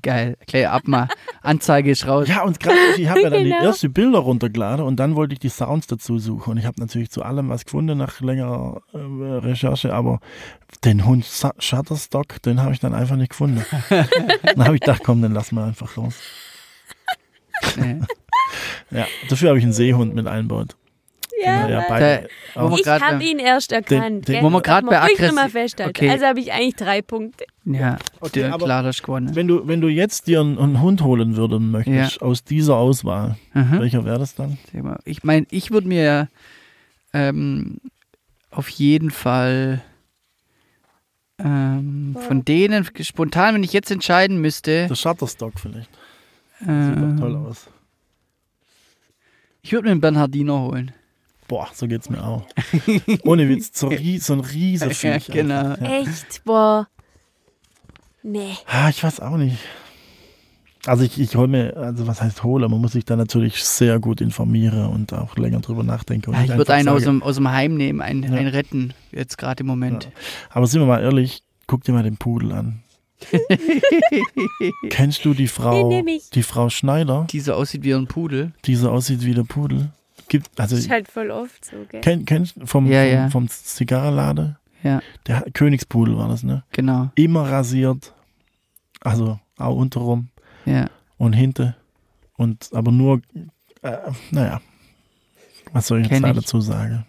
Geil. 0.00 0.38
Klär 0.46 0.72
ab 0.72 0.88
mal. 0.88 1.08
Anzeige 1.42 1.90
ist 1.90 2.06
raus. 2.06 2.26
Ja, 2.26 2.42
und 2.44 2.58
gerade 2.58 2.78
ich 2.96 3.06
habe 3.08 3.20
ja 3.20 3.28
dann 3.28 3.44
Genau. 3.44 3.58
die 3.60 3.66
ersten 3.66 3.92
Bilder 3.92 4.20
runtergeladen 4.20 4.82
und 4.82 4.96
dann 4.96 5.14
wollte 5.14 5.34
ich 5.34 5.40
die 5.40 5.50
Sounds 5.50 5.86
dazu 5.86 6.18
suchen. 6.18 6.52
Und 6.52 6.56
ich 6.56 6.64
habe 6.64 6.80
natürlich 6.80 7.10
zu 7.10 7.22
allem 7.22 7.50
was 7.50 7.66
gefunden 7.66 7.98
nach 7.98 8.18
längerer 8.22 8.80
äh, 8.94 8.96
Recherche, 8.98 9.92
aber 9.92 10.20
den 10.84 11.04
Hund 11.04 11.26
Sa 11.26 11.52
Shutterstock, 11.58 12.40
den 12.40 12.62
habe 12.62 12.72
ich 12.72 12.80
dann 12.80 12.94
einfach 12.94 13.16
nicht 13.16 13.30
gefunden. 13.30 13.62
dann 13.90 14.64
habe 14.64 14.76
ich 14.76 14.80
gedacht, 14.80 15.02
komm, 15.04 15.20
dann 15.20 15.34
lass 15.34 15.52
mal 15.52 15.66
einfach 15.68 15.94
los. 15.96 16.14
Nee. 17.76 18.00
Ja, 18.90 19.06
dafür 19.28 19.50
habe 19.50 19.58
ich 19.58 19.64
einen 19.64 19.74
Seehund 19.74 20.14
mit 20.14 20.26
einbaut. 20.26 20.76
Ja, 21.42 21.68
ja, 21.68 21.76
Mann. 21.80 21.84
beide. 21.88 22.28
Da- 22.54 22.76
ich 22.76 22.86
habe 23.02 23.24
ihn 23.24 23.38
erst 23.38 23.72
erkannt. 23.72 24.28
den- 24.28 24.34
gell? 24.34 24.42
wo 24.42 24.50
wir 24.50 24.60
darf 24.60 24.84
bei 24.84 25.00
aggressiv-. 25.00 25.86
Okay. 25.88 26.10
Also 26.10 26.26
habe 26.26 26.40
ich 26.40 26.52
eigentlich 26.52 26.76
drei 26.76 27.02
Punkte. 27.02 27.44
Ja, 27.64 27.98
Okay, 28.20 28.42
der, 28.42 28.52
klar, 28.58 28.82
das 28.82 28.96
ist 28.96 29.02
gewonnen. 29.02 29.34
Wenn 29.34 29.48
du, 29.48 29.66
wenn 29.66 29.80
du 29.80 29.88
jetzt 29.88 30.26
dir 30.28 30.40
einen, 30.40 30.58
einen 30.58 30.80
Hund 30.80 31.02
holen 31.02 31.36
würden 31.36 31.70
möchtest, 31.70 32.22
aus 32.22 32.44
dieser 32.44 32.76
Auswahl, 32.76 33.36
Mhm. 33.52 33.80
welcher 33.80 34.04
wäre 34.04 34.18
das 34.18 34.34
dann? 34.34 34.58
Ich 35.04 35.24
meine, 35.24 35.46
ich 35.50 35.70
würde 35.70 35.88
mir 35.88 36.28
ähm, 37.12 37.78
auf 38.50 38.68
jeden 38.68 39.10
Fall 39.10 39.82
ähm, 41.38 42.16
von 42.28 42.44
denen 42.44 42.88
spontan, 43.00 43.54
wenn 43.56 43.62
ich 43.64 43.72
jetzt 43.72 43.90
entscheiden 43.90 44.40
müsste, 44.40 44.86
Der 44.88 44.94
Shutterstock 44.94 45.58
vielleicht. 45.58 45.90
Sieht 46.60 46.68
doch 46.68 47.16
toll 47.18 47.36
aus. 47.36 47.66
ich 49.62 49.72
würde 49.72 49.86
mir 49.86 49.92
einen 49.92 50.00
Bernhardiner 50.00 50.60
holen. 50.60 50.92
Boah, 51.48 51.68
so 51.74 51.86
geht's 51.86 52.08
mir 52.08 52.24
auch. 52.24 52.46
Ohne 53.24 53.48
Witz, 53.48 53.78
so, 53.78 53.90
so 54.18 54.32
ein 54.32 54.40
riesiger 54.40 54.90
Ja, 55.12 55.18
Viech. 55.20 55.26
genau. 55.28 55.54
einfach. 55.72 55.80
Ja. 55.82 56.00
Echt? 56.00 56.44
Boah. 56.44 56.88
Nee. 58.22 58.54
Ah, 58.66 58.88
ich 58.88 59.02
weiß 59.04 59.20
auch 59.20 59.36
nicht. 59.36 59.58
Also 60.86 61.02
ich, 61.04 61.18
ich 61.18 61.34
hole 61.36 61.48
mir, 61.48 61.76
also 61.76 62.06
was 62.06 62.20
heißt 62.20 62.42
hole, 62.42 62.68
man 62.68 62.78
muss 62.80 62.92
sich 62.92 63.04
da 63.06 63.16
natürlich 63.16 63.62
sehr 63.64 63.98
gut 64.00 64.20
informieren 64.20 64.86
und 64.86 65.12
auch 65.14 65.36
länger 65.36 65.60
drüber 65.60 65.82
nachdenken. 65.82 66.30
und 66.30 66.36
Ja, 66.36 66.42
ich 66.44 66.56
würde 66.56 66.74
einen 66.74 66.88
aus 66.88 67.02
sagen- 67.04 67.20
dem, 67.20 67.22
aus 67.22 67.36
dem 67.36 67.50
Heim 67.50 67.74
nehmen, 67.76 68.00
einen, 68.02 68.22
Ja. 68.22 68.32
einen 68.38 68.48
retten, 68.48 68.92
jetzt 69.10 69.38
gerade 69.38 69.60
im 69.62 69.66
Moment. 69.66 70.10
Aber 70.50 70.66
sind 70.66 70.80
wir 70.82 70.86
mal 70.86 71.02
ehrlich, 71.02 71.42
guck 71.66 71.84
dir 71.84 71.92
mal 71.92 72.02
den 72.02 72.16
Pudel 72.18 72.52
an. 72.52 72.80
Kennst 74.90 75.24
du 75.24 75.34
die 75.34 75.48
Frau, 75.48 75.90
die 76.34 76.42
Frau 76.42 76.68
Schneider, 76.68 77.26
Die 77.30 77.40
so 77.40 77.54
aussieht 77.54 77.82
wie 77.82 77.94
ein 77.94 78.06
Pudel. 78.06 78.52
die 78.66 78.74
so 78.76 78.90
aussieht 78.90 79.24
wie 79.24 79.34
der 79.34 79.44
Pudel? 79.44 79.90
Gibt, 80.28 80.58
also 80.58 80.76
Ist 80.76 80.90
halt 80.90 81.08
voll 81.08 81.30
oft 81.30 81.64
so, 81.64 81.76
gell? 81.88 82.00
kenn, 82.00 82.24
kennst 82.24 82.56
du 82.56 82.66
vom, 82.66 82.86
Ja, 82.86 83.02
vom, 83.02 83.12
ja. 83.12 83.30
vom 83.30 83.48
Zigarrenladen? 83.48 84.56
Ja, 84.82 85.00
Der 85.26 85.42
Königspudel 85.52 86.16
war 86.16 86.28
das, 86.28 86.42
ne? 86.42 86.62
genau. 86.72 87.10
Immer 87.14 87.50
rasiert, 87.50 88.12
also 89.00 89.38
auch 89.56 89.76
unterrum 89.76 90.28
Ja. 90.66 90.88
und 91.18 91.32
hinten 91.32 91.74
und 92.36 92.68
aber 92.72 92.90
nur, 92.92 93.22
äh, 93.82 93.96
naja, 94.30 94.60
was 95.72 95.86
soll 95.86 96.00
ich 96.02 96.08
Kenn 96.08 96.16
jetzt 96.22 96.24
da 96.24 96.30
ich. 96.30 96.36
dazu 96.44 96.60
sagen? 96.60 97.06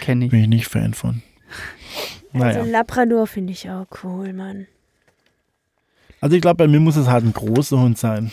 Kenne 0.00 0.24
ich. 0.26 0.30
Bin 0.30 0.40
ich 0.40 0.48
nicht 0.48 0.68
Fan 0.68 0.94
von. 0.94 1.22
Naja. 2.32 2.60
Also 2.60 2.70
Labrador 2.70 3.26
finde 3.26 3.52
ich 3.52 3.68
auch 3.70 3.86
cool, 4.02 4.32
Mann. 4.32 4.66
Also 6.20 6.34
ich 6.36 6.42
glaube, 6.42 6.56
bei 6.56 6.66
mir 6.68 6.80
muss 6.80 6.96
es 6.96 7.06
halt 7.08 7.24
ein 7.24 7.32
großer 7.32 7.78
Hund 7.78 7.98
sein, 7.98 8.30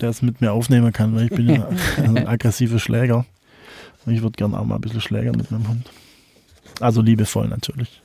der 0.00 0.10
es 0.10 0.22
mit 0.22 0.40
mir 0.40 0.52
aufnehmen 0.52 0.92
kann, 0.92 1.14
weil 1.14 1.24
ich 1.24 1.30
bin 1.30 1.48
ja 1.48 1.68
ein 1.96 2.26
aggressiver 2.26 2.78
Schläger. 2.78 3.24
Und 4.04 4.14
ich 4.14 4.22
würde 4.22 4.36
gerne 4.36 4.58
auch 4.58 4.64
mal 4.64 4.76
ein 4.76 4.80
bisschen 4.80 5.00
schlägern 5.00 5.36
mit 5.36 5.50
meinem 5.50 5.68
Hund. 5.68 5.90
Also 6.80 7.02
liebevoll 7.02 7.48
natürlich. 7.48 8.00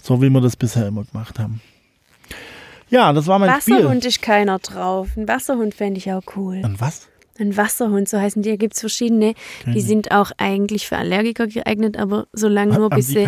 So 0.00 0.22
wie 0.22 0.30
wir 0.30 0.40
das 0.40 0.56
bisher 0.56 0.86
immer 0.86 1.04
gemacht 1.04 1.38
haben. 1.38 1.60
Ja, 2.90 3.12
das 3.12 3.26
war 3.26 3.38
mein 3.38 3.50
Wasserhund 3.50 4.04
ist 4.04 4.20
keiner 4.20 4.58
drauf. 4.58 5.16
Ein 5.16 5.28
Wasserhund 5.28 5.74
fände 5.74 5.98
ich 5.98 6.12
auch 6.12 6.22
cool. 6.36 6.56
Spiel. 6.56 6.64
Und 6.64 6.80
was? 6.80 7.08
Ein 7.38 7.56
Wasserhund, 7.56 8.08
so 8.08 8.18
heißen 8.18 8.42
die. 8.42 8.50
Da 8.50 8.56
gibt 8.56 8.74
es 8.74 8.80
verschiedene. 8.80 9.34
Kenn 9.62 9.74
Die 9.74 9.80
sind 9.80 10.10
auch 10.10 10.32
eigentlich 10.36 10.88
für 10.88 10.96
Allergiker 10.96 11.46
geeignet, 11.46 11.96
aber 11.96 12.26
solange 12.32 12.74
nur 12.74 12.90
Haben 12.90 12.96
bis 12.96 13.08
sie, 13.08 13.26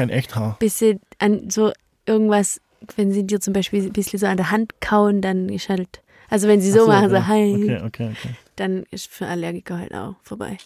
bis 0.58 0.78
sie 0.78 0.98
an 1.18 1.48
so 1.48 1.72
irgendwas, 2.06 2.60
wenn 2.96 3.12
sie 3.12 3.24
dir 3.24 3.40
zum 3.40 3.52
Beispiel 3.52 3.84
ein 3.84 3.92
bisschen 3.92 4.18
so 4.18 4.26
an 4.26 4.36
der 4.36 4.50
Hand 4.50 4.80
kauen, 4.80 5.20
dann 5.20 5.48
ist 5.48 5.68
halt, 5.68 6.02
also 6.32 6.48
wenn 6.48 6.60
sie 6.60 6.70
so, 6.72 6.84
Ach 6.84 6.88
machen, 6.88 7.10
so, 7.10 7.16
ja. 7.16 7.26
hi, 7.26 7.54
Okay, 7.54 7.80
okay, 7.84 8.08
okay. 8.12 8.34
dann 8.56 8.84
ist 8.90 9.08
für 9.08 9.26
Allergiker 9.26 9.78
halt 9.78 9.94
auch 9.94 10.14
vorbei. 10.22 10.56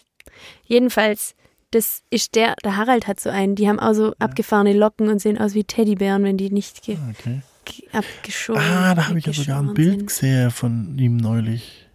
Jedenfalls, 0.65 1.35
das 1.71 2.03
ist 2.09 2.35
der, 2.35 2.55
der 2.63 2.77
Harald 2.77 3.07
hat 3.07 3.19
so 3.19 3.29
einen, 3.29 3.55
die 3.55 3.67
haben 3.67 3.79
auch 3.79 3.93
so 3.93 4.13
abgefahrene 4.19 4.73
Locken 4.73 5.09
und 5.09 5.19
sehen 5.19 5.37
aus 5.37 5.53
wie 5.53 5.63
Teddybären, 5.63 6.23
wenn 6.23 6.37
die 6.37 6.49
nicht 6.49 6.83
ge 6.83 6.95
Ah, 6.97 7.09
okay. 7.11 7.41
ge 7.65 7.83
abgeschoren 7.91 8.61
Ah, 8.61 8.95
da 8.95 9.07
habe 9.09 9.19
ich 9.19 9.25
ja 9.25 9.33
sogar 9.33 9.59
ein 9.59 9.73
Bild 9.73 9.97
sind. 9.97 10.07
gesehen 10.07 10.51
von 10.51 10.97
ihm 10.97 11.17
neulich. 11.17 11.87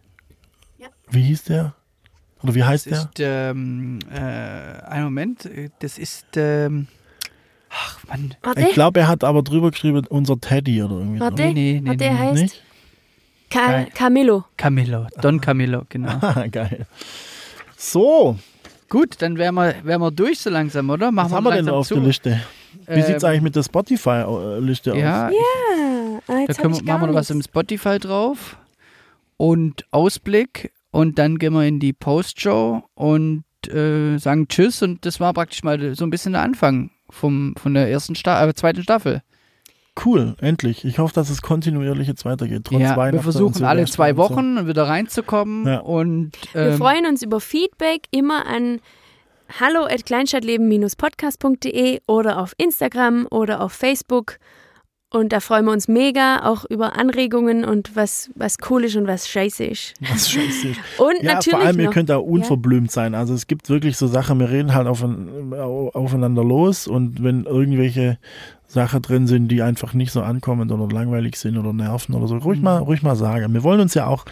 Ja. 0.79 0.89
Wie 1.11 1.23
hieß 1.23 1.45
der? 1.45 1.75
Oder 2.43 2.55
wie 2.55 2.65
heißt 2.65 2.91
Das 2.91 3.11
der? 3.13 3.51
ist, 3.51 3.57
ähm, 3.57 3.99
äh, 4.13 4.19
ein 4.19 5.05
Moment, 5.05 5.47
äh, 5.47 5.71
das 5.79 5.97
ist, 5.97 6.27
ähm, 6.37 6.89
ach 7.71 8.01
Mann, 8.09 8.35
Warte, 8.43 8.61
Ich 8.63 8.73
glaube, 8.75 9.01
er 9.01 9.09
hat 9.09 9.23
aber 9.25 9.43
drüber 9.43 9.71
geschrieben, 9.71 10.05
unser 10.09 10.39
Teddy 10.41 10.83
oder 10.83 10.97
irgendwie 10.99 11.21
Warte. 11.21 11.41
nee, 11.43 11.53
nee, 11.53 11.81
nee, 11.81 11.89
warte, 11.89 12.05
nee. 12.05 12.19
heißt 12.19 12.43
Nicht? 12.43 12.63
Ka. 13.53 13.85
Camillo. 13.95 14.45
Camillo, 14.57 15.07
Don 15.21 15.41
Camillo, 15.41 15.83
genau. 15.89 16.11
Ah, 16.21 16.47
geil. 16.51 16.87
So, 17.77 18.37
Gut, 18.89 19.17
dann 19.23 19.39
wären 19.39 19.55
wir, 19.55 19.75
wären 19.85 20.03
wir 20.03 20.11
durch 20.11 20.39
so 20.41 20.51
langsam, 20.51 20.91
oder? 20.91 21.11
Machen 21.11 21.31
was 21.31 21.37
haben 21.37 21.45
wir 21.45 21.51
denn 21.53 21.65
langsam 21.65 21.75
auf 21.81 21.89
zu. 21.89 21.95
der 21.95 22.03
Liste? 22.05 22.41
Wie 22.87 22.93
Ähm, 23.01 23.03
sieht's 23.07 23.25
eigentlich 23.25 23.41
mit 23.43 23.57
der 23.57 23.63
Spotify-Liste 23.63 24.93
aus? 24.93 24.99
Ja, 24.99 25.29
Ah, 25.29 26.21
da 26.27 26.41
jetzt 26.41 26.59
können 26.61 26.75
wir, 26.75 26.83
machen 26.85 27.01
wir 27.03 27.07
noch 27.09 27.15
was 27.15 27.31
im. 27.31 27.41
Spotify 27.43 27.99
drauf 27.99 28.57
und 29.39 29.87
Ausblick 29.93 30.73
und 30.91 31.19
dann 31.19 31.39
gehen 31.39 31.55
wir 31.55 31.65
in 31.65 31.81
die 31.81 31.93
Postshow 31.95 32.83
und 32.95 33.45
äh, 33.69 34.19
sagen 34.19 34.47
Tschüss 34.49 34.83
und 34.83 35.05
das 35.07 35.21
war 35.21 35.33
praktisch 35.33 35.63
mal 35.65 35.95
so 35.95 36.05
ein 36.05 36.11
bisschen 36.11 36.33
der 36.35 36.43
Anfang 36.43 36.91
vom, 37.11 37.55
von 37.57 37.73
der 37.75 37.91
ersten 37.91 38.15
Sta 38.15 38.47
äh, 38.47 38.55
zweiten 38.55 38.83
Staffel. 38.83 39.23
Cool, 40.05 40.37
endlich. 40.41 40.85
Ich 40.87 40.99
hoffe, 40.99 41.13
dass 41.15 41.29
es 41.29 41.43
kontinuierlich 41.43 42.09
jetzt 42.09 42.25
weitergeht. 42.25 42.63
Trotz 42.65 42.81
ja, 42.81 42.97
Weihnachten 42.97 43.19
wir 43.19 43.23
versuchen 43.23 43.57
und 43.59 43.65
alle 43.65 43.85
zwei 43.85 44.11
und 44.13 44.17
so. 44.17 44.23
Wochen 44.23 44.67
wieder 44.67 44.85
reinzukommen 44.85 45.67
Ja. 45.67 45.81
und 45.81 46.33
Wir 46.55 46.63
ähm, 46.71 46.79
freuen 46.79 47.05
uns 47.07 47.23
über 47.23 47.41
Feedback 47.41 48.03
immer 48.11 48.47
an 48.47 48.81
hallo 49.61 49.85
at 49.85 50.07
kleinstadtleben-podcast.de 50.07 52.01
oder 52.07 52.39
auf 52.39 52.55
Instagram 52.57 53.27
oder 53.31 53.61
auf 53.61 53.73
Facebook. 53.73 54.39
Und 55.11 55.31
da 55.35 55.41
freuen 55.41 55.67
wir 55.67 55.73
uns 55.73 55.89
mega 55.89 56.43
auch 56.49 56.65
über 56.71 56.97
Anregungen 56.99 57.67
und 57.67 57.95
was, 57.95 58.31
was 58.35 58.57
cool 58.71 58.85
ist 58.85 58.97
und 58.97 59.07
was 59.07 59.29
scheiße 59.29 59.63
ist. 59.65 59.93
Was 60.01 60.31
scheiße 60.31 60.69
ist. 60.69 60.81
Und 60.99 61.17
Ja, 61.23 61.35
natürlich 61.35 61.51
vor 61.59 61.61
allem, 61.67 61.79
ihr 61.81 61.85
noch, 61.85 61.93
könnt 61.93 62.09
da 62.09 62.17
unverblümt 62.17 62.91
sein. 62.91 63.15
Also 63.15 63.35
es 63.35 63.47
gibt 63.47 63.69
wirklich 63.69 63.99
so 63.99 64.07
Sachen, 64.07 64.41
wir 64.41 64.49
reden 64.49 64.75
halt 64.75 64.87
aufein- 64.87 65.53
aufeinander 65.53 66.43
los 66.43 66.87
und 66.89 67.23
wenn 67.23 67.45
irgendwelche 67.45 68.17
Sachen 68.73 69.03
drin 69.03 69.27
sind, 69.27 69.49
die 69.49 69.61
einfach 69.63 69.93
nicht 69.93 70.13
so 70.13 70.23
ankommen 70.23 70.71
oder 70.71 70.93
langweilig 70.93 71.37
sind 71.37 71.59
oder 71.59 71.73
nerven 71.73 72.15
oder 72.15 72.27
so, 72.27 72.37
ruhig 72.39 72.59
Mhm. 72.59 72.65
mal, 72.65 72.79
ruhig 72.79 73.03
mal 73.03 73.17
sagen. 73.17 73.53
Wir 73.53 73.63
wollen 73.63 73.81
uns 73.81 73.95
ja 73.95 74.07
auch 74.07 74.25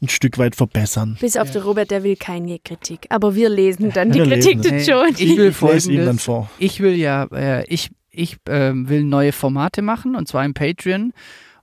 ein 0.00 0.08
Stück 0.08 0.38
weit 0.38 0.56
verbessern. 0.56 1.18
bis 1.20 1.36
auf 1.36 1.50
der 1.50 1.62
Robert, 1.64 1.90
der 1.90 2.02
will 2.02 2.16
keine 2.16 2.58
Kritik. 2.58 3.06
Aber 3.10 3.34
wir 3.34 3.48
lesen 3.50 3.90
dann 3.92 4.10
die 4.10 4.20
Wir 4.20 4.26
Kritik 4.26 4.56
lesen 4.56 4.62
dann 4.62 4.74
nee, 4.76 4.84
schon. 4.84 5.08
ich 5.18 5.36
will 5.36 5.48
Ich 5.50 5.60
lese 5.60 5.92
ihm 5.92 6.04
dann 6.06 6.18
folgendes. 6.18 6.24
vor. 6.24 6.50
Ich 6.58 6.80
will 6.80 6.94
ja, 6.94 7.24
äh, 7.32 7.64
ich, 7.66 7.90
ich 8.10 8.38
ähm, 8.48 8.88
will 8.88 9.04
neue 9.04 9.32
Formate 9.32 9.82
machen 9.82 10.16
und 10.16 10.26
zwar 10.26 10.44
im 10.44 10.54
Patreon. 10.54 11.12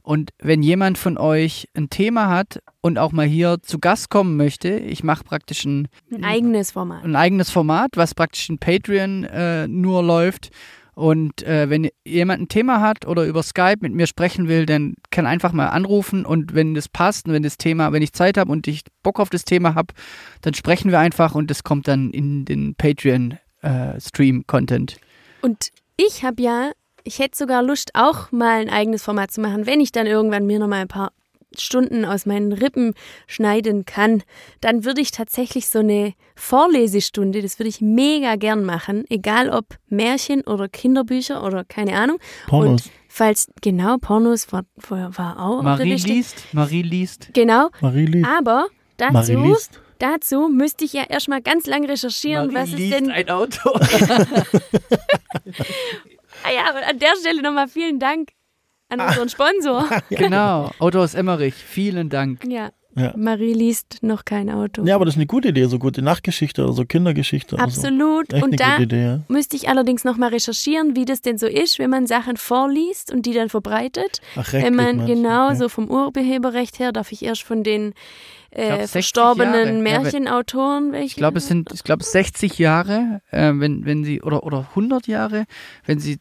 Und 0.01 0.31
wenn 0.39 0.63
jemand 0.63 0.97
von 0.97 1.17
euch 1.17 1.67
ein 1.75 1.89
Thema 1.89 2.29
hat 2.29 2.61
und 2.81 2.97
auch 2.97 3.11
mal 3.11 3.27
hier 3.27 3.57
zu 3.61 3.77
Gast 3.79 4.09
kommen 4.09 4.37
möchte, 4.37 4.69
ich 4.69 5.03
mache 5.03 5.23
praktisch 5.23 5.65
ein, 5.65 5.87
Ein 6.11 6.23
eigenes 6.23 6.71
Format. 6.71 7.03
ein 7.03 7.15
eigenes 7.15 7.49
Format, 7.51 7.91
was 7.95 8.15
praktisch 8.15 8.49
in 8.49 8.57
Patreon 8.57 9.23
äh, 9.25 9.67
nur 9.67 10.01
läuft. 10.01 10.49
Und 10.99 11.43
äh, 11.43 11.69
wenn 11.69 11.87
jemand 12.03 12.41
ein 12.41 12.47
Thema 12.49 12.81
hat 12.81 13.07
oder 13.07 13.23
über 13.25 13.41
Skype 13.41 13.77
mit 13.79 13.93
mir 13.93 14.05
sprechen 14.05 14.49
will, 14.49 14.65
dann 14.65 14.95
kann 15.11 15.25
einfach 15.25 15.53
mal 15.53 15.67
anrufen 15.67 16.25
und 16.25 16.53
wenn 16.53 16.73
das 16.73 16.89
passt 16.89 17.25
und 17.25 17.31
wenn 17.31 17.41
das 17.41 17.57
Thema, 17.57 17.93
wenn 17.93 18.01
ich 18.01 18.11
Zeit 18.11 18.37
habe 18.37 18.51
und 18.51 18.67
ich 18.67 18.81
Bock 19.01 19.21
auf 19.21 19.29
das 19.29 19.45
Thema 19.45 19.75
habe, 19.75 19.93
dann 20.41 20.53
sprechen 20.55 20.91
wir 20.91 20.99
einfach 20.99 21.35
und 21.35 21.49
das 21.49 21.63
kommt 21.63 21.87
dann 21.87 22.11
in 22.11 22.43
den 22.43 22.75
Patreon 22.75 23.37
äh. 23.61 23.97
Und 25.41 25.69
ich 25.95 26.25
habe 26.25 26.41
ja, 26.41 26.71
ich 27.05 27.19
hätte 27.19 27.37
sogar 27.37 27.63
Lust, 27.63 27.91
auch 27.93 28.33
mal 28.33 28.59
ein 28.59 28.69
eigenes 28.69 29.01
Format 29.01 29.31
zu 29.31 29.39
machen, 29.39 29.65
wenn 29.65 29.79
ich 29.79 29.93
dann 29.93 30.05
irgendwann 30.05 30.45
mir 30.45 30.59
noch 30.59 30.67
mal 30.67 30.81
ein 30.81 30.89
paar 30.89 31.13
Stunden 31.57 32.05
aus 32.05 32.25
meinen 32.25 32.51
Rippen 32.51 32.93
schneiden 33.27 33.85
kann, 33.85 34.23
dann 34.61 34.85
würde 34.85 35.01
ich 35.01 35.11
tatsächlich 35.11 35.67
so 35.67 35.79
eine 35.79 36.13
Vorlesestunde, 36.35 37.41
das 37.41 37.59
würde 37.59 37.69
ich 37.69 37.81
mega 37.81 38.35
gern 38.35 38.63
machen, 38.63 39.05
egal 39.09 39.49
ob 39.49 39.65
Märchen 39.87 40.41
oder 40.41 40.69
Kinderbücher 40.69 41.43
oder 41.43 41.63
keine 41.63 41.95
Ahnung. 41.95 42.19
Pornos. 42.47 42.85
Und 42.85 42.91
falls, 43.07 43.47
genau, 43.61 43.97
Pornos 43.97 44.51
war, 44.51 44.63
war, 44.87 45.17
war 45.17 45.39
auch 45.39 45.57
auf 45.57 45.63
der 45.63 45.71
Marie 45.71 45.89
Liste. 45.91 46.09
liest, 46.09 46.53
Marie 46.53 46.81
liest. 46.81 47.29
Genau, 47.33 47.69
Marie 47.81 48.05
liest. 48.05 48.27
aber 48.27 48.67
Marie 48.99 49.33
dazu, 49.33 49.43
liest. 49.43 49.81
dazu 49.99 50.49
müsste 50.49 50.85
ich 50.85 50.93
ja 50.93 51.03
erstmal 51.03 51.41
ganz 51.41 51.65
lang 51.65 51.85
recherchieren, 51.85 52.53
was 52.53 52.69
ist 52.69 52.91
denn 52.91 53.09
ein 53.11 53.29
Auto. 53.29 53.71
Ah 56.43 56.51
ja, 56.51 56.69
und 56.69 56.83
an 56.87 56.99
der 56.99 57.15
Stelle 57.19 57.41
nochmal 57.41 57.67
vielen 57.67 57.99
Dank 57.99 58.29
an 58.89 58.99
unseren 59.01 59.29
Sponsor. 59.29 59.87
genau, 60.09 60.71
Auto 60.79 60.99
aus 60.99 61.13
Emmerich. 61.13 61.53
Vielen 61.55 62.09
Dank. 62.09 62.43
Ja. 62.47 62.69
Ja. 62.95 63.13
Marie 63.15 63.53
liest 63.53 63.99
noch 64.01 64.25
kein 64.25 64.49
Auto. 64.49 64.83
Ja, 64.83 64.95
aber 64.95 65.05
das 65.05 65.13
ist 65.13 65.19
eine 65.19 65.27
gute 65.27 65.49
Idee, 65.49 65.65
so 65.65 65.77
gute 65.77 66.01
Nachtgeschichte 66.01 66.63
oder 66.63 66.73
so 66.73 66.83
Kindergeschichte. 66.85 67.57
Absolut. 67.59 68.31
So. 68.31 68.37
Echt 68.37 68.43
Und 68.43 68.59
da 68.59 68.79
Idee, 68.79 69.01
ja. 69.03 69.19
müsste 69.29 69.55
ich 69.55 69.69
allerdings 69.69 70.03
nochmal 70.03 70.29
recherchieren, 70.29 70.95
wie 70.95 71.05
das 71.05 71.21
denn 71.21 71.37
so 71.37 71.45
ist, 71.45 71.77
wenn 71.77 71.91
man 71.91 72.07
Sachen 72.07 72.35
vorliest 72.35 73.13
und 73.13 73.27
die 73.27 73.33
dann 73.33 73.47
verbreitet. 73.47 74.19
Ach, 74.35 74.51
wenn 74.51 74.61
rechtlich 74.79 74.97
man 74.97 75.05
genau 75.05 75.45
Okay. 75.49 75.55
so 75.55 75.69
vom 75.69 75.89
Urheberrecht 75.89 76.79
her 76.79 76.91
darf 76.91 77.11
ich 77.11 77.23
erst 77.23 77.43
von 77.43 77.63
den 77.63 77.93
äh, 78.49 78.69
60 78.79 78.91
verstorbenen 78.91 79.53
Jahre. 79.53 79.67
Ja, 79.67 79.73
wenn- 79.75 79.83
Märchenautoren 79.83 80.91
welche. 80.91 81.05
Ich 81.05 81.15
glaube, 81.15 81.37
es 81.37 81.47
sind, 81.47 81.71
ich 81.71 81.83
glaube, 81.83 82.03
60 82.03 82.57
Jahre, 82.57 83.21
äh, 83.29 83.51
wenn, 83.53 83.85
wenn 83.85 84.03
sie, 84.03 84.21
oder, 84.23 84.43
oder 84.43 84.65
100 84.71 85.07
Jahre, 85.07 85.45
wenn 85.85 85.99
sie, 85.99 86.17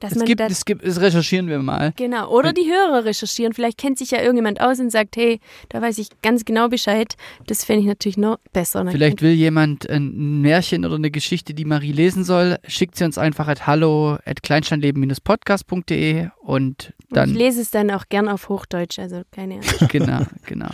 dass 0.00 0.12
es 0.12 0.18
man 0.18 0.26
gibt, 0.26 0.40
das, 0.40 0.52
es 0.52 0.64
gibt, 0.64 0.86
das 0.86 1.00
recherchieren 1.00 1.48
wir 1.48 1.58
mal. 1.60 1.92
Genau. 1.96 2.28
Oder 2.30 2.52
die 2.52 2.66
Hörer 2.66 3.04
recherchieren. 3.04 3.54
Vielleicht 3.54 3.78
kennt 3.78 3.96
sich 3.98 4.10
ja 4.10 4.20
irgendjemand 4.20 4.60
aus 4.60 4.78
und 4.78 4.90
sagt, 4.90 5.16
hey, 5.16 5.40
da 5.70 5.80
weiß 5.80 5.96
ich 5.98 6.08
ganz 6.22 6.44
genau 6.44 6.68
Bescheid. 6.68 7.14
Das 7.46 7.64
fände 7.64 7.80
ich 7.80 7.86
natürlich 7.86 8.18
noch 8.18 8.38
besser. 8.52 8.80
Und 8.80 8.86
dann 8.86 8.94
Vielleicht 8.94 9.22
will 9.22 9.32
jemand 9.32 9.88
ein 9.88 10.42
Märchen 10.42 10.84
oder 10.84 10.96
eine 10.96 11.10
Geschichte, 11.10 11.54
die 11.54 11.64
Marie 11.64 11.92
lesen 11.92 12.24
soll, 12.24 12.58
schickt 12.66 12.96
sie 12.96 13.04
uns 13.04 13.16
einfach 13.16 13.48
at 13.48 13.66
hallo 13.66 14.18
at 14.24 14.42
kleinstandleben-podcast.de 14.42 16.28
und 16.42 16.92
Und 17.08 17.16
dann 17.16 17.30
ich 17.30 17.36
lese 17.36 17.62
es 17.62 17.70
dann 17.70 17.90
auch 17.90 18.04
gern 18.08 18.28
auf 18.28 18.48
Hochdeutsch, 18.48 18.98
also 18.98 19.22
keine 19.30 19.54
Ahnung. 19.54 19.66
genau, 19.88 20.20
genau. 20.44 20.68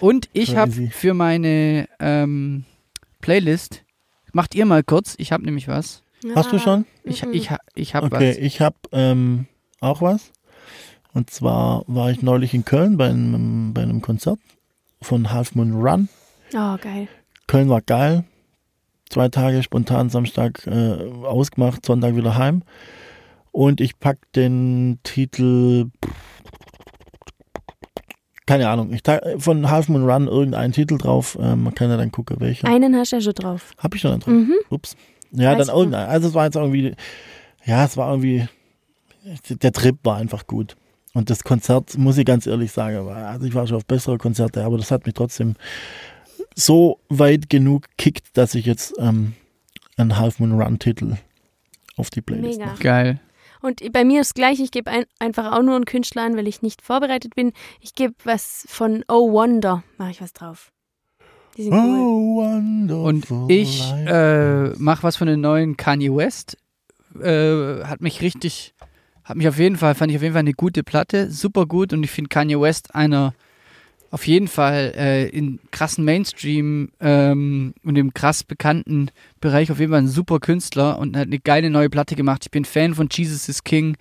Und 0.00 0.28
ich 0.32 0.56
habe 0.56 0.72
für 0.90 1.14
meine 1.14 1.88
ähm, 2.00 2.64
Playlist, 3.20 3.84
macht 4.32 4.54
ihr 4.54 4.66
mal 4.66 4.82
kurz, 4.82 5.14
ich 5.18 5.30
habe 5.32 5.44
nämlich 5.44 5.68
was. 5.68 6.03
Hast 6.34 6.52
du 6.52 6.58
schon? 6.58 6.86
Ich, 7.02 7.24
Mhm. 7.24 7.32
ich, 7.32 7.50
ich 7.74 7.94
habe 7.94 8.06
Okay, 8.06 8.30
was. 8.30 8.36
ich 8.38 8.60
habe 8.60 8.76
ähm, 8.92 9.46
auch 9.80 10.00
was. 10.00 10.32
Und 11.12 11.30
zwar 11.30 11.84
war 11.86 12.10
ich 12.10 12.22
neulich 12.22 12.54
in 12.54 12.64
Köln 12.64 12.96
bei 12.96 13.08
einem, 13.08 13.72
bei 13.74 13.82
einem 13.82 14.00
Konzert 14.00 14.38
von 15.02 15.30
Half 15.32 15.54
Moon 15.54 15.72
Run. 15.72 16.08
Oh, 16.54 16.76
geil. 16.80 17.08
Köln 17.46 17.68
war 17.68 17.82
geil. 17.82 18.24
Zwei 19.10 19.28
Tage 19.28 19.62
spontan 19.62 20.08
Samstag 20.08 20.66
äh, 20.66 20.96
ausgemacht, 21.24 21.84
Sonntag 21.86 22.16
wieder 22.16 22.36
heim. 22.36 22.62
Und 23.52 23.80
ich 23.80 23.98
pack 24.00 24.18
den 24.32 24.98
Titel. 25.04 25.90
Keine 28.46 28.68
Ahnung. 28.68 28.92
Ich 28.92 29.02
von 29.38 29.70
Half 29.70 29.88
Moon 29.88 30.08
Run 30.08 30.26
irgendeinen 30.26 30.72
Titel 30.72 30.98
drauf. 30.98 31.38
Ähm, 31.40 31.62
man 31.62 31.74
kann 31.74 31.88
ja 31.90 31.96
dann 31.96 32.10
gucken, 32.12 32.36
welcher. 32.40 32.68
Einen 32.68 32.94
hast 32.96 33.12
du 33.12 33.16
ja 33.16 33.22
schon 33.22 33.32
drauf. 33.34 33.70
Hab 33.78 33.94
ich 33.94 34.00
schon 34.00 34.10
einen 34.12 34.20
drauf. 34.20 34.34
Mhm. 34.34 34.54
Ups. 34.70 34.96
Ja, 35.34 35.52
Weiß 35.52 35.66
dann 35.66 35.74
ich 35.74 35.80
irgendein. 35.80 36.08
Also 36.08 36.28
es 36.28 36.34
war 36.34 36.44
jetzt 36.44 36.56
irgendwie. 36.56 36.94
Ja, 37.64 37.84
es 37.84 37.96
war 37.96 38.10
irgendwie. 38.10 38.48
Der 39.48 39.72
Trip 39.72 39.96
war 40.02 40.16
einfach 40.16 40.46
gut. 40.46 40.76
Und 41.14 41.30
das 41.30 41.44
Konzert, 41.44 41.96
muss 41.96 42.18
ich 42.18 42.26
ganz 42.26 42.46
ehrlich 42.46 42.72
sagen, 42.72 43.06
war, 43.06 43.16
also 43.16 43.46
ich 43.46 43.54
war 43.54 43.66
schon 43.66 43.76
auf 43.76 43.86
bessere 43.86 44.18
Konzerte, 44.18 44.64
aber 44.64 44.76
das 44.76 44.90
hat 44.90 45.06
mich 45.06 45.14
trotzdem 45.14 45.54
so 46.56 47.00
weit 47.08 47.48
genug 47.48 47.86
kickt, 47.96 48.36
dass 48.36 48.54
ich 48.54 48.66
jetzt 48.66 48.94
ähm, 48.98 49.34
einen 49.96 50.18
Half 50.18 50.40
Moon 50.40 50.60
Run 50.60 50.78
Titel 50.78 51.16
auf 51.96 52.10
die 52.10 52.20
Playlist 52.20 52.58
Mega. 52.58 52.72
mache. 52.72 52.82
Geil. 52.82 53.20
Und 53.62 53.92
bei 53.92 54.04
mir 54.04 54.20
ist 54.20 54.34
gleich, 54.34 54.60
ich 54.60 54.72
gebe 54.72 54.90
ein, 54.90 55.04
einfach 55.18 55.52
auch 55.52 55.62
nur 55.62 55.76
einen 55.76 55.86
Künstler 55.86 56.22
an, 56.22 56.36
weil 56.36 56.48
ich 56.48 56.60
nicht 56.60 56.82
vorbereitet 56.82 57.34
bin. 57.34 57.52
Ich 57.80 57.94
gebe 57.94 58.12
was 58.24 58.66
von 58.68 59.04
Oh 59.08 59.32
Wonder, 59.32 59.82
mache 59.96 60.10
ich 60.10 60.20
was 60.20 60.34
drauf. 60.34 60.73
Die 61.56 61.64
sind 61.64 61.72
cool. 61.72 62.90
Oh, 62.90 63.06
Und 63.06 63.26
ich 63.48 63.82
äh, 64.06 64.70
mache 64.76 65.02
was 65.02 65.16
von 65.16 65.26
den 65.26 65.40
neuen 65.40 65.76
Kanye 65.76 66.14
West. 66.14 66.56
Äh, 67.20 67.84
hat 67.84 68.00
mich 68.00 68.20
richtig, 68.20 68.74
hat 69.22 69.36
mich 69.36 69.46
auf 69.48 69.58
jeden 69.58 69.76
Fall, 69.76 69.94
fand 69.94 70.10
ich 70.10 70.16
auf 70.16 70.22
jeden 70.22 70.34
Fall 70.34 70.40
eine 70.40 70.54
gute 70.54 70.82
Platte, 70.82 71.30
super 71.30 71.66
gut 71.66 71.92
und 71.92 72.02
ich 72.02 72.10
finde 72.10 72.28
Kanye 72.28 72.60
West 72.60 72.94
einer 72.94 73.34
auf 74.10 74.26
jeden 74.26 74.46
Fall 74.46 74.92
äh, 74.96 75.28
in 75.28 75.58
krassen 75.72 76.04
Mainstream 76.04 76.90
ähm, 77.00 77.74
und 77.84 77.96
im 77.96 78.14
krass 78.14 78.44
bekannten 78.44 79.10
Bereich 79.40 79.72
auf 79.72 79.80
jeden 79.80 79.90
Fall 79.90 80.02
ein 80.02 80.08
super 80.08 80.38
Künstler 80.38 80.98
und 80.98 81.16
hat 81.16 81.26
eine 81.26 81.40
geile 81.40 81.68
neue 81.68 81.90
Platte 81.90 82.14
gemacht. 82.14 82.42
Ich 82.44 82.50
bin 82.52 82.64
Fan 82.64 82.94
von 82.94 83.08
Jesus 83.10 83.48
is 83.48 83.64
King 83.64 83.96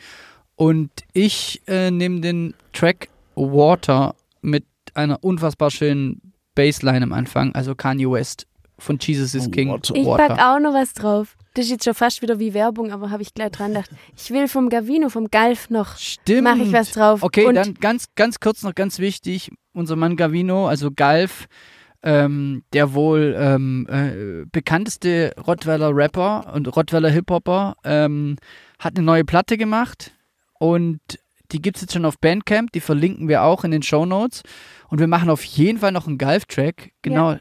und 0.55 0.91
ich 1.13 1.61
äh, 1.67 1.89
nehme 1.89 2.21
den 2.21 2.53
Track 2.73 3.09
Water 3.35 4.15
mit 4.41 4.65
einer 4.93 5.23
unfassbar 5.23 5.71
schönen 5.71 6.32
Bassline 6.55 7.03
am 7.03 7.13
Anfang, 7.13 7.53
also 7.55 7.75
Kanye 7.75 8.09
West 8.09 8.47
von 8.79 8.97
Jesus 8.99 9.33
is 9.35 9.47
Oh, 9.47 9.51
King. 9.51 9.69
Water. 9.69 9.95
Ich 9.95 10.05
pack 10.05 10.31
auch 10.39 10.59
noch 10.59 10.73
was 10.73 10.93
drauf. 10.93 11.35
Das 11.53 11.65
ist 11.65 11.71
jetzt 11.71 11.85
schon 11.85 11.93
fast 11.93 12.21
wieder 12.21 12.39
wie 12.39 12.53
Werbung, 12.53 12.91
aber 12.91 13.11
habe 13.11 13.21
ich 13.21 13.33
gleich 13.33 13.51
dran 13.51 13.69
gedacht. 13.69 13.91
Ich 14.17 14.31
will 14.31 14.47
vom 14.47 14.69
Gavino, 14.69 15.09
vom 15.09 15.29
Galf 15.29 15.69
noch, 15.69 15.97
Stimmt. 15.97 16.43
mache 16.43 16.63
ich 16.63 16.73
was 16.73 16.91
drauf. 16.91 17.21
Okay, 17.21 17.45
Und 17.45 17.55
dann 17.55 17.75
ganz, 17.75 18.07
ganz 18.15 18.39
kurz 18.39 18.63
noch 18.63 18.73
ganz 18.73 18.97
wichtig, 18.99 19.51
unser 19.73 19.95
Mann 19.95 20.17
Gavino, 20.17 20.67
also 20.67 20.89
Galf, 20.91 21.45
ähm, 22.01 22.63
der 22.73 22.93
wohl 22.95 23.35
ähm, 23.37 23.87
äh, 23.89 24.45
bekannteste 24.51 25.33
Rottweiler 25.45 25.95
Rapper 25.95 26.51
und 26.55 26.75
Rottweiler 26.75 27.09
Hip-Hopper, 27.09 27.75
ähm, 27.83 28.35
hat 28.79 28.97
eine 28.97 29.05
neue 29.05 29.23
Platte 29.23 29.55
gemacht 29.57 30.11
und 30.59 30.99
die 31.53 31.61
gibt 31.61 31.77
es 31.77 31.81
jetzt 31.83 31.93
schon 31.93 32.05
auf 32.05 32.19
Bandcamp, 32.19 32.71
die 32.71 32.81
verlinken 32.81 33.27
wir 33.27 33.43
auch 33.43 33.63
in 33.63 33.71
den 33.71 33.83
Show 33.83 34.05
Notes 34.05 34.43
und 34.89 34.99
wir 34.99 35.07
machen 35.07 35.29
auf 35.29 35.43
jeden 35.43 35.79
Fall 35.79 35.91
noch 35.91 36.07
einen 36.07 36.17
Galf-Track, 36.17 36.91
genau 37.01 37.37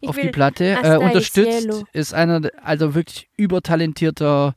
ich 0.00 0.08
auf 0.08 0.16
die 0.16 0.28
Platte. 0.28 0.78
Äh, 0.82 0.96
unterstützt 0.96 1.84
ist 1.92 2.14
einer, 2.14 2.40
also 2.62 2.94
wirklich 2.94 3.28
übertalentierter 3.36 4.54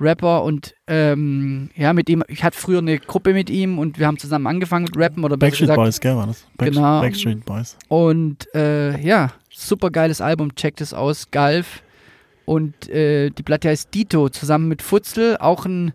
Rapper 0.00 0.42
und 0.42 0.74
ähm, 0.86 1.70
ja, 1.76 1.92
mit 1.92 2.08
ihm, 2.08 2.24
ich 2.26 2.42
hatte 2.42 2.58
früher 2.58 2.78
eine 2.78 2.98
Gruppe 2.98 3.32
mit 3.32 3.48
ihm 3.50 3.78
und 3.78 3.98
wir 3.98 4.06
haben 4.06 4.18
zusammen 4.18 4.46
angefangen 4.46 4.84
mit 4.84 4.96
Rappen 4.96 5.24
oder 5.24 5.36
Backstreet 5.36 5.68
gesagt. 5.68 5.76
Boys, 5.76 6.00
gell, 6.00 6.16
war 6.16 6.26
das? 6.26 6.44
Back 6.56 6.72
Genau. 6.72 7.00
Backstreet 7.00 7.44
Boys. 7.44 7.76
Und 7.88 8.52
äh, 8.54 8.98
ja, 9.00 9.32
super 9.50 9.90
geiles 9.90 10.20
Album, 10.20 10.54
checkt 10.54 10.80
es 10.80 10.92
aus, 10.92 11.30
Galf. 11.30 11.82
Und 12.44 12.88
äh, 12.88 13.30
die 13.30 13.42
Platte 13.42 13.68
heißt 13.68 13.94
Dito, 13.94 14.28
zusammen 14.28 14.66
mit 14.66 14.82
Futzel, 14.82 15.36
auch 15.38 15.64
ein 15.64 15.92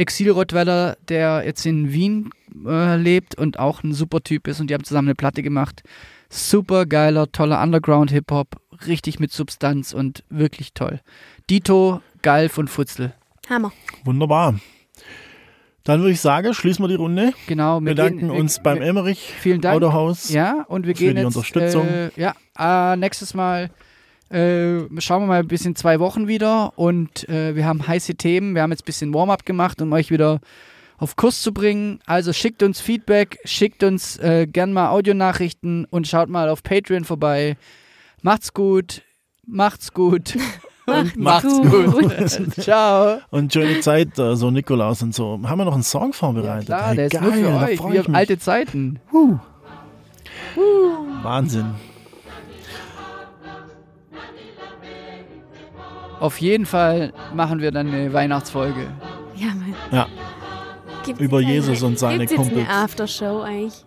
Exil-Rottweiler, 0.00 0.96
der 1.08 1.42
jetzt 1.44 1.64
in 1.66 1.92
Wien 1.92 2.30
äh, 2.66 2.96
lebt 2.96 3.36
und 3.36 3.58
auch 3.58 3.82
ein 3.82 3.92
super 3.92 4.20
Typ 4.22 4.48
ist. 4.48 4.60
Und 4.60 4.68
die 4.70 4.74
haben 4.74 4.84
zusammen 4.84 5.08
eine 5.08 5.14
Platte 5.14 5.42
gemacht. 5.42 5.82
Super 6.28 6.86
geiler, 6.86 7.30
toller 7.32 7.62
Underground-Hip-Hop, 7.62 8.56
richtig 8.86 9.18
mit 9.20 9.32
Substanz 9.32 9.92
und 9.92 10.24
wirklich 10.30 10.72
toll. 10.74 11.00
Dito, 11.48 12.00
Galf 12.22 12.58
und 12.58 12.68
Futzel. 12.70 13.12
Hammer. 13.48 13.72
Wunderbar. 14.04 14.54
Dann 15.84 16.00
würde 16.00 16.12
ich 16.12 16.20
sagen, 16.20 16.52
schließen 16.54 16.84
wir 16.84 16.88
die 16.88 16.94
Runde. 16.94 17.32
Genau, 17.46 17.80
Wir 17.80 17.88
wir 17.88 17.94
danken 17.94 18.18
gehen- 18.28 18.30
uns 18.30 18.58
wir, 18.58 18.62
beim 18.64 18.82
Emmerich 18.82 19.32
Vielen 19.40 19.60
Dank. 19.60 19.76
Autohaus. 19.76 20.28
Ja, 20.30 20.64
und 20.68 20.86
wir 20.86 20.94
für 20.94 21.04
gehen 21.04 21.16
die 21.16 21.22
jetzt, 21.22 21.34
Unterstützung. 21.36 21.88
Äh, 21.88 22.10
ja, 22.16 22.34
äh, 22.58 22.96
nächstes 22.96 23.34
Mal 23.34 23.70
äh, 24.30 24.80
schauen 25.00 25.22
wir 25.22 25.26
mal 25.26 25.40
ein 25.40 25.48
bisschen 25.48 25.74
zwei 25.76 25.98
Wochen 26.00 26.28
wieder 26.28 26.72
und 26.78 27.28
äh, 27.28 27.54
wir 27.56 27.66
haben 27.66 27.86
heiße 27.86 28.14
Themen. 28.14 28.54
Wir 28.54 28.62
haben 28.62 28.70
jetzt 28.70 28.82
ein 28.82 28.86
bisschen 28.86 29.12
Warm-up 29.14 29.44
gemacht, 29.44 29.82
um 29.82 29.92
euch 29.92 30.10
wieder 30.10 30.40
auf 30.98 31.16
Kurs 31.16 31.42
zu 31.42 31.52
bringen. 31.52 31.98
Also 32.06 32.32
schickt 32.32 32.62
uns 32.62 32.80
Feedback, 32.80 33.38
schickt 33.44 33.82
uns 33.82 34.18
äh, 34.18 34.46
gern 34.46 34.72
mal 34.72 34.90
Audionachrichten 34.90 35.84
und 35.86 36.06
schaut 36.06 36.28
mal 36.28 36.48
auf 36.48 36.62
Patreon 36.62 37.04
vorbei. 37.04 37.56
Macht's 38.22 38.52
gut, 38.52 39.02
macht's 39.46 39.92
gut 39.94 40.36
und 40.86 41.16
macht's 41.16 41.58
gut. 41.62 42.52
Ciao. 42.60 43.18
Und 43.30 43.52
schöne 43.52 43.80
Zeit, 43.80 44.18
äh, 44.18 44.36
so 44.36 44.50
Nikolaus 44.50 45.02
und 45.02 45.14
so. 45.14 45.40
Haben 45.42 45.58
wir 45.58 45.64
noch 45.64 45.74
einen 45.74 45.82
Song 45.82 46.12
vorbereitet? 46.12 46.66
Klar, 46.66 46.88
Hey, 46.88 46.96
der 46.96 47.06
ist 47.06 47.12
geil, 47.12 47.22
nur 47.22 47.32
für 47.32 47.64
euch, 47.64 47.80
ich 48.00 48.08
mich. 48.08 48.16
alte 48.16 48.38
Zeiten. 48.38 49.00
Wahnsinn. 51.22 51.74
Auf 56.20 56.40
jeden 56.40 56.66
Fall 56.66 57.12
machen 57.34 57.60
wir 57.60 57.70
dann 57.72 57.88
eine 57.88 58.12
Weihnachtsfolge. 58.12 58.88
Ja, 59.34 59.48
Mann. 59.48 59.74
Ja. 59.90 60.06
Gibt's 61.04 61.20
Über 61.20 61.40
jetzt 61.40 61.50
Jesus 61.50 61.82
und 61.82 61.98
seine 61.98 62.18
gibt's 62.26 62.32
jetzt 62.32 62.42
Kumpels. 62.42 62.68
eine 62.68 62.84
Aftershow 62.84 63.40
eigentlich? 63.42 63.84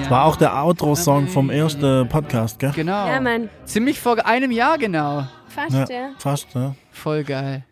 Das 0.00 0.10
war 0.10 0.24
auch 0.24 0.36
der 0.36 0.54
Outro-Song 0.64 1.26
vom 1.28 1.50
ersten 1.50 2.08
Podcast, 2.08 2.58
gell? 2.58 2.72
Genau. 2.74 3.06
Ja, 3.06 3.20
Mann. 3.20 3.50
Ziemlich 3.64 4.00
vor 4.00 4.24
einem 4.24 4.50
Jahr 4.50 4.78
genau. 4.78 5.24
Fast, 5.48 5.72
Ja, 5.72 5.86
ja. 5.90 6.08
fast, 6.18 6.54
ne? 6.54 6.74
Voll 6.92 7.24
geil. 7.24 7.64